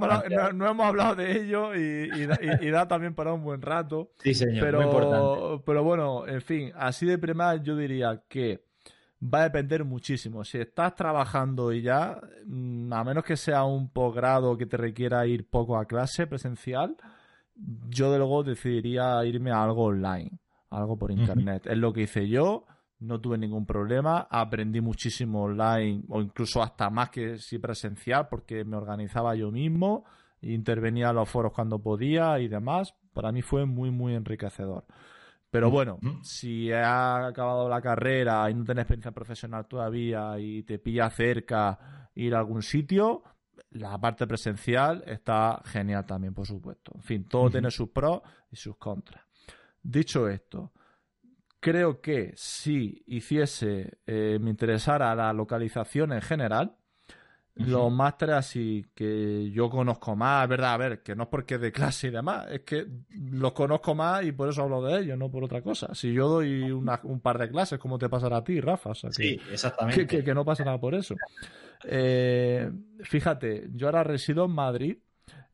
hemos 0.67 0.87
hablado, 0.87 1.17
de 1.17 1.41
ello 1.41 1.75
y, 1.75 2.27
da, 2.71 2.89
también 2.89 3.15
para 3.15 3.33
un 3.33 3.43
buen 3.43 3.63
rato. 3.63 4.13
Sí, 4.19 4.35
señor. 4.35 4.65
Pero, 4.65 4.79
muy 4.79 4.87
importante. 4.87 5.63
pero 5.65 5.85
bueno, 5.85 6.27
en 6.27 6.41
fin, 6.41 6.73
así 6.77 7.07
de 7.07 7.19
primera 7.19 7.57
yo 7.57 7.77
diría 7.77 8.23
que 8.29 8.65
va 9.23 9.41
a 9.41 9.45
depender 9.45 9.85
muchísimo. 9.85 10.45
Si 10.45 10.59
estás 10.59 10.95
trabajando 10.95 11.73
y 11.73 11.83
ya, 11.83 12.21
mm, 12.47 12.93
a 12.93 13.05
menos 13.05 13.25
que 13.25 13.37
sea 13.37 13.65
un 13.65 13.91
posgrado 13.91 14.57
que 14.57 14.67
te 14.67 14.77
requiera 14.77 15.27
ir 15.27 15.49
poco 15.49 15.79
a 15.79 15.87
clase 15.87 16.27
presencial, 16.27 16.97
yo 17.55 18.13
de 18.13 18.19
luego 18.19 18.45
decidiría 18.45 19.25
irme 19.25 19.51
a 19.51 19.65
algo 19.65 19.85
online 19.85 20.39
algo 20.71 20.97
por 20.97 21.11
internet. 21.11 21.67
Es 21.67 21.79
lo 21.79 21.93
que 21.93 22.03
hice 22.03 22.29
yo, 22.29 22.67
no 23.01 23.21
tuve 23.21 23.39
ningún 23.39 23.67
problema, 23.67 24.27
aprendí 24.31 24.81
muchísimo 24.81 25.45
online 25.45 26.03
o 26.09 26.21
incluso 26.21 26.63
hasta 26.63 26.91
más 26.91 27.11
que 27.11 27.39
si 27.39 27.59
presencial 27.59 28.29
porque 28.29 28.65
me 28.65 28.77
organizaba 28.77 29.35
yo 29.35 29.51
mismo, 29.51 30.05
intervenía 30.41 31.11
en 31.11 31.17
los 31.17 31.29
foros 31.29 31.53
cuando 31.53 31.79
podía 31.79 32.39
y 32.41 32.49
demás. 32.49 32.95
Para 33.13 33.33
mí 33.33 33.43
fue 33.43 33.67
muy, 33.67 33.91
muy 33.91 34.15
enriquecedor. 34.15 34.85
Pero 35.51 35.71
bueno, 35.71 35.99
si 36.23 36.71
has 36.73 37.25
acabado 37.25 37.69
la 37.69 37.81
carrera 37.81 38.51
y 38.51 38.55
no 38.55 38.65
tienes 38.65 38.83
experiencia 38.83 39.13
profesional 39.13 39.67
todavía 39.67 40.39
y 40.39 40.63
te 40.63 40.79
pilla 40.79 41.09
cerca 41.09 42.11
ir 42.15 42.35
a 42.35 42.41
algún 42.41 42.63
sitio, 42.63 43.23
la 43.71 43.99
parte 43.99 44.27
presencial 44.27 45.03
está 45.07 45.63
genial 45.65 46.05
también, 46.05 46.35
por 46.35 46.47
supuesto. 46.47 46.93
En 46.95 47.03
fin, 47.03 47.25
todo 47.25 47.51
tiene 47.51 47.71
sus 47.71 47.89
pros 47.89 48.21
y 48.51 48.57
sus 48.57 48.77
contras. 48.77 49.28
Dicho 49.91 50.29
esto, 50.29 50.71
creo 51.61 52.03
que 52.03 52.35
si 52.37 53.03
hiciese, 53.07 54.01
eh, 54.07 54.39
me 54.39 54.51
interesara 54.51 55.15
la 55.15 55.33
localización 55.33 56.13
en 56.13 56.21
general, 56.21 56.77
los 57.55 57.91
másteres 57.91 58.37
así 58.37 58.85
que 58.95 59.51
yo 59.51 59.71
conozco 59.71 60.15
más, 60.15 60.43
es 60.43 60.51
verdad, 60.51 60.75
a 60.75 60.77
ver, 60.77 61.03
que 61.03 61.17
no 61.17 61.23
es 61.23 61.29
porque 61.31 61.57
de 61.57 61.73
clase 61.73 62.09
y 62.09 62.11
demás, 62.11 62.49
es 62.51 62.61
que 62.65 62.87
los 63.09 63.53
conozco 63.55 63.95
más 63.95 64.27
y 64.27 64.33
por 64.33 64.51
eso 64.51 64.65
hablo 64.65 64.83
de 64.83 65.01
ellos, 65.01 65.17
no 65.17 65.31
por 65.31 65.43
otra 65.43 65.63
cosa. 65.63 65.95
Si 65.95 66.13
yo 66.13 66.29
doy 66.29 66.71
un 66.71 67.21
par 67.23 67.39
de 67.39 67.49
clases, 67.49 67.79
¿cómo 67.79 67.99
te 67.99 68.11
pasará 68.11 68.37
a 68.37 68.45
ti, 68.45 68.61
Rafa? 68.61 68.93
sí, 68.95 69.41
exactamente. 69.51 70.23
Que, 70.23 70.35
no 70.35 70.45
pasa 70.45 70.67
nada 70.67 70.79
por 70.79 70.95
eso. 70.95 71.17
Eh, 71.85 72.71
fíjate, 73.05 73.71
yo 73.73 73.87
ahora 73.87 74.05
resido 74.05 74.45
en 74.45 74.51
Madrid 74.51 74.99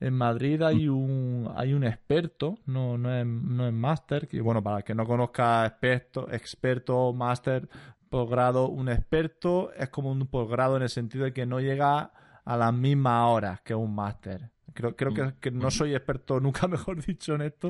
en 0.01 0.15
Madrid 0.15 0.61
hay 0.63 0.89
un, 0.89 1.51
hay 1.57 1.73
un 1.73 1.85
experto, 1.85 2.59
no, 2.67 2.99
no, 2.99 3.15
es, 3.15 3.25
no 3.27 3.67
es 3.67 3.73
máster, 3.73 4.29
que 4.29 4.41
bueno, 4.41 4.63
para 4.63 4.79
el 4.79 4.85
que 4.85 4.95
no 4.95 5.07
conozca 5.07 5.65
experto, 5.67 6.31
experto, 6.31 7.13
máster, 7.13 7.69
posgrado, 8.11 8.69
un 8.69 8.89
experto 8.89 9.73
es 9.73 9.89
como 9.89 10.11
un 10.11 10.27
posgrado 10.27 10.77
en 10.77 10.83
el 10.83 10.89
sentido 10.89 11.25
de 11.25 11.33
que 11.33 11.47
no 11.47 11.61
llega 11.61 12.13
a 12.45 12.57
las 12.57 12.73
mismas 12.73 13.29
horas 13.29 13.61
que 13.63 13.75
un 13.75 13.95
máster. 13.95 14.51
Creo, 14.73 14.97
creo 14.97 15.15
que, 15.15 15.35
que, 15.41 15.51
no 15.51 15.71
soy 15.71 15.95
experto, 15.95 16.41
nunca 16.41 16.67
mejor 16.67 17.05
dicho 17.05 17.35
en 17.37 17.43
esto, 17.43 17.69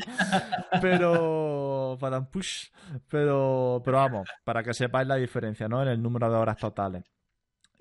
pero 0.80 1.98
para 2.00 2.22
push, 2.22 2.68
pero, 3.08 3.82
pero 3.84 3.98
vamos, 3.98 4.28
para 4.42 4.62
que 4.62 4.72
sepáis 4.72 5.06
la 5.06 5.16
diferencia, 5.16 5.68
¿no? 5.68 5.82
En 5.82 5.88
el 5.88 6.02
número 6.02 6.30
de 6.30 6.36
horas 6.36 6.56
totales. 6.56 7.04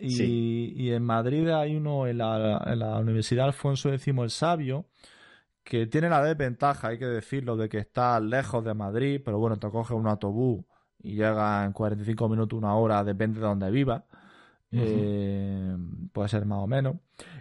Y, 0.04 0.92
en 0.92 1.04
Madrid 1.04 1.48
hay 1.50 1.76
uno 1.76 2.08
en 2.08 2.18
la, 2.18 2.98
Universidad 3.00 3.46
Alfonso 3.46 3.94
X 3.94 4.08
el 4.08 4.30
Sabio 4.30 4.86
que 5.64 5.88
tiene 5.88 6.10
la 6.10 6.22
desventaja, 6.22 6.90
hay 6.90 6.98
que 7.00 7.06
decirlo, 7.06 7.56
de 7.56 7.70
que 7.70 7.78
está 7.78 8.20
lejos 8.20 8.66
de 8.66 8.74
Madrid, 8.74 9.22
pero 9.24 9.40
bueno, 9.40 9.58
te 9.58 9.70
coge 9.70 9.94
un 9.94 10.08
autobús 10.08 10.66
y 11.02 11.16
llega 11.16 11.64
en 11.64 11.72
45 11.72 12.28
minutos, 12.28 12.58
una 12.58 12.76
hora, 12.76 13.04
depende 13.04 13.40
de 13.40 13.46
donde 13.46 13.72
viva. 13.72 14.06
Eh, 14.76 15.78
puede 16.12 16.30
ser 16.30 16.46
más 16.46 16.60
o 16.60 16.68
menos. 16.68 16.96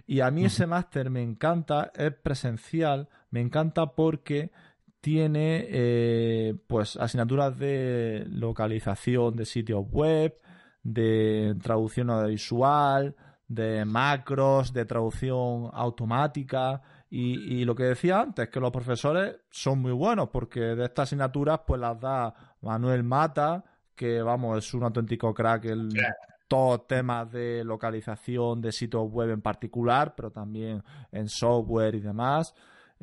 Y 0.07 0.21
a 0.21 0.31
mí 0.31 0.45
ese 0.45 0.67
máster 0.67 1.09
me 1.11 1.23
encanta, 1.23 1.91
es 1.97 2.13
presencial, 2.13 3.09
me 3.31 3.41
encanta 3.41 3.87
porque 3.95 4.53
tiene 5.01 5.67
eh, 5.69 6.55
pues 6.67 6.97
asignaturas 6.97 7.59
de 7.59 8.25
localización 8.29 9.35
de 9.37 9.47
sitios 9.47 9.85
web, 9.91 10.37
de 10.83 11.55
traducción 11.63 12.11
audiovisual, 12.11 13.15
de 13.49 13.85
macros, 13.85 14.73
de 14.73 14.85
traducción 14.85 15.71
automática 15.73 16.83
y, 17.11 17.65
lo 17.67 17.75
que 17.75 17.85
decía 17.85 18.21
antes, 18.21 18.49
que 18.49 18.59
los 18.59 18.71
profesores 18.71 19.37
son 19.51 19.81
muy 19.81 19.93
buenos 19.93 20.31
porque 20.31 20.61
de 20.61 20.85
estas 20.85 21.11
asignaturas 21.11 21.61
pues 21.67 21.79
las 21.79 22.01
da 22.01 22.35
Manuel 22.63 23.05
Mata, 23.05 23.63
que 23.95 24.23
vamos, 24.23 24.59
es 24.59 24.73
un 24.73 24.85
auténtico 24.85 25.35
crack 25.35 25.67
en 25.67 25.91
todos 26.49 26.87
temas 26.87 27.31
de 27.31 27.65
localización 27.65 28.63
de 28.63 28.73
sitios 28.73 29.11
web 29.11 29.31
en 29.31 29.43
particular, 29.43 30.15
pero 30.17 30.31
también 30.31 30.83
en 31.11 31.29
software 31.29 31.95
y 31.97 32.01
demás. 32.01 32.55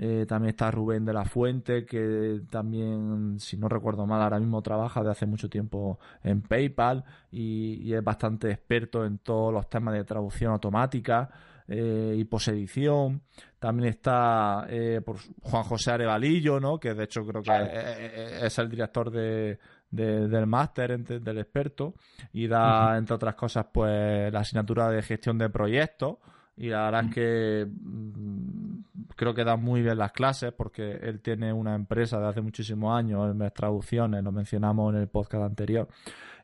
Eh, 0.02 0.26
también 0.26 0.52
está 0.52 0.72
Rubén 0.72 1.04
de 1.04 1.12
la 1.12 1.26
Fuente, 1.26 1.86
que 1.86 2.40
también, 2.50 3.38
si 3.38 3.58
no 3.58 3.68
recuerdo 3.68 4.08
mal, 4.08 4.22
ahora 4.22 4.40
mismo 4.40 4.62
trabaja 4.62 5.04
de 5.04 5.12
hace 5.12 5.26
mucho 5.26 5.50
tiempo 5.50 6.00
en 6.24 6.42
PayPal 6.42 7.04
y, 7.30 7.94
es 7.94 8.02
bastante 8.02 8.50
experto 8.50 9.06
en 9.06 9.18
todos 9.18 9.54
los 9.54 9.70
temas 9.70 9.94
de 9.96 10.06
traducción 10.06 10.54
automática 10.54 11.30
eh, 11.68 12.16
y 12.18 12.24
posedición. 12.24 13.24
También 13.60 13.90
está 13.90 14.68
eh, 14.70 15.02
por 15.04 15.18
Juan 15.42 15.64
José 15.64 15.92
Arevalillo, 15.92 16.62
¿no? 16.62 16.80
que 16.80 16.94
de 16.94 17.04
hecho 17.04 17.26
creo 17.26 17.44
que 17.44 18.46
es, 18.46 18.58
el 18.58 18.70
director 18.70 19.12
de, 19.12 19.60
del 19.92 20.48
máster 20.48 20.98
del 20.98 21.38
experto 21.40 21.94
y 22.32 22.48
da, 22.48 22.98
entre 22.98 23.16
otras 23.16 23.36
cosas, 23.36 23.66
pues 23.74 24.32
la 24.32 24.40
asignatura 24.40 24.90
de 24.90 25.02
gestión 25.02 25.38
de 25.38 25.50
proyectos 25.50 26.20
y 26.60 26.68
la 26.68 26.86
verdad 26.86 27.06
es 27.06 27.14
que 27.14 27.68
mm, 27.70 28.79
creo 29.16 29.34
que 29.34 29.44
da 29.44 29.56
muy 29.56 29.82
bien 29.82 29.98
las 29.98 30.12
clases 30.12 30.52
porque 30.54 30.92
él 30.92 31.22
tiene 31.22 31.54
una 31.54 31.76
empresa 31.76 32.20
de 32.20 32.28
hace 32.28 32.42
muchísimos 32.42 32.98
años 32.98 33.32
en 33.32 33.52
traducciones, 33.52 34.24
lo 34.24 34.32
mencionamos 34.32 34.94
en 34.94 35.02
el 35.02 35.08
podcast 35.08 35.44
anterior. 35.44 35.88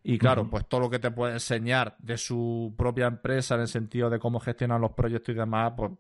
Y 0.08 0.20
claro, 0.20 0.48
pues 0.48 0.68
todo 0.68 0.82
lo 0.82 0.90
que 0.90 1.00
te 1.00 1.10
puede 1.10 1.34
enseñar 1.34 1.96
de 1.98 2.16
su 2.16 2.76
propia 2.78 3.08
empresa 3.08 3.56
en 3.56 3.62
el 3.62 3.68
sentido 3.68 4.08
de 4.08 4.20
cómo 4.20 4.40
gestionan 4.40 4.80
los 4.80 4.92
proyectos 4.92 5.34
y 5.34 5.38
demás, 5.38 5.74
pues 5.76 5.94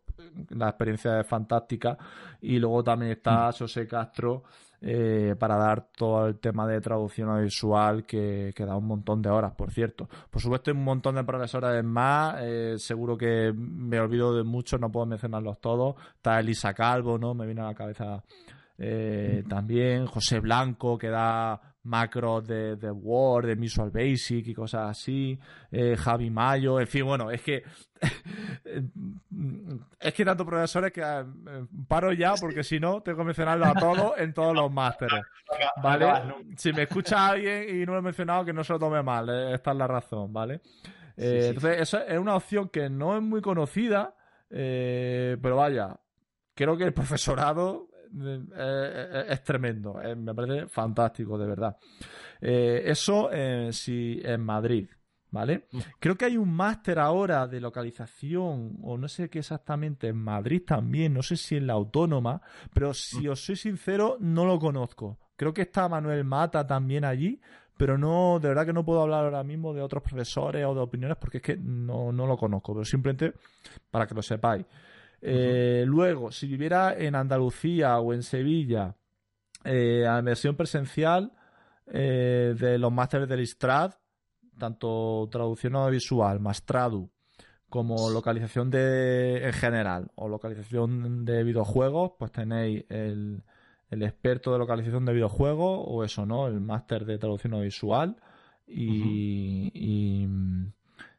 la 0.49 0.70
experiencia 0.70 1.20
es 1.20 1.26
fantástica. 1.26 1.97
Y 2.39 2.60
luego 2.60 2.84
también 2.84 3.14
está 3.14 3.51
José 3.51 3.88
Castro, 3.88 4.43
eh, 4.88 5.36
para 5.39 5.55
dar 5.55 5.88
todo 5.97 6.27
el 6.27 6.38
tema 6.38 6.67
de 6.67 6.79
traducción 6.79 7.27
audiovisual 7.29 8.05
que, 8.05 8.53
da 8.55 8.75
un 8.75 8.86
montón 8.86 9.19
de 9.19 9.29
horas, 9.29 9.53
por 9.53 9.71
cierto. 9.71 10.07
Por 10.29 10.39
supuesto, 10.39 10.69
hay 10.69 10.77
un 10.77 10.83
montón 10.83 11.15
de 11.15 11.23
profesores 11.23 11.83
más, 11.83 12.36
eh, 12.41 12.75
seguro 12.77 13.17
que 13.17 13.51
me 13.51 13.99
olvido 13.99 14.36
de 14.36 14.43
muchos, 14.43 14.79
no 14.79 14.91
puedo 14.91 15.07
mencionarlos 15.07 15.59
todos. 15.59 15.95
Está 16.17 16.39
Elisa 16.39 16.75
Calvo, 16.75 17.17
¿no? 17.17 17.33
Me 17.33 17.47
viene 17.47 17.61
a 17.61 17.65
la 17.65 17.73
cabeza 17.73 18.23
eh, 18.77 19.43
también 19.49 20.05
José 20.05 20.39
Blanco, 20.39 20.99
que 20.99 21.09
da 21.09 21.59
macros 21.86 22.45
de, 22.47 22.75
de, 22.75 22.91
Word, 22.91 23.47
de 23.47 23.55
Visual 23.55 23.91
Basic 23.91 24.47
y 24.47 24.53
cosas 24.53 24.89
así, 24.89 25.39
eh, 25.71 25.95
Javi 25.97 26.29
Mayo, 26.29 26.79
en 26.79 26.88
fin, 26.88 27.05
bueno, 27.05 27.31
es 27.31 27.41
que 27.41 27.63
es 29.99 30.13
que 30.13 30.25
tanto 30.25 30.45
profesores 30.45 30.91
que 30.91 31.01
eh, 31.01 31.26
paro 31.88 32.11
ya 32.14 32.35
porque 32.35 32.64
si 32.64 32.80
no 32.80 33.01
tengo 33.01 33.19
que 33.19 33.23
mencionarlo 33.26 33.65
a 33.65 33.73
todos 33.73 34.14
en 34.18 34.34
todos 34.34 34.55
los 34.55 34.72
másteres, 34.72 35.22
¿vale? 35.81 36.07
Si 36.57 36.73
me 36.73 36.84
escucha 36.84 37.27
alguien 37.27 37.81
y 37.81 37.85
no 37.85 37.93
lo 37.93 37.99
he 37.99 38.03
mencionado, 38.03 38.43
que 38.45 38.53
no 38.53 38.64
se 38.64 38.73
lo 38.73 38.80
tome 38.80 39.01
mal, 39.01 39.30
esta 39.53 39.72
es 39.72 39.77
la 39.77 39.88
razón, 39.88 40.34
¿vale? 40.34 40.61
Entonces, 41.18 41.80
eso 41.80 41.99
es 41.99 42.19
una 42.19 42.35
opción 42.35 42.68
que 42.69 42.89
no 42.89 43.15
es 43.15 43.22
muy 43.22 43.41
conocida, 43.41 44.14
pero 44.49 45.55
vaya, 45.55 45.97
creo 46.53 46.77
que 46.77 46.84
el 46.84 46.93
profesorado 46.93 47.88
es 49.27 49.43
tremendo, 49.43 49.99
me 50.17 50.33
parece 50.33 50.67
fantástico, 50.67 51.37
de 51.37 51.47
verdad. 51.47 51.77
eso 52.41 53.29
sí 53.71 54.19
en 54.23 54.41
Madrid. 54.41 54.87
¿vale? 55.35 55.67
Creo 55.99 56.15
que 56.15 56.23
hay 56.23 56.37
un 56.37 56.53
máster 56.53 56.97
ahora 56.97 57.45
de 57.45 57.59
localización, 57.59 58.77
o 58.81 58.97
no 58.97 59.09
sé 59.09 59.29
qué 59.29 59.39
exactamente, 59.39 60.07
en 60.07 60.15
Madrid 60.15 60.61
también, 60.65 61.13
no 61.13 61.21
sé 61.21 61.35
si 61.35 61.57
en 61.57 61.67
la 61.67 61.73
autónoma, 61.73 62.41
pero 62.73 62.93
si 62.93 63.27
os 63.27 63.43
soy 63.43 63.57
sincero, 63.57 64.15
no 64.21 64.45
lo 64.45 64.57
conozco. 64.57 65.19
Creo 65.35 65.53
que 65.53 65.63
está 65.63 65.89
Manuel 65.89 66.23
Mata 66.23 66.65
también 66.65 67.03
allí, 67.03 67.41
pero 67.75 67.97
no, 67.97 68.39
de 68.41 68.47
verdad 68.47 68.65
que 68.65 68.71
no 68.71 68.85
puedo 68.85 69.01
hablar 69.01 69.25
ahora 69.25 69.43
mismo 69.43 69.73
de 69.73 69.81
otros 69.81 70.01
profesores 70.01 70.65
o 70.65 70.73
de 70.73 70.79
opiniones 70.79 71.17
porque 71.17 71.37
es 71.39 71.43
que 71.43 71.57
no, 71.57 72.13
lo 72.13 72.37
conozco, 72.37 72.73
pero 72.73 72.85
simplemente 72.85 73.33
para 73.91 74.07
que 74.07 74.15
lo 74.15 74.21
sepáis. 74.21 74.65
Eh, 75.21 75.83
luego, 75.87 76.31
si 76.31 76.47
viviera 76.47 76.95
en 76.97 77.15
Andalucía 77.15 77.99
o 77.99 78.13
en 78.13 78.23
Sevilla, 78.23 78.95
eh, 79.63 80.05
a 80.07 80.21
versión 80.21 80.55
presencial 80.55 81.33
eh, 81.87 82.55
de 82.57 82.77
los 82.77 82.91
másteres 82.91 83.27
del 83.27 83.41
ISTRAD, 83.41 83.93
tanto 84.57 85.27
traducción 85.31 85.75
audiovisual, 85.75 86.39
más 86.39 86.63
tradu, 86.63 87.09
como 87.69 88.09
localización 88.09 88.69
de 88.69 89.45
en 89.45 89.53
general 89.53 90.11
o 90.15 90.29
localización 90.29 91.25
de 91.25 91.43
videojuegos, 91.43 92.13
pues 92.17 92.31
tenéis 92.31 92.85
el, 92.89 93.43
experto 93.89 94.51
de 94.53 94.59
localización 94.59 95.05
de 95.05 95.13
videojuegos 95.13 95.83
o 95.85 96.03
eso, 96.03 96.25
¿no? 96.25 96.47
El 96.47 96.61
máster 96.61 97.05
de 97.05 97.17
traducción 97.17 97.53
audiovisual 97.53 98.17
y, 98.67 99.71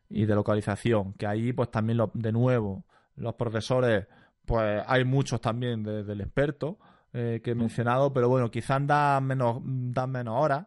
y, 0.09 0.25
de 0.25 0.35
localización, 0.35 1.15
que 1.15 1.27
ahí 1.27 1.53
pues 1.53 1.71
también 1.71 1.99
de 2.15 2.33
nuevo 2.33 2.85
los 3.17 3.35
profesores, 3.35 4.07
pues 4.45 4.83
hay 4.87 5.05
muchos 5.05 5.41
también 5.41 5.83
del 5.83 6.21
experto 6.21 6.79
eh, 7.13 7.41
que 7.43 7.53
he 7.53 7.55
mencionado, 7.55 8.13
pero 8.13 8.29
bueno, 8.29 8.51
quizás 8.51 8.87
dan 8.87 9.25
menos, 9.25 9.61
dan 9.65 10.11
menos 10.11 10.35
horas 10.39 10.67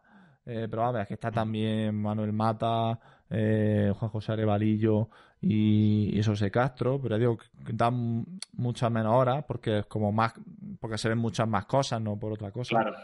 eh, 0.52 0.68
pero 0.68 0.84
a 0.84 0.92
ver, 0.92 1.06
que 1.06 1.14
está 1.14 1.30
también 1.30 1.96
Manuel 1.96 2.34
Mata, 2.34 3.00
eh, 3.30 3.94
Juan 3.96 4.10
José 4.10 4.32
Arevalillo 4.32 5.10
y, 5.40 6.18
y 6.18 6.24
José 6.24 6.50
Castro, 6.50 7.00
pero 7.00 7.20
digo 7.20 7.38
que 7.38 7.74
dan 7.74 8.26
muchas 8.54 8.90
menos 8.90 9.14
horas 9.14 9.46
porque 9.48 9.80
es 9.80 9.86
como 9.86 10.12
más, 10.12 10.34
porque 10.80 10.98
se 10.98 11.08
ven 11.08 11.20
muchas 11.20 11.48
más 11.48 11.68
cosas, 11.68 12.02
no 12.02 12.18
por 12.18 12.32
otra 12.32 12.52
cosa. 12.52 12.70
Claro. 12.70 12.96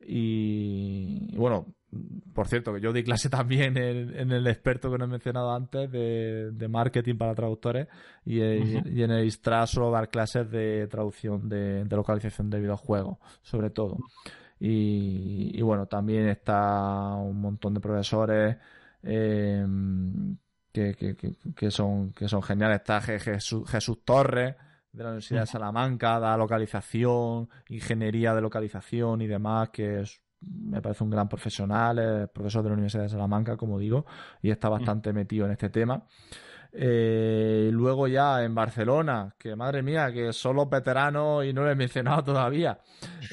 Y, 0.00 1.34
bueno, 1.36 1.66
por 2.34 2.48
cierto, 2.48 2.74
que 2.74 2.80
yo 2.80 2.92
di 2.92 3.02
clase 3.02 3.30
también 3.30 3.76
en, 3.76 4.32
el 4.32 4.46
experto 4.46 4.90
que 4.90 4.98
no 4.98 5.04
he 5.04 5.08
mencionado 5.08 5.54
antes 5.54 5.90
de, 5.90 6.68
marketing 6.68 7.16
para 7.16 7.34
traductores 7.34 7.88
y, 8.24 8.40
en 8.40 9.10
el 9.10 9.24
ISTRA 9.24 9.66
solo 9.66 9.90
dar 9.90 10.08
clases 10.08 10.50
de 10.50 10.86
traducción 10.88 11.48
de, 11.48 11.84
de 11.84 11.96
localización 11.96 12.50
de 12.50 12.60
videojuegos, 12.60 13.18
sobre 13.42 13.70
todo. 13.70 13.98
Y, 14.58 15.60
bueno, 15.60 15.86
también 15.86 16.28
está 16.28 17.14
un 17.14 17.40
montón 17.40 17.74
de 17.74 17.80
profesores 17.80 18.56
eh, 19.02 19.66
que, 20.72 21.70
son, 21.70 22.12
que 22.12 22.28
son 22.28 22.42
geniales. 22.42 22.78
Está 22.78 23.00
Jesús, 23.00 23.68
Jesús 23.68 23.98
Torres 24.04 24.56
de 24.92 25.02
la 25.02 25.10
Universidad 25.10 25.40
de 25.40 25.46
Salamanca, 25.46 26.18
da 26.18 26.36
localización, 26.38 27.50
ingeniería 27.68 28.34
de 28.34 28.40
localización 28.40 29.20
y 29.20 29.26
demás, 29.26 29.68
que 29.70 30.04
me 30.46 30.80
parece 30.80 31.04
un 31.04 31.10
gran 31.10 31.28
profesional, 31.28 31.98
es 31.98 32.28
profesor 32.30 32.62
de 32.62 32.70
la 32.70 32.74
Universidad 32.74 33.04
de 33.04 33.08
Salamanca, 33.08 33.56
como 33.56 33.78
digo, 33.78 34.06
y 34.42 34.50
está 34.50 34.68
bastante 34.68 35.12
metido 35.12 35.46
en 35.46 35.52
este 35.52 35.70
tema. 35.70 36.02
Eh, 36.78 37.70
luego 37.72 38.06
ya 38.06 38.44
en 38.44 38.54
Barcelona, 38.54 39.34
que 39.38 39.56
madre 39.56 39.82
mía, 39.82 40.12
que 40.12 40.32
son 40.34 40.56
los 40.56 40.68
veteranos 40.68 41.42
y 41.46 41.54
no 41.54 41.62
lo 41.62 41.70
he 41.70 41.74
mencionado 41.74 42.22
todavía. 42.24 42.78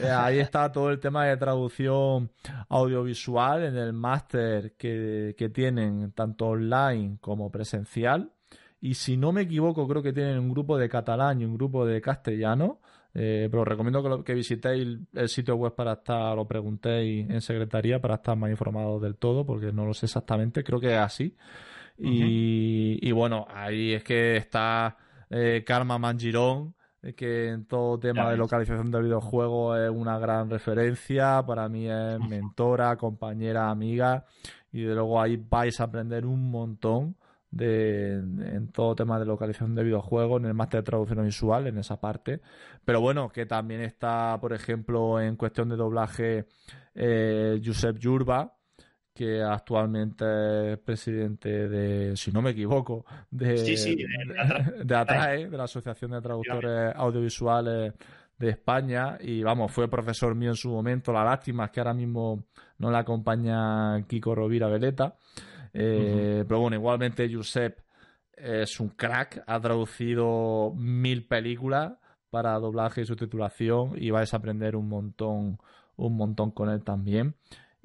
Eh, 0.02 0.10
ahí 0.10 0.40
está 0.40 0.72
todo 0.72 0.90
el 0.90 1.00
tema 1.00 1.26
de 1.26 1.36
traducción 1.36 2.32
audiovisual 2.70 3.64
en 3.64 3.76
el 3.76 3.92
máster 3.92 4.76
que, 4.78 5.36
tienen 5.54 6.14
tanto 6.14 6.48
online 6.48 7.18
como 7.20 7.52
presencial. 7.52 8.32
Y 8.80 8.94
si 8.94 9.18
no 9.18 9.34
me 9.34 9.42
equivoco, 9.42 9.88
creo 9.90 10.02
que 10.02 10.14
tienen 10.14 10.40
un 10.40 10.50
grupo 10.50 10.78
de 10.78 10.88
catalán 10.88 11.42
y 11.42 11.46
un 11.46 11.56
grupo 11.56 11.86
de 11.86 12.00
castellano. 12.00 12.80
Eh, 13.16 13.48
pero 13.52 13.62
os 13.62 13.68
recomiendo 13.68 14.02
que, 14.02 14.24
que, 14.24 14.34
visitéis 14.34 14.98
el 15.14 15.30
sitio 15.30 15.56
web 15.56 15.76
para 15.76 15.94
estar, 15.94 16.36
lo 16.36 16.48
preguntéis 16.48 17.30
en 17.30 17.42
secretaría 17.42 18.02
para 18.02 18.16
estar 18.16 18.36
más 18.36 18.50
informados 18.50 19.02
del 19.02 19.18
todo, 19.18 19.46
porque 19.46 19.72
no 19.72 19.86
lo 19.86 19.94
sé 19.94 20.08
exactamente, 20.08 20.64
creo 20.64 20.80
que 20.80 20.94
es 20.94 21.00
así. 21.00 21.36
Y, 21.98 23.12
bueno, 23.12 23.46
ahí 23.50 23.94
es 23.94 24.04
que 24.04 24.38
está 24.38 24.98
eh, 25.30 25.64
Karma 25.66 25.98
Mangirón, 25.98 26.76
eh, 27.02 27.14
que 27.14 27.50
en 27.50 27.66
todo 27.66 28.00
tema 28.00 28.30
de 28.32 28.38
localización 28.38 28.92
de 28.92 29.02
videojuegos 29.02 29.80
es 29.80 29.90
una 29.90 30.18
gran 30.18 30.50
referencia. 30.50 31.44
Para 31.46 31.70
mí 31.70 31.88
es 31.90 32.20
mentora, 32.20 32.96
compañera, 32.98 33.70
amiga. 33.70 34.26
Y 34.72 34.82
de 34.82 34.96
luego 34.96 35.22
ahí 35.22 35.38
vais 35.38 35.80
a 35.80 35.86
aprender 35.86 36.26
un 36.26 36.50
montón 36.50 37.16
de, 37.54 38.14
en 38.16 38.72
todo 38.72 38.96
tema 38.96 39.20
de 39.20 39.26
localización 39.26 39.76
de 39.76 39.84
videojuegos, 39.84 40.42
en 40.42 40.48
el 40.48 40.54
máster 40.54 40.80
de 40.82 40.86
traducción 40.86 41.24
visual, 41.24 41.68
en 41.68 41.78
esa 41.78 42.00
parte. 42.00 42.42
Pero 42.84 43.00
bueno, 43.00 43.30
que 43.30 43.46
también 43.46 43.82
está, 43.82 44.38
por 44.42 44.54
ejemplo, 44.54 45.22
en 45.22 45.36
cuestión 45.36 45.70
de 45.70 45.76
doblaje, 45.76 46.48
eh, 46.96 47.62
Josep 47.64 47.98
Yurba, 48.00 48.56
que 49.14 49.44
actualmente 49.44 50.74
es 50.74 50.80
presidente 50.80 51.70
de, 51.70 52.18
si 52.18 52.32
no 52.32 52.42
me 52.42 52.52
equivoco, 52.52 53.06
de, 53.30 53.54
de, 54.84 54.96
ATRAE, 54.96 55.48
de 55.52 55.58
la 55.58 55.66
Asociación 55.66 56.12
de 56.12 56.22
Traductores 56.22 56.94
Audiovisuales 56.96 57.94
de 58.40 58.50
España, 58.50 59.20
y 59.22 59.44
vamos, 59.44 59.72
fue 59.72 59.88
profesor 59.88 60.34
mío 60.34 60.50
en 60.50 60.56
su 60.56 60.72
momento. 60.72 61.14
La 61.14 61.24
lástima 61.24 61.66
es 61.66 61.72
que 61.72 61.80
ahora 61.80 61.94
mismo 61.94 62.46
no 62.80 62.90
le 62.90 62.98
acompaña 62.98 64.04
Kiko 64.08 64.34
Rovira 64.34 64.68
Veleta. 64.68 65.16
Eh, 65.74 66.46
pero 66.48 66.60
bueno, 66.62 66.76
igualmente 66.76 67.28
Josep 67.34 67.80
es 68.36 68.80
un 68.80 68.90
crack, 68.90 69.44
ha 69.46 69.60
traducido 69.60 70.74
mil 70.76 71.26
películas 71.28 71.94
para 72.30 72.58
doblaje 72.60 73.02
y 73.02 73.06
subtitulación 73.06 73.94
y 73.96 74.12
vais 74.12 74.34
a 74.34 74.38
aprender 74.38 74.76
un 74.76 74.88
montón, 74.88 75.60
un 75.96 76.18
montón 76.18 76.52
con 76.52 76.70
él 76.70 76.84
también. 76.84 77.36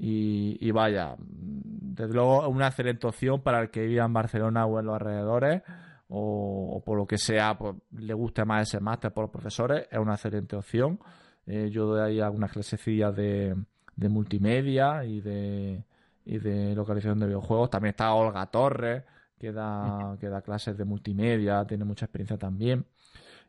Y, 0.01 0.70
vaya, 0.70 1.16
desde 1.19 2.15
luego 2.15 2.48
una 2.48 2.69
excelente 2.69 3.06
opción 3.09 3.43
para 3.43 3.60
el 3.62 3.70
que 3.70 3.85
viva 3.85 4.05
en 4.05 4.12
Barcelona 4.12 4.65
o 4.65 4.78
en 4.78 4.86
los 4.86 4.94
alrededores 4.94 5.62
o, 6.09 6.81
por 6.86 6.97
lo 6.97 7.06
que 7.06 7.19
sea, 7.19 7.59
pues, 7.59 7.74
le 7.90 8.15
guste 8.15 8.44
más 8.44 8.69
ese 8.69 8.81
máster 8.81 9.12
por 9.12 9.24
los 9.24 9.31
profesores, 9.32 9.89
es 9.90 9.98
una 9.98 10.15
excelente 10.15 10.55
opción. 10.55 11.01
Eh, 11.47 11.69
yo 11.70 11.86
doy 11.86 12.01
ahí 12.01 12.20
algunas 12.20 12.52
clasecillas 12.52 13.15
de, 13.16 13.56
de 13.97 14.09
multimedia 14.09 15.05
y 15.05 15.20
de, 15.20 15.85
y 16.28 16.38
de 16.38 16.74
localización 16.74 17.18
de 17.18 17.26
videojuegos. 17.26 17.70
También 17.70 17.90
está 17.90 18.12
Olga 18.12 18.44
Torres, 18.46 19.02
que 19.38 19.50
da, 19.50 20.16
que 20.20 20.28
da 20.28 20.42
clases 20.42 20.76
de 20.76 20.84
multimedia, 20.84 21.64
tiene 21.66 21.84
mucha 21.84 22.05
experiencia 22.05 22.36
también. 22.36 22.84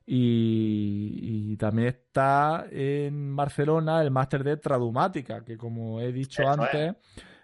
Y, 0.06 1.58
también 1.58 1.90
está 1.90 2.66
en 2.72 3.36
Barcelona 3.36 4.02
el 4.02 4.12
máster 4.12 4.44
de 4.44 4.58
Tradumática, 4.58 5.44
que 5.44 5.58
como 5.58 6.00
he 6.00 6.14
dicho 6.14 6.48
antes, 6.48 6.96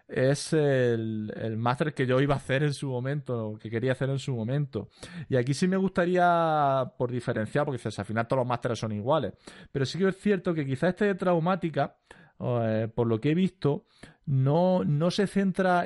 es, 0.07 0.53
el, 0.53 1.57
máster 1.57 1.93
que 1.93 2.07
yo 2.07 2.21
iba 2.21 2.33
a 2.33 2.37
hacer 2.37 2.63
en 2.63 2.73
su 2.73 2.87
momento, 2.87 3.59
que 3.61 3.69
quería 3.69 3.91
hacer 3.91 4.09
en 4.09 4.19
su 4.19 4.33
momento. 4.33 4.89
Y 5.27 5.35
aquí 5.35 5.53
sí 5.53 5.67
me 5.67 5.77
gustaría, 5.77 6.91
por 6.97 7.11
diferenciar, 7.11 7.65
porque 7.65 7.81
al 7.85 8.05
final 8.05 8.25
todos 8.25 8.39
los 8.39 8.47
másteres 8.47 8.79
son 8.79 8.93
iguales, 8.93 9.33
pero 9.71 9.85
sí 9.85 9.99
que 9.99 10.07
es 10.07 10.17
cierto 10.17 10.53
que 10.53 10.65
quizá 10.65 10.87
este 10.87 11.05
de 11.05 11.15
Traumática, 11.15 11.97
eh, 12.39 12.87
por 12.93 13.07
lo 13.07 13.19
que 13.19 13.31
he 13.31 13.35
visto, 13.35 13.85
no, 14.25 14.83
no 14.83 15.11
se 15.11 15.27
centra 15.27 15.85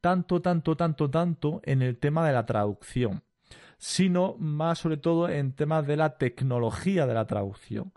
tanto, 0.00 0.40
tanto, 0.40 0.76
tanto, 0.76 1.10
tanto 1.10 1.60
en 1.64 1.82
el 1.82 1.98
tema 1.98 2.26
de 2.26 2.32
la 2.32 2.46
traducción 2.46 3.22
sino 3.80 4.36
más 4.38 4.78
sobre 4.78 4.98
todo 4.98 5.28
en 5.30 5.54
temas 5.54 5.86
de 5.86 5.96
la 5.96 6.18
tecnología 6.18 7.06
de 7.06 7.14
la 7.14 7.26
traducción. 7.26 7.92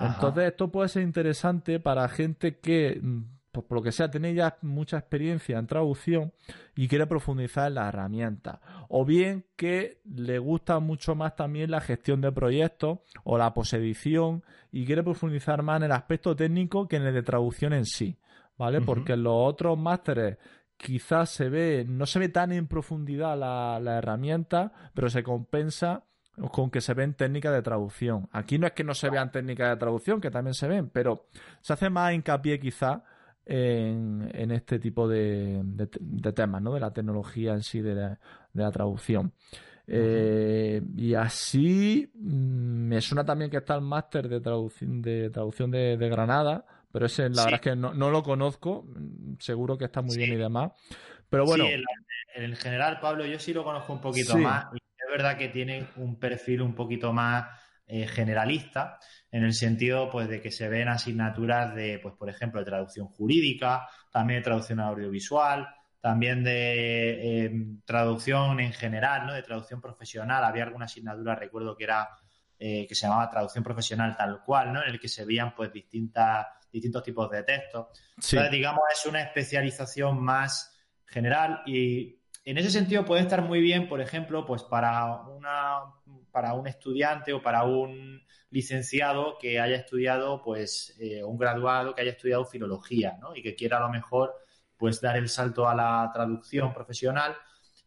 Entonces, 0.00 0.48
esto 0.48 0.70
puede 0.70 0.88
ser 0.88 1.02
interesante 1.02 1.80
para 1.80 2.08
gente 2.08 2.58
que, 2.58 3.00
mm, 3.00 3.22
pues, 3.52 3.66
por 3.66 3.78
lo 3.78 3.82
que 3.82 3.92
sea, 3.92 4.10
tiene 4.10 4.34
ya 4.34 4.58
mucha 4.62 4.98
experiencia 4.98 5.58
en 5.58 5.66
traducción 5.66 6.32
y 6.76 6.86
quiere 6.88 7.06
profundizar 7.06 7.68
en 7.68 7.74
la 7.74 7.88
herramienta. 7.88 8.60
O 8.88 9.04
bien 9.04 9.44
que 9.56 10.00
le 10.04 10.38
gusta 10.38 10.78
mucho 10.80 11.14
más 11.14 11.34
también 11.34 11.70
la 11.70 11.80
gestión 11.80 12.20
de 12.20 12.32
proyectos 12.32 13.00
o 13.24 13.38
la 13.38 13.54
posedición 13.54 14.44
y 14.70 14.84
quiere 14.84 15.02
profundizar 15.02 15.62
más 15.62 15.78
en 15.78 15.84
el 15.84 15.92
aspecto 15.92 16.36
técnico 16.36 16.86
que 16.86 16.96
en 16.96 17.06
el 17.06 17.14
de 17.14 17.22
traducción 17.22 17.72
en 17.72 17.84
sí. 17.84 18.18
¿Vale? 18.56 18.80
Porque 18.80 19.16
los 19.16 19.34
otros 19.36 19.78
másteres 19.78 20.36
quizás 20.76 21.30
se 21.30 21.48
ve, 21.48 21.84
no 21.86 22.06
se 22.06 22.18
ve 22.18 22.28
tan 22.28 22.50
en 22.52 22.66
profundidad 22.66 23.38
la, 23.38 23.98
herramienta, 23.98 24.72
pero 24.94 25.08
se 25.10 25.22
compensa 25.22 26.04
con 26.52 26.70
que 26.70 26.80
se 26.80 26.94
ven 26.94 27.14
técnicas 27.14 27.52
de 27.52 27.62
traducción. 27.62 28.28
Aquí 28.32 28.58
no 28.58 28.66
es 28.66 28.72
que 28.72 28.82
no 28.82 28.94
se 28.94 29.10
vean 29.10 29.30
técnicas 29.30 29.70
de 29.70 29.76
traducción, 29.76 30.20
que 30.20 30.30
también 30.30 30.54
se 30.54 30.66
ven, 30.66 30.88
pero 30.88 31.26
se 31.60 31.72
hace 31.72 31.88
más 31.88 32.14
hincapié 32.14 32.58
quizá 32.58 33.04
en, 33.48 34.50
este 34.50 34.78
tipo 34.78 35.08
de, 35.08 35.62
temas, 36.34 36.62
¿no? 36.62 36.74
De 36.74 36.80
la 36.80 36.92
tecnología 36.92 37.54
en 37.54 37.62
sí, 37.62 37.80
de 37.80 38.16
la, 38.52 38.70
traducción. 38.70 39.32
Eh, 39.86 40.82
y 40.96 41.14
así 41.14 42.10
mm, 42.14 42.88
me 42.88 43.00
suena 43.00 43.24
también 43.24 43.50
que 43.50 43.56
está 43.56 43.74
el 43.74 43.80
máster 43.80 44.28
de 44.28 44.40
traducción 44.40 45.00
de, 45.00 45.30
traducción 45.30 45.70
de, 45.70 45.96
Granada, 45.96 46.66
pero 46.92 47.06
ese 47.06 47.30
la 47.30 47.44
verdad 47.44 47.54
es 47.54 47.60
que 47.62 47.74
no, 47.74 47.92
lo 47.92 48.22
conozco, 48.22 48.86
seguro 49.38 49.78
que 49.78 49.86
está 49.86 50.02
muy 50.02 50.16
bien 50.16 50.34
y 50.34 50.36
demás. 50.36 50.72
Pero 51.30 51.46
bueno. 51.46 51.64
en, 52.34 52.54
general, 52.56 53.00
Pablo, 53.00 53.24
yo 53.24 53.38
sí 53.38 53.54
lo 53.54 53.64
conozco 53.64 53.94
un 53.94 54.00
poquito 54.00 54.36
más. 54.36 54.66
Y 54.74 54.76
es 54.76 55.10
verdad 55.10 55.38
que 55.38 55.48
tiene 55.48 55.86
un 55.96 56.18
perfil 56.18 56.60
un 56.60 56.74
poquito 56.74 57.14
más 57.14 57.46
eh, 57.88 58.06
generalista 58.06 58.98
en 59.30 59.44
el 59.44 59.54
sentido 59.54 60.10
pues 60.10 60.28
de 60.28 60.40
que 60.40 60.50
se 60.50 60.68
ven 60.68 60.88
asignaturas 60.88 61.74
de 61.74 61.98
pues 62.02 62.14
por 62.14 62.28
ejemplo 62.28 62.60
de 62.60 62.66
traducción 62.66 63.08
jurídica 63.08 63.88
también 64.12 64.40
de 64.40 64.44
traducción 64.44 64.80
audiovisual 64.80 65.68
también 66.00 66.44
de 66.44 67.46
em, 67.46 67.80
traducción 67.84 68.60
en 68.60 68.72
general 68.72 69.26
no 69.26 69.32
de 69.32 69.42
traducción 69.42 69.80
profesional. 69.80 70.44
Había 70.44 70.64
alguna 70.64 70.84
asignatura 70.84 71.34
recuerdo 71.34 71.76
que 71.76 71.84
era 71.84 72.08
eh, 72.58 72.86
que 72.86 72.94
se 72.94 73.06
llamaba 73.06 73.30
traducción 73.30 73.64
profesional 73.64 74.16
tal 74.16 74.42
cual 74.44 74.72
no 74.72 74.82
en 74.82 74.90
el 74.90 75.00
que 75.00 75.08
se 75.08 75.24
veían 75.24 75.54
pues 75.54 75.72
distintas 75.72 76.46
distintos 76.70 77.02
tipos 77.02 77.30
de 77.30 77.42
textos. 77.42 77.86
Entonces 78.10 78.50
digamos 78.50 78.82
es 78.92 79.06
una 79.06 79.22
especialización 79.22 80.22
más 80.22 80.78
general 81.06 81.62
y 81.66 82.18
en 82.44 82.56
ese 82.56 82.70
sentido 82.70 83.04
puede 83.04 83.22
estar 83.22 83.42
muy 83.42 83.60
bien, 83.60 83.88
por 83.88 84.00
ejemplo, 84.00 84.46
pues 84.46 84.62
para 84.62 85.22
una 85.22 85.80
para 86.38 86.54
un 86.54 86.68
estudiante 86.68 87.32
o 87.32 87.42
para 87.42 87.64
un 87.64 88.22
licenciado 88.50 89.38
que 89.40 89.58
haya 89.58 89.74
estudiado, 89.74 90.40
pues, 90.40 90.96
eh, 91.00 91.24
un 91.24 91.36
graduado 91.36 91.92
que 91.92 92.02
haya 92.02 92.12
estudiado 92.12 92.44
filología, 92.44 93.18
¿no? 93.20 93.34
Y 93.34 93.42
que 93.42 93.56
quiera 93.56 93.78
a 93.78 93.80
lo 93.80 93.88
mejor, 93.88 94.36
pues, 94.76 95.00
dar 95.00 95.16
el 95.16 95.28
salto 95.28 95.68
a 95.68 95.74
la 95.74 96.08
traducción 96.14 96.72
profesional, 96.72 97.34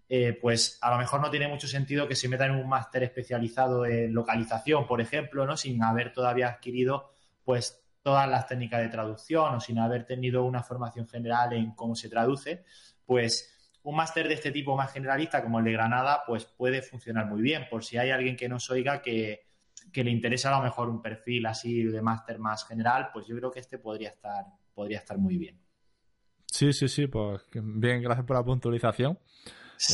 eh, 0.10 0.38
pues 0.42 0.78
a 0.82 0.92
lo 0.92 0.98
mejor 0.98 1.22
no 1.22 1.30
tiene 1.30 1.48
mucho 1.48 1.66
sentido 1.66 2.10
que 2.10 2.16
se 2.18 2.28
meta 2.28 2.46
en 2.46 2.52
un 2.52 2.68
máster 2.68 3.04
especializado 3.04 3.86
en 3.86 4.14
localización, 4.14 4.86
por 4.86 5.00
ejemplo, 5.00 5.46
¿no? 5.46 5.56
Sin 5.56 5.82
haber 5.82 6.12
todavía 6.12 6.50
adquirido, 6.50 7.14
pues, 7.46 7.82
todas 8.02 8.28
las 8.28 8.48
técnicas 8.48 8.82
de 8.82 8.90
traducción 8.90 9.56
o 9.56 9.62
sin 9.62 9.80
haber 9.80 10.06
tenido 10.06 10.44
una 10.44 10.62
formación 10.62 11.08
general 11.08 11.54
en 11.54 11.72
cómo 11.74 11.96
se 11.96 12.10
traduce, 12.10 12.66
pues 13.06 13.61
un 13.84 13.96
máster 13.96 14.28
de 14.28 14.36
este 14.36 14.52
tipo 14.52 14.76
más 14.76 14.92
generalista 14.94 15.42
como 15.42 15.60
el 15.60 15.66
de 15.66 15.72
Granada, 15.72 16.24
pues 16.26 16.46
puede 16.46 16.82
funcionar 16.82 17.26
muy 17.26 17.42
bien. 17.42 17.68
Por 17.70 17.84
si 17.84 17.98
hay 17.98 18.12
alguien 18.12 18.36
que 18.36 18.48
nos 18.48 18.70
oiga 18.70 19.02
que, 19.02 19.48
le 19.94 20.12
interesa 20.12 20.54
a 20.54 20.58
lo 20.58 20.64
mejor 20.64 20.90
un 20.90 21.02
perfil 21.02 21.46
así 21.46 21.84
de 21.84 22.02
máster 22.02 22.40
más 22.40 22.66
general, 22.66 23.10
pues 23.12 23.28
yo 23.28 23.36
creo 23.36 23.52
que 23.52 23.60
este 23.60 23.80
podría 23.80 24.10
estar, 24.10 24.46
podría 24.74 25.00
estar 25.00 25.18
muy 25.18 25.38
bien. 25.38 25.60
Sí, 26.46 26.74
sí, 26.74 26.88
sí, 26.88 27.08
pues 27.08 27.42
bien, 27.54 28.02
gracias 28.02 28.26
por 28.26 28.36
la 28.36 28.44
puntualización. 28.44 29.18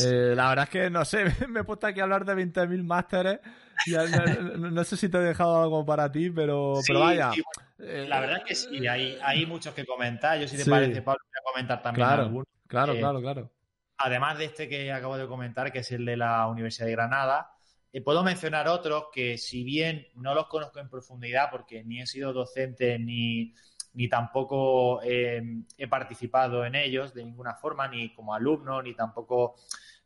Eh, 0.04 0.34
la 0.36 0.50
verdad 0.50 0.64
es 0.64 0.70
que 0.70 0.90
no 0.90 1.04
sé, 1.04 1.24
me 1.48 1.60
he 1.60 1.64
puesto 1.64 1.86
aquí 1.86 2.00
a 2.00 2.02
hablar 2.02 2.24
de 2.24 2.34
20.000 2.34 2.84
másteres. 2.84 3.40
Y 3.86 3.92
no, 3.92 4.84
sé 4.84 4.96
si 4.96 5.08
te 5.08 5.18
he 5.18 5.20
dejado 5.20 5.62
algo 5.62 5.86
para 5.86 6.10
ti, 6.10 6.30
pero, 6.30 6.74
pero 6.86 7.00
vaya. 7.00 7.30
Eh, 7.78 8.06
la 8.08 8.20
verdad 8.20 8.38
es 8.38 8.44
que 8.44 8.54
sí, 8.56 8.86
hay, 8.88 9.16
hay 9.22 9.46
muchos 9.46 9.72
que 9.72 9.86
comentar. 9.86 10.38
Yo, 10.38 10.48
si 10.48 10.56
te 10.56 10.68
parece, 10.68 11.00
Pablo, 11.00 11.20
voy 11.24 11.38
a 11.38 11.52
comentar 11.52 11.82
también 11.82 12.06
claro, 12.06 12.22
algunos. 12.24 12.46
Claro, 12.66 12.96
claro, 12.98 13.20
claro. 13.20 13.50
Además 13.98 14.38
de 14.38 14.46
este 14.46 14.68
que 14.68 14.92
acabo 14.92 15.16
de 15.16 15.26
comentar, 15.26 15.72
que 15.72 15.80
es 15.80 15.90
el 15.90 16.04
de 16.04 16.16
la 16.16 16.46
Universidad 16.46 16.86
de 16.86 16.92
Granada, 16.92 17.50
eh, 17.92 18.00
puedo 18.00 18.22
mencionar 18.22 18.68
otros 18.68 19.06
que, 19.12 19.38
si 19.38 19.64
bien 19.64 20.06
no 20.14 20.34
los 20.34 20.46
conozco 20.46 20.78
en 20.78 20.88
profundidad, 20.88 21.50
porque 21.50 21.82
ni 21.84 22.00
he 22.00 22.06
sido 22.06 22.32
docente 22.32 22.98
ni, 22.98 23.54
ni 23.94 24.08
tampoco 24.08 25.00
eh, 25.02 25.42
he 25.76 25.88
participado 25.88 26.64
en 26.64 26.74
ellos 26.74 27.14
de 27.14 27.24
ninguna 27.24 27.54
forma, 27.54 27.88
ni 27.88 28.14
como 28.14 28.34
alumno, 28.34 28.82
ni 28.82 28.94
tampoco 28.94 29.56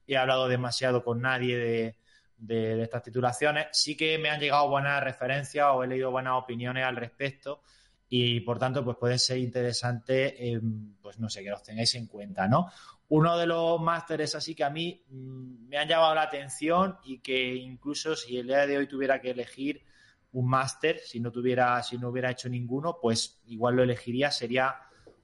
he 0.06 0.16
hablado 0.16 0.48
demasiado 0.48 1.05
con 1.05 1.20
nadie 1.20 1.56
de, 1.56 1.97
de, 2.39 2.82
estas 2.82 3.02
titulaciones, 3.02 3.66
sí 3.73 3.97
que 3.97 4.19
me 4.19 4.31
han 4.31 4.40
llegado 4.40 4.69
buenas 4.69 5.02
referencias 5.02 5.66
o 5.73 5.82
he 5.85 5.86
leído 5.86 6.10
buenas 6.10 6.35
opiniones 6.35 6.85
al 6.85 6.97
respecto 6.97 7.62
y 8.09 8.40
por 8.40 8.59
tanto 8.59 8.85
pues 8.85 8.97
puede 8.98 9.19
ser 9.19 9.39
interesante, 9.39 10.60
pues 11.01 11.19
no 11.19 11.31
sé, 11.31 11.43
que 11.43 11.51
los 11.51 11.62
tengáis 11.62 11.94
en 11.94 12.06
cuenta, 12.06 12.47
¿no? 12.47 12.70
Uno 13.15 13.37
de 13.37 13.47
los 13.47 13.79
másteres 13.79 14.35
así 14.35 14.55
que 14.55 14.65
a 14.65 14.71
mí 14.71 15.05
mm, 15.07 15.69
me 15.69 15.77
han 15.77 15.87
llamado 15.87 16.15
la 16.15 16.23
atención 16.23 16.97
y 17.05 17.19
que 17.19 17.55
incluso 17.57 18.17
si 18.17 18.39
el 18.39 18.47
día 18.47 18.67
de 18.67 18.79
hoy 18.79 18.87
tuviera 18.87 19.21
que 19.21 19.33
elegir 19.33 19.85
un 20.33 20.49
máster, 20.49 20.99
si 20.99 21.21
no 21.21 21.31
tuviera, 21.31 21.83
si 21.83 21.99
no 21.99 22.09
hubiera 22.09 22.31
hecho 22.31 22.49
ninguno, 22.49 22.97
pues 23.03 23.43
igual 23.49 23.77
lo 23.77 23.83
elegiría, 23.83 24.31
sería 24.31 24.77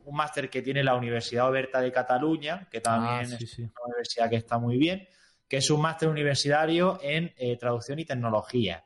un 0.04 0.14
máster 0.14 0.50
que 0.50 0.60
tiene 0.60 0.84
la 0.84 0.96
Universidad 0.96 1.48
Oberta 1.48 1.80
de 1.80 1.90
Cataluña, 1.90 2.68
que 2.70 2.82
también 2.82 3.32
ah, 3.32 3.36
es 3.40 3.58
una 3.58 3.72
universidad 3.86 4.28
que 4.28 4.36
está 4.36 4.58
muy 4.58 4.76
bien, 4.76 5.08
que 5.48 5.56
es 5.56 5.70
un 5.70 5.80
máster 5.80 6.10
universitario 6.10 6.98
en 7.00 7.32
eh, 7.38 7.56
traducción 7.56 7.98
y 8.00 8.04
tecnología. 8.04 8.84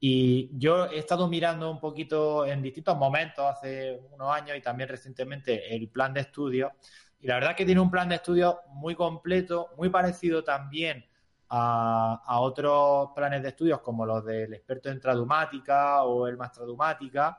Y 0.00 0.50
yo 0.58 0.86
he 0.86 0.98
estado 0.98 1.28
mirando 1.28 1.70
un 1.70 1.78
poquito 1.78 2.44
en 2.44 2.60
distintos 2.60 2.96
momentos, 2.96 3.44
hace 3.46 4.00
unos 4.10 4.34
años 4.34 4.56
y 4.56 4.60
también 4.60 4.88
recientemente, 4.88 5.72
el 5.76 5.88
plan 5.90 6.12
de 6.12 6.22
estudio 6.22 6.72
y 7.22 7.26
la 7.28 7.34
verdad 7.36 7.56
que 7.56 7.64
tiene 7.64 7.80
un 7.80 7.90
plan 7.90 8.08
de 8.08 8.16
estudio 8.16 8.60
muy 8.74 8.94
completo, 8.96 9.70
muy 9.76 9.88
parecido 9.88 10.42
también 10.42 11.06
a, 11.48 12.40
otros 12.40 13.10
planes 13.14 13.42
de 13.42 13.50
estudios 13.50 13.80
como 13.80 14.04
los 14.04 14.24
del 14.24 14.52
experto 14.54 14.90
en 14.90 14.98
tradumática 14.98 16.02
o 16.02 16.26
el 16.26 16.36
más 16.36 16.50
tradumática. 16.50 17.38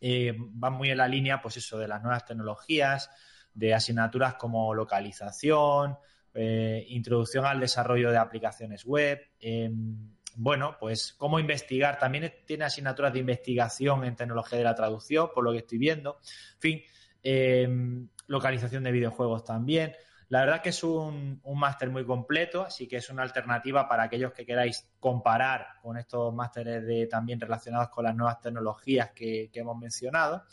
Eh, 0.00 0.34
van 0.36 0.74
muy 0.74 0.90
en 0.90 0.98
la 0.98 1.08
línea, 1.08 1.42
pues 1.42 1.58
eso, 1.58 1.76
de 1.78 1.88
las 1.88 2.00
nuevas 2.02 2.24
tecnologías, 2.24 3.10
de 3.52 3.74
asignaturas 3.74 4.34
como 4.34 4.72
localización, 4.74 5.98
eh, 6.34 6.86
introducción 6.88 7.44
al 7.44 7.60
desarrollo 7.60 8.10
de 8.10 8.16
aplicaciones 8.16 8.84
web. 8.84 9.20
Em, 9.40 10.14
bueno, 10.36 10.76
pues 10.80 11.12
cómo 11.12 11.38
investigar. 11.38 11.98
También 11.98 12.32
tiene 12.46 12.64
asignaturas 12.64 13.12
de 13.12 13.18
investigación 13.18 14.04
en 14.04 14.16
tecnología 14.16 14.56
de 14.56 14.64
la 14.64 14.74
traducción, 14.74 15.28
por 15.34 15.44
lo 15.44 15.52
que 15.52 15.58
estoy 15.58 15.78
viendo. 15.78 16.18
En 16.54 16.60
fin, 16.60 16.82
em, 17.22 18.08
localización 18.26 18.84
de 18.84 18.92
videojuegos 18.92 19.44
también. 19.44 19.92
La 20.32 20.40
verdad 20.40 20.62
que 20.62 20.70
es 20.70 20.82
un, 20.82 21.42
máster 21.54 21.90
muy 21.90 22.06
completo, 22.06 22.62
así 22.62 22.88
que 22.88 22.96
es 22.96 23.10
una 23.10 23.22
alternativa 23.22 23.86
para 23.86 24.04
aquellos 24.04 24.32
que 24.32 24.46
queráis 24.46 24.88
comparar 24.98 25.74
con 25.82 25.98
estos 25.98 26.32
másteres 26.32 26.86
de, 26.86 27.06
también 27.06 27.38
relacionados 27.38 27.90
con 27.90 28.04
las 28.04 28.16
nuevas 28.16 28.40
tecnologías 28.40 29.10
que, 29.10 29.50
hemos 29.52 29.76
mencionado. 29.76 30.44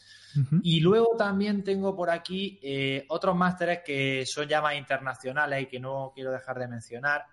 Y 0.63 0.81
luego 0.81 1.15
también 1.15 1.63
tengo 1.63 1.95
por 1.95 2.09
aquí 2.09 2.59
eh, 2.61 3.05
otros 3.07 3.37
másteres 3.37 3.79
que 3.85 4.25
son 4.25 4.49
ya 4.49 4.61
más 4.61 4.75
internacionales 4.75 5.63
y 5.63 5.67
que 5.67 5.79
no 5.79 6.11
quiero 6.13 6.31
dejar 6.31 6.59
de 6.59 6.67
mencionar. 6.67 7.23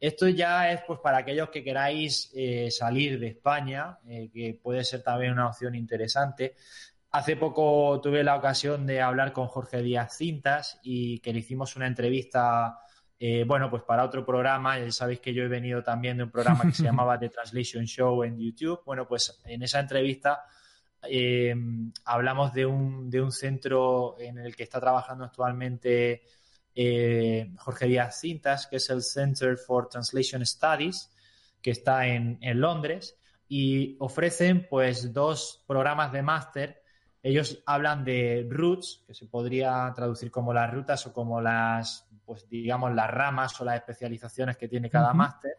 Esto 0.00 0.26
ya 0.26 0.72
es 0.72 0.80
pues 0.86 1.00
para 1.00 1.18
aquellos 1.18 1.50
que 1.50 1.62
queráis 1.62 2.30
eh, 2.34 2.70
salir 2.70 3.20
de 3.20 3.28
España, 3.28 3.98
eh, 4.08 4.30
que 4.32 4.58
puede 4.60 4.82
ser 4.84 5.02
también 5.02 5.32
una 5.32 5.48
opción 5.48 5.74
interesante. 5.74 6.56
Hace 7.12 7.34
poco 7.34 8.00
tuve 8.00 8.22
la 8.22 8.36
ocasión 8.36 8.86
de 8.86 9.00
hablar 9.00 9.32
con 9.32 9.48
Jorge 9.48 9.82
Díaz 9.82 10.16
Cintas 10.16 10.78
y 10.84 11.18
que 11.18 11.32
le 11.32 11.40
hicimos 11.40 11.74
una 11.74 11.88
entrevista, 11.88 12.78
eh, 13.18 13.42
bueno, 13.44 13.68
pues 13.68 13.82
para 13.82 14.04
otro 14.04 14.24
programa. 14.24 14.78
Ya 14.78 14.92
sabéis 14.92 15.18
que 15.18 15.34
yo 15.34 15.42
he 15.42 15.48
venido 15.48 15.82
también 15.82 16.18
de 16.18 16.22
un 16.22 16.30
programa 16.30 16.62
que 16.62 16.72
se 16.72 16.82
llamaba 16.84 17.18
The 17.18 17.30
Translation 17.30 17.84
Show 17.84 18.22
en 18.22 18.38
YouTube. 18.38 18.82
Bueno, 18.86 19.08
pues 19.08 19.40
en 19.44 19.60
esa 19.64 19.80
entrevista 19.80 20.44
eh, 21.02 21.52
hablamos 22.04 22.52
de 22.52 22.66
un, 22.66 23.10
de 23.10 23.20
un 23.20 23.32
centro 23.32 24.14
en 24.20 24.38
el 24.38 24.54
que 24.54 24.62
está 24.62 24.78
trabajando 24.78 25.24
actualmente 25.24 26.22
eh, 26.76 27.50
Jorge 27.58 27.86
Díaz 27.86 28.20
Cintas, 28.20 28.68
que 28.68 28.76
es 28.76 28.88
el 28.88 29.02
Center 29.02 29.56
for 29.56 29.88
Translation 29.88 30.46
Studies, 30.46 31.10
que 31.60 31.72
está 31.72 32.06
en, 32.06 32.38
en 32.40 32.60
Londres, 32.60 33.18
y 33.48 33.96
ofrecen 33.98 34.68
pues 34.70 35.12
dos 35.12 35.64
programas 35.66 36.12
de 36.12 36.22
máster 36.22 36.79
ellos 37.22 37.62
hablan 37.66 38.04
de 38.04 38.46
roots, 38.48 39.04
que 39.06 39.14
se 39.14 39.26
podría 39.26 39.92
traducir 39.94 40.30
como 40.30 40.54
las 40.54 40.72
rutas 40.72 41.06
o 41.06 41.12
como 41.12 41.40
las, 41.40 42.08
pues 42.24 42.48
digamos, 42.48 42.94
las 42.94 43.10
ramas 43.10 43.60
o 43.60 43.64
las 43.64 43.76
especializaciones 43.76 44.56
que 44.56 44.68
tiene 44.68 44.88
cada 44.88 45.12
máster. 45.12 45.52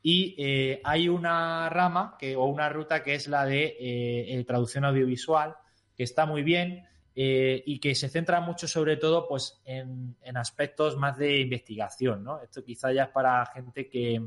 Y 0.00 0.34
eh, 0.38 0.80
hay 0.84 1.08
una 1.08 1.68
rama 1.68 2.16
que, 2.18 2.36
o 2.36 2.44
una 2.46 2.68
ruta 2.68 3.02
que 3.02 3.14
es 3.14 3.28
la 3.28 3.44
de 3.44 3.76
eh, 3.78 4.44
traducción 4.46 4.84
audiovisual, 4.84 5.56
que 5.96 6.04
está 6.04 6.26
muy 6.26 6.42
bien 6.42 6.84
eh, 7.14 7.62
y 7.66 7.78
que 7.78 7.94
se 7.94 8.08
centra 8.08 8.40
mucho 8.40 8.66
sobre 8.66 8.96
todo 8.96 9.28
pues, 9.28 9.60
en, 9.64 10.16
en, 10.22 10.36
aspectos 10.36 10.96
más 10.96 11.18
de 11.18 11.40
investigación. 11.40 12.24
¿no? 12.24 12.40
Esto 12.42 12.64
quizá 12.64 12.92
ya 12.92 13.04
es 13.04 13.10
para 13.10 13.44
gente 13.46 13.88
que, 13.88 14.20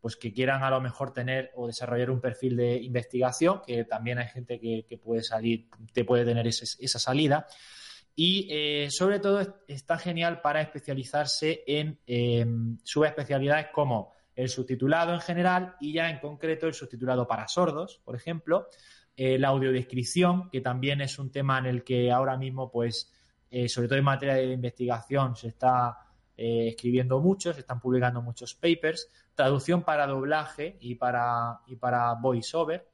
pues 0.00 0.16
que 0.16 0.32
quieran 0.32 0.62
a 0.62 0.70
lo 0.70 0.80
mejor 0.80 1.12
tener 1.12 1.50
o 1.54 1.66
desarrollar 1.66 2.10
un 2.10 2.20
perfil 2.20 2.56
de 2.56 2.76
investigación, 2.76 3.60
que 3.66 3.84
también 3.84 4.18
hay 4.18 4.28
gente 4.28 4.58
que, 4.58 4.98
puede 5.02 5.22
salir, 5.22 5.68
te 5.92 6.04
puede 6.04 6.24
tener 6.24 6.46
esa 6.46 6.98
salida. 6.98 7.46
Y 8.16 8.48
eh, 8.50 8.90
sobre 8.90 9.18
todo 9.18 9.62
está 9.68 9.98
genial 9.98 10.40
para 10.40 10.60
especializarse 10.60 11.62
en 11.66 11.98
em, 12.06 12.78
subespecialidades 12.82 13.68
como 13.72 14.12
el 14.34 14.48
subtitulado 14.48 15.12
en 15.14 15.20
general 15.20 15.76
y 15.80 15.92
ya 15.92 16.10
en 16.10 16.18
concreto 16.18 16.66
el 16.66 16.74
subtitulado 16.74 17.26
para 17.26 17.46
sordos, 17.48 18.00
por 18.04 18.16
ejemplo, 18.16 18.68
eh, 19.16 19.38
la 19.38 19.48
audiodescripción, 19.48 20.48
que 20.50 20.60
también 20.60 21.00
es 21.00 21.18
un 21.18 21.30
tema 21.30 21.58
en 21.58 21.66
el 21.66 21.84
que 21.84 22.10
ahora 22.10 22.36
mismo 22.36 22.70
pues 22.70 23.12
eh, 23.50 23.68
sobre 23.68 23.88
todo 23.88 23.98
en 23.98 24.04
materia 24.04 24.36
de 24.36 24.52
investigación, 24.52 25.34
se 25.34 25.48
está 25.48 25.96
eh, 26.42 26.68
escribiendo 26.68 27.20
mucho, 27.20 27.52
se 27.52 27.60
están 27.60 27.78
publicando 27.82 28.22
muchos 28.22 28.54
papers, 28.54 29.10
traducción 29.34 29.82
para 29.82 30.06
doblaje 30.06 30.78
y 30.80 30.94
para, 30.94 31.60
y 31.66 31.76
para 31.76 32.14
voiceover, 32.14 32.88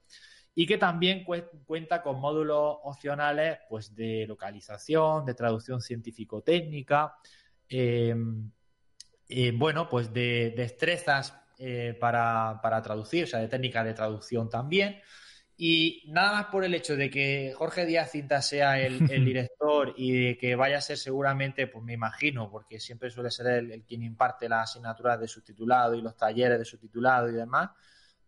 y 0.52 0.66
que 0.66 0.78
también 0.78 1.24
cuenta 1.64 2.02
con 2.02 2.18
módulos 2.18 2.78
opcionales 2.82 3.60
pues, 3.68 3.94
de 3.94 4.26
localización, 4.26 5.24
de 5.24 5.34
traducción 5.34 5.80
científico-técnica, 5.80 7.14
em, 7.68 8.50
bueno, 9.54 9.88
pues 9.88 10.12
de 10.12 10.52
destrezas 10.56 11.32
eh, 11.58 11.96
para, 12.00 12.58
para, 12.60 12.82
traducir, 12.82 13.24
o 13.24 13.26
sea, 13.28 13.38
de 13.38 13.46
técnica 13.46 13.84
de 13.84 13.94
traducción 13.94 14.50
también. 14.50 15.00
Y 15.58 16.04
nada 16.08 16.32
más 16.32 16.46
por 16.46 16.64
el 16.64 16.74
hecho 16.74 16.96
de 16.96 17.08
que 17.08 17.54
Jorge 17.56 17.86
Díaz 17.86 18.10
Cinta 18.10 18.42
sea 18.42 18.78
el, 18.78 18.98
director 19.24 19.94
y 19.96 20.26
de 20.26 20.38
que 20.38 20.54
vaya 20.54 20.78
a 20.78 20.82
ser 20.82 20.98
seguramente, 20.98 21.66
pues 21.66 21.82
me 21.82 21.94
imagino, 21.94 22.50
porque 22.50 22.78
siempre 22.78 23.10
suele 23.10 23.30
ser 23.30 23.46
el, 23.46 23.84
quien 23.84 24.02
imparte 24.02 24.48
las 24.48 24.70
asignaturas 24.70 25.18
de 25.18 25.28
subtitulado 25.28 25.94
y 25.94 26.02
los 26.02 26.16
talleres 26.16 26.58
de 26.58 26.64
subtitulado 26.64 27.30
y 27.30 27.32
demás, 27.32 27.70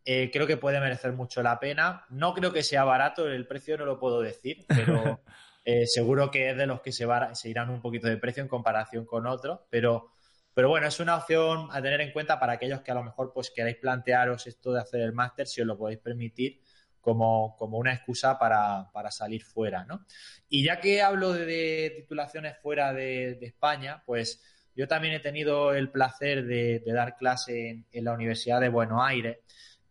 eh, 0.04 0.30
creo 0.32 0.46
que 0.46 0.56
puede 0.56 0.80
merecer 0.80 1.12
mucho 1.12 1.42
la 1.42 1.60
pena. 1.60 2.06
No 2.08 2.32
creo 2.32 2.52
que 2.52 2.62
sea 2.62 2.84
barato, 2.84 3.28
el 3.28 3.46
precio 3.46 3.76
no 3.76 3.84
lo 3.84 3.98
puedo 3.98 4.22
decir, 4.22 4.64
pero 4.66 5.20
eh, 5.64 5.86
seguro 5.86 6.30
que 6.30 6.50
es 6.50 6.56
de 6.56 6.66
los 6.66 6.80
que 6.80 6.92
se, 6.92 7.06
se 7.34 7.48
irán 7.50 7.68
un 7.68 7.82
poquito 7.82 8.08
de 8.08 8.16
precio 8.16 8.42
en 8.42 8.48
comparación 8.48 9.04
con 9.04 9.26
otros, 9.26 9.60
pero 9.68 10.12
pero 10.58 10.70
bueno, 10.70 10.88
es 10.88 10.98
una 10.98 11.14
opción 11.14 11.68
a 11.70 11.80
tener 11.80 12.00
en 12.00 12.10
cuenta 12.10 12.40
para 12.40 12.54
aquellos 12.54 12.80
que 12.80 12.90
a 12.90 12.94
lo 12.94 13.04
mejor 13.04 13.32
pues 13.32 13.52
queráis 13.54 13.76
plantearos 13.76 14.44
esto 14.48 14.72
de 14.72 14.80
hacer 14.80 15.02
el 15.02 15.12
máster, 15.12 15.46
si 15.46 15.60
os 15.60 15.68
lo 15.68 15.78
podéis 15.78 16.00
permitir, 16.00 16.60
como, 17.00 17.56
una 17.58 17.92
excusa 17.92 18.38
para, 18.38 18.90
salir 19.10 19.42
fuera, 19.42 19.84
¿no? 19.84 20.04
Y 20.48 20.64
ya 20.64 20.80
que 20.80 21.02
hablo 21.02 21.32
de, 21.32 21.92
titulaciones 21.96 22.56
fuera 22.58 22.92
de, 22.92 23.38
España, 23.40 24.02
pues 24.04 24.42
yo 24.74 24.86
también 24.86 25.14
he 25.14 25.20
tenido 25.20 25.72
el 25.72 25.90
placer 25.90 26.44
de, 26.44 26.82
dar 26.86 27.16
clase 27.16 27.84
en, 27.90 28.04
la 28.04 28.12
Universidad 28.12 28.60
de 28.60 28.68
Buenos 28.68 29.00
Aires. 29.02 29.38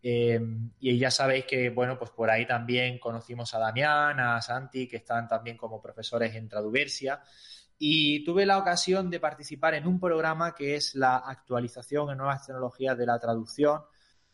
Eh, 0.03 0.39
y 0.79 0.97
ya 0.97 1.11
sabéis 1.11 1.45
que, 1.45 1.69
bueno, 1.69 1.97
pues 1.97 2.11
por 2.11 2.29
ahí 2.29 2.45
también 2.45 2.99
conocimos 2.99 3.53
a 3.53 3.59
Damián, 3.59 4.19
a 4.19 4.41
Santi, 4.41 4.87
que 4.87 4.97
están 4.97 5.27
también 5.27 5.57
como 5.57 5.81
profesores 5.81 6.35
en 6.35 6.47
Traduversia 6.47 7.21
y 7.79 8.23
tuve 8.23 8.45
la 8.45 8.57
ocasión 8.57 9.09
de 9.09 9.19
participar 9.19 9.75
en 9.75 9.87
un 9.87 9.99
programa 9.99 10.55
que 10.55 10.75
es 10.75 10.95
la 10.95 11.17
actualización 11.17 12.09
en 12.09 12.17
nuevas 12.17 12.45
tecnologías 12.45 12.97
de 12.97 13.05
la 13.05 13.19
traducción, 13.19 13.81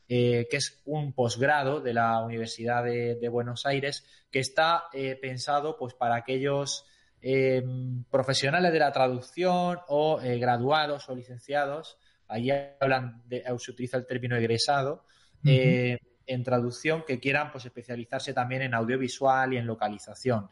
eh, 0.08 0.48
que 0.50 0.58
es 0.58 0.82
un 0.86 1.14
posgrado 1.14 1.80
de 1.80 1.94
la 1.94 2.22
Universidad 2.24 2.84
de, 2.84 3.30
Buenos 3.30 3.66
Aires, 3.66 4.06
que 4.30 4.40
está 4.40 4.86
eh, 4.94 5.16
pensado 5.16 5.78
pues, 5.78 5.94
para 5.94 6.16
aquellos 6.16 6.86
em, 7.22 8.04
profesionales 8.06 8.74
de 8.74 8.80
la 8.80 8.92
traducción 8.92 9.80
o 9.88 10.22
eh, 10.22 10.38
graduados 10.40 11.08
o 11.10 11.16
licenciados. 11.16 11.98
Ahí 12.28 12.50
hablan 12.80 13.24
de, 13.28 13.44
se 13.58 13.72
utiliza 13.72 13.98
el 13.98 14.06
término 14.06 14.36
egresado. 14.36 15.06
en 16.26 16.42
traducción 16.44 17.04
que 17.06 17.20
quieran 17.20 17.52
pues 17.52 17.66
especializarse 17.66 18.34
también 18.34 18.62
en 18.62 18.74
audiovisual 18.74 19.54
y 19.54 19.58
en 19.58 19.68
localización. 19.68 20.50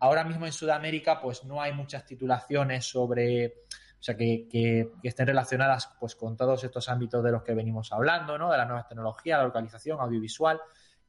Ahora 0.00 0.24
mismo 0.24 0.46
en 0.46 0.52
Sudamérica, 0.52 1.20
pues 1.20 1.44
no 1.44 1.62
hay 1.62 1.72
muchas 1.72 2.04
titulaciones 2.04 2.84
sobre, 2.84 3.54
o 4.02 4.04
sea, 4.04 4.16
que, 4.16 4.90
estén 5.04 5.28
relacionadas 5.28 5.88
pues 6.00 6.16
con 6.16 6.36
todos 6.36 6.64
estos 6.64 6.88
ámbitos 6.88 7.22
de 7.22 7.30
los 7.30 7.44
que 7.44 7.54
venimos 7.54 7.92
hablando, 7.92 8.36
¿no? 8.36 8.50
De 8.50 8.58
las 8.58 8.66
nuevas 8.66 8.88
tecnologías, 8.88 9.38
la 9.38 9.44
localización, 9.44 10.00
audiovisual. 10.00 10.60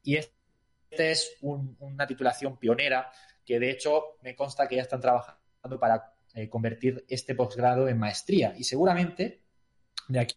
Y 0.04 0.18
este 0.18 0.36
es 0.92 1.38
una 1.42 2.06
titulación 2.06 2.58
pionera 2.58 3.12
que 3.44 3.60
de 3.60 3.72
hecho 3.72 4.20
me 4.22 4.36
consta 4.36 4.68
que 4.68 4.76
ya 4.76 4.84
están 4.84 5.02
trabajando 5.02 5.80
para 5.80 6.14
eh, 6.36 6.48
convertir 6.48 7.04
este 7.10 7.34
posgrado 7.34 7.90
en 7.90 7.98
maestría. 7.98 8.54
Y 8.56 8.64
seguramente 8.64 9.42
de 10.08 10.20
aquí 10.20 10.36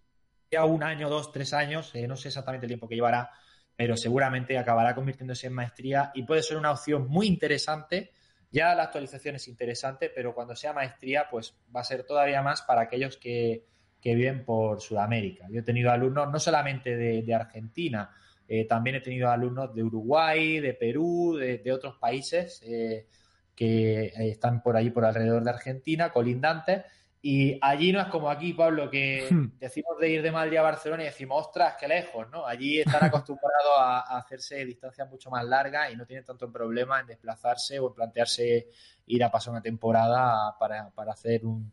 a 0.57 0.65
un 0.65 0.83
año, 0.83 1.11
dos, 1.11 1.33
tres 1.33 1.53
años, 1.53 1.95
eh, 1.95 2.09
no 2.09 2.16
sé 2.16 2.28
exactamente 2.28 2.65
el 2.65 2.70
tiempo 2.70 2.89
que 2.89 2.95
llevará, 2.95 3.33
pero 3.77 3.99
seguramente 3.99 4.57
acabará 4.57 4.95
convirtiéndose 4.95 5.49
en 5.49 5.53
maestría 5.53 6.11
y 6.15 6.23
puede 6.23 6.43
ser 6.43 6.57
una 6.57 6.70
opción 6.70 7.07
muy 7.07 7.27
interesante 7.27 8.12
ya 8.57 8.74
la 8.74 8.85
actualización 8.85 9.35
es 9.35 9.49
interesante, 9.49 10.09
pero 10.09 10.35
cuando 10.35 10.57
sea 10.57 10.73
maestría, 10.73 11.28
pues 11.31 11.55
va 11.74 11.81
a 11.81 11.85
ser 11.85 12.05
todavía 12.05 12.41
más 12.41 12.62
para 12.62 12.81
aquellos 12.81 13.19
que, 13.19 13.66
viven 14.03 14.45
por 14.45 14.81
Sudamérica. 14.81 15.47
Yo 15.51 15.61
he 15.61 15.62
tenido 15.65 15.91
alumnos 15.91 16.31
no 16.31 16.39
solamente 16.39 16.97
de, 16.97 17.35
Argentina, 17.35 18.15
eh, 18.47 18.65
también 18.65 18.97
he 18.97 19.01
tenido 19.01 19.28
alumnos 19.28 19.74
de 19.74 19.83
Uruguay, 19.83 20.61
de 20.61 20.74
Perú, 20.74 21.37
de, 21.37 21.73
otros 21.73 21.97
países 21.97 22.62
eh, 22.65 23.09
que 23.57 24.05
eh, 24.05 24.12
están 24.31 24.62
por 24.62 24.77
ahí, 24.77 24.91
por 24.91 25.05
alrededor 25.05 25.43
de 25.43 25.51
Argentina, 25.51 26.11
colindantes, 26.11 26.85
y 27.28 27.59
allí 27.61 27.90
no 27.90 28.01
es 28.01 28.07
como 28.07 28.31
aquí, 28.31 28.53
Pablo, 28.53 28.89
que 28.89 29.27
hmm. 29.28 29.59
decimos 29.59 29.98
de 29.98 30.11
ir 30.11 30.23
de 30.23 30.31
Madrid 30.31 30.59
a 30.59 30.62
Barcelona 30.62 31.03
y 31.03 31.07
decimos, 31.07 31.44
ostras, 31.44 31.74
qué 31.77 31.89
lejos, 31.89 32.31
¿no? 32.31 32.47
Allí 32.47 32.78
están 32.78 33.03
acostumbrados 33.03 33.73
a, 33.81 34.16
hacerse 34.16 34.65
distancias 34.65 35.11
mucho 35.11 35.28
más 35.28 35.44
largas 35.44 35.93
y 35.93 35.97
no 35.97 36.07
tienen 36.07 36.24
tanto 36.24 36.53
problema 36.53 37.01
en 37.01 37.09
desplazarse 37.09 37.81
o 37.81 37.89
en 37.89 37.94
plantearse 37.94 38.69
ir 39.07 39.24
a 39.24 39.31
pasar 39.32 39.51
una 39.51 39.61
temporada 39.61 40.57
para, 40.57 40.93
hacer 41.11 41.44
un, 41.44 41.73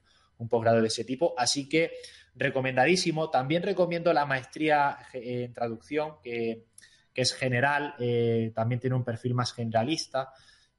posgrado 0.49 0.81
de 0.81 0.87
ese 0.87 1.03
tipo. 1.03 1.35
Así 1.37 1.69
que 1.69 1.91
recomendadísimo. 2.33 3.29
También 3.29 3.61
recomiendo 3.61 4.11
la 4.11 4.25
maestría 4.25 4.97
en 5.13 5.53
traducción, 5.53 6.15
que, 6.23 6.65
es 7.13 7.31
general, 7.31 7.93
eh, 7.99 8.51
también 8.55 8.81
tiene 8.81 8.95
un 8.95 9.03
perfil 9.03 9.35
más 9.35 9.53
generalista. 9.53 10.33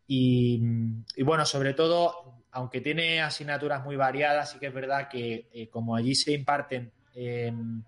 Y, 0.06 0.60
y, 1.16 1.22
bueno, 1.22 1.46
sobre 1.46 1.72
todo 1.74 2.34
aunque 2.54 2.80
tiene 2.80 3.20
asignaturas 3.20 3.84
muy 3.84 3.96
variadas, 3.96 4.52
sí 4.52 4.58
que 4.60 4.68
es 4.68 4.74
verdad 4.74 5.08
que 5.08 5.48
eh, 5.52 5.68
como 5.68 5.96
allí 5.96 6.14
se 6.14 6.32
imparten 6.32 6.92
em, 7.12 7.82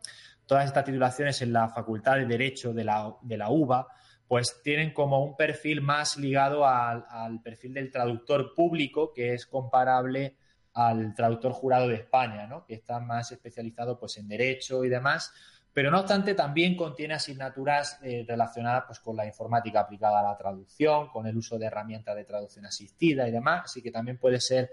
todas 0.44 0.66
estas 0.66 0.84
titulaciones 0.84 1.40
en 1.40 1.52
la 1.52 1.68
Facultad 1.68 2.16
de 2.16 2.26
Derecho 2.26 2.74
de 2.74 2.82
la, 2.82 3.14
de 3.22 3.36
la 3.36 3.48
UBA, 3.48 3.86
pues 4.26 4.60
tienen 4.64 4.92
como 4.92 5.24
un 5.24 5.36
perfil 5.36 5.82
más 5.82 6.16
ligado 6.16 6.66
al, 6.66 7.40
perfil 7.44 7.74
del 7.74 7.92
traductor 7.92 8.54
público, 8.54 9.12
que 9.14 9.34
es 9.34 9.46
comparable 9.46 10.36
al 10.72 11.14
traductor 11.14 11.52
jurado 11.52 11.86
de 11.86 11.94
España, 11.94 12.48
¿no? 12.48 12.66
que 12.66 12.74
está 12.74 12.98
más 12.98 13.30
especializado 13.30 14.00
pues, 14.00 14.18
en 14.18 14.26
derecho 14.26 14.84
y 14.84 14.88
demás. 14.88 15.32
Pero 15.76 15.90
no 15.90 16.00
obstante, 16.00 16.32
también 16.32 16.74
contiene 16.74 17.12
asignaturas 17.12 17.98
eh, 18.02 18.24
relacionadas 18.26 18.84
pues, 18.86 18.98
con 18.98 19.14
la 19.14 19.26
informática 19.26 19.80
aplicada 19.80 20.20
a 20.20 20.22
la 20.22 20.34
traducción, 20.34 21.08
con 21.08 21.26
el 21.26 21.36
uso 21.36 21.58
de 21.58 21.66
herramientas 21.66 22.16
de 22.16 22.24
traducción 22.24 22.64
asistida 22.64 23.28
y 23.28 23.30
demás. 23.30 23.64
Así 23.66 23.82
que 23.82 23.90
también 23.90 24.16
puede 24.16 24.40
ser 24.40 24.70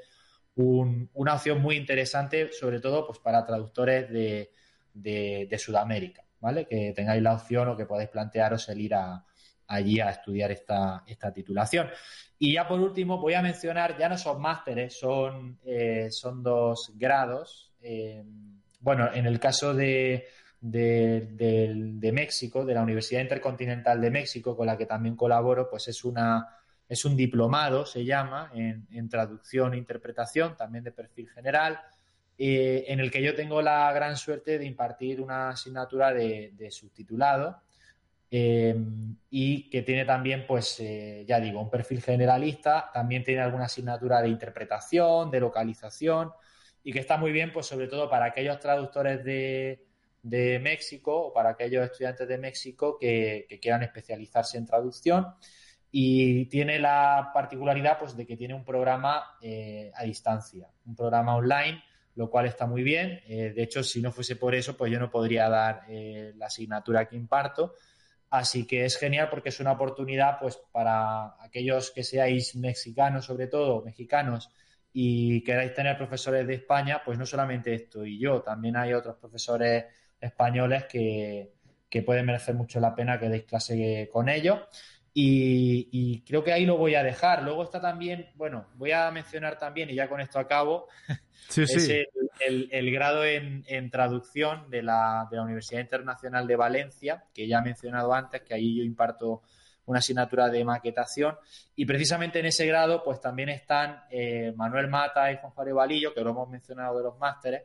una 0.56 1.34
opción 1.34 1.62
muy 1.62 1.76
interesante, 1.76 2.54
sobre 2.54 2.80
todo 2.80 3.06
pues, 3.06 3.20
para 3.20 3.46
traductores 3.46 4.10
de, 4.94 5.58
Sudamérica, 5.60 6.24
¿vale? 6.40 6.66
Que 6.66 6.94
tengáis 6.96 7.22
la 7.22 7.34
opción 7.34 7.68
o 7.68 7.76
que 7.76 7.86
podáis 7.86 8.08
plantearos 8.08 8.70
el 8.70 8.80
ir 8.80 8.96
allí 9.68 10.00
a 10.00 10.10
estudiar 10.10 10.52
esta, 10.52 11.04
titulación. 11.36 11.90
Y 12.40 12.54
ya 12.54 12.66
por 12.66 12.80
último, 12.80 13.20
voy 13.20 13.34
a 13.34 13.42
mencionar, 13.42 13.98
ya 13.98 14.08
no 14.08 14.18
son 14.18 14.42
másteres, 14.42 14.98
son, 14.98 15.60
eh, 15.66 16.08
son 16.12 16.42
dos 16.42 16.94
grados. 16.96 17.74
Eh, 17.82 18.24
bueno, 18.80 19.14
en 19.14 19.26
el 19.26 19.38
caso 19.38 19.74
de 19.74 20.28
de, 20.64 22.12
México, 22.14 22.66
de 22.66 22.74
la 22.74 22.82
Universidad 22.82 23.22
Intercontinental 23.22 24.00
de 24.00 24.10
México, 24.10 24.56
con 24.56 24.66
la 24.66 24.78
que 24.78 24.86
también 24.86 25.16
colaboro, 25.16 25.70
pues 25.70 25.88
es 25.88 26.04
una 26.04 26.48
es 26.88 27.06
un 27.06 27.16
diplomado, 27.16 27.86
se 27.86 28.06
llama, 28.06 28.52
en, 28.54 29.10
traducción 29.10 29.74
e 29.74 29.78
interpretación, 29.78 30.56
también 30.56 30.84
de 30.84 30.92
perfil 30.92 31.30
general, 31.30 31.80
eh, 32.38 32.84
en 32.88 33.00
el 33.00 33.10
que 33.10 33.24
yo 33.24 33.36
tengo 33.36 33.62
la 33.62 33.92
gran 33.94 34.16
suerte 34.16 34.60
de 34.60 34.66
impartir 34.66 35.22
una 35.22 35.50
asignatura 35.50 36.14
de, 36.14 36.68
subtitulado 36.70 37.62
eh, 38.30 38.76
y 39.30 39.70
que 39.70 39.82
tiene 39.82 40.06
también, 40.06 40.46
pues, 40.46 40.80
eh, 40.82 41.26
ya 41.28 41.40
digo, 41.40 41.62
un 41.62 41.70
perfil 41.70 42.02
generalista, 42.02 42.92
también 42.94 43.24
tiene 43.24 43.42
alguna 43.42 43.66
asignatura 43.66 44.22
de 44.22 44.30
interpretación, 44.30 45.32
de 45.32 45.40
localización 45.40 46.32
y 46.84 46.92
que 46.92 47.00
está 47.00 47.18
muy 47.18 47.32
bien, 47.32 47.52
pues, 47.52 47.66
sobre 47.66 47.88
todo 47.88 48.10
para 48.10 48.26
aquellos 48.26 48.60
traductores 48.60 49.24
de, 49.24 49.93
de 50.24 50.58
México 50.60 51.28
o 51.28 51.34
para 51.34 51.52
aquellos 51.52 51.84
estudiantes 51.84 52.28
de 52.28 52.38
México 52.38 52.98
que, 53.00 53.46
quieran 53.62 53.84
especializarse 53.84 54.58
en 54.58 54.66
traducción 54.66 55.28
y 55.92 56.46
tiene 56.46 56.80
la 56.80 57.30
particularidad 57.34 58.00
pues 58.00 58.16
de 58.16 58.26
que 58.26 58.38
tiene 58.38 58.56
un 58.56 58.64
programa 58.64 59.38
eh, 59.42 59.92
a 59.94 60.04
distancia, 60.04 60.68
un 60.86 60.96
programa 60.96 61.36
online, 61.36 61.84
lo 62.16 62.32
cual 62.32 62.48
está 62.48 62.66
muy 62.66 62.82
bien. 62.82 63.22
Eh, 63.28 63.54
de 63.56 63.64
hecho, 63.64 63.84
si 63.84 64.02
no 64.02 64.12
fuese 64.12 64.38
por 64.38 64.56
eso, 64.56 64.76
pues 64.76 64.92
yo 64.92 65.00
no 65.00 65.12
podría 65.12 65.50
dar 65.50 65.84
eh, 65.88 66.34
la 66.38 66.48
asignatura 66.48 67.08
que 67.08 67.16
imparto. 67.16 67.76
Así 68.30 68.66
que 68.66 68.86
es 68.86 68.98
genial 68.98 69.28
porque 69.30 69.50
es 69.50 69.60
una 69.60 69.74
oportunidad 69.74 70.40
pues 70.40 70.58
para 70.72 71.36
aquellos 71.44 71.92
que 71.92 72.04
seáis 72.04 72.56
mexicanos, 72.56 73.26
sobre 73.26 73.46
todo 73.46 73.84
mexicanos, 73.84 74.50
y 74.92 75.44
queráis 75.44 75.74
tener 75.74 75.98
profesores 75.98 76.48
de 76.48 76.56
España, 76.56 77.02
pues 77.06 77.20
no 77.20 77.26
solamente 77.26 77.74
esto 77.74 78.06
y 78.06 78.18
yo, 78.20 78.42
también 78.42 78.78
hay 78.78 78.94
otros 78.94 79.18
profesores 79.18 79.86
españoles 80.24 80.86
que, 80.86 81.52
que 81.90 82.02
puede 82.02 82.24
merecer 82.24 82.56
mucho 82.56 82.80
la 82.80 82.96
pena 82.96 83.20
que 83.20 83.30
deis 83.30 83.44
clase 83.44 84.10
con 84.12 84.28
ellos. 84.28 84.60
Y, 85.16 86.24
creo 86.26 86.44
que 86.44 86.52
ahí 86.52 86.66
lo 86.66 86.78
voy 86.78 86.96
a 86.96 87.04
dejar. 87.04 87.44
Luego 87.44 87.64
está 87.64 87.80
también, 87.80 88.32
bueno, 88.34 88.66
voy 88.76 88.92
a 88.92 89.12
mencionar 89.12 89.60
también, 89.60 89.92
y 89.92 89.96
ya 89.96 90.10
con 90.10 90.20
esto 90.20 90.40
acabo, 90.40 90.88
es 91.56 91.88
El, 92.40 92.92
grado 92.92 93.24
en, 93.24 93.92
traducción 93.92 94.70
de 94.72 94.82
la, 94.82 95.28
de 95.30 95.38
la, 95.38 95.44
Universidad 95.44 95.82
Internacional 95.82 96.48
de 96.48 96.56
Valencia, 96.56 97.26
que 97.32 97.48
ya 97.48 97.60
he 97.60 97.62
mencionado 97.62 98.12
antes, 98.12 98.42
que 98.42 98.56
ahí 98.56 98.78
yo 98.78 98.84
imparto 98.84 99.44
una 99.86 100.00
asignatura 100.00 100.50
de 100.50 100.66
maquetación. 100.66 101.38
Y 101.76 101.86
precisamente 101.86 102.40
en 102.40 102.48
ese 102.48 102.66
grado, 102.66 103.04
pues 103.04 103.22
también 103.22 103.50
están 103.50 104.06
eh, 104.10 104.52
Manuel 104.56 104.88
Mata 104.88 105.32
y 105.32 105.38
Juan 105.38 105.54
Javier 105.54 105.76
Valillo, 105.76 106.14
que 106.14 106.22
lo 106.22 106.32
hemos 106.32 106.50
mencionado 106.50 106.98
de 106.98 107.04
los 107.04 107.20
másteres, 107.20 107.64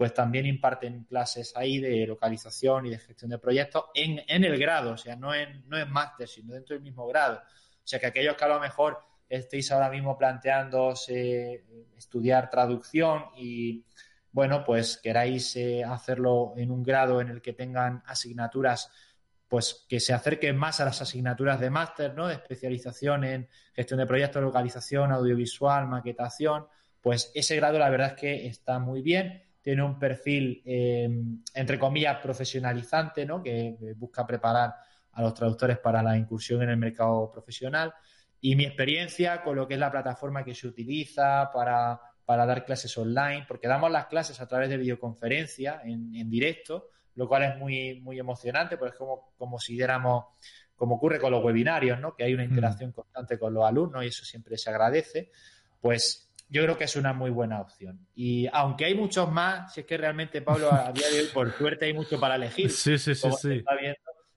pues 0.00 0.14
también 0.14 0.46
imparten 0.46 1.04
clases 1.04 1.54
ahí 1.54 1.78
de 1.78 2.06
localización 2.06 2.86
y 2.86 2.90
de 2.90 2.98
gestión 2.98 3.32
de 3.32 3.38
proyectos 3.38 3.84
en, 3.92 4.22
en 4.28 4.44
el 4.44 4.58
grado, 4.58 4.92
o 4.92 4.96
sea, 4.96 5.14
no 5.14 5.34
en, 5.34 5.62
no 5.68 5.76
en 5.76 5.90
máster, 5.90 6.26
sino 6.26 6.54
dentro 6.54 6.72
del 6.72 6.82
mismo 6.82 7.06
grado. 7.06 7.36
O 7.36 7.86
sea, 7.86 7.98
que 8.00 8.06
aquellos 8.06 8.34
que 8.34 8.44
a 8.46 8.48
lo 8.48 8.60
mejor 8.60 8.98
estéis 9.28 9.70
ahora 9.70 9.90
mismo 9.90 10.16
planteándose 10.16 11.66
estudiar 11.98 12.48
traducción 12.48 13.26
y, 13.36 13.84
bueno, 14.32 14.64
pues 14.64 14.96
queráis 14.96 15.54
eh, 15.56 15.84
hacerlo 15.84 16.54
en 16.56 16.70
un 16.70 16.82
grado 16.82 17.20
en 17.20 17.28
el 17.28 17.42
que 17.42 17.52
tengan 17.52 18.02
asignaturas 18.06 18.90
pues 19.48 19.84
que 19.86 20.00
se 20.00 20.14
acerquen 20.14 20.56
más 20.56 20.80
a 20.80 20.86
las 20.86 21.02
asignaturas 21.02 21.60
de 21.60 21.68
máster, 21.68 22.14
¿no? 22.14 22.26
De 22.26 22.36
especialización 22.36 23.24
en 23.24 23.48
gestión 23.74 24.00
de 24.00 24.06
proyectos, 24.06 24.42
localización, 24.42 25.12
audiovisual, 25.12 25.88
maquetación, 25.88 26.68
pues 27.02 27.30
ese 27.34 27.56
grado 27.56 27.78
la 27.78 27.90
verdad 27.90 28.14
es 28.14 28.14
que 28.14 28.46
está 28.46 28.78
muy 28.78 29.02
bien 29.02 29.49
tiene 29.62 29.82
un 29.82 29.98
perfil, 29.98 30.62
em, 30.64 31.42
entre 31.54 31.78
comillas, 31.78 32.18
profesionalizante, 32.18 33.26
¿no? 33.26 33.42
que 33.42 33.76
busca 33.96 34.26
preparar 34.26 34.74
a 35.12 35.22
los 35.22 35.34
traductores 35.34 35.78
para 35.78 36.02
la 36.02 36.16
incursión 36.16 36.62
en 36.62 36.70
el 36.70 36.76
mercado 36.76 37.30
profesional. 37.30 37.92
Y 38.40 38.56
mi 38.56 38.64
experiencia 38.64 39.42
con 39.42 39.56
lo 39.56 39.68
que 39.68 39.74
es 39.74 39.80
la 39.80 39.90
plataforma 39.90 40.44
que 40.44 40.54
se 40.54 40.66
utiliza 40.66 41.50
para, 41.52 42.00
dar 42.26 42.64
clases 42.64 42.96
online, 42.96 43.44
porque 43.46 43.68
damos 43.68 43.90
las 43.90 44.06
clases 44.06 44.40
a 44.40 44.46
través 44.46 44.70
de 44.70 44.78
videoconferencia 44.78 45.82
en, 45.84 46.30
directo, 46.30 46.88
lo 47.16 47.28
cual 47.28 47.42
es 47.42 47.58
muy, 47.58 48.00
muy 48.00 48.18
emocionante, 48.18 48.78
porque 48.78 48.92
es 48.92 48.98
como, 48.98 49.32
como 49.36 49.58
si 49.58 49.74
diéramos, 49.74 50.26
como 50.76 50.94
ocurre 50.94 51.18
con 51.18 51.32
los 51.32 51.44
webinarios, 51.44 52.00
¿no? 52.00 52.14
que 52.14 52.24
hay 52.24 52.32
una 52.32 52.44
mm. 52.44 52.48
interacción 52.48 52.92
constante 52.92 53.38
con 53.38 53.52
los 53.52 53.64
alumnos 53.64 54.04
y 54.04 54.06
eso 54.06 54.24
siempre 54.24 54.56
se 54.56 54.70
agradece. 54.70 55.30
Pues 55.80 56.29
yo 56.50 56.64
creo 56.64 56.76
que 56.76 56.84
es 56.84 56.96
una 56.96 57.12
muy 57.12 57.30
buena 57.30 57.60
opción. 57.60 58.06
Y 58.14 58.48
aunque 58.52 58.84
hay 58.84 58.94
muchos 58.94 59.30
más, 59.30 59.72
si 59.72 59.80
es 59.80 59.86
que 59.86 59.96
realmente, 59.96 60.42
Pablo, 60.42 60.72
a 60.72 60.92
día 60.92 61.08
de 61.08 61.20
hoy, 61.20 61.28
por 61.32 61.52
suerte, 61.56 61.86
hay 61.86 61.94
mucho 61.94 62.18
para 62.18 62.34
elegir. 62.34 62.70
Sí, 62.70 62.98
sí, 62.98 63.14
sí, 63.14 63.28
sí. 63.40 63.64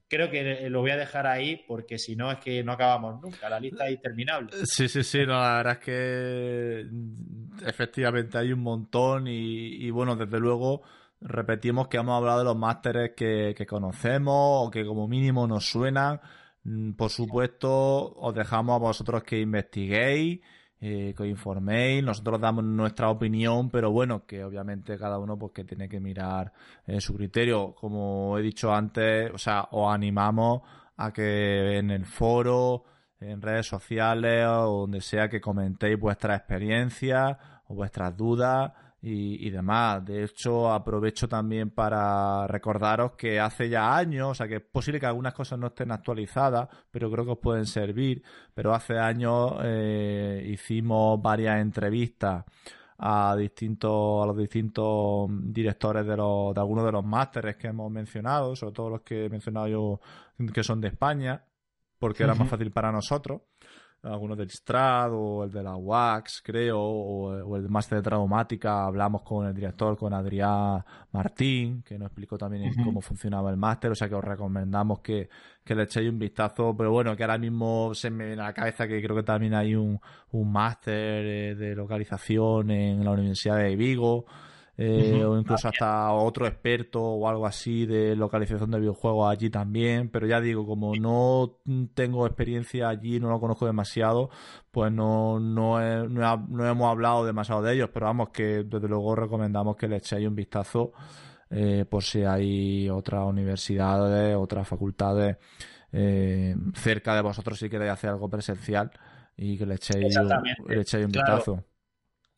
creo 0.08 0.30
que 0.30 0.70
lo 0.70 0.82
voy 0.82 0.92
a 0.92 0.98
dejar 0.98 1.26
ahí 1.26 1.64
porque 1.68 1.98
si 1.98 2.16
no 2.16 2.32
es 2.32 2.38
que 2.38 2.64
no 2.64 2.74
acabamos 2.74 3.20
nunca, 3.20 3.50
la 3.50 3.60
lista 3.60 3.88
es 3.88 3.96
interminable. 3.96 4.52
Sí, 4.64 4.88
sí, 4.88 5.04
sí, 5.04 5.26
no, 5.26 5.34
la 5.34 5.58
verdad 5.58 5.74
es 5.74 5.80
que 5.80 6.86
mm, 6.90 7.68
efectivamente 7.68 8.38
hay 8.38 8.54
un 8.54 8.62
montón 8.62 9.26
y, 9.28 9.90
bueno, 9.90 10.16
desde 10.16 10.40
luego 10.40 10.84
repetimos 11.20 11.88
que 11.88 11.98
hemos 11.98 12.16
hablado 12.16 12.40
de 12.40 12.46
los 12.46 12.58
másteres 12.58 13.14
que, 13.16 13.56
que 13.58 13.66
conocemos 13.66 14.68
o 14.68 14.70
que 14.70 14.86
como 14.86 15.08
mínimo 15.08 15.48
nos 15.48 15.66
suenan. 15.66 16.22
Mm, 16.64 16.92
por 16.92 17.10
supuesto, 17.10 18.14
os 18.14 18.36
dejamos 18.36 18.76
a 18.76 18.80
vosotros 18.80 19.24
que 19.24 19.40
investiguéis 19.40 20.42
eh, 20.86 21.14
que 21.16 21.26
informéis, 21.26 22.04
nosotros 22.04 22.42
damos 22.42 22.66
nuestra 22.66 23.10
opinión, 23.10 23.70
pero 23.70 23.90
bueno, 23.90 24.26
que 24.26 24.44
obviamente 24.44 24.98
cada 24.98 25.18
uno 25.18 25.40
pues 25.40 25.54
que 25.54 25.64
tiene 25.64 25.88
que 25.88 26.02
mirar 26.02 26.52
eh, 26.86 27.00
su 27.00 27.16
criterio. 27.16 27.74
Como 27.74 28.38
he 28.38 28.42
dicho 28.42 28.74
antes, 28.74 29.32
o 29.34 29.38
sea, 29.38 29.70
os 29.72 29.94
animamos 29.94 30.62
a 30.98 31.14
que 31.14 31.78
en 31.78 31.90
el 31.90 32.06
foro, 32.06 32.84
en 33.22 33.42
redes 33.42 33.66
sociales 33.66 34.46
o 34.46 34.82
donde 34.82 35.00
sea 35.00 35.30
que 35.30 35.40
comentéis 35.40 35.98
vuestras 35.98 36.38
experiencias 36.38 37.38
o 37.68 37.76
vuestras 37.76 38.18
dudas 38.18 38.74
y, 39.06 39.50
demás. 39.50 40.06
De 40.06 40.24
hecho, 40.24 40.72
aprovecho 40.72 41.28
también 41.28 41.72
para 41.72 42.48
recordaros 42.48 43.12
que 43.18 43.38
hace 43.38 43.68
ya 43.68 43.98
años, 43.98 44.32
o 44.32 44.34
sea 44.34 44.48
que 44.48 44.56
es 44.56 44.62
posible 44.62 44.98
que 44.98 45.06
algunas 45.06 45.34
cosas 45.34 45.60
no 45.60 45.68
estén 45.68 45.92
actualizadas, 45.92 46.70
pero 46.90 47.12
creo 47.12 47.26
que 47.26 47.32
os 47.32 47.40
pueden 47.40 47.66
servir. 47.66 48.24
Pero 48.54 48.74
hace 48.74 48.98
años 48.98 49.56
eh, 49.62 50.48
hicimos 50.50 51.22
varias 51.22 51.60
entrevistas 51.60 52.46
a 52.98 53.36
distintos 53.36 54.24
a 54.24 54.28
los 54.28 54.38
distintos 54.38 55.28
directores 55.30 56.06
de 56.06 56.16
los 56.16 56.54
de 56.54 56.62
algunos 56.62 56.86
de 56.86 56.92
los 56.94 57.04
másteres 57.04 57.58
que 57.58 57.68
hemos 57.68 57.92
mencionado, 57.92 58.56
sobre 58.56 58.74
todo 58.74 58.90
los 58.90 59.02
que 59.02 59.26
he 59.26 59.30
mencionado 59.30 59.68
yo 59.68 60.00
que 60.54 60.64
son 60.64 60.80
de 60.80 60.88
España, 60.88 61.44
porque 62.00 62.24
era 62.24 62.36
más 62.36 62.48
fácil 62.48 62.72
para 62.72 62.92
nosotros 62.94 63.42
algunos 64.04 64.38
del 64.38 64.50
Strad 64.50 65.14
o 65.14 65.46
el 65.46 65.52
de 65.52 65.64
la 65.64 65.76
WAX, 65.76 66.42
creo, 66.44 66.80
o, 66.80 67.56
el 67.56 67.70
máster 67.70 68.00
de 68.00 68.04
traumática. 68.04 68.86
Hablamos 68.86 69.22
con 69.24 69.48
el 69.48 69.54
director, 69.54 69.98
con 69.98 70.14
Adrián 70.14 70.84
Martín, 71.12 71.82
que 71.84 71.98
nos 71.98 72.08
explicó 72.08 72.38
también 72.38 72.74
cómo 72.84 73.02
funcionaba 73.02 73.50
el 73.50 73.58
máster. 73.58 73.92
O 73.92 73.96
sea 73.96 74.10
que 74.10 74.16
os 74.16 74.24
recomendamos 74.24 75.00
que, 75.00 75.30
que 75.64 75.74
le 75.74 75.84
echéis 75.84 76.10
un 76.10 76.20
vistazo. 76.20 76.76
Pero 76.78 76.92
bueno, 76.92 77.16
que 77.16 77.24
ahora 77.24 77.38
mismo 77.38 77.96
se 77.96 78.10
me 78.10 78.26
viene 78.26 78.42
a 78.42 78.48
la 78.48 78.54
cabeza 78.54 78.88
que 78.88 79.02
creo 79.02 79.16
que 79.16 79.24
también 79.24 79.54
hay 79.54 79.76
un, 79.76 80.00
un 80.32 80.52
máster 80.52 81.26
eh, 81.26 81.56
de 81.56 81.76
localización 81.76 82.72
en 82.72 83.06
la 83.06 83.12
Universidad 83.12 83.58
de 83.58 83.76
Vigo. 83.76 84.26
Eh, 84.76 85.24
o 85.24 85.38
incluso 85.38 85.68
hasta 85.68 86.12
otro 86.14 86.48
experto 86.48 87.00
o 87.00 87.28
algo 87.28 87.46
así 87.46 87.86
de 87.86 88.16
localización 88.16 88.72
de 88.72 88.80
videojuegos 88.80 89.32
allí 89.32 89.52
también, 89.52 90.10
pero 90.10 90.26
ya 90.26 90.42
digo, 90.42 90.66
como 90.66 90.96
no 90.96 91.60
tengo 91.94 92.26
experiencia 92.26 92.90
allí, 92.90 93.20
no 93.20 93.30
lo 93.30 93.40
conozco 93.40 93.68
demasiado, 93.68 94.32
pues 94.72 94.92
no, 94.92 95.40
no, 95.40 95.80
no, 96.08 96.68
hemos 96.68 96.90
hablado 96.90 97.24
demasiado 97.24 97.62
de 97.62 97.76
ellos, 97.76 97.92
pero 97.94 98.08
vamos 98.08 98.30
que 98.30 98.64
desde 98.64 98.88
luego 98.88 99.16
recomendamos 99.16 99.76
que 99.76 99.88
le 99.88 99.98
echéis 99.98 100.28
un 100.28 100.36
vistazo 100.36 100.92
eh, 101.52 101.86
por 101.88 102.02
si 102.02 102.24
hay 102.24 102.90
otras 102.90 103.26
universidades, 103.26 104.36
otras 104.36 104.68
facultades 104.68 105.38
eh, 105.92 106.56
cerca 106.74 107.14
de 107.14 107.22
vosotros 107.22 107.60
si 107.60 107.70
queréis 107.70 107.92
hacer 107.92 108.10
algo 108.10 108.28
presencial 108.28 108.90
y 109.38 109.56
que 109.56 109.68
le 109.68 109.76
echéis, 109.76 110.18
le 110.68 110.82
echéis 110.82 111.06
un 111.06 111.12
vistazo. 111.12 111.64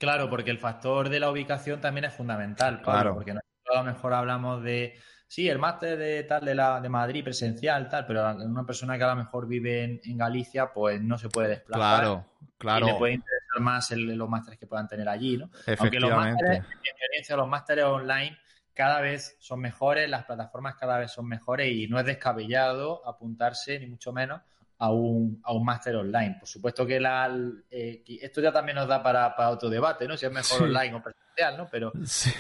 Claro, 0.06 0.30
porque 0.30 0.52
el 0.52 0.60
factor 0.60 1.10
de 1.10 1.20
la 1.20 1.32
ubicación 1.32 1.82
también 1.82 2.06
es 2.06 2.14
fundamental, 2.14 2.80
claro. 2.82 3.16
Porque 3.16 3.34
nosotros 3.34 3.76
a 3.76 3.80
lo 3.80 3.84
mejor 3.84 4.14
hablamos 4.14 4.62
de, 4.62 5.00
sí, 5.28 5.50
el 5.50 5.58
máster 5.58 5.98
de 5.98 6.24
tal 6.24 6.46
de 6.46 6.54
la 6.54 6.80
de 6.80 6.90
Madrid 6.90 7.24
presencial, 7.24 7.90
tal, 7.90 8.06
pero 8.06 8.36
una 8.36 8.66
persona 8.66 9.00
que 9.00 9.04
a 9.04 9.08
lo 9.08 9.16
mejor 9.16 9.48
vive 9.48 10.00
en, 10.04 10.18
Galicia, 10.18 10.72
pues 10.72 11.02
no 11.02 11.18
se 11.18 11.30
puede 11.30 11.50
desplazar. 11.50 12.02
Claro, 12.02 12.26
claro. 12.60 12.88
Y 12.88 12.92
le 12.92 12.98
puede 12.98 13.14
interesar 13.14 13.62
más 13.62 13.90
los 13.92 14.30
másteres 14.30 14.60
que 14.60 14.68
puedan 14.68 14.88
tener 14.88 15.10
allí, 15.10 15.38
¿no? 15.38 15.50
Aunque 15.80 16.00
los 16.00 16.12
másteres, 16.12 16.60
en 16.60 16.80
mi 16.82 16.90
experiencia, 16.90 17.36
los 17.36 17.48
másteres 17.48 17.86
online 17.86 18.38
cada 18.76 19.02
vez 19.02 19.38
son 19.40 19.62
mejores, 19.62 20.08
las 20.08 20.26
plataformas 20.26 20.76
cada 20.76 21.00
vez 21.00 21.12
son 21.12 21.28
mejores 21.28 21.72
y 21.72 21.88
no 21.88 21.98
es 21.98 22.06
descabellado 22.06 23.08
apuntarse, 23.08 23.80
ni 23.80 23.88
mucho 23.88 24.14
menos, 24.14 24.42
a 24.78 24.92
un, 24.92 25.42
a 25.44 25.54
un 25.54 25.64
máster 25.64 25.96
online. 25.96 26.38
Por 26.40 26.48
supuesto 26.48 26.86
que 26.86 27.00
la, 27.00 27.34
eh, 27.70 28.04
esto 28.22 28.42
ya 28.42 28.52
también 28.52 28.76
nos 28.76 28.88
da 28.88 29.02
para, 29.02 29.36
para, 29.36 29.50
otro 29.50 29.70
debate, 29.70 30.08
¿no? 30.08 30.18
Si 30.18 30.26
es 30.26 30.32
mejor 30.32 30.64
online 30.64 30.96
o 30.96 31.02
presencial, 31.02 31.58
¿no? 31.58 31.68
Pero, 31.70 31.94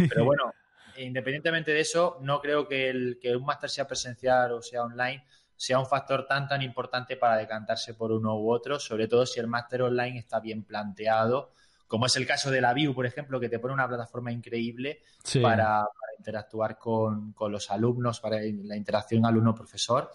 pero 0.09 0.25
bueno, 0.25 0.53
independientemente 0.97 1.71
de 1.71 1.79
eso, 1.79 2.17
no 2.21 2.41
creo 2.41 2.67
que, 2.67 2.89
el, 2.89 3.19
que 3.21 3.35
un 3.35 3.45
máster 3.45 3.69
sea 3.69 3.87
presencial 3.87 4.51
o 4.51 4.61
sea 4.61 4.83
online 4.83 5.23
sea 5.57 5.79
un 5.79 5.85
factor 5.85 6.27
tan 6.27 6.49
tan 6.49 6.61
importante 6.61 7.15
para 7.15 7.37
decantarse 7.37 7.93
por 7.93 8.11
uno 8.11 8.37
u 8.37 8.51
otro, 8.51 8.77
sobre 8.77 9.07
todo 9.07 9.25
si 9.25 9.39
el 9.39 9.47
máster 9.47 9.83
online 9.83 10.19
está 10.19 10.41
bien 10.41 10.63
planteado, 10.63 11.53
como 11.87 12.07
es 12.07 12.15
el 12.17 12.27
caso 12.27 12.51
de 12.51 12.59
la 12.61 12.73
View, 12.73 12.93
por 12.93 13.05
ejemplo, 13.05 13.39
que 13.39 13.47
te 13.47 13.59
pone 13.59 13.73
una 13.73 13.87
plataforma 13.87 14.31
increíble 14.31 15.01
para, 15.41 15.85
para, 15.85 16.15
interactuar 16.17 16.77
con, 16.77 17.31
con 17.33 17.51
los 17.51 17.69
alumnos, 17.71 18.19
para 18.19 18.37
la 18.37 18.75
interacción 18.75 19.25
alumno-profesor. 19.25 20.11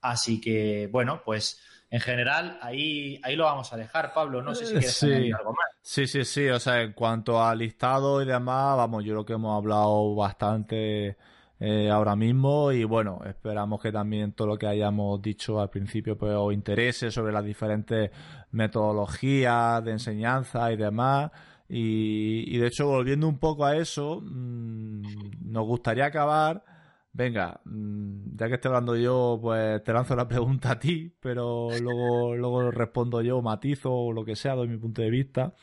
Así 0.00 0.40
que, 0.40 0.88
bueno, 0.90 1.22
pues 1.24 1.60
en 1.90 2.00
general 2.00 2.58
ahí, 2.62 3.20
ahí 3.22 3.34
lo 3.34 3.44
vamos 3.44 3.72
a 3.72 3.76
dejar, 3.76 4.14
Pablo. 4.14 4.42
No 4.42 4.54
sé 4.54 4.66
si 4.66 4.72
quieres 4.72 4.94
sí. 4.94 5.32
algo 5.32 5.52
más. 5.52 5.70
Sí, 5.82 6.06
sí, 6.06 6.24
sí. 6.24 6.48
O 6.48 6.60
sea, 6.60 6.82
en 6.82 6.92
cuanto 6.92 7.42
al 7.42 7.58
listado 7.58 8.22
y 8.22 8.26
demás, 8.26 8.76
vamos, 8.76 9.04
yo 9.04 9.14
creo 9.14 9.26
que 9.26 9.32
hemos 9.32 9.56
hablado 9.56 10.14
bastante 10.14 11.16
eh, 11.58 11.90
ahora 11.90 12.16
mismo 12.16 12.72
y 12.72 12.84
bueno, 12.84 13.20
esperamos 13.26 13.82
que 13.82 13.92
también 13.92 14.32
todo 14.32 14.48
lo 14.48 14.58
que 14.58 14.66
hayamos 14.66 15.20
dicho 15.20 15.60
al 15.60 15.68
principio 15.68 16.16
pues 16.16 16.32
os 16.34 16.54
interese 16.54 17.10
sobre 17.10 17.32
las 17.32 17.44
diferentes 17.44 18.10
metodologías 18.52 19.84
de 19.84 19.90
enseñanza 19.90 20.72
y 20.72 20.76
demás. 20.76 21.30
Y, 21.68 22.44
y 22.54 22.58
de 22.58 22.68
hecho, 22.68 22.86
volviendo 22.86 23.28
un 23.28 23.38
poco 23.38 23.64
a 23.64 23.76
eso, 23.76 24.20
mmm, 24.22 25.02
nos 25.42 25.66
gustaría 25.66 26.06
acabar 26.06 26.64
Venga, 27.12 27.60
mm, 27.64 28.36
ya 28.36 28.48
que 28.48 28.54
estoy 28.54 28.68
hablando 28.68 28.96
yo, 28.96 29.38
pues 29.42 29.82
te 29.82 29.92
lanzo 29.92 30.14
la 30.14 30.28
pregunta 30.28 30.72
a 30.72 30.78
ti, 30.78 31.14
pero 31.20 31.68
luego, 31.80 32.36
luego 32.36 32.70
respondo 32.70 33.20
yo, 33.22 33.42
matizo 33.42 33.92
o 33.92 34.12
lo 34.12 34.24
que 34.24 34.36
sea, 34.36 34.54
doy 34.54 34.68
mi 34.68 34.78
punto 34.78 35.02
de 35.02 35.10
vista. 35.10 35.54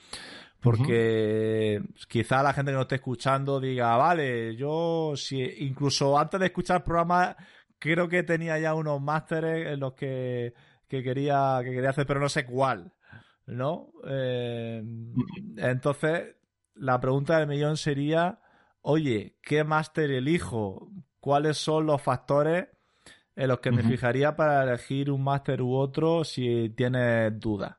Porque 0.60 1.82
quizá 2.10 2.42
la 2.44 2.52
gente 2.52 2.72
que 2.72 2.76
nos 2.76 2.86
esté 2.86 2.96
escuchando 2.96 3.60
diga, 3.60 3.96
vale, 3.96 4.56
yo 4.56 5.14
si 5.16 5.40
incluso 5.60 6.18
antes 6.18 6.40
de 6.40 6.48
escuchar 6.48 6.78
el 6.78 6.84
programa, 6.84 7.38
creo 7.80 8.10
que 8.10 8.24
tenía 8.24 8.58
ya 8.60 8.74
unos 8.74 9.00
másteres 9.00 9.68
en 9.68 9.80
los 9.80 9.94
que 9.94 10.54
que 10.88 11.04
quería, 11.04 11.60
que 11.64 11.72
quería 11.72 11.90
hacer, 11.90 12.06
pero 12.06 12.20
no 12.20 12.30
sé 12.30 12.46
cuál, 12.46 12.94
¿no? 13.46 13.92
Eh, 14.08 14.84
entonces, 15.58 16.36
la 16.76 17.00
pregunta 17.00 17.38
del 17.38 17.48
millón 17.48 17.78
sería, 17.78 18.40
oye, 18.82 19.38
¿qué 19.42 19.64
máster 19.64 20.12
elijo? 20.12 20.90
¿Cuáles 21.20 21.58
son 21.58 21.86
los 21.86 22.02
factores 22.02 22.68
en 23.36 23.48
los 23.48 23.60
que 23.60 23.72
me 23.72 23.84
fijaría 23.84 24.36
para 24.36 24.64
elegir 24.64 25.12
un 25.12 25.24
máster 25.24 25.62
u 25.62 25.74
otro 25.76 26.24
si 26.24 26.70
tienes 26.70 27.40
dudas? 27.40 27.76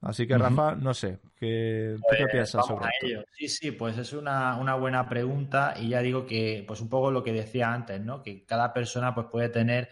Así 0.00 0.26
que, 0.26 0.36
Rafa, 0.36 0.74
no 0.74 0.92
sé, 0.94 1.20
¿qué, 1.36 1.96
qué 2.10 2.16
pues 2.18 2.32
piensas 2.32 2.66
sobre 2.66 2.88
esto? 3.00 3.24
Sí, 3.36 3.48
sí, 3.48 3.70
pues 3.70 3.96
es 3.98 4.12
una, 4.12 4.56
una, 4.56 4.74
buena 4.74 5.08
pregunta 5.08 5.74
y 5.78 5.90
ya 5.90 6.00
digo 6.00 6.26
que, 6.26 6.64
pues 6.66 6.80
un 6.80 6.88
poco 6.88 7.12
lo 7.12 7.22
que 7.22 7.32
decía 7.32 7.72
antes, 7.72 8.00
¿no? 8.00 8.20
Que 8.20 8.44
cada 8.44 8.72
persona 8.72 9.14
pues 9.14 9.28
puede 9.30 9.48
tener 9.48 9.90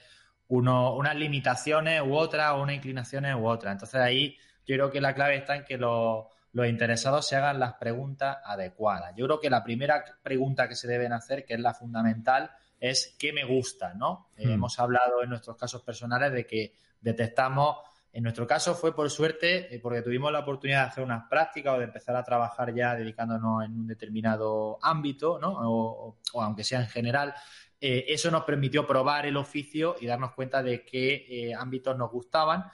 uno, 0.48 0.96
unas 0.96 1.14
limitaciones 1.14 2.02
u 2.02 2.14
otras 2.14 2.52
o 2.52 2.62
unas 2.62 2.74
inclinaciones 2.74 3.36
u 3.36 3.46
otras. 3.46 3.72
Entonces 3.72 4.00
ahí 4.00 4.36
yo 4.66 4.74
creo 4.74 4.90
que 4.90 5.00
la 5.00 5.14
clave 5.14 5.36
está 5.36 5.56
en 5.56 5.64
que 5.64 5.78
los, 5.78 6.26
interesados 6.54 7.28
se 7.28 7.36
hagan 7.36 7.60
las 7.60 7.74
preguntas 7.74 8.38
adecuadas. 8.44 9.14
Yo 9.16 9.26
creo 9.26 9.40
que 9.40 9.48
la 9.48 9.62
primera 9.62 10.04
pregunta 10.22 10.68
que 10.68 10.74
se 10.74 10.88
deben 10.88 11.12
hacer, 11.12 11.44
que 11.44 11.54
es 11.54 11.60
la 11.60 11.72
fundamental, 11.72 12.50
es 12.80 13.14
qué 13.18 13.32
me 13.32 13.44
gusta, 13.44 13.94
¿no? 13.94 14.30
Eh, 14.36 14.46
hmm. 14.46 14.52
hemos 14.52 14.78
hablado 14.80 15.22
en 15.22 15.28
nuestros 15.28 15.56
casos 15.56 15.82
personales 15.82 16.32
de 16.32 16.46
que 16.46 16.74
detectamos 17.00 17.76
en 18.12 18.24
nuestro 18.24 18.44
caso 18.44 18.74
fue 18.74 18.92
por 18.92 19.08
suerte, 19.08 19.72
eh, 19.72 19.78
porque 19.78 20.02
tuvimos 20.02 20.32
la 20.32 20.40
oportunidad 20.40 20.82
de 20.82 20.88
hacer 20.88 21.04
unas 21.04 21.28
prácticas 21.28 21.74
o 21.74 21.78
de 21.78 21.84
empezar 21.84 22.16
a 22.16 22.24
trabajar 22.24 22.74
ya 22.74 22.96
dedicándonos 22.96 23.64
en 23.64 23.72
un 23.72 23.86
determinado 23.86 24.78
ámbito, 24.82 25.38
¿no? 25.38 25.52
O, 25.52 26.18
aunque 26.34 26.64
sea 26.64 26.80
en 26.80 26.88
general. 26.88 27.32
Eh, 27.80 28.06
eso 28.08 28.30
nos 28.30 28.42
permitió 28.42 28.84
probar 28.84 29.26
el 29.26 29.36
oficio 29.36 29.94
y 30.00 30.06
darnos 30.06 30.32
cuenta 30.32 30.60
de 30.60 30.84
qué 30.84 31.54
ámbitos 31.56 31.96
nos 31.96 32.10
gustaban 32.10 32.64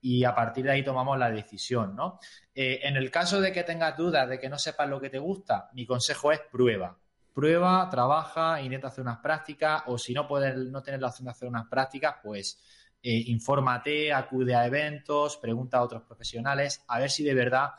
y 0.00 0.22
a 0.24 0.34
partir 0.34 0.64
de 0.64 0.70
ahí 0.70 0.84
tomamos 0.84 1.18
la 1.18 1.30
decisión, 1.30 1.96
¿no? 1.96 2.18
en 2.54 2.96
el 2.96 3.10
caso 3.10 3.40
de 3.40 3.52
que 3.52 3.64
tengas 3.64 3.96
dudas, 3.96 4.28
de 4.28 4.38
que 4.38 4.48
no 4.48 4.58
sepas 4.58 4.88
lo 4.88 5.00
que 5.00 5.10
te 5.10 5.18
gusta, 5.18 5.70
mi 5.72 5.84
consejo 5.84 6.30
es 6.30 6.40
prueba. 6.40 6.96
Prueba, 7.34 7.88
trabaja, 7.90 8.62
intenta 8.62 8.88
hacer 8.88 9.02
unas 9.02 9.18
prácticas 9.18 9.82
o 9.86 9.98
si 9.98 10.14
no 10.14 10.26
puedes 10.26 10.56
no 10.56 10.82
tener 10.82 11.00
la 11.00 11.08
opción 11.08 11.26
de 11.26 11.32
hacer 11.32 11.48
unas 11.48 11.66
prácticas, 11.66 12.14
pues 12.22 12.58
eh, 13.02 13.24
infórmate, 13.26 14.12
acude 14.12 14.54
a 14.54 14.64
eventos, 14.64 15.36
pregunta 15.36 15.78
a 15.78 15.82
otros 15.82 16.04
profesionales, 16.04 16.84
a 16.88 17.00
ver 17.00 17.10
si 17.10 17.24
de 17.24 17.34
verdad 17.34 17.70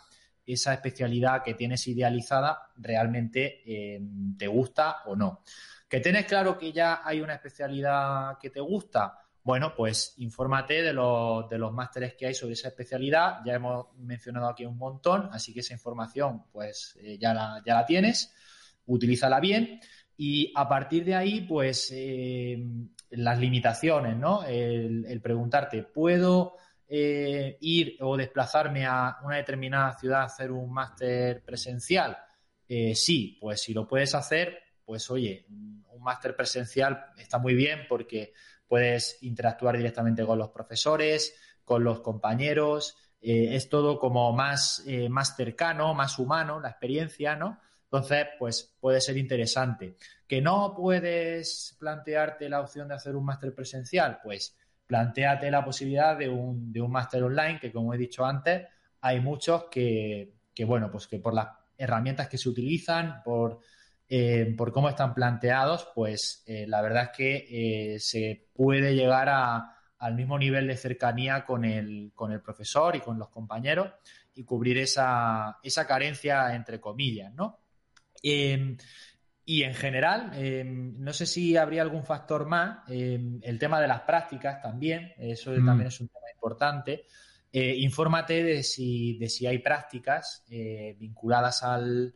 esa 0.46 0.74
especialidad 0.74 1.42
que 1.42 1.54
tienes 1.56 1.88
idealizada 1.88 2.70
realmente 2.76 3.64
eh, 3.66 4.02
te 4.38 4.48
gusta 4.48 5.04
o 5.06 5.16
no. 5.16 5.42
Que 5.90 6.00
tienes 6.00 6.26
claro 6.26 6.58
que 6.58 6.72
ya 6.72 7.02
hay 7.04 7.22
una 7.22 7.36
especialidad 7.36 8.38
que 8.38 8.50
te 8.50 8.60
gusta, 8.60 9.26
bueno, 9.46 9.74
pues 9.76 10.16
infórmate 10.18 10.82
de 10.82 10.92
los, 10.92 11.48
de 11.48 11.60
los 11.60 11.72
másteres 11.72 12.16
que 12.16 12.26
hay 12.26 12.34
sobre 12.34 12.54
esa 12.54 12.70
especialidad. 12.70 13.42
Ya 13.46 13.54
hemos 13.54 13.96
mencionado 14.00 14.50
aquí 14.50 14.66
un 14.66 14.76
montón, 14.76 15.30
así 15.32 15.54
que 15.54 15.60
esa 15.60 15.74
información 15.74 16.46
pues 16.52 16.98
eh, 17.00 17.18
ya, 17.20 17.32
la, 17.32 17.62
ya 17.64 17.76
la 17.76 17.86
tienes, 17.86 18.34
utilízala 18.86 19.40
bien. 19.40 19.80
Y 20.18 20.52
a 20.56 20.68
partir 20.70 21.04
de 21.04 21.16
ahí, 21.16 21.42
pues 21.42 21.92
las 23.18 23.40
limitaciones, 23.40 24.18
¿no? 24.18 24.44
El, 24.44 25.22
preguntarte, 25.22 25.84
¿puedo 25.84 26.56
eh, 26.88 27.58
ir 27.62 27.98
o 28.02 28.18
desplazarme 28.18 28.86
a 28.86 29.18
una 29.24 29.38
determinada 29.38 29.98
ciudad 29.98 30.22
a 30.22 30.26
hacer 30.26 30.52
un 30.52 30.72
máster 30.72 31.44
presencial? 31.44 32.18
Eh, 32.68 32.96
sí, 32.96 33.38
pues 33.40 33.62
si 33.62 33.74
lo 33.74 33.88
puedes 33.88 34.16
hacer, 34.16 34.58
pues 34.84 35.10
oye, 35.10 35.46
un 35.50 36.02
máster 36.02 36.36
presencial 36.36 37.06
está 37.18 37.38
muy 37.38 37.56
bien 37.56 37.82
porque 37.88 38.34
puedes 38.68 39.22
interactuar 39.24 39.78
directamente 39.78 40.26
con 40.26 40.38
los 40.38 40.50
profesores, 40.50 41.36
con 41.64 41.84
los 41.84 42.02
compañeros, 42.02 42.98
eh, 43.22 43.56
es 43.56 43.70
todo 43.70 43.98
como 44.00 44.32
más, 44.34 44.84
más 45.10 45.36
cercano, 45.36 45.94
más 45.94 46.20
humano, 46.20 46.60
la 46.60 46.70
experiencia, 46.70 47.36
¿no? 47.36 47.60
Entonces, 47.86 48.28
pues 48.38 48.76
puede 48.80 49.00
ser 49.00 49.18
interesante. 49.18 49.96
¿Que 50.28 50.42
no 50.42 50.74
puedes 50.76 51.76
plantearte 51.80 52.50
la 52.50 52.62
opción 52.62 52.88
de 52.88 52.96
hacer 52.96 53.16
un 53.16 53.26
máster 53.26 53.54
presencial? 53.54 54.20
Pues 54.24 54.58
planteate 54.86 55.50
la 55.50 55.64
posibilidad 55.64 56.18
de 56.18 56.30
un, 56.30 56.72
de 56.72 56.82
un 56.82 56.92
máster 56.92 57.24
online, 57.24 57.60
que 57.60 57.72
como 57.72 57.94
he 57.94 57.98
dicho 57.98 58.26
antes, 58.26 58.68
hay 59.02 59.20
muchos 59.20 59.66
que, 59.66 60.34
bueno, 60.66 60.90
pues 60.92 61.08
que 61.08 61.20
por 61.20 61.34
las 61.34 61.50
herramientas 61.78 62.28
que 62.28 62.38
se 62.38 62.50
utilizan, 62.50 63.22
por, 63.24 63.60
eh, 64.08 64.54
por 64.58 64.72
cómo 64.72 64.90
están 64.90 65.14
planteados, 65.14 65.88
pues 65.94 66.44
eh, 66.48 66.66
la 66.68 66.82
verdad 66.82 67.04
es 67.04 67.18
que 67.18 67.94
eh, 67.96 68.00
se 68.00 68.50
puede 68.54 68.96
llegar 68.96 69.30
al 69.30 70.16
mismo 70.16 70.38
nivel 70.38 70.68
de 70.68 70.78
cercanía 70.78 71.46
con 71.46 71.66
el, 71.66 72.12
con 72.14 72.32
el 72.32 72.42
profesor 72.42 72.96
y 72.96 73.00
con 73.00 73.18
los 73.20 73.30
compañeros 73.30 73.92
y 74.34 74.44
cubrir 74.44 74.78
esa, 74.78 75.60
esa 75.64 75.88
carencia, 75.88 76.54
entre 76.56 76.80
comillas, 76.80 77.34
¿no? 77.34 77.65
Em, 78.28 78.76
y 79.46 79.62
en 79.62 79.76
general, 79.76 80.32
em, 80.34 80.96
no 80.98 81.14
sé 81.14 81.28
si 81.28 81.56
habría 81.56 81.84
algún 81.84 82.04
factor 82.04 82.48
más, 82.48 82.80
em, 82.88 83.40
el 83.44 83.60
tema 83.60 83.80
de 83.80 83.88
las 83.88 84.02
prácticas 84.02 84.60
también, 84.64 85.14
eso 85.20 85.52
mm. 85.52 85.64
también 85.64 85.88
es 85.90 86.02
un 86.02 86.08
tema 86.08 86.26
importante. 86.34 87.06
Eh, 87.52 87.76
infórmate 87.78 88.44
de 88.44 88.64
si, 88.64 89.20
de 89.20 89.30
si 89.30 89.46
hay 89.46 89.60
prácticas 89.60 90.44
eh, 90.50 90.96
vinculadas 91.00 91.62
al, 91.62 92.16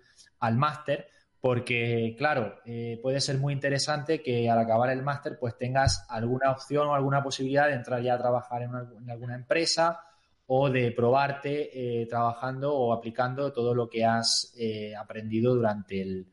máster, 0.56 1.08
porque 1.40 2.16
claro, 2.18 2.60
eh, 2.66 3.00
puede 3.04 3.22
ser 3.22 3.38
muy 3.38 3.54
interesante 3.54 4.24
que 4.24 4.50
al 4.50 4.58
acabar 4.58 4.90
el 4.90 5.04
máster 5.04 5.38
pues 5.40 5.56
tengas 5.58 6.08
alguna 6.10 6.52
opción 6.52 6.88
o 6.88 6.96
alguna 6.96 7.22
posibilidad 7.22 7.68
de 7.68 7.76
entrar 7.76 8.02
ya 8.02 8.16
a 8.16 8.18
trabajar 8.18 8.64
en, 8.64 8.72
en 9.04 9.12
alguna 9.12 9.36
empresa 9.36 10.09
o 10.52 10.68
de 10.68 10.92
probarte 10.92 12.02
eh, 12.02 12.08
trabajando 12.08 12.76
o 12.76 12.92
aplicando 12.92 13.54
todo 13.54 13.76
lo 13.76 13.88
que 13.88 14.04
has 14.04 14.52
eh, 14.58 14.96
aprendido 14.96 15.54
durante 15.54 16.02
el, 16.02 16.28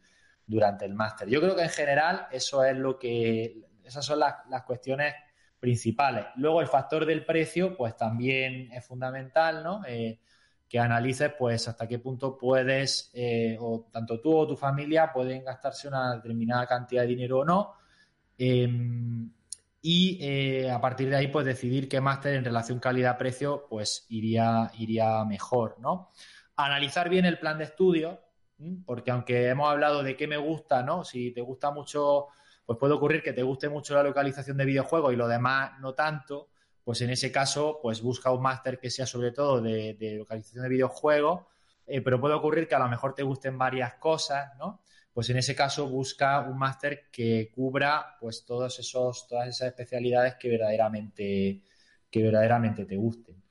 durante 0.47 0.87
el 0.87 0.95
máster. 0.95 1.29
Yo 1.29 1.39
creo 1.39 1.55
que 1.55 1.65
en 1.65 1.69
general 1.69 2.27
eso 2.33 2.65
es 2.65 2.75
lo 2.79 2.99
que, 2.99 3.67
esas 3.85 4.07
son 4.07 4.21
las, 4.21 4.37
las, 4.49 4.63
cuestiones 4.63 5.15
principales. 5.61 6.25
Luego 6.37 6.63
el 6.63 6.67
factor 6.67 7.05
del 7.05 7.27
precio, 7.27 7.77
pues 7.77 7.95
también 7.95 8.73
es 8.73 8.87
fundamental, 8.87 9.63
¿no? 9.63 9.83
Eh, 9.87 10.19
que 10.67 10.79
analices, 10.79 11.33
pues, 11.39 11.69
hasta 11.69 11.87
qué 11.87 11.99
punto 11.99 12.39
puedes, 12.39 13.13
o 13.61 13.87
tanto 13.93 14.19
tú 14.21 14.35
o 14.35 14.47
tu 14.49 14.57
familia 14.57 15.13
pueden 15.13 15.45
gastarse 15.45 15.89
una 15.89 16.17
determinada 16.17 16.67
cantidad 16.67 17.03
de 17.03 17.09
dinero 17.09 17.41
o 17.41 17.45
no. 17.45 17.75
Em, 18.39 19.31
y 19.89 20.19
eh, 20.21 20.69
a 20.69 20.81
partir 20.81 21.09
de 21.09 21.15
ahí 21.15 21.29
pues 21.29 21.47
decidir 21.47 21.89
qué 21.89 22.01
máster 22.01 22.35
en 22.35 22.45
relación 22.45 22.81
calidad-precio 22.81 23.69
pues 23.71 24.05
iría, 24.09 24.69
iría 24.79 25.25
mejor, 25.25 25.77
¿no? 25.79 26.11
Analizar 26.57 27.09
bien 27.09 27.25
el 27.25 27.39
plan 27.39 27.57
de 27.57 27.65
estudio, 27.65 28.21
porque 28.85 29.13
aunque 29.13 29.49
hemos 29.49 29.71
hablado 29.71 30.03
de 30.03 30.17
qué 30.17 30.27
me 30.27 30.39
gusta, 30.39 30.83
¿no? 30.83 31.05
Si 31.05 31.31
te 31.31 31.41
gusta 31.41 31.71
mucho, 31.71 32.27
pues 32.65 32.81
puede 32.81 32.95
ocurrir 32.95 33.23
que 33.23 33.33
te 33.33 33.45
guste 33.45 33.69
mucho 33.69 33.95
la 33.95 34.03
localización 34.03 34.57
de 34.57 34.65
videojuegos 34.65 35.13
y 35.13 35.17
lo 35.17 35.29
demás 35.29 35.79
no 35.79 35.95
tanto, 35.95 36.49
pues 36.83 37.01
en 37.03 37.11
ese 37.11 37.31
caso 37.31 37.79
pues 37.81 38.03
busca 38.03 38.33
un 38.33 38.43
máster 38.43 38.81
que 38.81 38.91
sea 38.91 39.07
sobre 39.07 39.31
todo 39.31 39.61
de, 39.61 40.17
localización 40.19 40.65
de 40.65 40.69
videojuegos, 40.69 41.43
eh, 41.87 42.01
pero 42.01 42.21
puede 42.21 42.35
ocurrir 42.35 42.67
que 42.67 42.75
a 42.75 42.81
lo 42.81 42.89
mejor 42.89 43.15
te 43.15 43.23
gusten 43.23 43.57
varias 43.57 43.95
cosas, 43.95 44.51
¿no? 44.59 44.81
Pues 45.17 45.31
en 45.31 45.39
ese 45.39 45.57
caso 45.57 45.89
busca 45.89 46.43
un 46.43 46.59
máster 46.59 47.05
que 47.11 47.51
cubra 47.51 48.19
pues 48.21 48.45
todos 48.45 48.79
esos, 48.79 49.27
todas 49.27 49.49
esas 49.49 49.69
especialidades 49.69 50.35
que 50.35 50.51
verdaderamente, 50.51 51.63
que 52.11 52.23
verdaderamente 52.23 52.85
te 52.85 52.97
gusten. 52.99 53.43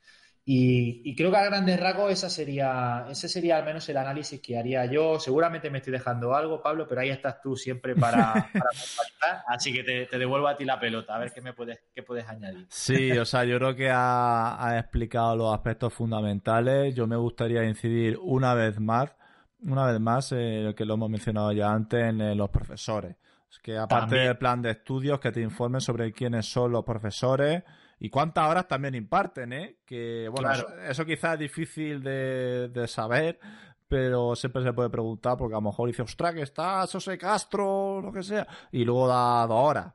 Y, 0.46 1.16
creo 1.16 1.32
que 1.32 1.38
a 1.38 1.46
grandes 1.46 1.80
rasgos 1.80 2.12
esa 2.12 2.30
sería, 2.30 3.08
ese 3.10 3.28
sería 3.28 3.58
al 3.58 3.66
menos 3.66 3.90
el 3.90 3.98
análisis 3.98 4.40
que 4.42 4.60
haría 4.60 4.86
yo. 4.86 5.20
Seguramente 5.20 5.72
me 5.72 5.80
estoy 5.80 5.94
dejando 5.94 6.36
algo, 6.36 6.62
Pablo, 6.62 6.86
pero 6.88 7.02
ahí 7.02 7.10
estás 7.10 7.42
tú 7.42 7.56
siempre 7.56 7.96
para, 7.96 8.32
para 8.54 8.70
Así 9.48 9.74
que 9.74 9.84
te, 9.84 10.20
devuelvo 10.20 10.48
a 10.48 10.56
ti 10.56 10.66
la 10.66 10.80
pelota, 10.80 11.16
a 11.16 11.18
ver 11.18 11.34
qué 11.34 11.42
me 11.42 11.54
puedes, 11.54 11.80
qué 11.96 12.04
puedes 12.04 12.28
añadir. 12.28 12.68
Sí, 12.70 13.12
o 13.14 13.26
sea, 13.26 13.44
yo 13.44 13.58
creo 13.58 13.76
que 13.76 13.90
ha, 13.90 14.64
ha 14.64 14.78
explicado 14.78 15.36
los 15.36 15.52
aspectos 15.52 15.92
fundamentales. 15.92 16.94
Yo 16.94 17.08
me 17.08 17.16
gustaría 17.16 17.64
incidir 17.64 18.20
una 18.22 18.54
vez 18.54 18.80
más 18.80 19.16
una 19.62 19.86
vez 19.86 20.00
más, 20.00 20.32
eh, 20.32 20.74
que 20.76 20.86
lo 20.86 20.96
hemos 20.96 21.10
mencionado 21.10 21.52
ya 21.52 21.72
antes, 21.72 22.04
en 22.04 22.38
los 22.38 22.50
profesores. 22.50 23.16
Es 23.50 23.60
que 23.60 23.78
aparte 23.78 24.16
del 24.16 24.38
plan 24.38 24.62
de 24.62 24.72
estudios, 24.72 25.20
que 25.20 25.32
te 25.32 25.42
informen 25.42 25.82
sobre 25.82 26.12
quiénes 26.12 26.46
son 26.46 26.72
los 26.72 26.84
profesores 26.84 27.64
y 28.00 28.10
cuántas 28.10 28.50
horas 28.50 28.68
también 28.68 28.96
imparten, 28.96 29.54
¿eh? 29.54 29.78
Que, 29.86 30.30
bueno, 30.30 30.52
eso, 30.88 31.06
quizás 31.06 31.34
es 31.34 31.40
difícil 31.40 32.04
de, 32.04 32.86
saber, 32.88 33.40
pero 33.88 34.36
siempre 34.36 34.64
se 34.64 34.74
puede 34.74 34.90
preguntar 34.90 35.38
porque 35.38 35.54
a 35.54 35.58
lo 35.58 35.70
mejor 35.70 35.88
dice, 35.88 36.02
ostras, 36.02 36.34
que 36.34 36.42
está 36.42 36.86
José 36.86 37.18
Castro, 37.18 38.02
lo 38.02 38.12
que 38.12 38.24
sea, 38.24 38.46
y 38.72 38.84
luego 38.84 39.08
da 39.08 39.48
dos 39.48 39.70
horas. 39.70 39.94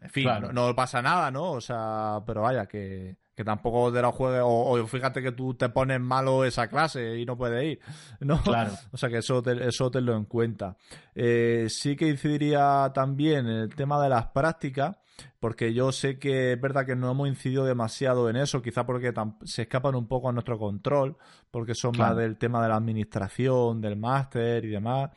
En 0.00 0.10
fin, 0.10 0.28
no, 0.52 0.74
pasa 0.74 1.00
nada, 1.00 1.30
¿no? 1.30 1.52
O 1.52 1.60
sea, 1.60 2.20
pero 2.26 2.42
vaya, 2.42 2.66
que, 2.66 3.16
que 3.36 3.44
tampoco 3.44 3.90
de 3.92 4.00
la 4.00 4.10
juegue 4.10 4.40
o, 4.42 4.84
fíjate 4.86 5.22
que 5.22 5.30
tú 5.30 5.52
te 5.54 5.68
pones 5.68 6.00
malo 6.00 6.44
esa 6.44 6.68
clase 6.68 7.18
y 7.18 7.26
no 7.26 7.36
puedes 7.36 7.62
ir, 7.64 7.80
¿no? 8.20 8.42
Claro. 8.42 8.72
O 8.92 8.96
sea 8.96 9.10
que 9.10 9.18
eso 9.18 9.42
te, 9.42 9.68
eso 9.68 9.90
tenlo 9.90 10.16
en 10.16 10.24
cuenta. 10.24 10.76
Eh, 11.14 11.66
sí 11.68 11.96
que 11.96 12.08
incidiría 12.08 12.90
también 12.94 13.46
en 13.46 13.56
el 13.56 13.74
tema 13.74 14.02
de 14.02 14.08
las 14.08 14.28
prácticas, 14.28 14.96
porque 15.38 15.74
yo 15.74 15.92
sé 15.92 16.18
que 16.18 16.54
es 16.54 16.60
verdad 16.60 16.86
que 16.86 16.96
no 16.96 17.10
hemos 17.10 17.28
incidido 17.28 17.66
demasiado 17.66 18.30
en 18.30 18.36
eso, 18.36 18.62
quizá 18.62 18.86
porque 18.86 19.12
se 19.44 19.62
escapan 19.62 19.94
un 19.94 20.08
poco 20.08 20.30
a 20.30 20.32
nuestro 20.32 20.58
control, 20.58 21.16
porque 21.50 21.74
son 21.74 21.96
más 21.96 22.16
del 22.16 22.38
tema 22.38 22.62
de 22.62 22.70
la 22.70 22.76
administración, 22.76 23.82
del 23.82 23.96
máster 23.96 24.64
y 24.64 24.68
demás, 24.68 25.10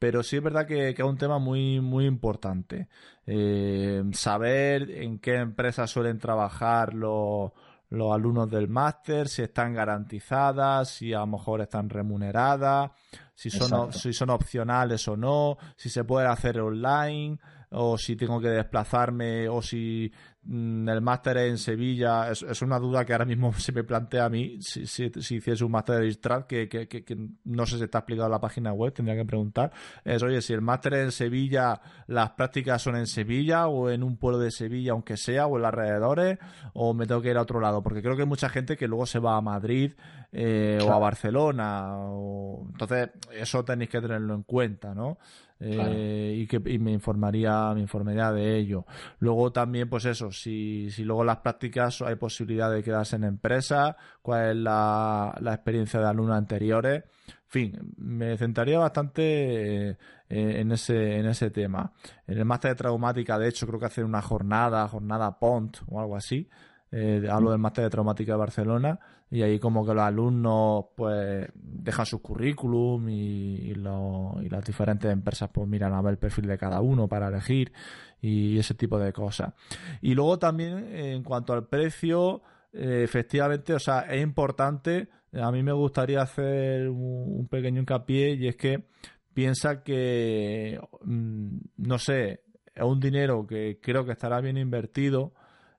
pero 0.00 0.24
sí 0.24 0.38
es 0.38 0.42
verdad 0.42 0.66
que, 0.66 0.88
es 0.88 0.98
un 1.00 1.18
tema 1.18 1.38
muy, 1.38 1.80
muy 1.80 2.06
importante. 2.06 2.88
Eh, 3.26 4.02
saber 4.12 4.90
en 4.90 5.20
qué 5.20 5.36
empresas 5.36 5.88
suelen 5.90 6.18
trabajar 6.18 6.94
los 6.94 7.52
los 7.90 8.12
alumnos 8.12 8.48
del 8.48 8.68
máster, 8.68 9.28
si 9.28 9.42
están 9.42 9.74
garantizadas, 9.74 10.88
si 10.88 11.12
a 11.12 11.18
lo 11.20 11.26
mejor 11.26 11.60
están 11.60 11.90
remuneradas, 11.90 12.92
si 13.34 13.50
son, 13.50 13.92
si 13.92 14.12
son 14.12 14.30
opcionales 14.30 15.06
o 15.08 15.16
no, 15.16 15.58
si 15.76 15.90
se 15.90 16.04
puede 16.04 16.28
hacer 16.28 16.60
online 16.60 17.38
o 17.70 17.98
si 17.98 18.14
tengo 18.14 18.40
que 18.40 18.48
desplazarme 18.48 19.48
o 19.48 19.60
si 19.60 20.12
el 20.48 21.00
máster 21.02 21.36
en 21.36 21.58
Sevilla 21.58 22.30
es, 22.30 22.62
una 22.62 22.78
duda 22.78 23.04
que 23.04 23.12
ahora 23.12 23.26
mismo 23.26 23.52
se 23.58 23.72
me 23.72 23.84
plantea 23.84 24.24
a 24.24 24.28
mí 24.30 24.56
si, 24.60 24.86
si, 24.86 25.10
hiciese 25.34 25.64
un 25.64 25.72
máster 25.72 26.00
de 26.00 26.08
Istrat 26.08 26.46
que, 26.46 26.68
que, 26.68 27.28
no 27.44 27.66
sé 27.66 27.76
si 27.76 27.84
está 27.84 27.98
explicado 27.98 28.26
en 28.26 28.32
la 28.32 28.40
página 28.40 28.72
web, 28.72 28.92
tendría 28.92 29.16
que 29.16 29.26
preguntar. 29.26 29.70
Es, 30.04 30.22
oye, 30.22 30.40
si 30.40 30.54
el 30.54 30.62
máster 30.62 30.94
en 30.94 31.12
Sevilla, 31.12 31.80
las 32.06 32.30
prácticas 32.30 32.80
son 32.80 32.96
en 32.96 33.06
Sevilla 33.06 33.68
o 33.68 33.90
en 33.90 34.02
un 34.02 34.16
pueblo 34.16 34.38
de 34.38 34.50
Sevilla, 34.50 34.92
aunque 34.92 35.16
sea, 35.16 35.46
o 35.46 35.56
en 35.56 35.62
los 35.62 35.68
alrededores, 35.68 36.38
o 36.72 36.94
me 36.94 37.06
tengo 37.06 37.20
que 37.20 37.30
ir 37.30 37.36
a 37.36 37.42
otro 37.42 37.60
lado, 37.60 37.82
porque 37.82 38.00
creo 38.00 38.16
que 38.16 38.22
hay 38.22 38.28
mucha 38.28 38.48
gente 38.48 38.76
que 38.76 38.88
luego 38.88 39.06
se 39.06 39.18
va 39.18 39.36
a 39.36 39.40
Madrid 39.40 39.92
eh, 40.32 40.78
o 40.82 40.92
a 40.92 40.98
Barcelona. 40.98 41.96
O... 41.98 42.66
Entonces, 42.70 43.10
eso 43.32 43.64
tenéis 43.64 43.90
que 43.90 44.00
tenerlo 44.00 44.34
en 44.34 44.42
cuenta, 44.42 44.94
¿no? 44.94 45.18
Eh, 45.62 46.36
y 46.38 46.46
que 46.46 46.58
me 46.78 46.90
informaría 46.90 47.74
me 47.74 47.82
informaría 47.82 48.32
de 48.32 48.56
ello 48.56 48.86
luego 49.18 49.52
también 49.52 49.90
pues 49.90 50.06
eso 50.06 50.29
si, 50.32 50.90
si 50.90 51.04
luego 51.04 51.24
las 51.24 51.38
prácticas 51.38 52.02
hay 52.02 52.16
posibilidad 52.16 52.70
de 52.70 52.82
quedarse 52.82 53.16
en 53.16 53.24
empresa 53.24 53.96
cuál 54.22 54.50
es 54.50 54.56
la, 54.56 55.36
la 55.40 55.54
experiencia 55.54 56.00
de 56.00 56.06
alumnos 56.06 56.36
anteriores. 56.36 57.04
En 57.28 57.52
fin 57.52 57.94
me 57.96 58.36
centraría 58.36 58.78
bastante 58.78 59.90
eh, 59.90 59.96
en 60.28 60.72
ese 60.72 61.18
en 61.18 61.26
ese 61.26 61.50
tema. 61.50 61.92
En 62.26 62.38
el 62.38 62.44
máster 62.44 62.72
de 62.72 62.76
traumática 62.76 63.38
de 63.38 63.48
hecho 63.48 63.66
creo 63.66 63.80
que 63.80 63.86
hacen 63.86 64.04
una 64.04 64.22
jornada 64.22 64.86
jornada 64.88 65.38
PONT 65.38 65.78
o 65.88 66.00
algo 66.00 66.16
así 66.16 66.48
eh, 66.92 67.28
hablo 67.30 67.50
del 67.50 67.60
máster 67.60 67.84
de 67.84 67.90
traumática 67.90 68.32
de 68.32 68.38
Barcelona 68.38 68.98
y 69.30 69.42
ahí 69.42 69.60
como 69.60 69.86
que 69.86 69.94
los 69.94 70.02
alumnos 70.02 70.86
pues 70.96 71.48
dejan 71.54 72.04
sus 72.04 72.20
currículum 72.20 73.08
y, 73.08 73.74
las 73.74 74.64
diferentes 74.64 75.10
empresas 75.10 75.50
pues 75.52 75.68
miran 75.68 75.94
a 75.94 76.02
ver 76.02 76.12
el 76.12 76.18
perfil 76.18 76.46
de 76.46 76.58
cada 76.58 76.80
uno 76.80 77.06
para 77.06 77.28
elegir 77.28 77.72
y 78.20 78.58
ese 78.58 78.74
tipo 78.74 78.98
de 78.98 79.12
cosas. 79.12 79.54
Y 80.00 80.14
luego 80.14 80.38
también 80.38 80.92
en 80.92 81.22
cuanto 81.22 81.52
al 81.52 81.68
precio, 81.68 82.42
eh, 82.72 83.02
efectivamente, 83.04 83.72
o 83.72 83.78
sea, 83.78 84.00
es 84.00 84.20
importante, 84.20 85.08
a 85.32 85.52
mí 85.52 85.62
me 85.62 85.72
gustaría 85.72 86.22
hacer 86.22 86.88
un, 86.88 87.46
pequeño 87.48 87.80
hincapié 87.80 88.34
y 88.34 88.48
es 88.48 88.56
que 88.56 88.88
piensa 89.32 89.84
que, 89.84 90.80
mm, 91.04 91.58
no 91.76 91.98
sé, 91.98 92.42
es 92.74 92.82
un 92.82 92.98
dinero 92.98 93.46
que 93.46 93.78
creo 93.80 94.04
que 94.04 94.12
estará 94.12 94.40
bien 94.40 94.58
invertido 94.58 95.32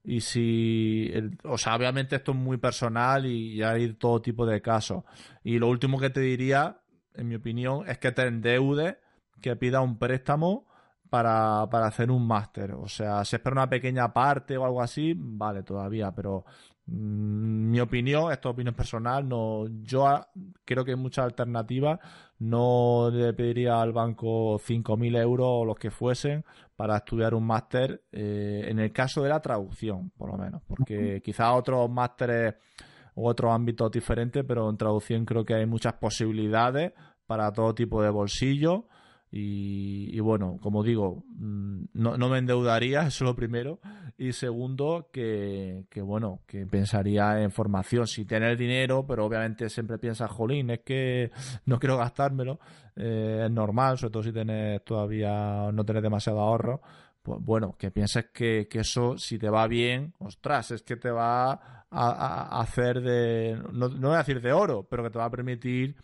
y 0.03 0.21
si, 0.21 1.11
o 1.43 1.57
sea, 1.57 1.75
obviamente 1.75 2.15
esto 2.15 2.31
es 2.31 2.37
muy 2.37 2.57
personal 2.57 3.25
y, 3.25 3.61
hay 3.61 3.93
todo 3.93 4.21
tipo 4.21 4.45
de 4.45 4.61
casos. 4.61 5.03
Y 5.43 5.59
lo 5.59 5.67
último 5.69 5.99
que 5.99 6.09
te 6.09 6.21
diría, 6.21 6.81
en 7.13 7.27
mi 7.27 7.35
opinión, 7.35 7.87
es 7.87 7.99
que 7.99 8.11
te 8.11 8.23
endeudes, 8.23 8.97
que 9.41 9.55
pida 9.55 9.81
un 9.81 9.97
préstamo 9.97 10.67
para, 11.09 11.67
para 11.69 11.87
hacer 11.87 12.09
un 12.09 12.25
máster. 12.25 12.71
O 12.73 12.87
sea, 12.87 13.23
si 13.25 13.35
es 13.35 13.41
para 13.41 13.53
una 13.53 13.69
pequeña 13.69 14.11
parte 14.11 14.57
o 14.57 14.65
algo 14.65 14.81
así, 14.81 15.13
vale, 15.15 15.61
todavía, 15.63 16.11
pero 16.15 16.45
mm, 16.87 17.69
mi 17.69 17.79
opinión, 17.79 18.31
esto 18.31 18.49
es 18.49 18.53
opinión 18.53 18.75
personal, 18.75 19.27
no, 19.27 19.67
yo 19.83 20.07
creo 20.65 20.83
que 20.83 20.91
hay 20.91 20.97
muchas 20.97 21.25
alternativas. 21.25 21.99
No 22.39 23.11
le 23.13 23.33
pediría 23.33 23.79
al 23.81 23.93
banco 23.93 24.57
5.000 24.57 25.15
euros 25.21 25.47
o 25.47 25.65
los 25.65 25.77
que 25.77 25.91
fuesen 25.91 26.43
para 26.81 26.97
estudiar 26.97 27.35
un 27.35 27.45
máster 27.45 28.05
eh, 28.11 28.65
en 28.67 28.79
el 28.79 28.91
caso 28.91 29.21
de 29.21 29.29
la 29.29 29.39
traducción, 29.39 30.09
por 30.17 30.31
lo 30.31 30.35
menos, 30.35 30.63
porque 30.67 31.21
quizás 31.23 31.53
otros 31.53 31.87
másteres 31.91 32.55
u 33.13 33.27
otros 33.27 33.53
ámbitos 33.53 33.91
diferentes, 33.91 34.43
pero 34.47 34.67
en 34.67 34.77
traducción 34.77 35.23
creo 35.23 35.45
que 35.45 35.53
hay 35.53 35.67
muchas 35.67 35.93
posibilidades 35.93 36.91
para 37.27 37.51
todo 37.51 37.75
tipo 37.75 38.01
de 38.01 38.09
bolsillo 38.09 38.87
y, 39.33 40.19
bueno, 40.19 40.57
como 40.61 40.83
digo, 40.83 41.23
mm, 41.29 41.83
no, 41.93 42.17
no, 42.17 42.27
me 42.27 42.39
endeudaría, 42.39 43.01
eso 43.07 43.23
es 43.23 43.29
lo 43.29 43.35
primero. 43.35 43.79
Y 44.17 44.33
segundo, 44.33 45.09
que, 45.11 45.85
que, 45.89 46.01
bueno, 46.01 46.41
que 46.45 46.65
pensaría 46.65 47.41
en 47.41 47.51
formación, 47.51 48.07
si 48.07 48.25
tener 48.25 48.57
dinero, 48.57 49.05
pero 49.07 49.25
obviamente 49.25 49.69
siempre 49.69 49.97
piensas, 49.97 50.29
jolín, 50.29 50.69
es 50.71 50.81
que 50.81 51.31
no 51.65 51.79
quiero 51.79 51.97
gastármelo. 51.97 52.59
Eh, 52.97 53.43
es 53.45 53.51
normal, 53.51 53.97
sobre 53.97 54.11
todo 54.11 54.23
si 54.23 54.33
tienes 54.33 54.83
todavía, 54.83 55.71
no 55.71 55.85
tienes 55.85 56.03
demasiado 56.03 56.41
ahorro. 56.41 56.81
Pues 57.23 57.39
bueno, 57.41 57.75
que 57.77 57.91
pienses 57.91 58.25
que, 58.33 58.67
que 58.69 58.79
eso, 58.79 59.17
si 59.17 59.39
te 59.39 59.49
va 59.49 59.67
bien, 59.67 60.13
ostras, 60.19 60.71
es 60.71 60.81
que 60.81 60.97
te 60.97 61.11
va 61.11 61.85
a, 61.89 62.59
hacer 62.59 63.01
de, 63.01 63.61
no, 63.71 63.89
no 63.89 64.11
decir 64.13 64.41
de 64.41 64.51
oro, 64.51 64.87
pero 64.89 65.03
que 65.03 65.11
te 65.11 65.19
va 65.19 65.25
a 65.25 65.31
permitir 65.31 65.95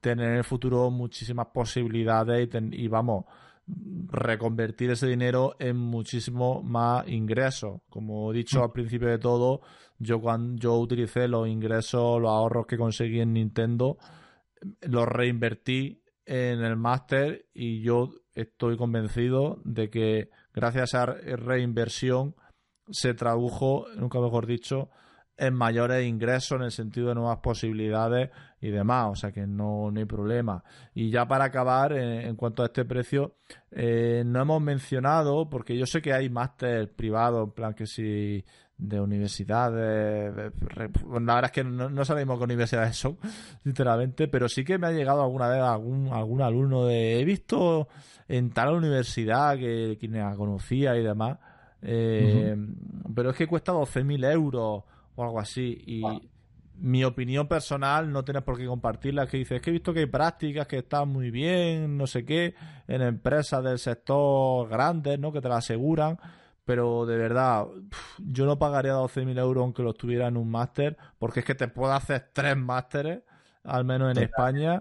tener 0.00 0.30
en 0.30 0.36
el 0.38 0.44
futuro 0.44 0.90
muchísimas 0.90 1.48
posibilidades 1.48 2.48
y, 2.72 2.88
vamos, 2.88 3.24
reconvertir 3.66 4.90
ese 4.90 5.06
dinero 5.06 5.56
en 5.58 5.76
muchísimo 5.76 6.62
más 6.62 7.06
ingresos. 7.08 7.82
Como 7.88 8.32
he 8.32 8.36
dicho 8.36 8.60
mm. 8.60 8.62
al 8.62 8.72
principio 8.72 9.08
de 9.08 9.18
todo, 9.18 9.60
yo 9.98 10.20
cuando 10.20 10.60
yo 10.60 10.78
utilicé 10.78 11.28
los 11.28 11.46
ingresos, 11.48 12.20
los 12.20 12.30
ahorros 12.30 12.66
que 12.66 12.78
conseguí 12.78 13.20
en 13.20 13.34
Nintendo, 13.34 13.98
los 14.82 15.06
reinvertí 15.06 16.02
en 16.24 16.60
el 16.64 16.76
máster 16.76 17.46
y 17.52 17.82
yo 17.82 18.10
estoy 18.34 18.76
convencido 18.76 19.60
de 19.64 19.90
que 19.90 20.30
gracias 20.54 20.94
a 20.94 21.04
esa 21.04 21.36
reinversión 21.36 22.34
se 22.90 23.14
tradujo, 23.14 23.86
nunca 23.96 24.20
mejor 24.20 24.46
dicho, 24.46 24.90
en 25.36 25.54
mayores 25.54 26.06
ingresos 26.06 26.58
en 26.58 26.64
el 26.64 26.70
sentido 26.70 27.08
de 27.08 27.14
nuevas 27.14 27.38
posibilidades 27.38 28.30
y 28.60 28.70
demás, 28.70 29.08
o 29.10 29.14
sea 29.14 29.32
que 29.32 29.46
no, 29.46 29.90
hay 29.94 30.04
problema. 30.04 30.62
Y 30.94 31.10
ya 31.10 31.26
para 31.26 31.44
acabar, 31.44 31.92
en, 31.92 32.36
cuanto 32.36 32.62
a 32.62 32.66
este 32.66 32.84
precio, 32.84 33.36
eh, 33.70 34.22
no 34.26 34.42
hemos 34.42 34.60
mencionado, 34.60 35.48
porque 35.48 35.76
yo 35.76 35.86
sé 35.86 36.02
que 36.02 36.12
hay 36.12 36.28
máster 36.28 36.92
privados, 36.94 37.48
en 37.48 37.52
plan 37.52 37.74
que 37.74 37.86
si 37.86 38.44
de 38.76 38.98
universidades, 38.98 40.34
la 40.34 41.34
verdad 41.34 41.44
es 41.44 41.50
que 41.52 41.64
no, 41.64 42.04
sabemos 42.04 42.38
qué 42.38 42.44
universidades 42.44 42.96
son, 42.96 43.18
sinceramente, 43.62 44.28
pero 44.28 44.48
sí 44.48 44.64
que 44.64 44.78
me 44.78 44.86
ha 44.86 44.92
llegado 44.92 45.22
alguna 45.22 45.48
vez 45.48 45.60
algún, 45.60 46.08
algún 46.08 46.40
alumno 46.40 46.86
de, 46.86 47.20
he 47.20 47.24
visto 47.24 47.88
en 48.28 48.50
tal 48.50 48.74
universidad 48.74 49.58
que 49.58 49.96
quien 49.98 50.12
la 50.12 50.34
conocía 50.34 50.96
y 50.96 51.02
demás, 51.02 51.38
eh, 51.82 52.56
pero 53.14 53.30
es 53.30 53.36
que 53.36 53.46
cuesta 53.46 53.72
12.000 53.72 54.32
euros 54.32 54.84
o 55.14 55.22
algo 55.22 55.40
así. 55.40 55.82
Y 55.86 56.02
mi 56.80 57.04
opinión 57.04 57.46
personal, 57.46 58.10
no 58.10 58.24
tienes 58.24 58.42
por 58.42 58.56
qué 58.56 58.66
compartirla, 58.66 59.26
que 59.26 59.36
dices, 59.36 59.56
es 59.56 59.62
que 59.62 59.70
he 59.70 59.72
visto 59.72 59.92
que 59.92 60.00
hay 60.00 60.06
prácticas 60.06 60.66
que 60.66 60.78
están 60.78 61.08
muy 61.08 61.30
bien, 61.30 61.96
no 61.98 62.06
sé 62.06 62.24
qué, 62.24 62.54
en 62.88 63.02
empresas 63.02 63.62
del 63.62 63.78
sector 63.78 64.68
grandes, 64.68 65.18
¿no? 65.18 65.30
Que 65.30 65.40
te 65.40 65.48
la 65.48 65.58
aseguran. 65.58 66.18
Pero 66.64 67.04
de 67.04 67.16
verdad, 67.16 67.66
yo 68.18 68.46
no 68.46 68.58
pagaría 68.58 68.94
12.000 68.94 69.38
euros 69.38 69.62
aunque 69.62 69.82
lo 69.82 69.90
estuviera 69.90 70.28
en 70.28 70.36
un 70.36 70.50
máster, 70.50 70.96
porque 71.18 71.40
es 71.40 71.46
que 71.46 71.54
te 71.54 71.68
puedo 71.68 71.92
hacer 71.92 72.30
tres 72.32 72.56
másteres, 72.56 73.22
al 73.64 73.84
menos 73.84 74.16
en 74.16 74.22
España, 74.22 74.80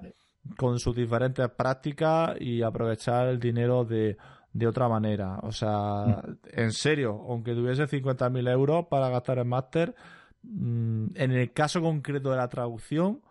con 0.57 0.79
sus 0.79 0.95
diferentes 0.95 1.49
prácticas 1.49 2.39
y 2.39 2.61
aprovechar 2.61 3.27
el 3.27 3.39
dinero 3.39 3.83
de, 3.83 4.17
de 4.53 4.67
otra 4.67 4.87
manera. 4.87 5.39
O 5.43 5.51
sea, 5.51 6.21
mm. 6.25 6.37
en 6.53 6.71
serio, 6.71 7.25
aunque 7.27 7.53
tuviese 7.53 7.87
50.000 7.87 8.49
euros 8.49 8.85
para 8.89 9.09
gastar 9.09 9.39
en 9.39 9.47
máster, 9.47 9.95
en 10.43 11.31
el 11.31 11.51
caso 11.53 11.81
concreto 11.81 12.31
de 12.31 12.37
la 12.37 12.47
traducción, 12.47 13.21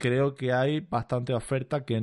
creo 0.00 0.34
que 0.34 0.52
hay 0.52 0.80
bastante 0.80 1.32
oferta 1.34 1.84
que, 1.84 1.96
y 1.96 2.00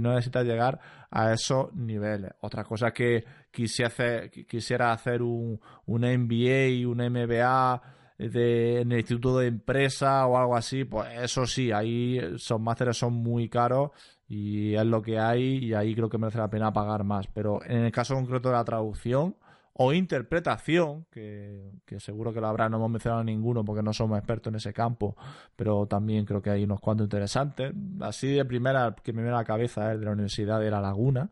no 0.00 0.14
necesita 0.14 0.42
llegar 0.42 0.80
a 1.10 1.32
esos 1.32 1.72
niveles. 1.74 2.32
Otra 2.40 2.64
cosa 2.64 2.90
que 2.92 3.24
quisiera 3.52 4.28
quisiera 4.48 4.92
hacer 4.92 5.22
un, 5.22 5.60
un 5.84 6.00
MBA, 6.00 6.88
un 6.88 6.98
MBA 6.98 7.82
de, 8.18 8.80
en 8.80 8.92
el 8.92 8.98
instituto 8.98 9.38
de 9.38 9.48
empresa 9.48 10.26
o 10.26 10.38
algo 10.38 10.56
así, 10.56 10.84
pues 10.84 11.08
eso 11.20 11.46
sí, 11.46 11.70
ahí 11.70 12.20
son 12.38 12.62
másteres 12.62 12.96
son 12.96 13.12
muy 13.12 13.48
caros 13.48 13.90
y 14.26 14.74
es 14.74 14.86
lo 14.86 15.02
que 15.02 15.18
hay 15.18 15.58
y 15.58 15.74
ahí 15.74 15.94
creo 15.94 16.08
que 16.08 16.18
merece 16.18 16.38
la 16.38 16.50
pena 16.50 16.72
pagar 16.72 17.04
más. 17.04 17.26
Pero 17.28 17.62
en 17.64 17.84
el 17.84 17.92
caso 17.92 18.14
concreto 18.14 18.48
de 18.48 18.54
la 18.56 18.64
traducción, 18.64 19.36
o 19.78 19.92
interpretación, 19.92 21.06
que, 21.10 21.70
seguro 21.98 22.32
que 22.32 22.40
lo 22.40 22.46
habrá, 22.46 22.68
no 22.68 22.78
hemos 22.78 22.90
mencionado 22.90 23.22
ninguno 23.24 23.62
porque 23.62 23.82
no 23.82 23.92
somos 23.92 24.18
expertos 24.18 24.50
en 24.50 24.56
ese 24.56 24.72
campo, 24.72 25.16
pero 25.54 25.86
también 25.86 26.24
creo 26.24 26.40
que 26.40 26.48
hay 26.48 26.64
unos 26.64 26.80
cuantos 26.80 27.04
interesantes. 27.04 27.74
Así 28.00 28.28
de 28.28 28.44
primera, 28.46 28.96
que 29.02 29.12
me 29.12 29.20
viene 29.20 29.34
a 29.34 29.40
la 29.40 29.44
cabeza 29.44 29.92
es 29.92 30.00
de 30.00 30.06
la 30.06 30.12
Universidad 30.12 30.60
de 30.60 30.70
La 30.70 30.80
Laguna, 30.80 31.28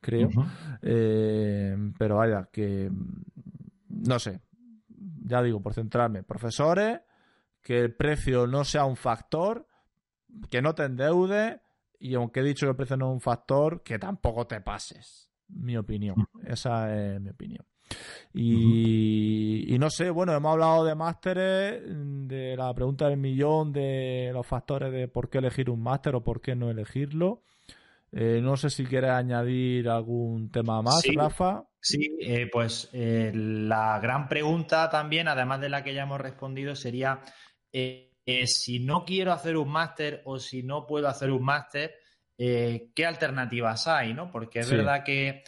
creo. 0.00 0.30
Eh, 0.80 1.76
pero 1.98 2.16
vaya, 2.16 2.48
que 2.50 2.90
no 3.88 4.18
sé, 4.18 4.40
ya 5.26 5.42
digo, 5.42 5.60
por 5.60 5.74
centrarme, 5.74 6.22
profesores, 6.22 7.00
que 7.60 7.80
el 7.80 7.94
precio 7.94 8.46
no 8.46 8.64
sea 8.64 8.86
un 8.86 8.96
factor, 8.96 9.66
que 10.48 10.62
no 10.62 10.74
te 10.74 10.84
endeude 10.84 11.60
y 11.98 12.14
aunque 12.14 12.40
he 12.40 12.44
dicho 12.44 12.64
que 12.64 12.70
el 12.70 12.76
precio 12.76 12.96
no 12.96 13.08
es 13.08 13.12
un 13.12 13.20
factor, 13.20 13.82
que 13.82 13.98
tampoco 13.98 14.46
te 14.46 14.62
pases. 14.62 15.30
Mi 15.48 15.76
opinión. 15.76 16.16
Esa 16.44 16.94
es 16.96 17.20
mi 17.20 17.28
opinión. 17.28 17.64
Y, 18.36 19.76
no 19.78 19.90
sé, 19.90 20.10
bueno, 20.10 20.34
hemos 20.34 20.52
hablado 20.52 20.84
de 20.84 20.94
másteres, 20.94 21.82
de 21.86 22.56
la 22.56 22.74
pregunta 22.74 23.08
del 23.08 23.18
millón, 23.18 23.72
de 23.72 24.30
los 24.32 24.46
factores 24.46 24.92
de 24.92 25.06
por 25.06 25.30
qué 25.30 25.38
elegir 25.38 25.70
un 25.70 25.82
máster 25.82 26.16
o 26.16 26.24
por 26.24 26.40
qué 26.40 26.56
no 26.56 26.68
elegirlo. 26.68 27.42
Eh, 28.16 28.40
no 28.40 28.56
sé 28.56 28.70
si 28.70 28.84
quieres 28.84 29.10
añadir 29.10 29.88
algún 29.88 30.50
tema 30.50 30.82
más, 30.82 31.04
Rafa. 31.14 31.64
Sí, 31.80 32.16
eh, 32.20 32.48
pues 32.50 32.88
eh, 32.92 33.32
la 33.34 33.98
gran 34.00 34.28
pregunta 34.28 34.88
también, 34.88 35.28
además 35.28 35.60
de 35.60 35.68
la 35.68 35.82
que 35.82 35.94
ya 35.94 36.04
hemos 36.04 36.20
respondido, 36.20 36.76
sería 36.76 37.20
si 37.72 38.78
no 38.80 39.04
quiero 39.04 39.32
hacer 39.32 39.56
un 39.56 39.68
máster 39.68 40.22
o 40.24 40.38
si 40.38 40.62
no 40.62 40.86
puedo 40.86 41.08
hacer 41.08 41.30
un 41.30 41.44
máster, 41.44 41.94
¿qué 42.36 43.06
alternativas 43.06 43.86
hay? 43.88 44.14
¿no? 44.14 44.30
Porque 44.30 44.60
es 44.60 44.70
verdad 44.70 45.02
que 45.04 45.42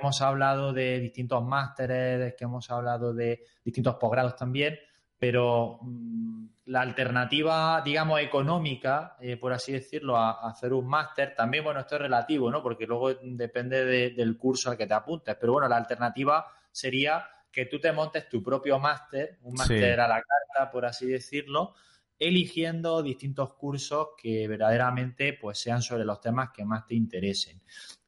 hemos 0.00 0.20
hablado 0.22 0.72
de 0.72 1.00
distintos 1.00 1.44
másteres, 1.44 2.34
que 2.36 2.44
hemos 2.44 2.70
hablado 2.70 3.12
de 3.14 3.44
distintos 3.64 3.96
posgrados 3.96 4.36
también, 4.36 4.78
pero 5.18 5.78
mm, 5.82 6.46
la 6.66 6.80
alternativa, 6.80 7.82
digamos, 7.84 8.20
económica, 8.20 9.16
eh, 9.20 9.36
por 9.36 9.52
así 9.52 9.72
decirlo, 9.72 10.16
a, 10.16 10.48
hacer 10.48 10.72
un 10.72 10.86
máster, 10.86 11.34
también, 11.34 11.64
bueno, 11.64 11.80
esto 11.80 11.96
es 11.96 12.02
relativo, 12.02 12.50
¿no? 12.50 12.62
Porque 12.62 12.86
luego 12.86 13.14
depende 13.14 14.10
del 14.10 14.36
curso 14.36 14.70
al 14.70 14.76
que 14.76 14.86
te 14.86 14.94
apuntes, 14.94 15.36
pero 15.40 15.52
bueno, 15.52 15.68
la 15.68 15.76
alternativa 15.76 16.46
sería 16.70 17.24
que 17.50 17.66
tú 17.66 17.78
te 17.78 17.92
montes 17.92 18.28
tu 18.28 18.42
propio 18.42 18.78
máster, 18.78 19.38
un 19.42 19.54
máster 19.54 20.00
a 20.00 20.08
la 20.08 20.22
carta, 20.22 20.70
por 20.70 20.86
así 20.86 21.06
decirlo, 21.06 21.74
eligiendo 22.18 23.02
distintos 23.02 23.54
cursos 23.54 24.08
que 24.16 24.46
verdaderamente 24.46 25.32
pues 25.34 25.58
sean 25.58 25.82
sobre 25.82 26.04
los 26.04 26.20
temas 26.20 26.50
que 26.50 26.64
más 26.64 26.86
te 26.86 26.94
interesen. 26.94 27.60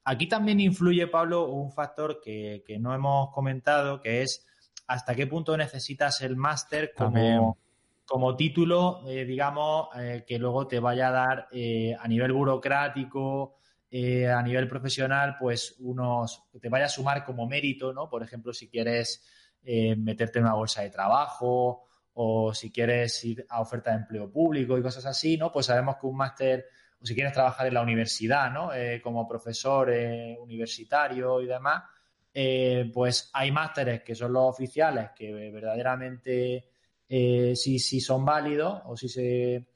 Aquí 0.04 0.28
también 0.28 0.60
influye, 0.60 1.06
Pablo, 1.06 1.48
un 1.48 1.72
factor 1.72 2.20
que, 2.20 2.62
no 2.78 2.94
hemos 2.94 3.30
comentado, 3.32 4.00
que 4.00 4.22
es 4.22 4.46
hasta 4.86 5.14
qué 5.14 5.26
punto 5.26 5.56
necesitas 5.56 6.20
el 6.20 6.36
máster 6.36 6.92
como, 6.94 7.56
como 8.04 8.36
título, 8.36 9.02
eh, 9.08 9.24
digamos, 9.24 9.88
eh, 9.96 10.24
que 10.26 10.38
luego 10.38 10.66
te 10.66 10.78
vaya 10.78 11.08
a 11.08 11.12
dar 11.12 11.48
eh, 11.52 11.96
a 11.98 12.06
nivel 12.06 12.32
burocrático, 12.32 13.56
a 13.96 14.42
nivel 14.42 14.66
profesional, 14.66 15.36
pues 15.38 15.76
unos, 15.78 16.48
te 16.60 16.68
vaya 16.68 16.86
a 16.86 16.88
sumar 16.88 17.24
como 17.24 17.46
mérito, 17.46 17.92
¿no? 17.92 18.10
Por 18.10 18.24
ejemplo, 18.24 18.52
si 18.52 18.68
quieres 18.68 19.24
meterte 19.62 20.40
en 20.40 20.46
una 20.46 20.54
bolsa 20.54 20.82
de 20.82 20.90
trabajo 20.90 21.84
o 22.14 22.52
si 22.52 22.72
quieres 22.72 23.24
ir 23.24 23.46
a 23.48 23.60
oferta 23.60 23.92
de 23.92 23.98
empleo 23.98 24.32
público 24.32 24.76
y 24.76 24.82
cosas 24.82 25.06
así, 25.06 25.36
¿no? 25.36 25.52
Pues 25.52 25.66
sabemos 25.66 25.96
que 26.00 26.08
un 26.08 26.16
máster 26.16 26.66
si 27.04 27.14
quieres 27.14 27.32
trabajar 27.32 27.66
en 27.66 27.74
la 27.74 27.82
universidad, 27.82 28.50
¿no? 28.50 28.72
Eh, 28.72 29.00
como 29.02 29.28
profesor 29.28 29.90
eh, 29.90 30.36
universitario 30.40 31.40
y 31.42 31.46
demás, 31.46 31.84
eh, 32.32 32.90
pues 32.92 33.30
hay 33.32 33.52
másteres 33.52 34.02
que 34.02 34.14
son 34.14 34.32
los 34.32 34.42
oficiales 34.44 35.10
que 35.14 35.32
verdaderamente 35.50 36.70
sí, 37.06 37.78
sí 37.78 38.00
son 38.00 38.24
válidos 38.24 38.82
o 38.86 38.96
si 38.96 39.08
se 39.08 39.66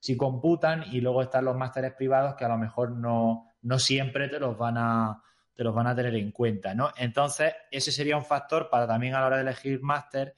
si 0.00 0.16
computan 0.16 0.84
y 0.90 1.00
luego 1.00 1.22
están 1.22 1.44
los 1.44 1.56
másteres 1.56 1.92
privados 1.92 2.34
que 2.34 2.44
a 2.44 2.48
lo 2.48 2.56
mejor 2.56 2.90
no, 2.90 3.52
no 3.62 3.78
siempre 3.78 4.28
te 4.28 4.40
los 4.40 4.56
van 4.56 4.78
a 4.78 5.22
te 5.54 5.62
los 5.64 5.74
van 5.74 5.88
a 5.88 5.94
tener 5.94 6.14
en 6.14 6.30
cuenta, 6.32 6.74
¿no? 6.74 6.92
Entonces, 6.96 7.52
ese 7.70 7.90
sería 7.90 8.16
un 8.16 8.24
factor 8.24 8.70
para 8.70 8.86
también 8.86 9.14
a 9.14 9.20
la 9.20 9.26
hora 9.26 9.36
de 9.36 9.42
elegir 9.42 9.82
máster 9.82 10.34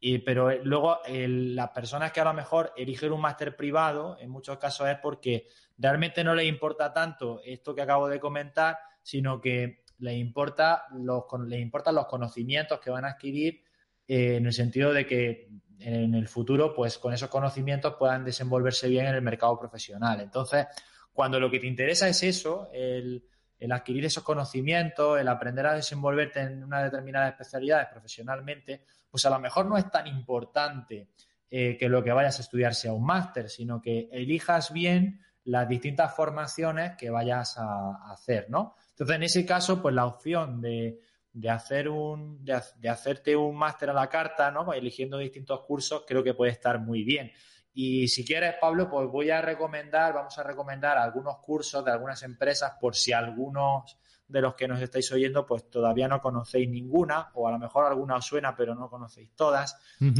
em, 0.00 0.22
pero 0.24 0.50
eh, 0.50 0.60
luego 0.62 0.98
las 1.06 1.70
personas 1.70 2.12
que 2.12 2.20
a 2.20 2.24
lo 2.24 2.34
mejor 2.34 2.72
eligen 2.76 3.12
un 3.12 3.20
máster 3.20 3.56
privado, 3.56 4.16
en 4.20 4.30
muchos 4.30 4.58
casos 4.58 4.88
es 4.88 4.98
porque 4.98 5.46
realmente 5.76 6.24
no 6.24 6.34
les 6.34 6.46
importa 6.46 6.92
tanto 6.92 7.40
esto 7.44 7.74
que 7.74 7.82
acabo 7.82 8.08
de 8.08 8.20
comentar, 8.20 8.78
sino 9.02 9.40
que 9.40 9.84
les, 9.98 10.16
importa 10.16 10.84
los, 10.92 11.24
les 11.46 11.60
importan 11.60 11.94
los 11.94 12.06
conocimientos 12.06 12.80
que 12.80 12.90
van 12.90 13.04
a 13.04 13.10
adquirir 13.10 13.62
eh, 14.06 14.36
en 14.36 14.46
el 14.46 14.52
sentido 14.52 14.92
de 14.92 15.06
que 15.06 15.48
en 15.80 16.14
el 16.14 16.26
futuro, 16.26 16.74
pues 16.74 16.98
con 16.98 17.12
esos 17.12 17.28
conocimientos 17.28 17.94
puedan 17.98 18.24
desenvolverse 18.24 18.88
bien 18.88 19.06
en 19.06 19.14
el 19.14 19.22
mercado 19.22 19.58
profesional. 19.58 20.20
Entonces, 20.20 20.66
cuando 21.12 21.38
lo 21.38 21.50
que 21.50 21.60
te 21.60 21.66
interesa 21.66 22.08
es 22.08 22.22
eso, 22.22 22.68
el, 22.72 23.24
el 23.58 23.72
adquirir 23.72 24.04
esos 24.04 24.22
conocimientos, 24.22 25.20
el 25.20 25.28
aprender 25.28 25.66
a 25.66 25.74
desenvolverte 25.74 26.40
en 26.40 26.64
una 26.64 26.82
determinada 26.82 27.28
especialidad 27.28 27.90
profesionalmente, 27.90 28.84
pues 29.10 29.24
a 29.26 29.30
lo 29.30 29.38
mejor 29.38 29.66
no 29.66 29.76
es 29.76 29.90
tan 29.90 30.06
importante 30.06 31.08
eh, 31.50 31.76
que 31.78 31.88
lo 31.88 32.02
que 32.04 32.12
vayas 32.12 32.38
a 32.38 32.42
estudiar 32.42 32.74
sea 32.74 32.92
un 32.92 33.04
máster, 33.04 33.48
sino 33.48 33.80
que 33.80 34.08
elijas 34.12 34.72
bien 34.72 35.20
las 35.44 35.66
distintas 35.66 36.14
formaciones 36.14 36.92
que 36.96 37.08
vayas 37.08 37.56
a, 37.56 38.12
hacer, 38.12 38.50
¿no? 38.50 38.74
Entonces, 38.90 39.16
en 39.16 39.22
ese 39.22 39.46
caso, 39.46 39.80
pues 39.80 39.94
la 39.94 40.04
opción 40.04 40.60
de, 40.60 41.00
hacer 41.48 41.88
un, 41.88 42.44
de, 42.44 42.88
hacerte 42.88 43.34
un 43.34 43.56
máster 43.56 43.88
a 43.88 43.94
la 43.94 44.08
carta, 44.08 44.50
¿no? 44.50 44.72
eligiendo 44.74 45.16
distintos 45.16 45.62
cursos, 45.62 46.04
creo 46.06 46.22
que 46.22 46.34
puede 46.34 46.52
estar 46.52 46.78
muy 46.80 47.02
bien. 47.02 47.32
Y 47.80 48.08
si 48.08 48.24
quieres, 48.24 48.56
Pablo, 48.60 48.90
pues 48.90 49.08
voy 49.08 49.30
a 49.30 49.40
recomendar, 49.40 50.12
vamos 50.12 50.36
a 50.36 50.42
recomendar 50.42 50.98
algunos 50.98 51.36
cursos 51.36 51.84
de 51.84 51.92
algunas 51.92 52.20
empresas 52.24 52.72
por 52.80 52.96
si 52.96 53.12
algunos 53.12 53.96
de 54.26 54.40
los 54.40 54.56
que 54.56 54.66
nos 54.66 54.80
estáis 54.80 55.12
oyendo, 55.12 55.46
pues 55.46 55.70
todavía 55.70 56.08
no 56.08 56.20
conocéis 56.20 56.68
ninguna, 56.68 57.30
o 57.34 57.46
a 57.46 57.52
lo 57.52 57.58
mejor 57.60 57.86
alguna 57.86 58.16
os 58.16 58.26
suena, 58.26 58.56
pero 58.56 58.74
no 58.74 58.90
conocéis 58.90 59.30
todas. 59.36 59.78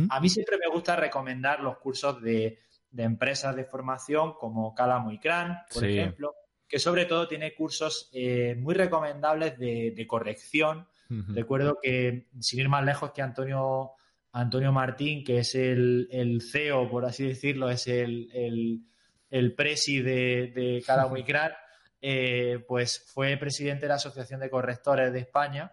A 0.09 0.21
mí 0.21 0.29
siempre 0.29 0.57
me 0.57 0.73
gusta 0.73 0.95
recomendar 0.95 1.59
los 1.59 1.79
cursos 1.79 2.23
de, 2.23 2.61
empresas 2.97 3.57
de 3.57 3.65
formación 3.65 4.35
como 4.35 4.73
Calamo 4.73 5.11
y 5.11 5.19
Cran, 5.19 5.63
por 5.75 5.85
ejemplo, 5.85 6.37
que 6.69 6.79
sobre 6.79 7.07
todo 7.07 7.27
tiene 7.27 7.57
cursos 7.57 8.09
eh, 8.13 8.55
muy 8.57 8.75
recomendables 8.75 9.59
de, 9.59 10.07
corrección. 10.07 10.87
Recuerdo 11.09 11.81
que, 11.83 12.29
sin 12.39 12.61
ir 12.61 12.69
más 12.69 12.85
lejos, 12.85 13.11
que 13.11 13.21
Antonio, 13.21 13.95
Antonio 14.39 14.71
Martín, 14.71 15.25
que 15.25 15.39
es 15.39 15.57
el, 15.57 16.41
CEO, 16.41 16.89
por 16.89 17.05
así 17.05 17.27
decirlo, 17.27 17.69
es 17.71 17.89
el, 17.89 18.31
el, 18.33 18.85
el 19.31 19.55
presi 19.55 20.01
de, 20.01 20.53
de 20.55 20.83
Calamo 20.87 21.17
y 21.17 21.25
Cran, 21.25 21.53
eh, 22.01 22.65
pues 22.69 23.05
fue 23.13 23.37
presidente 23.37 23.83
de 23.83 23.89
la 23.89 23.95
Asociación 23.97 24.39
de 24.39 24.49
Correctores 24.49 25.13
de 25.13 25.19
España. 25.19 25.73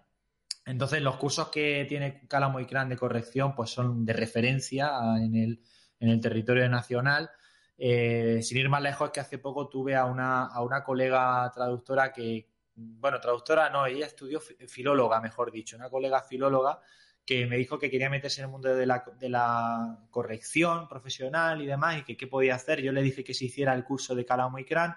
Entonces, 0.65 0.99
los 1.03 1.17
cursos 1.17 1.49
que 1.49 1.85
tiene 1.87 2.25
Cálamo 2.27 2.59
y 2.59 2.65
Cran 2.65 2.89
de 2.89 2.97
corrección 2.97 3.53
pues 3.53 3.69
son 3.69 4.03
de 4.03 4.13
referencia 4.13 4.89
en 5.17 5.35
el, 5.35 5.61
en 5.99 6.09
el 6.09 6.19
territorio 6.19 6.67
nacional. 6.67 7.29
Eh, 7.77 8.39
sin 8.41 8.57
ir 8.57 8.69
más 8.69 8.81
lejos, 8.81 9.09
es 9.09 9.13
que 9.13 9.19
hace 9.19 9.37
poco 9.37 9.69
tuve 9.69 9.95
a 9.95 10.05
una, 10.05 10.45
a 10.45 10.63
una 10.63 10.83
colega 10.83 11.51
traductora 11.53 12.11
que, 12.11 12.49
bueno, 12.73 13.19
traductora 13.19 13.69
no, 13.69 13.85
ella 13.85 14.07
estudió 14.07 14.39
filóloga, 14.39 15.21
mejor 15.21 15.51
dicho, 15.51 15.75
una 15.75 15.89
colega 15.91 16.23
filóloga 16.23 16.81
que 17.25 17.47
me 17.47 17.57
dijo 17.57 17.79
que 17.79 17.89
quería 17.89 18.09
meterse 18.09 18.41
en 18.41 18.45
el 18.45 18.51
mundo 18.51 18.73
de 18.75 18.85
la, 18.85 19.03
de 19.19 19.29
la 19.29 19.97
corrección 20.11 20.87
profesional 20.87 21.61
y 21.61 21.65
demás 21.65 21.97
y 21.99 22.03
que 22.03 22.15
qué 22.15 22.27
podía 22.27 22.55
hacer. 22.55 22.81
Yo 22.81 22.91
le 22.91 23.01
dije 23.01 23.23
que 23.23 23.33
se 23.33 23.45
hiciera 23.45 23.73
el 23.73 23.83
curso 23.83 24.13
de 24.13 24.25
Calamo 24.25 24.59
y 24.59 24.65
Cran 24.65 24.95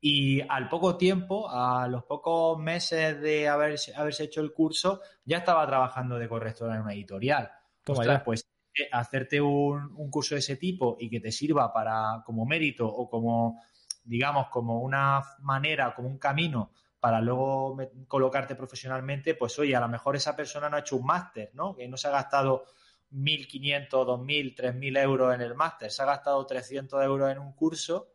y 0.00 0.40
al 0.48 0.68
poco 0.68 0.96
tiempo, 0.96 1.48
a 1.50 1.88
los 1.88 2.04
pocos 2.04 2.58
meses 2.58 3.20
de 3.20 3.48
haberse, 3.48 3.94
haberse 3.94 4.24
hecho 4.24 4.40
el 4.40 4.52
curso, 4.52 5.00
ya 5.24 5.38
estaba 5.38 5.66
trabajando 5.66 6.18
de 6.18 6.28
correctora 6.28 6.76
en 6.76 6.82
una 6.82 6.94
editorial. 6.94 7.50
Ostras, 7.86 8.22
pues 8.24 8.48
hacerte 8.92 9.40
un, 9.40 9.94
un, 9.96 10.10
curso 10.10 10.34
de 10.34 10.40
ese 10.40 10.56
tipo 10.56 10.96
y 11.00 11.08
que 11.08 11.20
te 11.20 11.32
sirva 11.32 11.72
para 11.72 12.22
como 12.24 12.44
mérito 12.44 12.86
o 12.86 13.08
como, 13.08 13.62
digamos, 14.04 14.48
como 14.48 14.80
una 14.80 15.22
manera, 15.40 15.94
como 15.94 16.08
un 16.08 16.18
camino 16.18 16.72
para 17.00 17.20
luego 17.20 17.76
colocarte 18.08 18.54
profesionalmente, 18.54 19.34
pues 19.34 19.58
oye, 19.58 19.76
a 19.76 19.80
lo 19.80 19.88
mejor 19.88 20.16
esa 20.16 20.34
persona 20.34 20.68
no 20.68 20.76
ha 20.76 20.80
hecho 20.80 20.96
un 20.96 21.06
máster, 21.06 21.50
¿no? 21.54 21.74
Que 21.74 21.88
no 21.88 21.96
se 21.96 22.08
ha 22.08 22.12
gastado 22.12 22.64
1.500, 23.12 23.88
2.000, 23.88 24.56
3.000 24.56 25.02
euros 25.02 25.34
en 25.34 25.40
el 25.40 25.54
máster, 25.54 25.90
se 25.90 26.02
ha 26.02 26.06
gastado 26.06 26.44
300 26.44 27.04
euros 27.04 27.30
en 27.30 27.38
un 27.38 27.52
curso 27.52 28.08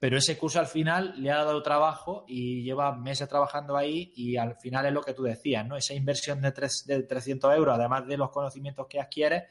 pero 0.00 0.16
ese 0.16 0.38
curso 0.38 0.60
al 0.60 0.68
final 0.68 1.14
le 1.16 1.30
ha 1.30 1.44
dado 1.44 1.60
trabajo 1.62 2.24
y 2.28 2.62
lleva 2.62 2.94
meses 2.94 3.28
trabajando 3.28 3.76
ahí 3.76 4.12
y 4.14 4.36
al 4.36 4.54
final 4.56 4.86
es 4.86 4.92
lo 4.92 5.02
que 5.02 5.12
tú 5.12 5.24
decías, 5.24 5.66
¿no? 5.66 5.76
Esa 5.76 5.94
inversión 5.94 6.40
de, 6.40 6.52
de 6.86 7.02
300 7.02 7.56
euros, 7.56 7.76
además 7.76 8.06
de 8.06 8.16
los 8.16 8.30
conocimientos 8.30 8.86
que 8.86 9.00
adquieres, 9.00 9.44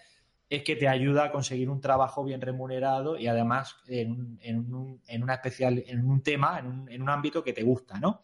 es 0.49 0.63
que 0.63 0.77
te 0.77 0.87
ayuda 0.87 1.25
a 1.25 1.31
conseguir 1.31 1.69
un 1.69 1.81
trabajo 1.81 2.23
bien 2.23 2.39
remunerado 2.39 3.17
y 3.17 3.27
además 3.27 3.75
en, 3.87 4.11
un, 4.11 5.01
en 5.05 5.23
una 5.23 5.33
especial, 5.33 5.83
en 5.85 6.09
un 6.09 6.23
tema, 6.23 6.59
en 6.59 6.67
un, 6.67 6.89
en 6.89 7.01
un 7.01 7.09
ámbito 7.09 7.43
que 7.43 7.51
te 7.51 7.63
gusta, 7.63 7.99
¿no? 7.99 8.21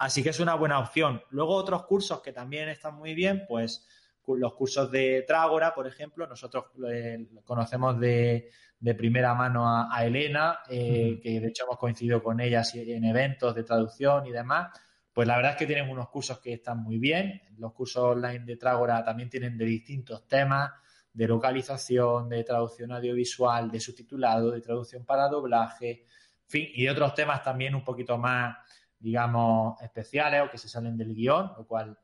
Así 0.00 0.22
que 0.22 0.30
es 0.30 0.40
una 0.40 0.54
buena 0.54 0.78
opción. 0.78 1.22
Luego 1.28 1.54
otros 1.54 1.84
cursos 1.84 2.22
que 2.22 2.32
también 2.32 2.70
están 2.70 2.94
muy 2.94 3.12
bien, 3.14 3.44
pues 3.46 3.86
los 4.26 4.54
cursos 4.54 4.90
de 4.90 5.24
Trágora, 5.26 5.74
por 5.74 5.86
ejemplo, 5.86 6.26
nosotros 6.26 6.66
eh, 6.90 7.28
conocemos 7.44 8.00
de, 8.00 8.48
de 8.78 8.94
primera 8.94 9.34
mano 9.34 9.68
a, 9.68 10.02
Elena, 10.02 10.60
eh, 10.70 11.20
que 11.22 11.38
de 11.38 11.48
hecho 11.48 11.64
hemos 11.64 11.76
coincidido 11.76 12.22
con 12.22 12.40
ella 12.40 12.62
en 12.72 13.04
eventos 13.04 13.54
de 13.54 13.62
traducción 13.62 14.26
y 14.26 14.30
demás. 14.30 14.70
Pues 15.12 15.28
la 15.28 15.36
verdad 15.36 15.52
es 15.52 15.58
que 15.58 15.66
tienen 15.66 15.90
unos 15.90 16.08
cursos 16.08 16.38
que 16.38 16.54
están 16.54 16.82
muy 16.82 16.98
bien. 16.98 17.42
Los 17.58 17.74
cursos 17.74 18.02
online 18.02 18.46
de 18.46 18.56
Trágora 18.56 19.04
también 19.04 19.28
tienen 19.28 19.58
de 19.58 19.66
distintos 19.66 20.26
temas, 20.26 20.70
de 21.12 21.28
localización, 21.28 22.30
de 22.30 22.42
traducción 22.42 22.90
audiovisual, 22.92 23.70
de 23.70 23.80
subtitulado, 23.80 24.50
de 24.50 24.62
traducción 24.62 25.04
para 25.04 25.28
doblaje, 25.28 25.90
en 25.90 26.48
fin, 26.48 26.68
y 26.72 26.84
de 26.84 26.90
otros 26.90 27.14
temas 27.14 27.42
también 27.42 27.74
un 27.74 27.84
poquito 27.84 28.16
más, 28.16 28.56
digamos, 29.00 29.80
especiales 29.82 30.42
o 30.42 30.50
que 30.50 30.58
se 30.58 30.68
salen 30.68 30.96
del 30.96 31.14
guion, 31.14 31.52
lo 31.56 31.66
cual 31.66 31.98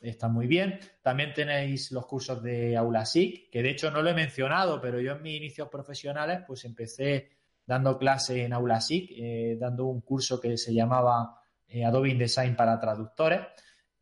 está 0.00 0.28
muy 0.28 0.46
bien. 0.46 0.78
También 1.02 1.32
tenéis 1.34 1.92
los 1.92 2.06
cursos 2.06 2.42
de 2.42 2.76
AulaSIC, 2.76 3.50
que 3.50 3.62
de 3.62 3.70
hecho 3.70 3.90
no 3.90 4.02
lo 4.02 4.10
he 4.10 4.14
mencionado, 4.14 4.80
pero 4.80 5.00
yo 5.00 5.12
en 5.12 5.22
mis 5.22 5.36
inicios 5.36 5.68
profesionales 5.68 6.40
pues 6.46 6.64
empecé 6.64 7.30
dando 7.66 7.98
clase 7.98 8.44
en 8.44 8.52
AulaSIC, 8.54 9.10
eh, 9.10 9.56
dando 9.60 9.86
un 9.86 10.00
curso 10.00 10.40
que 10.40 10.56
se 10.56 10.72
llamaba 10.72 11.38
eh, 11.66 11.84
Adobe 11.84 12.10
InDesign 12.10 12.56
para 12.56 12.80
traductores. 12.80 13.40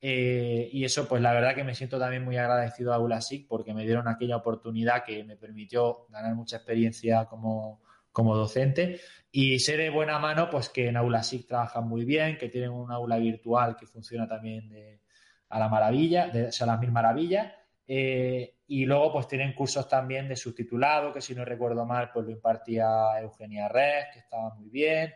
Eh, 0.01 0.69
y 0.73 0.85
eso, 0.85 1.09
pues 1.09 1.21
la 1.21 1.33
verdad 1.33 1.55
que 1.55 1.65
me 1.65 1.75
siento 1.75 1.99
también 1.99 2.25
muy 2.25 2.37
agradecido 2.37 2.93
a 2.93 2.97
AulaSIC 2.97 3.49
porque 3.49 3.75
me 3.75 3.83
dieron 3.83 4.07
aquella 4.07 4.37
oportunidad 4.37 5.03
que 5.05 5.25
me 5.25 5.37
permitió 5.37 6.07
ganar 6.11 6.35
mucha 6.35 6.59
experiencia 6.59 7.25
como, 7.25 7.81
como 8.17 8.35
docente. 8.35 8.99
Y 9.31 9.59
sé 9.59 9.77
de 9.77 9.91
buena 9.91 10.19
mano, 10.19 10.49
pues 10.49 10.71
que 10.71 10.89
en 10.89 10.97
AulaSIC 10.97 11.47
trabajan 11.47 11.87
muy 11.87 12.07
bien, 12.07 12.39
que 12.39 12.49
tienen 12.49 12.71
un 12.71 12.91
aula 12.91 13.19
virtual 13.19 13.77
que 13.77 13.87
funciona 13.87 14.27
también 14.27 14.71
de, 14.71 15.03
a 15.51 15.59
la 15.59 15.69
maravilla, 15.69 16.29
de, 16.29 16.49
o 16.49 16.67
las 16.67 16.81
mil 16.81 16.93
maravillas. 16.93 17.53
Eh, 17.87 18.61
y 18.69 18.87
luego 18.87 19.13
pues 19.13 19.29
tienen 19.29 19.53
cursos 19.53 19.87
también 19.87 20.29
de 20.29 20.37
subtitulado, 20.37 21.13
que 21.13 21.21
si 21.21 21.35
no 21.35 21.45
recuerdo 21.45 21.85
mal, 21.85 22.11
pues 22.11 22.25
lo 22.25 22.33
impartía 22.33 23.21
Eugenia 23.21 23.69
Res, 23.69 24.07
que 24.15 24.21
estaba 24.21 24.55
muy 24.55 24.71
bien. 24.71 25.13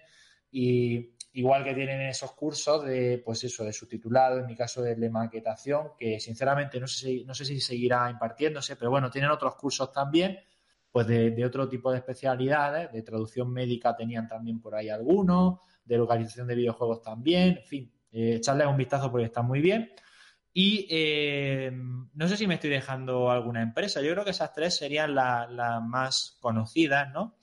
Y 0.51 1.15
igual 1.33 1.65
que 1.65 1.73
tienen 1.73 2.03
esos 2.03 2.33
cursos 2.33 2.85
de, 2.85 3.23
pues 3.25 3.43
eso, 3.45 3.65
de 3.65 3.73
subtitulado, 3.73 4.41
en 4.41 4.47
mi 4.47 4.55
caso 4.55 4.83
de, 4.83 5.09
maquetación, 5.09 5.93
que 5.99 6.21
sinceramente 6.21 6.79
no 6.79 6.87
sé, 6.87 6.99
si, 6.99 7.25
no 7.25 7.33
sé 7.33 7.47
si 7.47 7.63
seguirá 7.63 8.11
impartiéndose, 8.11 8.77
pero 8.77 8.91
bueno, 8.91 9.11
tienen 9.11 9.31
otros 9.31 9.57
cursos 9.57 9.91
también, 9.91 10.39
pues 10.93 11.07
de, 11.07 11.45
otro 11.45 11.69
tipo 11.69 11.91
de 11.91 11.99
especialidades, 11.99 12.93
de 12.93 13.03
traducción 13.03 13.53
médica 13.53 13.95
tenían 13.95 14.27
también 14.27 14.61
por 14.61 14.75
ahí 14.75 14.89
algunos, 14.89 15.61
de 15.85 15.97
localización 15.97 16.47
de 16.47 16.57
videojuegos 16.57 17.03
también, 17.03 17.59
en 17.59 17.65
fin, 17.65 17.93
eh, 18.12 18.37
echarles 18.37 18.67
un 18.67 18.77
vistazo 18.77 19.11
porque 19.11 19.27
están 19.27 19.47
muy 19.47 19.61
bien. 19.61 19.91
Y 20.53 20.89
eh, 20.91 21.71
no 21.73 22.29
sé 22.29 22.37
si 22.37 22.47
me 22.49 22.55
estoy 22.55 22.71
dejando 22.71 23.31
alguna 23.31 23.62
empresa. 23.62 24.03
Yo 24.03 24.11
creo 24.12 24.25
que 24.25 24.33
esas 24.33 24.53
tres 24.53 24.77
serían 24.77 25.15
las 25.15 25.83
más 25.83 26.39
conocidas, 26.41 27.12
¿no? 27.12 27.37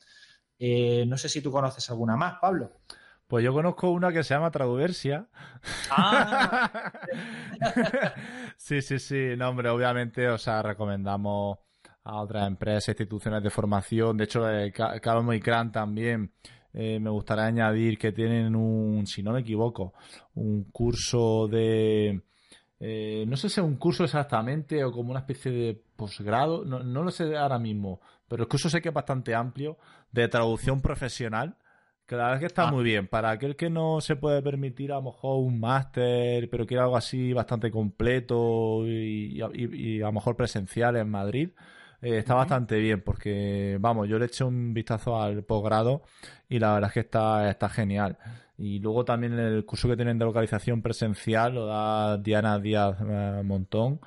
Eh, 0.59 1.05
no 1.07 1.17
sé 1.17 1.29
si 1.29 1.41
tú 1.41 1.51
conoces 1.51 1.89
alguna 1.89 2.17
más, 2.17 2.35
Pablo. 2.41 2.73
Pues 3.27 3.43
yo 3.43 3.53
conozco 3.53 3.91
una 3.91 4.11
que 4.11 4.23
se 4.23 4.33
llama 4.33 4.51
Traduversia. 4.51 5.27
Ah. 5.91 6.91
sí, 8.57 8.81
sí, 8.81 8.99
sí. 8.99 9.35
No, 9.37 9.49
hombre, 9.49 9.69
obviamente, 9.69 10.27
o 10.29 10.37
sea, 10.37 10.61
recomendamos 10.61 11.59
a 12.07 12.21
otras 12.21 12.47
empresas, 12.47 12.89
instituciones 12.89 13.43
de 13.43 13.49
formación. 13.49 14.17
De 14.17 14.23
hecho, 14.23 14.49
eh, 14.49 14.71
Calmo 14.71 15.33
y 15.33 15.39
Cran 15.39 15.71
también. 15.71 16.31
me 16.73 17.09
gustaría 17.09 17.45
añadir 17.45 17.97
que 17.97 18.11
tienen 18.11 18.55
un, 18.55 19.05
si 19.07 19.23
no 19.23 19.33
me 19.33 19.39
equivoco, 19.41 19.93
un 20.35 20.65
curso 20.71 21.47
de 21.47 22.21
eh, 22.79 23.25
no 23.27 23.35
sé 23.37 23.49
si 23.49 23.59
es 23.59 23.65
un 23.65 23.77
curso 23.77 24.03
exactamente 24.03 24.83
o 24.83 24.91
como 24.91 25.09
una 25.09 25.21
especie 25.21 25.51
de 25.51 25.81
posgrado, 25.95 26.63
no, 26.63 27.03
lo 27.03 27.09
sé 27.09 27.35
ahora 27.35 27.57
mismo, 27.57 28.01
pero 28.27 28.43
el 28.43 28.49
curso 28.49 28.69
sé 28.69 28.81
que 28.81 28.89
es 28.89 28.93
bastante 28.93 29.33
amplio 29.33 29.77
de 30.11 30.27
traducción 30.27 30.81
profesional, 30.81 31.57
que 32.05 32.15
la 32.15 32.23
verdad 32.23 32.35
es 32.35 32.39
que 32.41 32.45
está 32.45 32.67
ah. 32.67 32.71
muy 32.71 32.83
bien. 32.83 33.07
Para 33.07 33.31
aquel 33.31 33.55
que 33.55 33.69
no 33.69 33.99
se 33.99 34.15
puede 34.15 34.43
permitir 34.43 34.91
a 34.91 34.95
lo 34.95 35.03
mejor 35.03 35.43
un 35.43 35.59
máster, 35.59 36.49
pero 36.49 36.67
quiere 36.67 36.83
algo 36.83 36.97
así 36.97 37.33
bastante 37.33 37.71
completo 37.71 38.85
y, 38.85 39.41
a 39.41 39.47
lo 40.05 40.11
mejor 40.11 40.35
presencial 40.35 40.97
en 40.97 41.09
Madrid, 41.09 41.49
eh, 42.01 42.17
está 42.19 42.35
bastante 42.35 42.77
bien 42.79 43.01
porque, 43.01 43.77
vamos, 43.79 44.07
yo 44.07 44.19
le 44.19 44.25
eché 44.25 44.43
un 44.43 44.73
vistazo 44.73 45.19
al 45.21 45.43
posgrado 45.43 46.03
y 46.47 46.59
la 46.59 46.73
verdad 46.73 46.89
es 46.89 46.93
que 46.93 46.99
está, 47.01 47.49
está 47.49 47.69
genial. 47.69 48.17
Y 48.57 48.79
luego 48.79 49.05
también 49.05 49.33
el 49.33 49.65
curso 49.65 49.87
que 49.87 49.95
tienen 49.95 50.17
de 50.17 50.25
localización 50.25 50.81
presencial 50.81 51.55
lo 51.55 51.65
da 51.67 52.17
Diana 52.17 52.59
Díaz 52.59 52.97
eh, 53.01 53.41
Montón, 53.43 53.99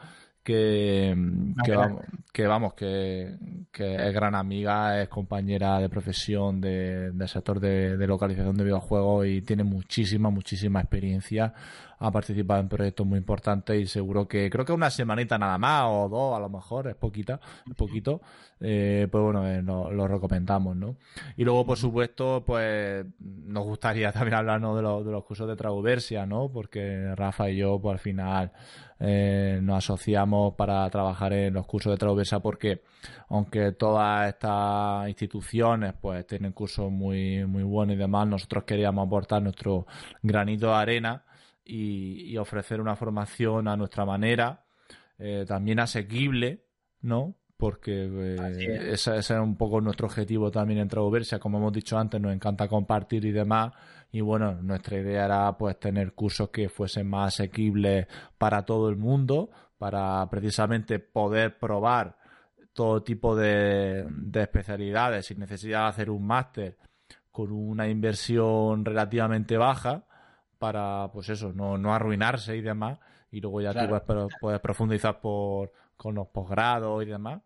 que, 0.43 1.15
ah, 1.59 1.97
que, 2.33 2.47
vamos, 2.47 2.75
que, 2.75 3.37
es 3.73 4.15
gran 4.15 4.35
amiga, 4.35 5.01
es 5.03 5.09
compañera 5.09 5.79
de 5.79 5.89
profesión 5.89 6.61
del 6.61 7.29
sector 7.29 7.61
de, 7.61 7.97
de, 7.97 8.07
localización 8.07 8.57
de 8.57 8.65
videojuegos 8.65 9.27
y 9.27 9.43
tiene 9.43 9.65
muchísima, 9.65 10.31
muchísima 10.31 10.81
experiencia 10.81 11.55
ha 12.01 12.11
participado 12.11 12.61
en 12.61 12.69
proyectos 12.69 13.07
muy 13.07 13.19
importantes 13.19 13.79
y 13.79 13.87
seguro 13.87 14.27
que 14.27 14.49
creo 14.49 14.65
que 14.65 14.73
una 14.73 14.91
semanita 14.91 15.39
nada 15.39 15.59
más 15.59 15.85
o 15.87 16.09
dos 16.09 16.37
a 16.37 16.41
lo 16.41 16.49
mejor, 16.49 16.89
es 16.89 16.97
poquita, 16.97 17.41
es 17.69 17.75
poquito, 17.77 18.23
eh, 18.59 19.07
pues 19.11 19.23
bueno, 19.23 19.47
eh, 19.47 19.63
lo, 19.63 20.09
recomendamos, 20.09 20.77
¿no? 20.77 20.97
Y 21.37 21.45
luego, 21.45 21.67
por 21.67 21.77
supuesto, 21.77 22.43
pues 22.45 23.05
nos 23.19 23.65
gustaría 23.65 24.13
también 24.13 24.35
hablarnos 24.35 24.77
de, 24.77 24.83
los, 24.83 25.05
de 25.05 25.13
los 25.13 25.25
cursos 25.25 25.47
de 25.47 25.57
Trauversia, 25.57 26.25
¿no? 26.25 26.51
Porque 26.51 27.15
Rafa 27.15 27.51
y 27.51 27.59
yo, 27.59 27.79
pues 27.79 27.93
al 27.93 27.99
final 27.99 28.53
eh, 28.99 29.61
nos 29.63 29.85
asociamos 29.85 30.55
para 30.55 30.89
trabajar 30.89 31.35
en 31.35 31.53
los 31.53 31.67
cursos 31.67 31.93
de 31.93 31.99
Trauversia 31.99 32.41
porque 32.41 32.83
aunque 33.29 33.73
todas 33.73 34.29
estas 34.29 35.09
instituciones 35.09 35.95
pues 36.01 36.27
tienen 36.27 36.53
cursos 36.53 36.91
muy, 36.91 37.45
muy 37.45 37.63
buenos 37.63 37.95
y 37.95 37.99
demás, 37.99 38.27
nosotros 38.27 38.65
queríamos 38.65 39.07
aportar 39.07 39.43
nuestro 39.43 39.87
granito 40.23 40.69
de 40.69 40.75
arena 40.75 41.25
y, 41.65 42.37
ofrecer 42.37 42.81
una 42.81 42.97
formación 42.97 43.69
a 43.69 43.77
nuestra 43.77 44.05
manera, 44.05 44.65
eh, 45.19 45.45
también 45.47 45.81
asequible, 45.81 46.67
¿no? 47.03 47.37
Porque 47.57 48.09
eh, 48.11 48.91
ese, 48.93 49.19
es 49.19 49.31
un 49.31 49.57
poco 49.57 49.81
nuestro 49.81 50.07
objetivo 50.07 50.51
también 50.51 50.81
en 50.81 50.89
Traversia. 50.89 51.39
Como 51.39 51.59
hemos 51.59 51.73
dicho 51.73 51.99
antes, 51.99 52.21
nos 52.21 52.33
encanta 52.33 52.69
compartir 52.69 53.25
y 53.27 53.33
demás. 53.33 53.73
Y 54.11 54.23
bueno, 54.23 54.55
nuestra 54.63 54.99
idea 54.99 55.27
era 55.27 55.59
pues 55.59 55.79
tener 55.79 56.15
cursos 56.15 56.49
que 56.49 56.71
fuesen 56.71 57.09
más 57.09 57.35
asequibles 57.35 58.07
para 58.39 58.65
todo 58.65 58.89
el 58.89 58.97
mundo, 58.97 59.51
para 59.77 60.27
precisamente 60.31 60.99
poder 60.99 61.59
probar 61.59 62.17
todo 62.73 63.03
tipo 63.03 63.37
de, 63.37 64.07
de 64.09 64.43
especialidades 64.43 65.27
sin 65.27 65.39
necesidad 65.39 65.83
de 65.83 65.89
hacer 65.89 66.11
un 66.11 66.27
máster 66.27 66.79
con 67.31 67.53
una 67.53 67.89
inversión 67.89 68.85
relativamente 68.85 69.57
baja 69.57 70.07
para, 70.61 71.11
pues 71.11 71.31
eso, 71.31 71.55
no, 71.55 71.79
no 71.79 71.95
arruinarse 71.95 72.55
y 72.55 72.61
demás. 72.61 72.99
Y 73.33 73.41
luego 73.41 73.63
ya 73.63 73.73
tú 73.73 74.39
puedes, 74.39 74.61
profundizar 74.61 75.19
por, 75.21 75.73
con 75.97 76.15
los 76.15 76.29
posgrados 76.29 77.03
y 77.03 77.07
demás. 77.07 77.41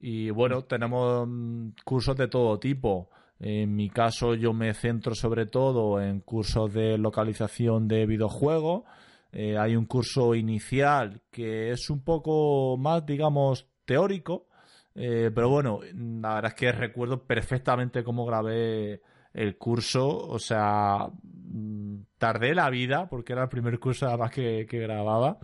Y 0.00 0.30
bueno, 0.30 0.64
tenemos 0.64 1.28
mm, 1.28 1.68
cursos 1.84 2.16
de 2.16 2.28
todo 2.28 2.58
tipo. 2.58 3.10
En 3.38 3.76
mi 3.76 3.90
caso 3.90 4.34
yo 4.34 4.54
me 4.54 4.72
centro 4.72 5.14
sobre 5.14 5.44
todo 5.44 6.00
en 6.00 6.20
cursos 6.20 6.72
de 6.72 6.96
localización 6.96 7.86
de 7.88 8.06
videojuegos. 8.06 8.84
Eh, 9.32 9.58
hay 9.58 9.76
un 9.76 9.84
curso 9.84 10.34
inicial 10.34 11.20
que 11.30 11.72
es 11.72 11.90
un 11.90 12.02
poco 12.02 12.78
más, 12.78 13.04
digamos, 13.04 13.68
teórico. 13.84 14.46
Eh, 14.94 15.30
pero 15.34 15.50
bueno, 15.50 15.80
la 15.92 16.36
verdad 16.36 16.52
es 16.52 16.54
que 16.54 16.72
recuerdo 16.72 17.22
perfectamente 17.22 18.02
cómo 18.02 18.24
grabé 18.24 19.02
el 19.36 19.56
curso. 19.56 20.08
O 20.08 20.38
sea, 20.38 21.08
Mm, 21.56 22.02
tardé 22.18 22.54
la 22.54 22.68
vida 22.70 23.08
porque 23.08 23.32
era 23.32 23.44
el 23.44 23.48
primer 23.48 23.78
curso 23.78 24.06
además 24.06 24.30
que, 24.30 24.66
que 24.68 24.78
grababa. 24.80 25.38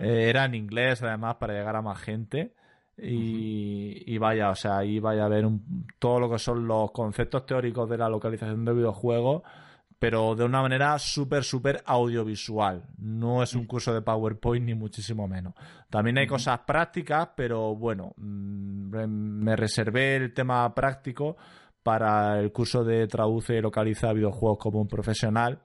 Eh, 0.00 0.28
era 0.30 0.46
en 0.46 0.54
inglés 0.54 1.02
además 1.02 1.36
para 1.36 1.54
llegar 1.54 1.76
a 1.76 1.82
más 1.82 2.00
gente. 2.00 2.54
Y, 3.04 4.16
vaya, 4.18 4.50
o 4.50 4.54
sea, 4.54 4.78
ahí 4.78 5.00
vaya 5.00 5.24
a 5.24 5.28
ver 5.28 5.44
todo 5.98 6.20
lo 6.20 6.30
que 6.30 6.38
son 6.38 6.66
los 6.68 6.92
conceptos 6.92 7.46
teóricos 7.46 7.88
de 7.88 7.98
la 7.98 8.08
localización 8.08 8.64
de 8.64 8.74
videojuegos, 8.74 9.42
pero 9.98 10.36
de 10.36 10.44
una 10.44 10.62
manera 10.62 10.98
súper, 10.98 11.42
súper 11.42 11.82
audiovisual. 11.84 12.84
No 12.98 13.42
es 13.42 13.54
un 13.54 13.66
curso 13.66 13.92
de 13.92 14.02
PowerPoint 14.02 14.66
ni 14.66 14.74
muchísimo 14.74 15.26
menos. 15.26 15.54
También 15.90 16.18
hay 16.18 16.26
cosas 16.26 16.60
prácticas, 16.60 17.30
pero 17.34 17.74
bueno, 17.74 18.12
mm, 18.16 19.06
me 19.06 19.56
reservé 19.56 20.16
el 20.16 20.32
tema 20.32 20.72
práctico 20.74 21.36
para 21.82 22.38
el 22.40 22.52
curso 22.52 22.84
de 22.84 23.06
traduce 23.06 23.56
y 23.56 23.60
localiza 23.60 24.12
videojuegos 24.12 24.58
como 24.58 24.80
un 24.80 24.88
profesional, 24.88 25.60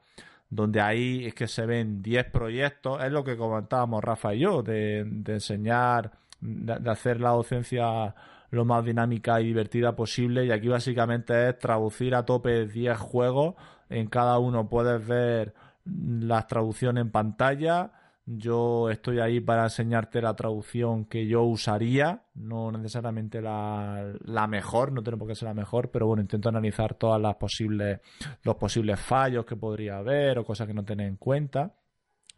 donde 0.50 0.82
ahí 0.82 1.26
es 1.26 1.34
que 1.34 1.48
se 1.48 1.66
ven 1.66 2.02
10 2.02 2.32
proyectos, 2.32 3.04
es 3.04 3.12
lo 3.12 3.24
que 3.24 3.38
comentábamos 3.38 4.04
Rafa 4.04 4.34
y 4.34 4.40
yo, 4.40 4.64
de, 4.64 5.00
enseñar, 5.00 6.12
de, 6.40 6.90
hacer 6.90 7.20
la 7.20 7.32
docencia 7.32 8.16
lo 8.50 8.64
más 8.64 8.86
dinámica 8.86 9.42
y 9.42 9.46
divertida 9.46 9.96
posible. 9.96 10.46
Y 10.46 10.52
aquí 10.52 10.70
básicamente 10.70 11.50
es 11.50 11.60
traducir 11.60 12.16
a 12.16 12.26
tope 12.26 12.66
10 12.66 12.98
juegos, 12.98 13.56
en 13.90 14.08
cada 14.08 14.40
uno 14.40 14.70
puedes 14.70 15.06
ver 15.06 15.54
las 15.86 16.48
traducciones 16.48 17.02
en 17.02 17.12
pantalla, 17.12 17.92
yo 18.30 18.90
estoy 18.90 19.20
ahí 19.20 19.40
para 19.40 19.64
enseñarte 19.64 20.22
la 20.22 20.36
traducción 20.36 21.06
que 21.06 21.28
yo 21.28 21.44
usaría, 21.44 22.24
no 22.36 22.74
necesariamente 22.74 23.42
la, 23.42 24.14
la, 24.26 24.48
mejor, 24.48 24.92
no 24.92 25.02
tiene 25.02 25.18
por 25.18 25.30
qué 25.30 25.36
ser 25.36 25.48
la 25.48 25.54
mejor, 25.54 25.90
pero 25.92 26.08
bueno, 26.08 26.22
intento 26.22 26.50
analizar 26.50 26.96
todas 26.96 27.22
las 27.22 27.38
posibles, 27.38 28.02
los 28.44 28.56
posibles 28.58 29.00
fallos 29.00 29.46
que 29.46 29.56
podría 29.56 30.00
haber 30.00 30.40
o 30.40 30.46
cosas 30.46 30.68
que 30.68 30.74
no 30.74 30.84
tener 30.84 31.08
en 31.08 31.16
cuenta. 31.16 31.74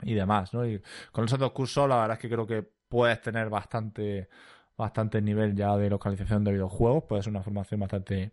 y 0.03 0.14
demás, 0.14 0.53
¿no? 0.53 0.66
Y 0.66 0.82
con 1.11 1.26
esos 1.26 1.40
dos 1.40 1.52
cursos 1.53 1.90
la 1.90 1.98
verdad 1.98 2.18
es 2.18 2.20
que 2.22 2.30
creo 2.30 2.45
que 2.48 2.61
puedes 2.88 3.20
tener 3.22 3.49
bastante, 3.49 4.30
bastante 4.78 5.22
nivel 5.22 5.56
ya 5.56 5.76
de 5.76 5.90
localización 5.90 6.44
de 6.44 6.53
videojuegos, 6.53 7.06
puede 7.06 7.24
ser 7.24 7.32
una 7.32 7.44
formación 7.44 7.80
bastante 7.80 8.32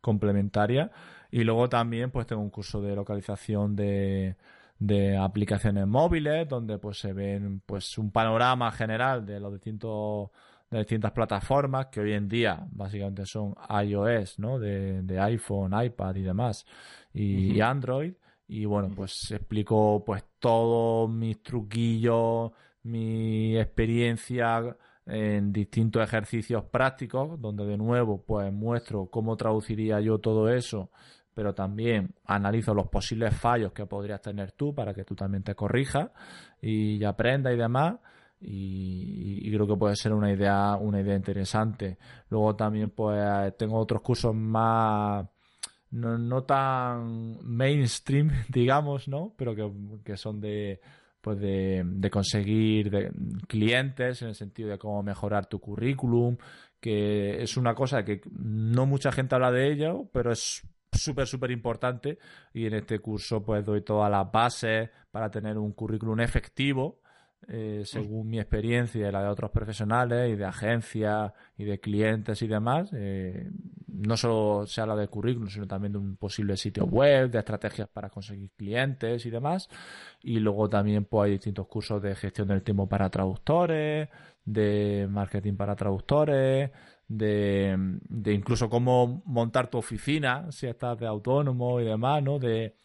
complementaria. 0.00 0.90
Y 1.32 1.44
luego 1.44 1.68
también 1.68 2.10
pues 2.12 2.26
tengo 2.26 2.42
un 2.42 2.50
curso 2.50 2.80
de 2.80 2.94
localización 2.94 3.74
de, 3.76 4.36
de 4.86 5.16
aplicaciones 5.16 5.86
móviles, 5.86 6.48
donde 6.48 6.78
pues 6.78 6.98
se 6.98 7.12
ven 7.12 7.62
pues 7.64 7.96
un 7.98 8.10
panorama 8.10 8.72
general 8.72 9.24
de 9.24 9.38
los 9.38 9.52
distintos 9.52 10.30
de 10.70 10.78
distintas 10.78 11.12
plataformas 11.12 11.86
que 11.86 12.00
hoy 12.00 12.14
en 12.14 12.28
día 12.28 12.66
básicamente 12.70 13.26
son 13.26 13.54
iOS, 13.84 14.38
¿no? 14.38 14.58
De, 14.58 15.02
de 15.02 15.20
iPhone, 15.20 15.72
iPad 15.80 16.16
y 16.16 16.22
demás, 16.22 16.66
y, 17.12 17.60
Android. 17.60 18.14
Y 18.48 18.64
bueno, 18.64 18.90
pues 18.94 19.30
explico 19.30 20.02
pues 20.04 20.24
todos 20.38 21.08
mis 21.08 21.42
truquillos, 21.42 22.50
mi 22.82 23.56
experiencia 23.56 24.76
en 25.06 25.52
distintos 25.52 26.02
ejercicios 26.02 26.64
prácticos, 26.64 27.40
donde 27.40 27.66
de 27.66 27.76
nuevo 27.76 28.24
pues 28.24 28.52
muestro 28.52 29.06
cómo 29.06 29.36
traduciría 29.36 30.00
yo 30.00 30.18
todo 30.18 30.48
eso, 30.48 30.90
pero 31.34 31.54
también 31.54 32.14
analizo 32.24 32.74
los 32.74 32.88
posibles 32.88 33.34
fallos 33.34 33.72
que 33.72 33.86
podrías 33.86 34.20
tener 34.20 34.52
tú 34.52 34.74
para 34.74 34.92
que 34.94 35.04
tú 35.04 35.14
también 35.14 35.42
te 35.42 35.54
corrijas 35.54 36.10
y 36.60 37.02
aprendas 37.04 37.54
y 37.54 37.56
demás 37.56 37.96
y, 38.44 39.50
creo 39.52 39.66
que 39.66 39.76
puede 39.76 39.96
ser 39.96 40.12
una 40.12 40.32
idea, 40.32 40.76
una 40.76 41.00
idea 41.00 41.14
interesante. 41.14 41.98
Luego 42.28 42.56
también 42.56 42.90
pues 42.90 43.56
tengo 43.56 43.78
otros 43.78 44.02
cursos 44.02 44.34
más 44.34 45.26
no, 45.90 46.42
tan 46.44 47.38
mainstream, 47.42 48.30
digamos, 48.48 49.08
¿no? 49.08 49.34
Pero 49.36 49.54
que, 50.02 50.16
son 50.16 50.40
de 50.40 50.80
pues 51.20 51.38
de 51.38 52.10
conseguir 52.10 53.12
clientes 53.46 54.22
en 54.22 54.28
el 54.28 54.34
sentido 54.34 54.70
de 54.70 54.78
cómo 54.78 55.04
mejorar 55.04 55.46
tu 55.46 55.60
currículum, 55.60 56.36
que 56.80 57.40
es 57.40 57.56
una 57.56 57.76
cosa 57.76 58.04
que 58.04 58.22
no 58.32 58.86
mucha 58.86 59.12
gente 59.12 59.36
habla 59.36 59.52
de 59.52 59.70
ello, 59.70 60.08
pero 60.12 60.32
es 60.32 60.62
súper, 60.92 61.26
súper 61.26 61.50
importante. 61.50 62.18
Y 62.52 62.66
en 62.66 62.74
este 62.74 62.98
curso 62.98 63.42
pues 63.44 63.64
doy 63.64 63.82
todas 63.82 64.10
las 64.10 64.30
bases 64.30 64.90
para 65.10 65.30
tener 65.30 65.58
un 65.58 65.72
currículum 65.72 66.20
efectivo 66.20 67.02
eh, 67.48 67.82
según 67.84 68.28
mi 68.28 68.38
experiencia 68.38 69.08
y 69.08 69.12
la 69.12 69.22
de 69.22 69.28
otros 69.28 69.50
profesionales 69.50 70.32
y 70.32 70.36
de 70.36 70.44
agencias 70.44 71.32
y 71.56 71.64
de 71.64 71.80
clientes 71.80 72.40
y 72.42 72.46
demás, 72.46 72.90
eh, 72.92 73.50
no 73.88 74.16
solo 74.16 74.64
se 74.66 74.80
habla 74.80 74.94
de 74.94 75.08
currículum, 75.08 75.48
sino 75.48 75.66
también 75.66 75.92
de 75.92 75.98
un 75.98 76.16
posible 76.16 76.56
sitio 76.56 76.84
web, 76.86 77.30
de 77.30 77.38
estrategias 77.40 77.88
para 77.88 78.10
conseguir 78.10 78.50
clientes 78.56 79.26
y 79.26 79.30
demás. 79.30 79.68
Y 80.22 80.38
luego 80.38 80.68
también 80.68 81.04
pues, 81.04 81.26
hay 81.26 81.32
distintos 81.32 81.66
cursos 81.66 82.00
de 82.00 82.14
gestión 82.14 82.48
del 82.48 82.62
tiempo 82.62 82.88
para 82.88 83.10
traductores, 83.10 84.08
de 84.44 85.08
marketing 85.10 85.54
para 85.54 85.74
traductores, 85.74 86.70
de, 87.18 87.76
de 88.08 88.32
incluso 88.32 88.70
cómo 88.70 89.22
montar 89.26 89.68
tu 89.68 89.78
oficina 89.78 90.50
si 90.50 90.66
estás 90.66 90.98
de 90.98 91.06
autónomo 91.06 91.80
y 91.80 91.84
demás, 91.84 92.22
¿no? 92.22 92.38
De 92.38 92.76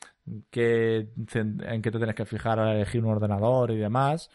que, 0.50 1.10
en 1.34 1.82
qué 1.82 1.92
te 1.92 1.98
tienes 1.98 2.16
que 2.16 2.26
fijar 2.26 2.60
al 2.60 2.76
elegir 2.76 3.04
un 3.04 3.12
ordenador 3.12 3.72
y 3.72 3.78
demás. 3.78 4.30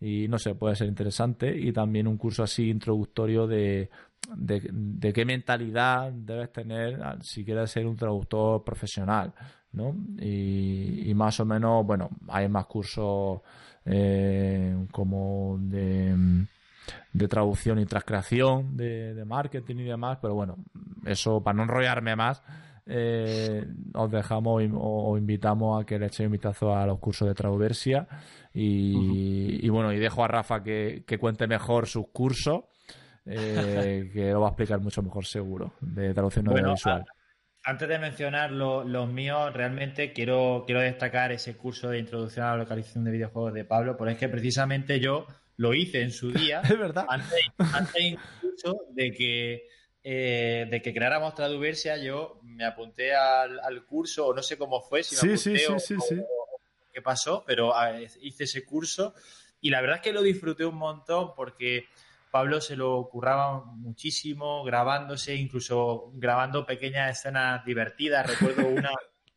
Y 0.00 0.28
no 0.28 0.38
sé, 0.38 0.54
puede 0.54 0.76
ser 0.76 0.88
interesante. 0.88 1.54
Y 1.56 1.72
también 1.72 2.06
un 2.06 2.16
curso 2.16 2.42
así 2.42 2.70
introductorio 2.70 3.46
de, 3.46 3.90
de, 4.34 5.12
qué 5.12 5.24
mentalidad 5.24 6.12
debes 6.12 6.52
tener 6.52 7.00
si 7.20 7.44
quieres 7.44 7.70
ser 7.70 7.86
un 7.86 7.96
traductor 7.96 8.64
profesional. 8.64 9.32
¿no? 9.72 9.94
Y, 10.20 11.12
más 11.14 11.38
o 11.40 11.44
menos, 11.44 11.84
bueno, 11.84 12.10
hay 12.28 12.48
más 12.48 12.66
cursos 12.66 13.40
eh, 13.84 14.86
como 14.90 15.58
de, 15.60 16.46
de, 17.12 17.28
traducción 17.28 17.78
y 17.78 17.86
transcreación 17.86 18.76
de, 18.76 19.14
de 19.14 19.24
marketing 19.24 19.76
y 19.76 19.84
demás, 19.84 20.18
pero 20.20 20.34
bueno, 20.34 20.56
eso 21.04 21.42
para 21.42 21.56
no 21.56 21.62
enrollarme 21.64 22.16
más, 22.16 22.42
eh, 22.86 23.64
os 23.94 24.10
dejamos 24.10 24.62
o 24.74 25.16
invitamos 25.16 25.82
a 25.82 25.86
que 25.86 25.98
le 25.98 26.06
echéis 26.06 26.26
un 26.26 26.32
vistazo 26.32 26.76
a 26.76 26.84
los 26.86 26.98
cursos 26.98 27.26
de 27.26 27.34
Trauversia 27.34 28.06
y, 28.52 29.68
bueno, 29.70 29.92
y 29.92 29.98
dejo 29.98 30.22
a 30.22 30.28
Rafa 30.28 30.62
que, 30.62 31.04
cuente 31.18 31.46
mejor 31.46 31.86
sus 31.86 32.08
cursos, 32.12 32.64
eh, 33.24 34.10
que 34.12 34.30
lo 34.30 34.42
va 34.42 34.48
a 34.48 34.50
explicar 34.50 34.80
mucho 34.80 35.02
mejor 35.02 35.24
seguro, 35.24 35.72
de 35.80 36.12
traducción 36.12 36.48
audiovisual. 36.48 37.04
Antes 37.66 37.88
de 37.88 37.98
mencionar 37.98 38.52
los 38.52 39.08
míos, 39.08 39.50
realmente 39.54 40.12
quiero, 40.12 40.64
quiero 40.66 40.82
destacar 40.82 41.32
ese 41.32 41.56
curso 41.56 41.88
de 41.88 41.98
introducción 41.98 42.44
a 42.44 42.50
la 42.50 42.58
localización 42.58 43.04
de 43.04 43.12
videojuegos 43.12 43.54
de 43.54 43.64
Pablo, 43.64 43.96
porque 43.96 44.12
es 44.12 44.18
que 44.18 44.28
precisamente 44.28 45.00
yo 45.00 45.26
lo 45.56 45.74
hice 45.74 46.02
en 46.02 46.12
su 46.12 46.32
día. 46.32 46.60
es 46.64 46.78
verdad. 46.78 47.06
Antes, 47.08 47.40
antes 47.58 48.02
incluso 48.02 48.86
de 48.90 49.12
que 49.12 49.68
eh, 50.06 50.66
de 50.70 50.82
que 50.82 50.92
creáramos 50.92 51.34
Traduversia, 51.34 51.96
yo 51.96 52.38
me 52.42 52.64
apunté 52.64 53.14
al, 53.14 53.84
curso, 53.86 54.26
o 54.26 54.34
no 54.34 54.42
sé 54.42 54.58
cómo 54.58 54.82
fue, 54.82 55.02
si 55.02 55.14
me 55.14 55.32
apunté 55.32 55.66
o, 55.68 55.76
qué 56.92 57.00
pasó, 57.00 57.42
pero 57.46 57.74
ah, 57.74 57.98
hice 58.00 58.44
ese 58.44 58.64
curso 58.64 59.14
y 59.64 59.70
la 59.70 59.80
verdad 59.80 59.96
es 59.96 60.02
que 60.02 60.12
lo 60.12 60.20
disfruté 60.20 60.66
un 60.66 60.76
montón 60.76 61.34
porque 61.34 61.86
Pablo 62.30 62.60
se 62.60 62.76
lo 62.76 63.08
curraba 63.08 63.64
muchísimo, 63.64 64.62
grabándose, 64.62 65.34
incluso 65.36 66.10
grabando 66.16 66.66
pequeñas 66.66 67.18
escenas 67.18 67.64
divertidas. 67.64 68.26
Recuerdo 68.26 68.68
una 68.68 68.90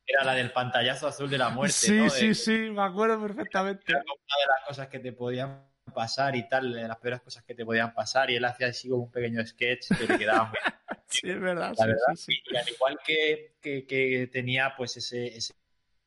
era 0.05 0.23
la 0.25 0.33
del 0.33 0.51
pantallazo 0.51 1.07
azul 1.07 1.29
de 1.29 1.37
la 1.37 1.49
muerte. 1.49 1.73
Sí, 1.73 2.09
sí, 2.09 2.33
sí, 2.35 2.51
me 2.71 2.81
acuerdo 2.81 3.21
perfectamente. 3.21 3.85
Era 3.87 3.99
una 3.99 4.05
de 4.09 4.47
las 4.47 4.67
cosas 4.67 4.87
que 4.89 4.99
te 4.99 5.13
podían 5.13 5.65
pasar 5.93 6.35
y 6.35 6.47
tal, 6.47 6.73
de 6.73 6.87
las 6.87 6.97
peores 6.97 7.21
cosas 7.21 7.43
que 7.43 7.55
te 7.55 7.65
podían 7.65 7.93
pasar, 7.93 8.29
y 8.29 8.35
él 8.35 8.45
hacía 8.45 8.67
así 8.67 8.89
como 8.89 9.03
un 9.03 9.11
pequeño 9.11 9.45
sketch 9.45 9.87
que 9.97 10.07
le 10.07 10.17
quedaba 10.17 10.45
muy 10.45 10.57
Sí, 11.09 11.29
es 11.29 11.39
verdad. 11.39 11.73
Y, 12.27 12.57
al 12.57 12.69
igual 12.69 12.99
que, 13.05 13.55
que, 13.61 14.29
tenía 14.31 14.73
pues 14.75 14.97
ese, 14.97 15.27
ese 15.27 15.53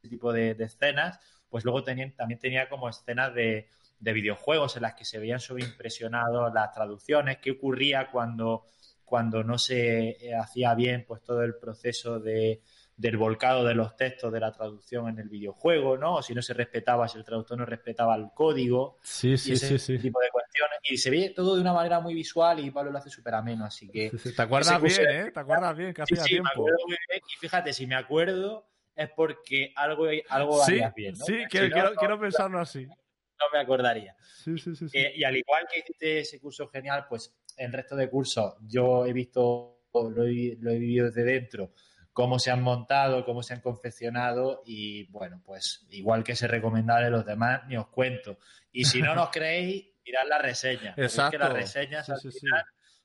tipo 0.03 0.33
de, 0.33 0.51
escenas, 0.59 1.19
pues 1.49 1.65
luego 1.65 1.83
también 1.83 2.15
tenía 2.39 2.69
como 2.69 2.89
escenas 2.89 3.35
de, 3.35 3.67
de 4.01 4.13
videojuegos 4.15 4.77
en 4.77 4.83
las 4.83 4.95
que 4.95 5.05
se 5.05 5.19
veían 5.19 5.41
sobreimpresionados 5.41 6.53
las 6.53 6.73
traducciones, 6.73 7.39
qué 7.39 7.53
ocurría 7.53 8.11
cuando, 8.11 8.65
cuando 9.05 9.45
no 9.45 9.59
se 9.59 10.09
eh, 10.11 10.35
hacía 10.35 10.75
bien 10.75 11.05
pues 11.07 11.23
todo 11.23 11.43
el 11.43 11.57
proceso 11.57 12.19
de, 12.19 12.63
del 13.01 13.17
volcado 13.17 13.65
de 13.65 13.75
los 13.75 13.97
textos 13.97 14.31
de 14.31 14.41
la 14.41 14.53
traducción 14.53 15.09
en 15.09 15.19
el 15.19 15.29
videojuego, 15.31 15.97
¿no? 15.97 16.17
O 16.17 16.23
si 16.23 16.35
no 16.35 16.43
se 16.43 16.53
respetaba, 16.53 17.09
si 17.09 17.17
el 17.17 17.25
traductor 17.25 17.57
no 17.57 17.65
respetaba 17.65 18.15
el 18.15 18.27
código. 18.35 18.99
Sí, 19.03 19.39
sí, 19.39 19.57
sí, 19.57 19.79
sí. 19.79 19.99
tipo 19.99 20.21
de 20.21 20.29
cuestiones. 20.29 20.79
Y 20.83 20.99
se 20.99 21.09
ve 21.09 21.33
todo 21.35 21.55
de 21.55 21.63
una 21.63 21.73
manera 21.73 22.01
muy 22.01 22.13
visual 22.13 22.61
y 22.61 22.71
Pablo 22.71 22.93
lo 22.93 22.99
hace 22.99 23.09
súper 23.09 23.37
ameno, 23.37 23.65
así 23.65 23.89
que... 23.89 24.11
Te 24.11 24.43
acuerdas 24.43 24.83
bien, 24.83 25.11
¿eh? 25.11 25.31
Te 25.33 25.41
acuerdas 25.41 25.75
bien, 25.75 25.95
que 25.95 26.03
hacía 26.03 26.23
tiempo. 26.25 26.45
Me 26.45 26.51
acuerdo 26.51 26.77
muy 26.87 26.97
bien. 27.09 27.23
Y 27.27 27.39
fíjate, 27.39 27.73
si 27.73 27.87
me 27.87 27.95
acuerdo 27.95 28.69
es 28.95 29.09
porque 29.17 29.73
algo, 29.77 30.07
algo 30.29 30.63
sí, 30.67 30.79
bien, 30.95 31.15
¿no? 31.19 31.25
Sí, 31.25 31.39
quiero, 31.49 31.95
quiero, 31.95 32.21
pensarlo 32.21 32.61
así. 32.61 32.85
No 32.85 33.47
me 33.51 33.61
acordaría. 33.61 34.15
Sí, 34.45 34.59
sí, 34.59 34.77
sí. 34.77 34.87
Eh, 34.93 35.15
y 35.17 35.25
al 35.25 35.39
igual 35.39 35.67
que 35.73 35.81
hiciste 35.81 36.19
ese 36.19 36.39
curso 36.39 36.69
genial, 36.69 37.07
pues 37.09 37.35
el 37.57 37.73
resto 37.73 37.97
de 37.97 38.11
cursos 38.11 38.57
yo 38.61 39.07
he 39.07 39.15
visto, 39.15 39.85
lo 39.95 40.25
he, 40.25 40.59
lo 40.61 40.71
he 40.71 40.79
vivido 40.79 41.07
desde 41.07 41.25
dentro 41.25 41.73
cómo 42.13 42.39
se 42.39 42.51
han 42.51 42.63
montado, 42.63 43.25
cómo 43.25 43.43
se 43.43 43.55
han 43.55 43.61
confeccionado 43.61 44.63
y 44.65 45.07
bueno, 45.11 45.41
pues 45.45 45.87
igual 45.91 46.25
que 46.25 46.37
se 46.37 46.49
recomendaré 46.49 47.11
los 47.11 47.25
demás, 47.25 47.63
ni 47.69 47.77
os 47.77 47.89
cuento. 47.89 48.39
Y 48.73 48.85
si 48.85 49.01
no 49.03 49.15
nos 49.15 49.31
creéis, 49.31 49.87
mirad 50.05 50.27
la 50.29 50.39
reseña. 50.39 50.95
Exacto. 50.97 51.33
que 51.33 51.39
las 51.39 51.53
reseñas 51.53 52.09
al 52.11 52.21
final 52.21 52.65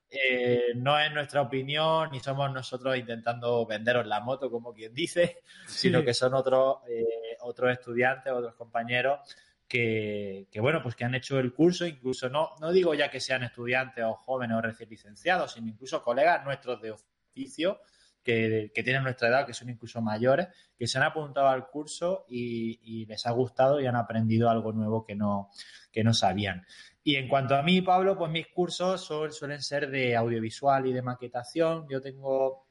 eh, 0.09 0.73
no 0.75 0.99
es 0.99 1.11
nuestra 1.11 1.41
opinión 1.41 2.09
ni 2.11 2.19
somos 2.19 2.51
nosotros 2.51 2.97
intentando 2.97 3.65
venderos 3.65 4.05
la 4.05 4.21
moto, 4.21 4.49
como 4.49 4.73
quien 4.73 4.93
dice, 4.93 5.41
sino 5.67 6.03
que 6.03 6.13
son 6.13 6.33
otros, 6.33 6.77
eh, 6.87 7.37
otros 7.41 7.71
estudiantes, 7.71 8.31
otros 8.31 8.55
compañeros 8.55 9.19
que, 9.67 10.47
que, 10.51 10.59
bueno, 10.59 10.81
pues 10.81 10.95
que 10.95 11.05
han 11.05 11.15
hecho 11.15 11.39
el 11.39 11.53
curso, 11.53 11.85
incluso 11.85 12.29
no, 12.29 12.51
no 12.59 12.71
digo 12.71 12.93
ya 12.93 13.09
que 13.09 13.19
sean 13.19 13.43
estudiantes 13.43 14.03
o 14.03 14.13
jóvenes 14.13 14.57
o 14.57 14.61
recién 14.61 14.89
licenciados, 14.89 15.53
sino 15.53 15.67
incluso 15.67 16.03
colegas 16.03 16.43
nuestros 16.45 16.81
de 16.81 16.91
oficio 16.91 17.81
que, 18.25 18.71
tienen 18.83 19.03
nuestra 19.03 19.29
edad, 19.29 19.45
que 19.45 19.53
son 19.53 19.69
incluso 19.69 20.01
mayores, 20.01 20.47
que 20.77 20.87
se 20.87 20.97
han 20.97 21.03
apuntado 21.03 21.47
al 21.47 21.67
curso 21.67 22.25
y, 22.27 23.05
les 23.05 23.25
ha 23.27 23.31
gustado 23.31 23.79
y 23.79 23.85
han 23.85 23.95
aprendido 23.95 24.49
algo 24.49 24.73
nuevo 24.73 25.05
que 25.05 25.15
no, 25.15 25.51
que 25.91 26.03
no 26.03 26.13
sabían. 26.13 26.65
Y 27.03 27.15
en 27.17 27.29
cuanto 27.29 27.55
a 27.55 27.61
mí, 27.61 27.81
Pablo, 27.81 28.17
pues 28.17 28.31
mis 28.31 28.47
cursos 28.47 29.05
suelen 29.05 29.61
ser 29.61 29.91
de 29.91 30.15
audiovisual 30.15 30.87
y 30.87 30.93
de 30.93 31.03
maquetación. 31.03 31.85
Yo 31.87 32.01
tengo 32.01 32.67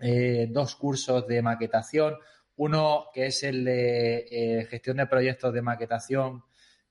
eh, 0.00 0.48
dos 0.50 0.74
cursos 0.74 1.26
de 1.28 1.42
maquetación. 1.42 2.16
Uno 2.56 3.06
que 3.12 3.26
es 3.26 3.42
el 3.42 3.64
de 3.64 4.26
eh, 4.30 4.64
gestión 4.70 4.96
de 4.96 5.06
proyectos 5.06 5.52
de 5.52 5.60
maquetación, 5.60 6.44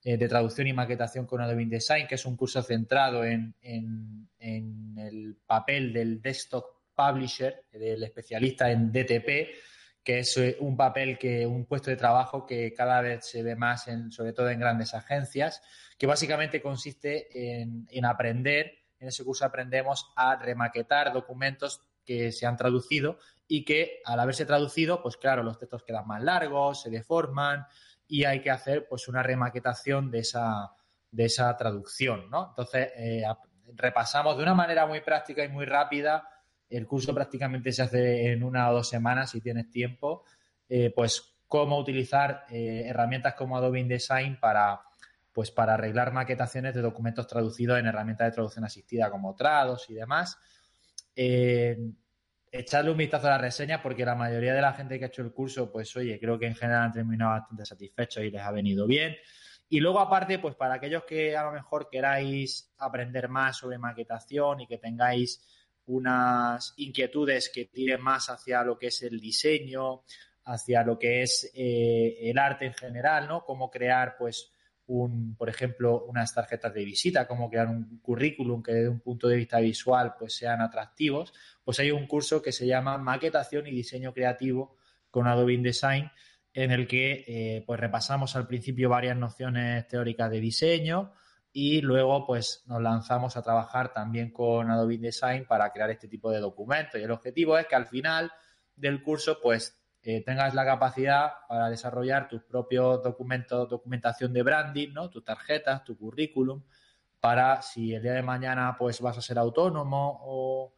eh, 0.03 0.17
de 0.17 0.27
traducción 0.27 0.67
y 0.67 0.73
maquetación 0.73 1.25
con 1.25 1.41
Adobe 1.41 1.63
InDesign, 1.63 2.05
que 2.05 2.15
es 2.15 2.25
un 2.27 2.37
curso 2.37 2.61
centrado 2.61 3.23
en, 3.23 3.55
en 3.61 4.95
el 4.99 5.37
papel 5.47 5.93
del 5.93 6.21
desktop 6.21 6.82
publisher, 7.11 7.65
del 7.71 8.03
especialista 8.03 8.71
en 8.71 8.91
DTP, 8.91 10.03
que 10.03 10.19
es 10.19 10.37
eh, 10.37 10.57
un 10.59 10.75
papel 10.75 11.17
que, 11.17 11.45
un 11.45 11.65
puesto 11.65 11.89
de 11.89 11.95
trabajo 11.95 12.45
que 12.45 12.73
cada 12.73 13.01
vez 13.01 13.25
se 13.25 13.41
ve 13.41 13.55
más, 13.55 13.87
en, 13.87 14.11
sobre 14.11 14.33
todo 14.33 14.49
en 14.49 14.59
grandes 14.59 14.93
agencias, 14.93 15.61
que 15.97 16.07
básicamente 16.07 16.61
consiste 16.61 17.61
en, 17.61 17.87
en 17.89 18.05
aprender, 18.05 18.73
en 18.99 19.07
ese 19.07 19.23
curso 19.23 19.45
aprendemos 19.45 20.11
a 20.15 20.35
remaquetar 20.35 21.13
documentos 21.13 21.81
que 22.05 22.31
se 22.31 22.45
han 22.45 22.57
traducido 22.57 23.17
y 23.47 23.63
que 23.63 24.01
al 24.05 24.19
haberse 24.19 24.45
traducido, 24.45 25.01
pues 25.01 25.17
claro, 25.17 25.43
los 25.43 25.57
textos 25.57 25.83
quedan 25.83 26.07
más 26.07 26.21
largos, 26.21 26.81
se 26.81 26.89
deforman 26.89 27.65
y 28.07 28.25
hay 28.25 28.41
que 28.41 28.51
hacer 28.51 28.87
pues 28.87 29.07
una 29.07 29.23
remaquetación 29.23 30.11
de 30.11 30.19
esa, 30.19 30.71
de 31.11 31.25
esa 31.25 31.55
traducción, 31.55 32.29
¿no? 32.29 32.49
Entonces, 32.49 32.91
eh, 32.95 33.23
repasamos 33.75 34.37
de 34.37 34.43
una 34.43 34.53
manera 34.53 34.85
muy 34.85 35.01
práctica 35.01 35.43
y 35.43 35.49
muy 35.49 35.65
rápida. 35.65 36.27
El 36.69 36.87
curso 36.87 37.13
prácticamente 37.13 37.71
se 37.71 37.81
hace 37.83 38.31
en 38.31 38.43
una 38.43 38.69
o 38.69 38.73
dos 38.73 38.89
semanas 38.89 39.31
si 39.31 39.41
tienes 39.41 39.69
tiempo. 39.69 40.23
Eh, 40.67 40.91
pues 40.95 41.35
cómo 41.47 41.77
utilizar 41.77 42.45
eh, 42.49 42.83
herramientas 42.87 43.35
como 43.35 43.57
Adobe 43.57 43.79
InDesign 43.79 44.39
para, 44.39 44.81
pues, 45.31 45.51
para 45.51 45.75
arreglar 45.75 46.11
maquetaciones 46.11 46.73
de 46.73 46.81
documentos 46.81 47.27
traducidos 47.27 47.77
en 47.77 47.85
herramientas 47.85 48.27
de 48.27 48.31
traducción 48.31 48.65
asistida 48.65 49.11
como 49.11 49.35
Trados 49.35 49.89
y 49.89 49.93
demás. 49.93 50.37
echarle 52.51 52.91
un 52.91 52.97
vistazo 52.97 53.27
a 53.27 53.31
la 53.31 53.37
reseña 53.37 53.81
porque 53.81 54.05
la 54.05 54.15
mayoría 54.15 54.53
de 54.53 54.61
la 54.61 54.73
gente 54.73 54.97
que 54.97 55.05
ha 55.05 55.07
hecho 55.07 55.21
el 55.21 55.31
curso, 55.31 55.71
pues 55.71 55.95
oye, 55.95 56.19
creo 56.19 56.39
que 56.39 56.47
en 56.47 56.55
general 56.55 56.83
han 56.83 56.91
terminado 56.91 57.31
bastante 57.31 57.65
satisfechos 57.65 58.23
y 58.23 58.31
les 58.31 58.41
ha 58.41 58.51
venido 58.51 58.87
bien. 58.87 59.15
Y 59.73 59.79
luego, 59.79 59.99
aparte, 59.99 60.37
pues 60.37 60.53
para 60.53 60.75
aquellos 60.75 61.03
que 61.03 61.35
a 61.35 61.43
lo 61.45 61.51
mejor 61.51 61.89
queráis 61.89 62.71
aprender 62.77 63.27
más 63.27 63.57
sobre 63.57 63.79
maquetación 63.79 64.61
y 64.61 64.67
que 64.67 64.77
tengáis 64.77 65.41
unas 65.85 66.73
inquietudes 66.77 67.49
que 67.53 67.65
tiren 67.65 68.01
más 68.01 68.29
hacia 68.29 68.63
lo 68.63 68.77
que 68.77 68.87
es 68.87 69.01
el 69.03 69.19
diseño, 69.19 70.03
hacia 70.45 70.83
lo 70.83 70.97
que 70.97 71.23
es 71.23 71.51
eh, 71.53 72.17
el 72.21 72.37
arte 72.37 72.65
en 72.65 72.73
general, 72.73 73.27
¿no? 73.27 73.43
Cómo 73.43 73.69
crear, 73.69 74.15
pues, 74.17 74.51
un, 74.85 75.35
por 75.35 75.49
ejemplo, 75.49 76.03
unas 76.05 76.33
tarjetas 76.33 76.73
de 76.73 76.83
visita, 76.83 77.27
cómo 77.27 77.49
crear 77.49 77.67
un 77.67 77.99
currículum 77.99 78.61
que 78.61 78.73
desde 78.73 78.89
un 78.89 78.99
punto 78.99 79.27
de 79.27 79.37
vista 79.37 79.59
visual, 79.59 80.15
pues, 80.19 80.35
sean 80.35 80.61
atractivos. 80.61 81.33
Pues 81.63 81.79
hay 81.79 81.91
un 81.91 82.05
curso 82.07 82.41
que 82.41 82.51
se 82.51 82.67
llama 82.67 82.97
Maquetación 82.97 83.67
y 83.67 83.71
Diseño 83.71 84.13
Creativo 84.13 84.75
con 85.09 85.27
Adobe 85.27 85.53
InDesign, 85.53 86.11
en 86.53 86.71
el 86.71 86.87
que 86.87 87.23
eh, 87.27 87.63
pues 87.65 87.79
repasamos 87.79 88.35
al 88.35 88.47
principio 88.47 88.89
varias 88.89 89.17
nociones 89.17 89.87
teóricas 89.87 90.29
de 90.29 90.39
diseño 90.39 91.13
y 91.53 91.81
luego 91.81 92.25
pues 92.25 92.63
nos 92.65 92.81
lanzamos 92.81 93.37
a 93.37 93.41
trabajar 93.41 93.93
también 93.93 94.31
con 94.31 94.69
Adobe 94.69 94.95
InDesign 94.95 95.45
para 95.45 95.71
crear 95.71 95.91
este 95.91 96.07
tipo 96.07 96.31
de 96.31 96.39
documentos. 96.39 96.99
Y 96.99 97.03
el 97.03 97.11
objetivo 97.11 97.57
es 97.57 97.67
que 97.67 97.75
al 97.75 97.85
final 97.85 98.31
del 98.75 99.01
curso 99.03 99.39
pues 99.41 99.79
eh, 100.01 100.23
tengas 100.23 100.53
la 100.53 100.65
capacidad 100.65 101.31
para 101.47 101.69
desarrollar 101.69 102.27
tus 102.27 102.43
propios 102.43 103.01
documentos, 103.03 103.69
documentación 103.69 104.33
de 104.33 104.43
branding, 104.43 104.93
¿no? 104.93 105.09
Tus 105.09 105.23
tarjetas, 105.23 105.83
tu 105.83 105.97
currículum, 105.97 106.63
para 107.19 107.61
si 107.61 107.93
el 107.93 108.01
día 108.01 108.13
de 108.13 108.23
mañana 108.23 108.75
pues 108.77 108.99
vas 108.99 109.17
a 109.17 109.21
ser 109.21 109.37
autónomo 109.37 110.19
o 110.25 110.73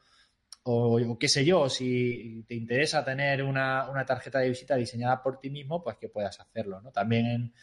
o, 0.67 1.17
qué 1.19 1.27
sé 1.27 1.45
yo, 1.45 1.69
si 1.69 2.43
te 2.47 2.55
interesa 2.55 3.05
tener 3.05 3.43
una, 3.43 4.03
tarjeta 4.07 4.39
de 4.39 4.49
visita 4.49 4.75
diseñada 4.75 5.21
por 5.21 5.39
ti 5.39 5.51
mismo, 5.51 5.83
pues 5.83 5.97
que 5.97 6.09
puedas 6.09 6.39
hacerlo, 6.39 6.81
¿no? 6.81 6.91
También 6.91 7.53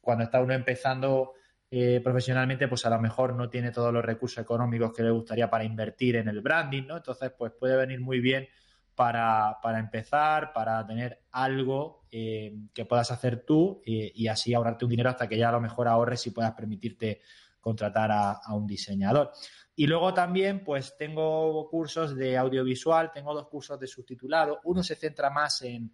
cuando 0.00 0.24
está 0.24 0.40
uno 0.40 0.54
empezando 0.54 1.34
eh, 1.70 2.00
profesionalmente, 2.02 2.68
pues 2.68 2.86
a 2.86 2.90
lo 2.90 3.00
mejor 3.00 3.34
no 3.34 3.48
tiene 3.48 3.72
todos 3.72 3.92
los 3.92 4.04
recursos 4.04 4.42
económicos 4.42 4.92
que 4.92 5.02
le 5.02 5.10
gustaría 5.10 5.50
para 5.50 5.64
invertir 5.64 6.16
en 6.16 6.28
el 6.28 6.40
branding, 6.40 6.84
¿no? 6.86 6.96
Entonces, 6.96 7.32
pues 7.36 7.52
puede 7.52 7.76
venir 7.76 8.00
muy 8.00 8.20
bien 8.20 8.48
para, 8.94 9.58
empezar, 9.78 10.52
para 10.52 10.86
tener 10.86 11.24
algo 11.32 12.06
eh, 12.10 12.54
que 12.72 12.84
puedas 12.84 13.10
hacer 13.10 13.44
tú 13.44 13.82
y 13.84 14.26
así 14.28 14.54
ahorrarte 14.54 14.86
un 14.86 14.90
dinero 14.90 15.10
hasta 15.10 15.28
que 15.28 15.36
ya 15.36 15.50
a 15.50 15.52
lo 15.52 15.60
mejor 15.60 15.86
ahorres 15.86 16.26
y 16.26 16.30
puedas 16.30 16.52
permitirte 16.52 17.20
contratar 17.60 18.10
a 18.12 18.54
un 18.54 18.66
diseñador. 18.66 19.32
Y 19.78 19.86
luego 19.86 20.14
también, 20.14 20.64
pues 20.64 20.96
tengo 20.96 21.68
cursos 21.68 22.16
de 22.16 22.38
audiovisual, 22.38 23.10
tengo 23.12 23.34
dos 23.34 23.46
cursos 23.46 23.78
de 23.78 23.86
subtitulado. 23.86 24.58
Uno 24.64 24.82
se 24.82 24.96
centra 24.96 25.28
más 25.28 25.60
en, 25.60 25.92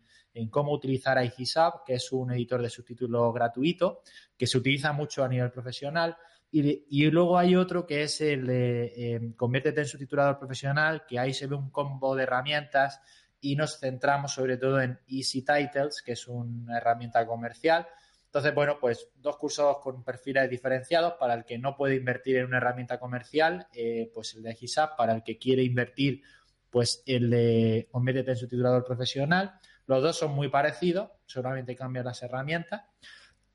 cómo 0.50 0.72
utilizar 0.72 1.22
iGisab, 1.24 1.84
que 1.84 1.94
es 1.94 2.12
un 2.12 2.32
editor 2.32 2.62
de 2.62 2.70
subtítulos 2.70 3.32
gratuito, 3.34 4.02
que 4.36 4.46
se 4.46 4.58
utiliza 4.58 4.92
mucho 4.92 5.24
a 5.24 5.28
nivel 5.28 5.50
profesional. 5.50 6.16
Y, 6.50 7.10
luego 7.10 7.38
hay 7.38 7.56
otro 7.56 7.86
que 7.86 8.02
es 8.02 8.20
el 8.20 8.46
de 8.46 9.14
em, 9.14 9.32
Conviértete 9.32 9.80
en 9.80 9.86
subtitulador 9.86 10.38
profesional, 10.38 11.04
que 11.08 11.18
ahí 11.18 11.32
se 11.32 11.46
ve 11.46 11.56
un 11.56 11.70
combo 11.70 12.14
de 12.14 12.24
herramientas 12.24 13.00
y 13.40 13.56
nos 13.56 13.78
centramos 13.78 14.32
sobre 14.34 14.58
todo 14.58 14.80
en 14.80 14.98
Easy 15.08 15.42
Titles, 15.42 16.02
que 16.02 16.12
es 16.12 16.28
una 16.28 16.76
herramienta 16.76 17.26
comercial 17.26 17.86
entonces, 18.32 18.54
bueno, 18.54 18.78
pues 18.80 19.10
dos 19.16 19.36
cursos 19.36 19.76
con 19.82 20.02
perfiles 20.02 20.48
diferenciados 20.48 21.16
para 21.20 21.34
el 21.34 21.44
que 21.44 21.58
no 21.58 21.76
puede 21.76 21.96
invertir 21.96 22.38
en 22.38 22.46
una 22.46 22.56
herramienta 22.56 22.98
comercial, 22.98 23.66
eh, 23.74 24.10
pues 24.14 24.34
el 24.34 24.42
de 24.42 24.54
GISAP, 24.54 24.96
para 24.96 25.12
el 25.12 25.22
que 25.22 25.36
quiere 25.36 25.62
invertir, 25.62 26.22
pues 26.70 27.02
el 27.04 27.28
de 27.28 27.88
Conviértete 27.90 28.30
en 28.30 28.36
su 28.38 28.48
titulador 28.48 28.86
profesional. 28.86 29.52
Los 29.86 30.02
dos 30.02 30.18
son 30.18 30.32
muy 30.32 30.48
parecidos, 30.48 31.10
solamente 31.26 31.74
cambian 31.74 32.04
las 32.04 32.22
herramientas. 32.22 32.82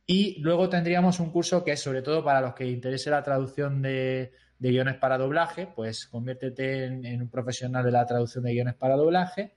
Y 0.05 0.39
luego 0.39 0.69
tendríamos 0.69 1.19
un 1.19 1.31
curso 1.31 1.63
que 1.63 1.73
es 1.73 1.81
sobre 1.81 2.01
todo 2.01 2.23
para 2.23 2.39
los 2.39 2.53
que 2.53 2.65
interese 2.65 3.09
la 3.09 3.23
traducción 3.23 3.81
de, 3.81 4.31
guiones 4.57 4.95
para 4.95 5.17
doblaje, 5.17 5.67
pues 5.67 6.07
conviértete 6.07 6.85
en, 6.85 7.21
un 7.21 7.29
profesional 7.29 7.83
de 7.83 7.91
la 7.91 8.05
traducción 8.05 8.45
de 8.45 8.53
guiones 8.53 8.75
para 8.75 8.95
doblaje. 8.95 9.55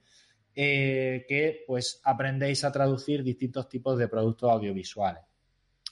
Eh, 0.53 1.25
que 1.29 1.63
pues 1.65 2.01
aprendéis 2.03 2.65
a 2.65 2.73
traducir 2.73 3.23
distintos 3.23 3.69
tipos 3.69 3.97
de 3.97 4.09
productos 4.09 4.51
audiovisuales, 4.51 5.23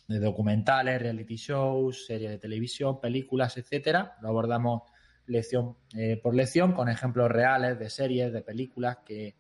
de 0.05 0.19
documentales, 0.19 1.01
reality 1.01 1.37
shows, 1.37 2.05
series 2.05 2.31
de 2.31 2.39
televisión, 2.39 2.99
películas, 2.99 3.55
etcétera. 3.55 4.17
Lo 4.21 4.27
abordamos 4.27 4.81
lección 5.27 5.77
eh, 5.95 6.19
por 6.21 6.35
lección 6.35 6.73
con 6.73 6.89
ejemplos 6.89 7.31
reales 7.31 7.79
de 7.79 7.89
series, 7.89 8.33
de 8.33 8.41
películas 8.41 8.97
que, 9.05 9.37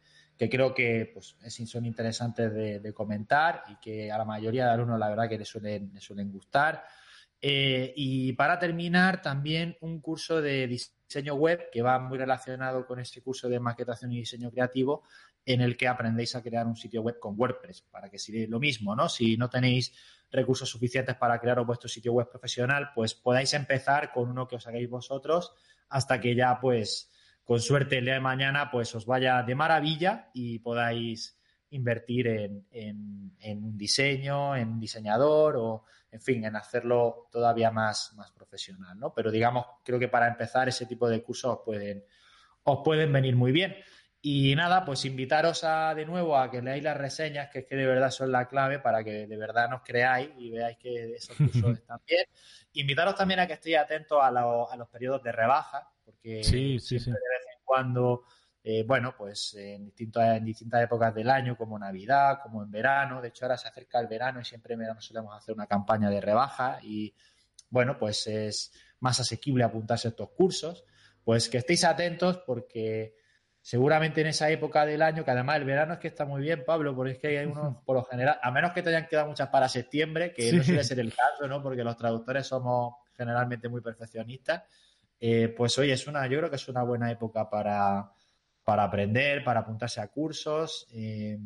creo 0.47 0.73
que 0.73 1.11
pues, 1.11 1.35
son 1.65 1.85
interesantes 1.85 2.53
de, 2.53 2.93
comentar 2.93 3.63
y 3.67 3.75
que 3.77 4.11
a 4.11 4.17
la 4.17 4.25
mayoría 4.25 4.65
de 4.65 4.71
alumnos 4.71 4.99
la 4.99 5.09
verdad 5.09 5.27
que 5.27 5.39
les 5.39 5.47
suelen, 5.47 5.91
les 5.93 6.03
suelen 6.03 6.31
gustar. 6.31 6.85
Eh, 7.41 7.93
y 7.95 8.33
para 8.33 8.59
terminar, 8.59 9.21
también 9.21 9.77
un 9.81 9.99
curso 9.99 10.41
de 10.41 10.67
diseño 10.67 11.35
web 11.35 11.69
que 11.71 11.81
va 11.81 11.97
muy 11.99 12.17
relacionado 12.17 12.85
con 12.85 12.99
este 12.99 13.21
curso 13.21 13.49
de 13.49 13.59
maquetación 13.59 14.11
y 14.11 14.19
diseño 14.19 14.51
creativo 14.51 15.03
en 15.45 15.61
el 15.61 15.75
que 15.75 15.87
aprendéis 15.87 16.35
a 16.35 16.43
crear 16.43 16.67
un 16.67 16.75
sitio 16.75 17.01
web 17.01 17.17
con 17.19 17.35
WordPress 17.37 17.81
para 17.89 18.09
que 18.09 18.19
si 18.19 18.45
lo 18.47 18.59
mismo, 18.59 18.95
¿no? 18.95 19.09
Si 19.09 19.35
no 19.35 19.49
tenéis 19.49 19.93
recursos 20.31 20.69
suficientes 20.69 21.15
para 21.15 21.39
crear 21.39 21.63
vuestro 21.65 21.89
sitio 21.89 22.13
web 22.13 22.29
profesional, 22.29 22.91
pues 22.93 23.15
podáis 23.15 23.53
empezar 23.53 24.11
con 24.11 24.29
uno 24.29 24.47
que 24.47 24.57
os 24.57 24.67
hagáis 24.67 24.89
vosotros 24.89 25.53
hasta 25.89 26.19
que 26.19 26.35
ya 26.35 26.59
pues 26.59 27.09
con 27.49 27.59
suerte 27.59 27.97
el 27.97 28.05
día 28.05 28.13
de 28.13 28.19
mañana 28.19 28.69
pues 28.69 28.93
os 28.93 29.07
vaya 29.07 29.41
de 29.41 29.55
maravilla 29.55 30.29
y 30.35 30.59
podáis 30.59 31.35
invertir 31.71 32.27
en, 32.27 32.67
en, 32.69 33.63
un 33.63 33.75
diseño, 33.75 34.55
en 34.55 34.69
un 34.69 34.79
diseñador 34.79 35.55
o, 35.57 35.85
en 36.11 36.21
fin, 36.21 36.45
en 36.45 36.55
hacerlo 36.55 37.27
todavía 37.31 37.71
más, 37.71 38.13
más 38.13 38.31
profesional, 38.33 38.99
¿no? 38.99 39.15
Pero 39.15 39.31
digamos, 39.31 39.65
creo 39.83 39.97
que 39.97 40.07
para 40.07 40.27
empezar 40.27 40.69
ese 40.69 40.85
tipo 40.85 41.09
de 41.09 41.23
cursos 41.23 41.57
os 41.57 41.59
pueden, 41.65 42.05
os 42.65 42.81
pueden 42.83 43.11
venir 43.11 43.35
muy 43.35 43.51
bien. 43.51 43.75
Y 44.21 44.53
nada, 44.55 44.85
pues 44.85 45.05
invitaros 45.05 45.63
a, 45.63 45.95
de 45.95 46.05
nuevo 46.05 46.37
a 46.37 46.51
que 46.51 46.61
leáis 46.61 46.83
las 46.83 46.97
reseñas, 46.97 47.49
que 47.49 47.59
es 47.59 47.65
que 47.65 47.75
de 47.75 47.87
verdad 47.87 48.11
son 48.11 48.31
la 48.31 48.47
clave 48.47 48.77
para 48.77 49.03
que 49.03 49.25
de 49.25 49.37
verdad 49.37 49.71
nos 49.71 49.81
creáis 49.81 50.29
y 50.37 50.51
veáis 50.51 50.77
que 50.77 51.15
esos 51.15 51.35
cursos 51.35 51.77
están 51.79 51.99
bien. 52.05 52.25
Invitaros 52.73 53.15
también 53.15 53.39
a 53.39 53.47
que 53.47 53.53
estéis 53.53 53.77
atentos 53.77 54.19
a, 54.21 54.27
a 54.27 54.77
los 54.77 54.87
periodos 54.89 55.23
de 55.23 55.31
rebaja, 55.31 55.89
porque 56.11 56.43
sí, 56.43 56.79
sí, 56.79 56.97
de 56.97 57.11
vez 57.11 57.45
en 57.53 57.61
cuando 57.63 58.23
eh, 58.61 58.83
bueno, 58.83 59.15
pues 59.17 59.53
en, 59.55 59.85
distintas, 59.85 60.37
en 60.37 60.45
distintas 60.45 60.83
épocas 60.83 61.15
del 61.15 61.29
año, 61.29 61.55
como 61.55 61.79
Navidad, 61.79 62.39
como 62.43 62.61
en 62.61 62.69
verano. 62.69 63.21
De 63.21 63.29
hecho, 63.29 63.45
ahora 63.45 63.57
se 63.57 63.67
acerca 63.67 63.99
el 63.99 64.07
verano 64.07 64.41
y 64.41 64.45
siempre 64.45 64.73
en 64.73 64.81
verano 64.81 65.01
solemos 65.01 65.35
hacer 65.35 65.55
una 65.55 65.67
campaña 65.67 66.09
de 66.09 66.19
rebaja 66.19 66.79
y, 66.83 67.15
bueno, 67.69 67.97
pues 67.97 68.27
es 68.27 68.73
más 68.99 69.19
asequible 69.19 69.63
apuntarse 69.63 70.09
a 70.09 70.11
estos 70.11 70.29
cursos. 70.31 70.85
Pues 71.23 71.47
que 71.47 71.59
estéis 71.59 71.85
atentos 71.85 72.39
porque 72.45 73.15
seguramente 73.61 74.21
en 74.21 74.27
esa 74.27 74.49
época 74.49 74.85
del 74.85 75.01
año, 75.01 75.23
que 75.23 75.31
además 75.31 75.57
el 75.57 75.65
verano 75.65 75.93
es 75.93 75.99
que 75.99 76.07
está 76.09 76.25
muy 76.25 76.41
bien, 76.41 76.63
Pablo, 76.65 76.95
porque 76.95 77.13
es 77.13 77.17
que 77.19 77.39
hay 77.39 77.45
unos, 77.45 77.77
por 77.85 77.95
lo 77.95 78.03
general, 78.03 78.39
a 78.41 78.51
menos 78.51 78.73
que 78.73 78.83
te 78.83 78.89
hayan 78.89 79.07
quedado 79.07 79.27
muchas 79.29 79.47
para 79.49 79.69
septiembre, 79.69 80.33
que 80.33 80.51
no 80.51 80.63
suele 80.63 80.83
ser 80.83 80.99
el 80.99 81.13
caso, 81.13 81.47
¿no? 81.47 81.63
Porque 81.63 81.83
los 81.83 81.95
traductores 81.95 82.45
somos 82.45 82.95
generalmente 83.15 83.69
muy 83.69 83.81
perfeccionistas. 83.81 84.63
Eh, 85.19 85.53
pues 85.55 85.77
hoy 85.77 85.91
es 85.91 86.07
una, 86.07 86.25
yo 86.27 86.37
creo 86.37 86.49
que 86.49 86.55
es 86.55 86.67
una 86.67 86.83
buena 86.83 87.11
época 87.11 87.49
para, 87.49 88.11
para 88.63 88.83
aprender, 88.83 89.43
para 89.43 89.61
apuntarse 89.61 89.99
a 89.99 90.07
cursos, 90.07 90.87
eh, 90.93 91.37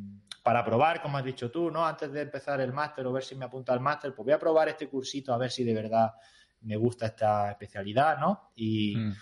para 0.44 0.64
probar, 0.64 1.02
como 1.02 1.18
has 1.18 1.24
dicho 1.24 1.50
tú, 1.50 1.72
¿no? 1.72 1.86
Antes 1.86 2.12
de 2.12 2.22
empezar 2.22 2.62
el 2.62 2.74
máster 2.74 3.06
o 3.08 3.14
ver 3.14 3.24
si 3.24 3.36
me 3.36 3.46
apunto 3.46 3.72
al 3.72 3.80
máster, 3.80 4.14
pues 4.14 4.26
voy 4.26 4.34
a 4.34 4.40
probar 4.40 4.70
este 4.70 4.88
cursito 4.90 5.34
a 5.34 5.38
ver 5.38 5.50
si 5.50 5.64
de 5.64 5.74
verdad 5.74 6.14
me 6.62 6.76
gusta 6.76 7.08
esta 7.08 7.52
especialidad, 7.52 8.20
¿no? 8.20 8.52
Y, 8.56 8.96
mm. 8.96 9.14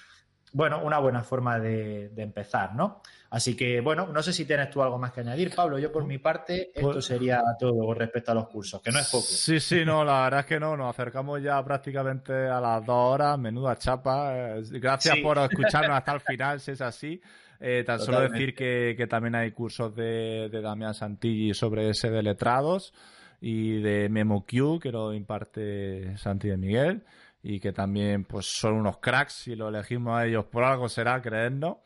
Bueno, 0.54 0.82
una 0.84 1.00
buena 1.00 1.24
forma 1.24 1.60
de, 1.60 2.12
empezar, 2.18 2.76
¿no? 2.76 3.02
Así 3.30 3.56
que, 3.56 3.80
bueno, 3.80 4.08
no 4.08 4.22
sé 4.22 4.34
si 4.34 4.46
tienes 4.46 4.70
tú 4.70 4.82
algo 4.82 4.98
más 4.98 5.14
que 5.14 5.22
añadir, 5.22 5.54
Pablo. 5.56 5.80
Yo, 5.80 5.92
por 5.92 6.06
mi 6.06 6.18
parte, 6.18 6.72
esto 6.76 6.92
pues 6.92 7.06
sería 7.06 7.42
todo 7.58 7.94
respecto 7.94 8.32
a 8.32 8.36
los 8.36 8.50
cursos, 8.50 8.82
que 8.82 8.92
no 8.92 9.00
es 9.00 9.10
poco. 9.10 9.24
Sí, 9.24 9.60
sí, 9.60 9.86
no, 9.86 10.04
la 10.04 10.24
verdad 10.24 10.42
es 10.42 10.46
que 10.46 10.60
no. 10.60 10.76
Nos 10.76 10.90
acercamos 10.90 11.42
ya 11.42 11.64
prácticamente 11.64 12.34
a 12.34 12.60
las 12.60 12.86
dos 12.86 13.14
horas. 13.14 13.40
Menuda 13.40 13.78
chapa. 13.78 14.58
Eh, 14.58 14.64
gracias 14.72 15.18
por 15.20 15.38
escucharnos 15.52 15.98
hasta 15.98 16.14
el 16.14 16.20
final, 16.20 16.60
si 16.60 16.72
es 16.72 16.82
así. 16.82 17.22
Eh, 17.62 17.84
tan 17.86 18.00
solo 18.00 18.20
decir 18.22 18.54
que, 18.54 19.08
también 19.10 19.36
hay 19.36 19.52
cursos 19.52 19.96
de, 19.96 20.50
de 20.52 20.62
Damián 20.62 20.94
Santilli 20.94 21.54
sobre 21.54 21.90
ese 21.90 22.10
de 22.10 22.24
letrados 22.24 22.94
y 23.40 23.80
de 23.82 24.10
MemoQ, 24.10 24.82
que 24.82 24.92
lo 24.92 25.14
imparte 25.14 26.18
Santi 26.18 26.50
de 26.50 26.58
Miguel 26.58 27.04
y 27.44 27.60
que 27.60 27.72
también 27.72 28.26
pues 28.26 28.46
son 28.46 28.74
unos 28.74 28.98
cracks. 28.98 29.34
Si 29.34 29.56
lo 29.56 29.70
elegimos 29.70 30.18
a 30.18 30.26
ellos 30.26 30.46
por 30.46 30.64
algo 30.64 30.90
será 30.90 31.22
creernos 31.22 31.78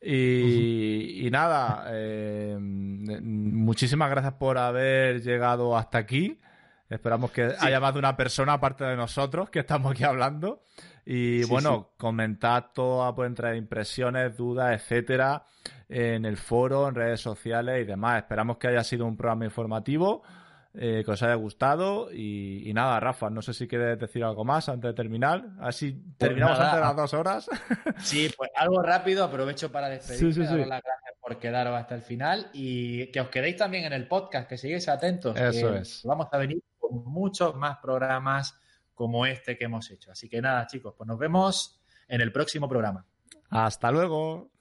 y, 0.00 1.26
y 1.26 1.30
nada 1.30 1.86
eh, 1.90 2.56
muchísimas 2.60 4.10
gracias 4.10 4.34
por 4.34 4.58
haber 4.58 5.22
llegado 5.22 5.76
hasta 5.76 5.98
aquí. 5.98 6.40
Esperamos 6.88 7.30
que 7.30 7.54
haya 7.58 7.80
más 7.80 7.94
de 7.94 8.00
una 8.00 8.16
persona 8.16 8.54
aparte 8.54 8.84
de 8.84 8.96
nosotros 8.96 9.48
que 9.48 9.60
estamos 9.60 9.92
aquí 9.92 10.04
hablando. 10.04 10.62
Y 11.04 11.44
bueno 11.44 11.90
comentad 11.96 12.66
todo 12.74 13.12
pueden 13.14 13.34
traer 13.34 13.56
impresiones 13.56 14.36
dudas 14.36 14.72
etcétera 14.72 15.44
en 15.88 16.24
el 16.24 16.36
foro 16.36 16.88
en 16.88 16.94
redes 16.94 17.20
sociales 17.20 17.82
y 17.82 17.84
demás. 17.84 18.18
Esperamos 18.18 18.58
que 18.58 18.68
haya 18.68 18.84
sido 18.84 19.06
un 19.06 19.16
programa 19.16 19.44
informativo 19.44 20.22
eh, 20.74 21.02
que 21.04 21.10
os 21.10 21.22
haya 21.22 21.34
gustado. 21.34 22.12
Y, 22.12 22.70
nada, 22.74 22.98
Rafa, 23.00 23.30
no 23.30 23.42
sé 23.42 23.52
si 23.52 23.68
quieres 23.68 23.98
decir 23.98 24.24
algo 24.24 24.44
más 24.44 24.68
antes 24.68 24.90
de 24.90 24.94
terminar. 24.94 25.44
Así 25.60 25.92
pues 25.92 26.16
terminamos 26.18 26.58
antes 26.58 26.74
de 26.74 26.80
las 26.80 26.96
dos 26.96 27.14
horas. 27.14 27.50
Sí, 28.02 28.30
pues 28.36 28.50
algo 28.56 28.82
rápido, 28.82 29.22
aprovecho 29.22 29.70
para 29.70 29.88
despedirme, 29.88 30.32
sí, 30.32 30.40
las 30.40 30.82
gracias 30.82 31.14
por 31.20 31.38
quedaros 31.38 31.78
hasta 31.78 31.94
el 31.94 32.02
final 32.02 32.50
y 32.52 33.12
que 33.12 33.20
os 33.20 33.28
quedéis 33.28 33.56
también 33.56 33.84
en 33.84 33.92
el 33.92 34.08
podcast, 34.08 34.48
que 34.48 34.58
sigáis 34.58 34.88
atentos. 34.88 35.38
Eso 35.38 35.74
es. 35.74 36.02
Vamos 36.04 36.26
a 36.32 36.38
venir 36.38 36.60
con 36.78 37.04
muchos 37.04 37.54
más 37.54 37.78
programas 37.78 38.58
como 38.94 39.24
este 39.24 39.56
que 39.56 39.64
hemos 39.64 39.90
hecho. 39.90 40.10
Así 40.10 40.28
que 40.28 40.40
nada, 40.40 40.66
chicos, 40.66 40.94
pues 40.96 41.06
nos 41.06 41.18
vemos 41.18 41.80
en 42.08 42.20
el 42.20 42.32
próximo 42.32 42.68
programa. 42.68 43.06
Hasta 43.50 43.90
luego. 43.90 44.51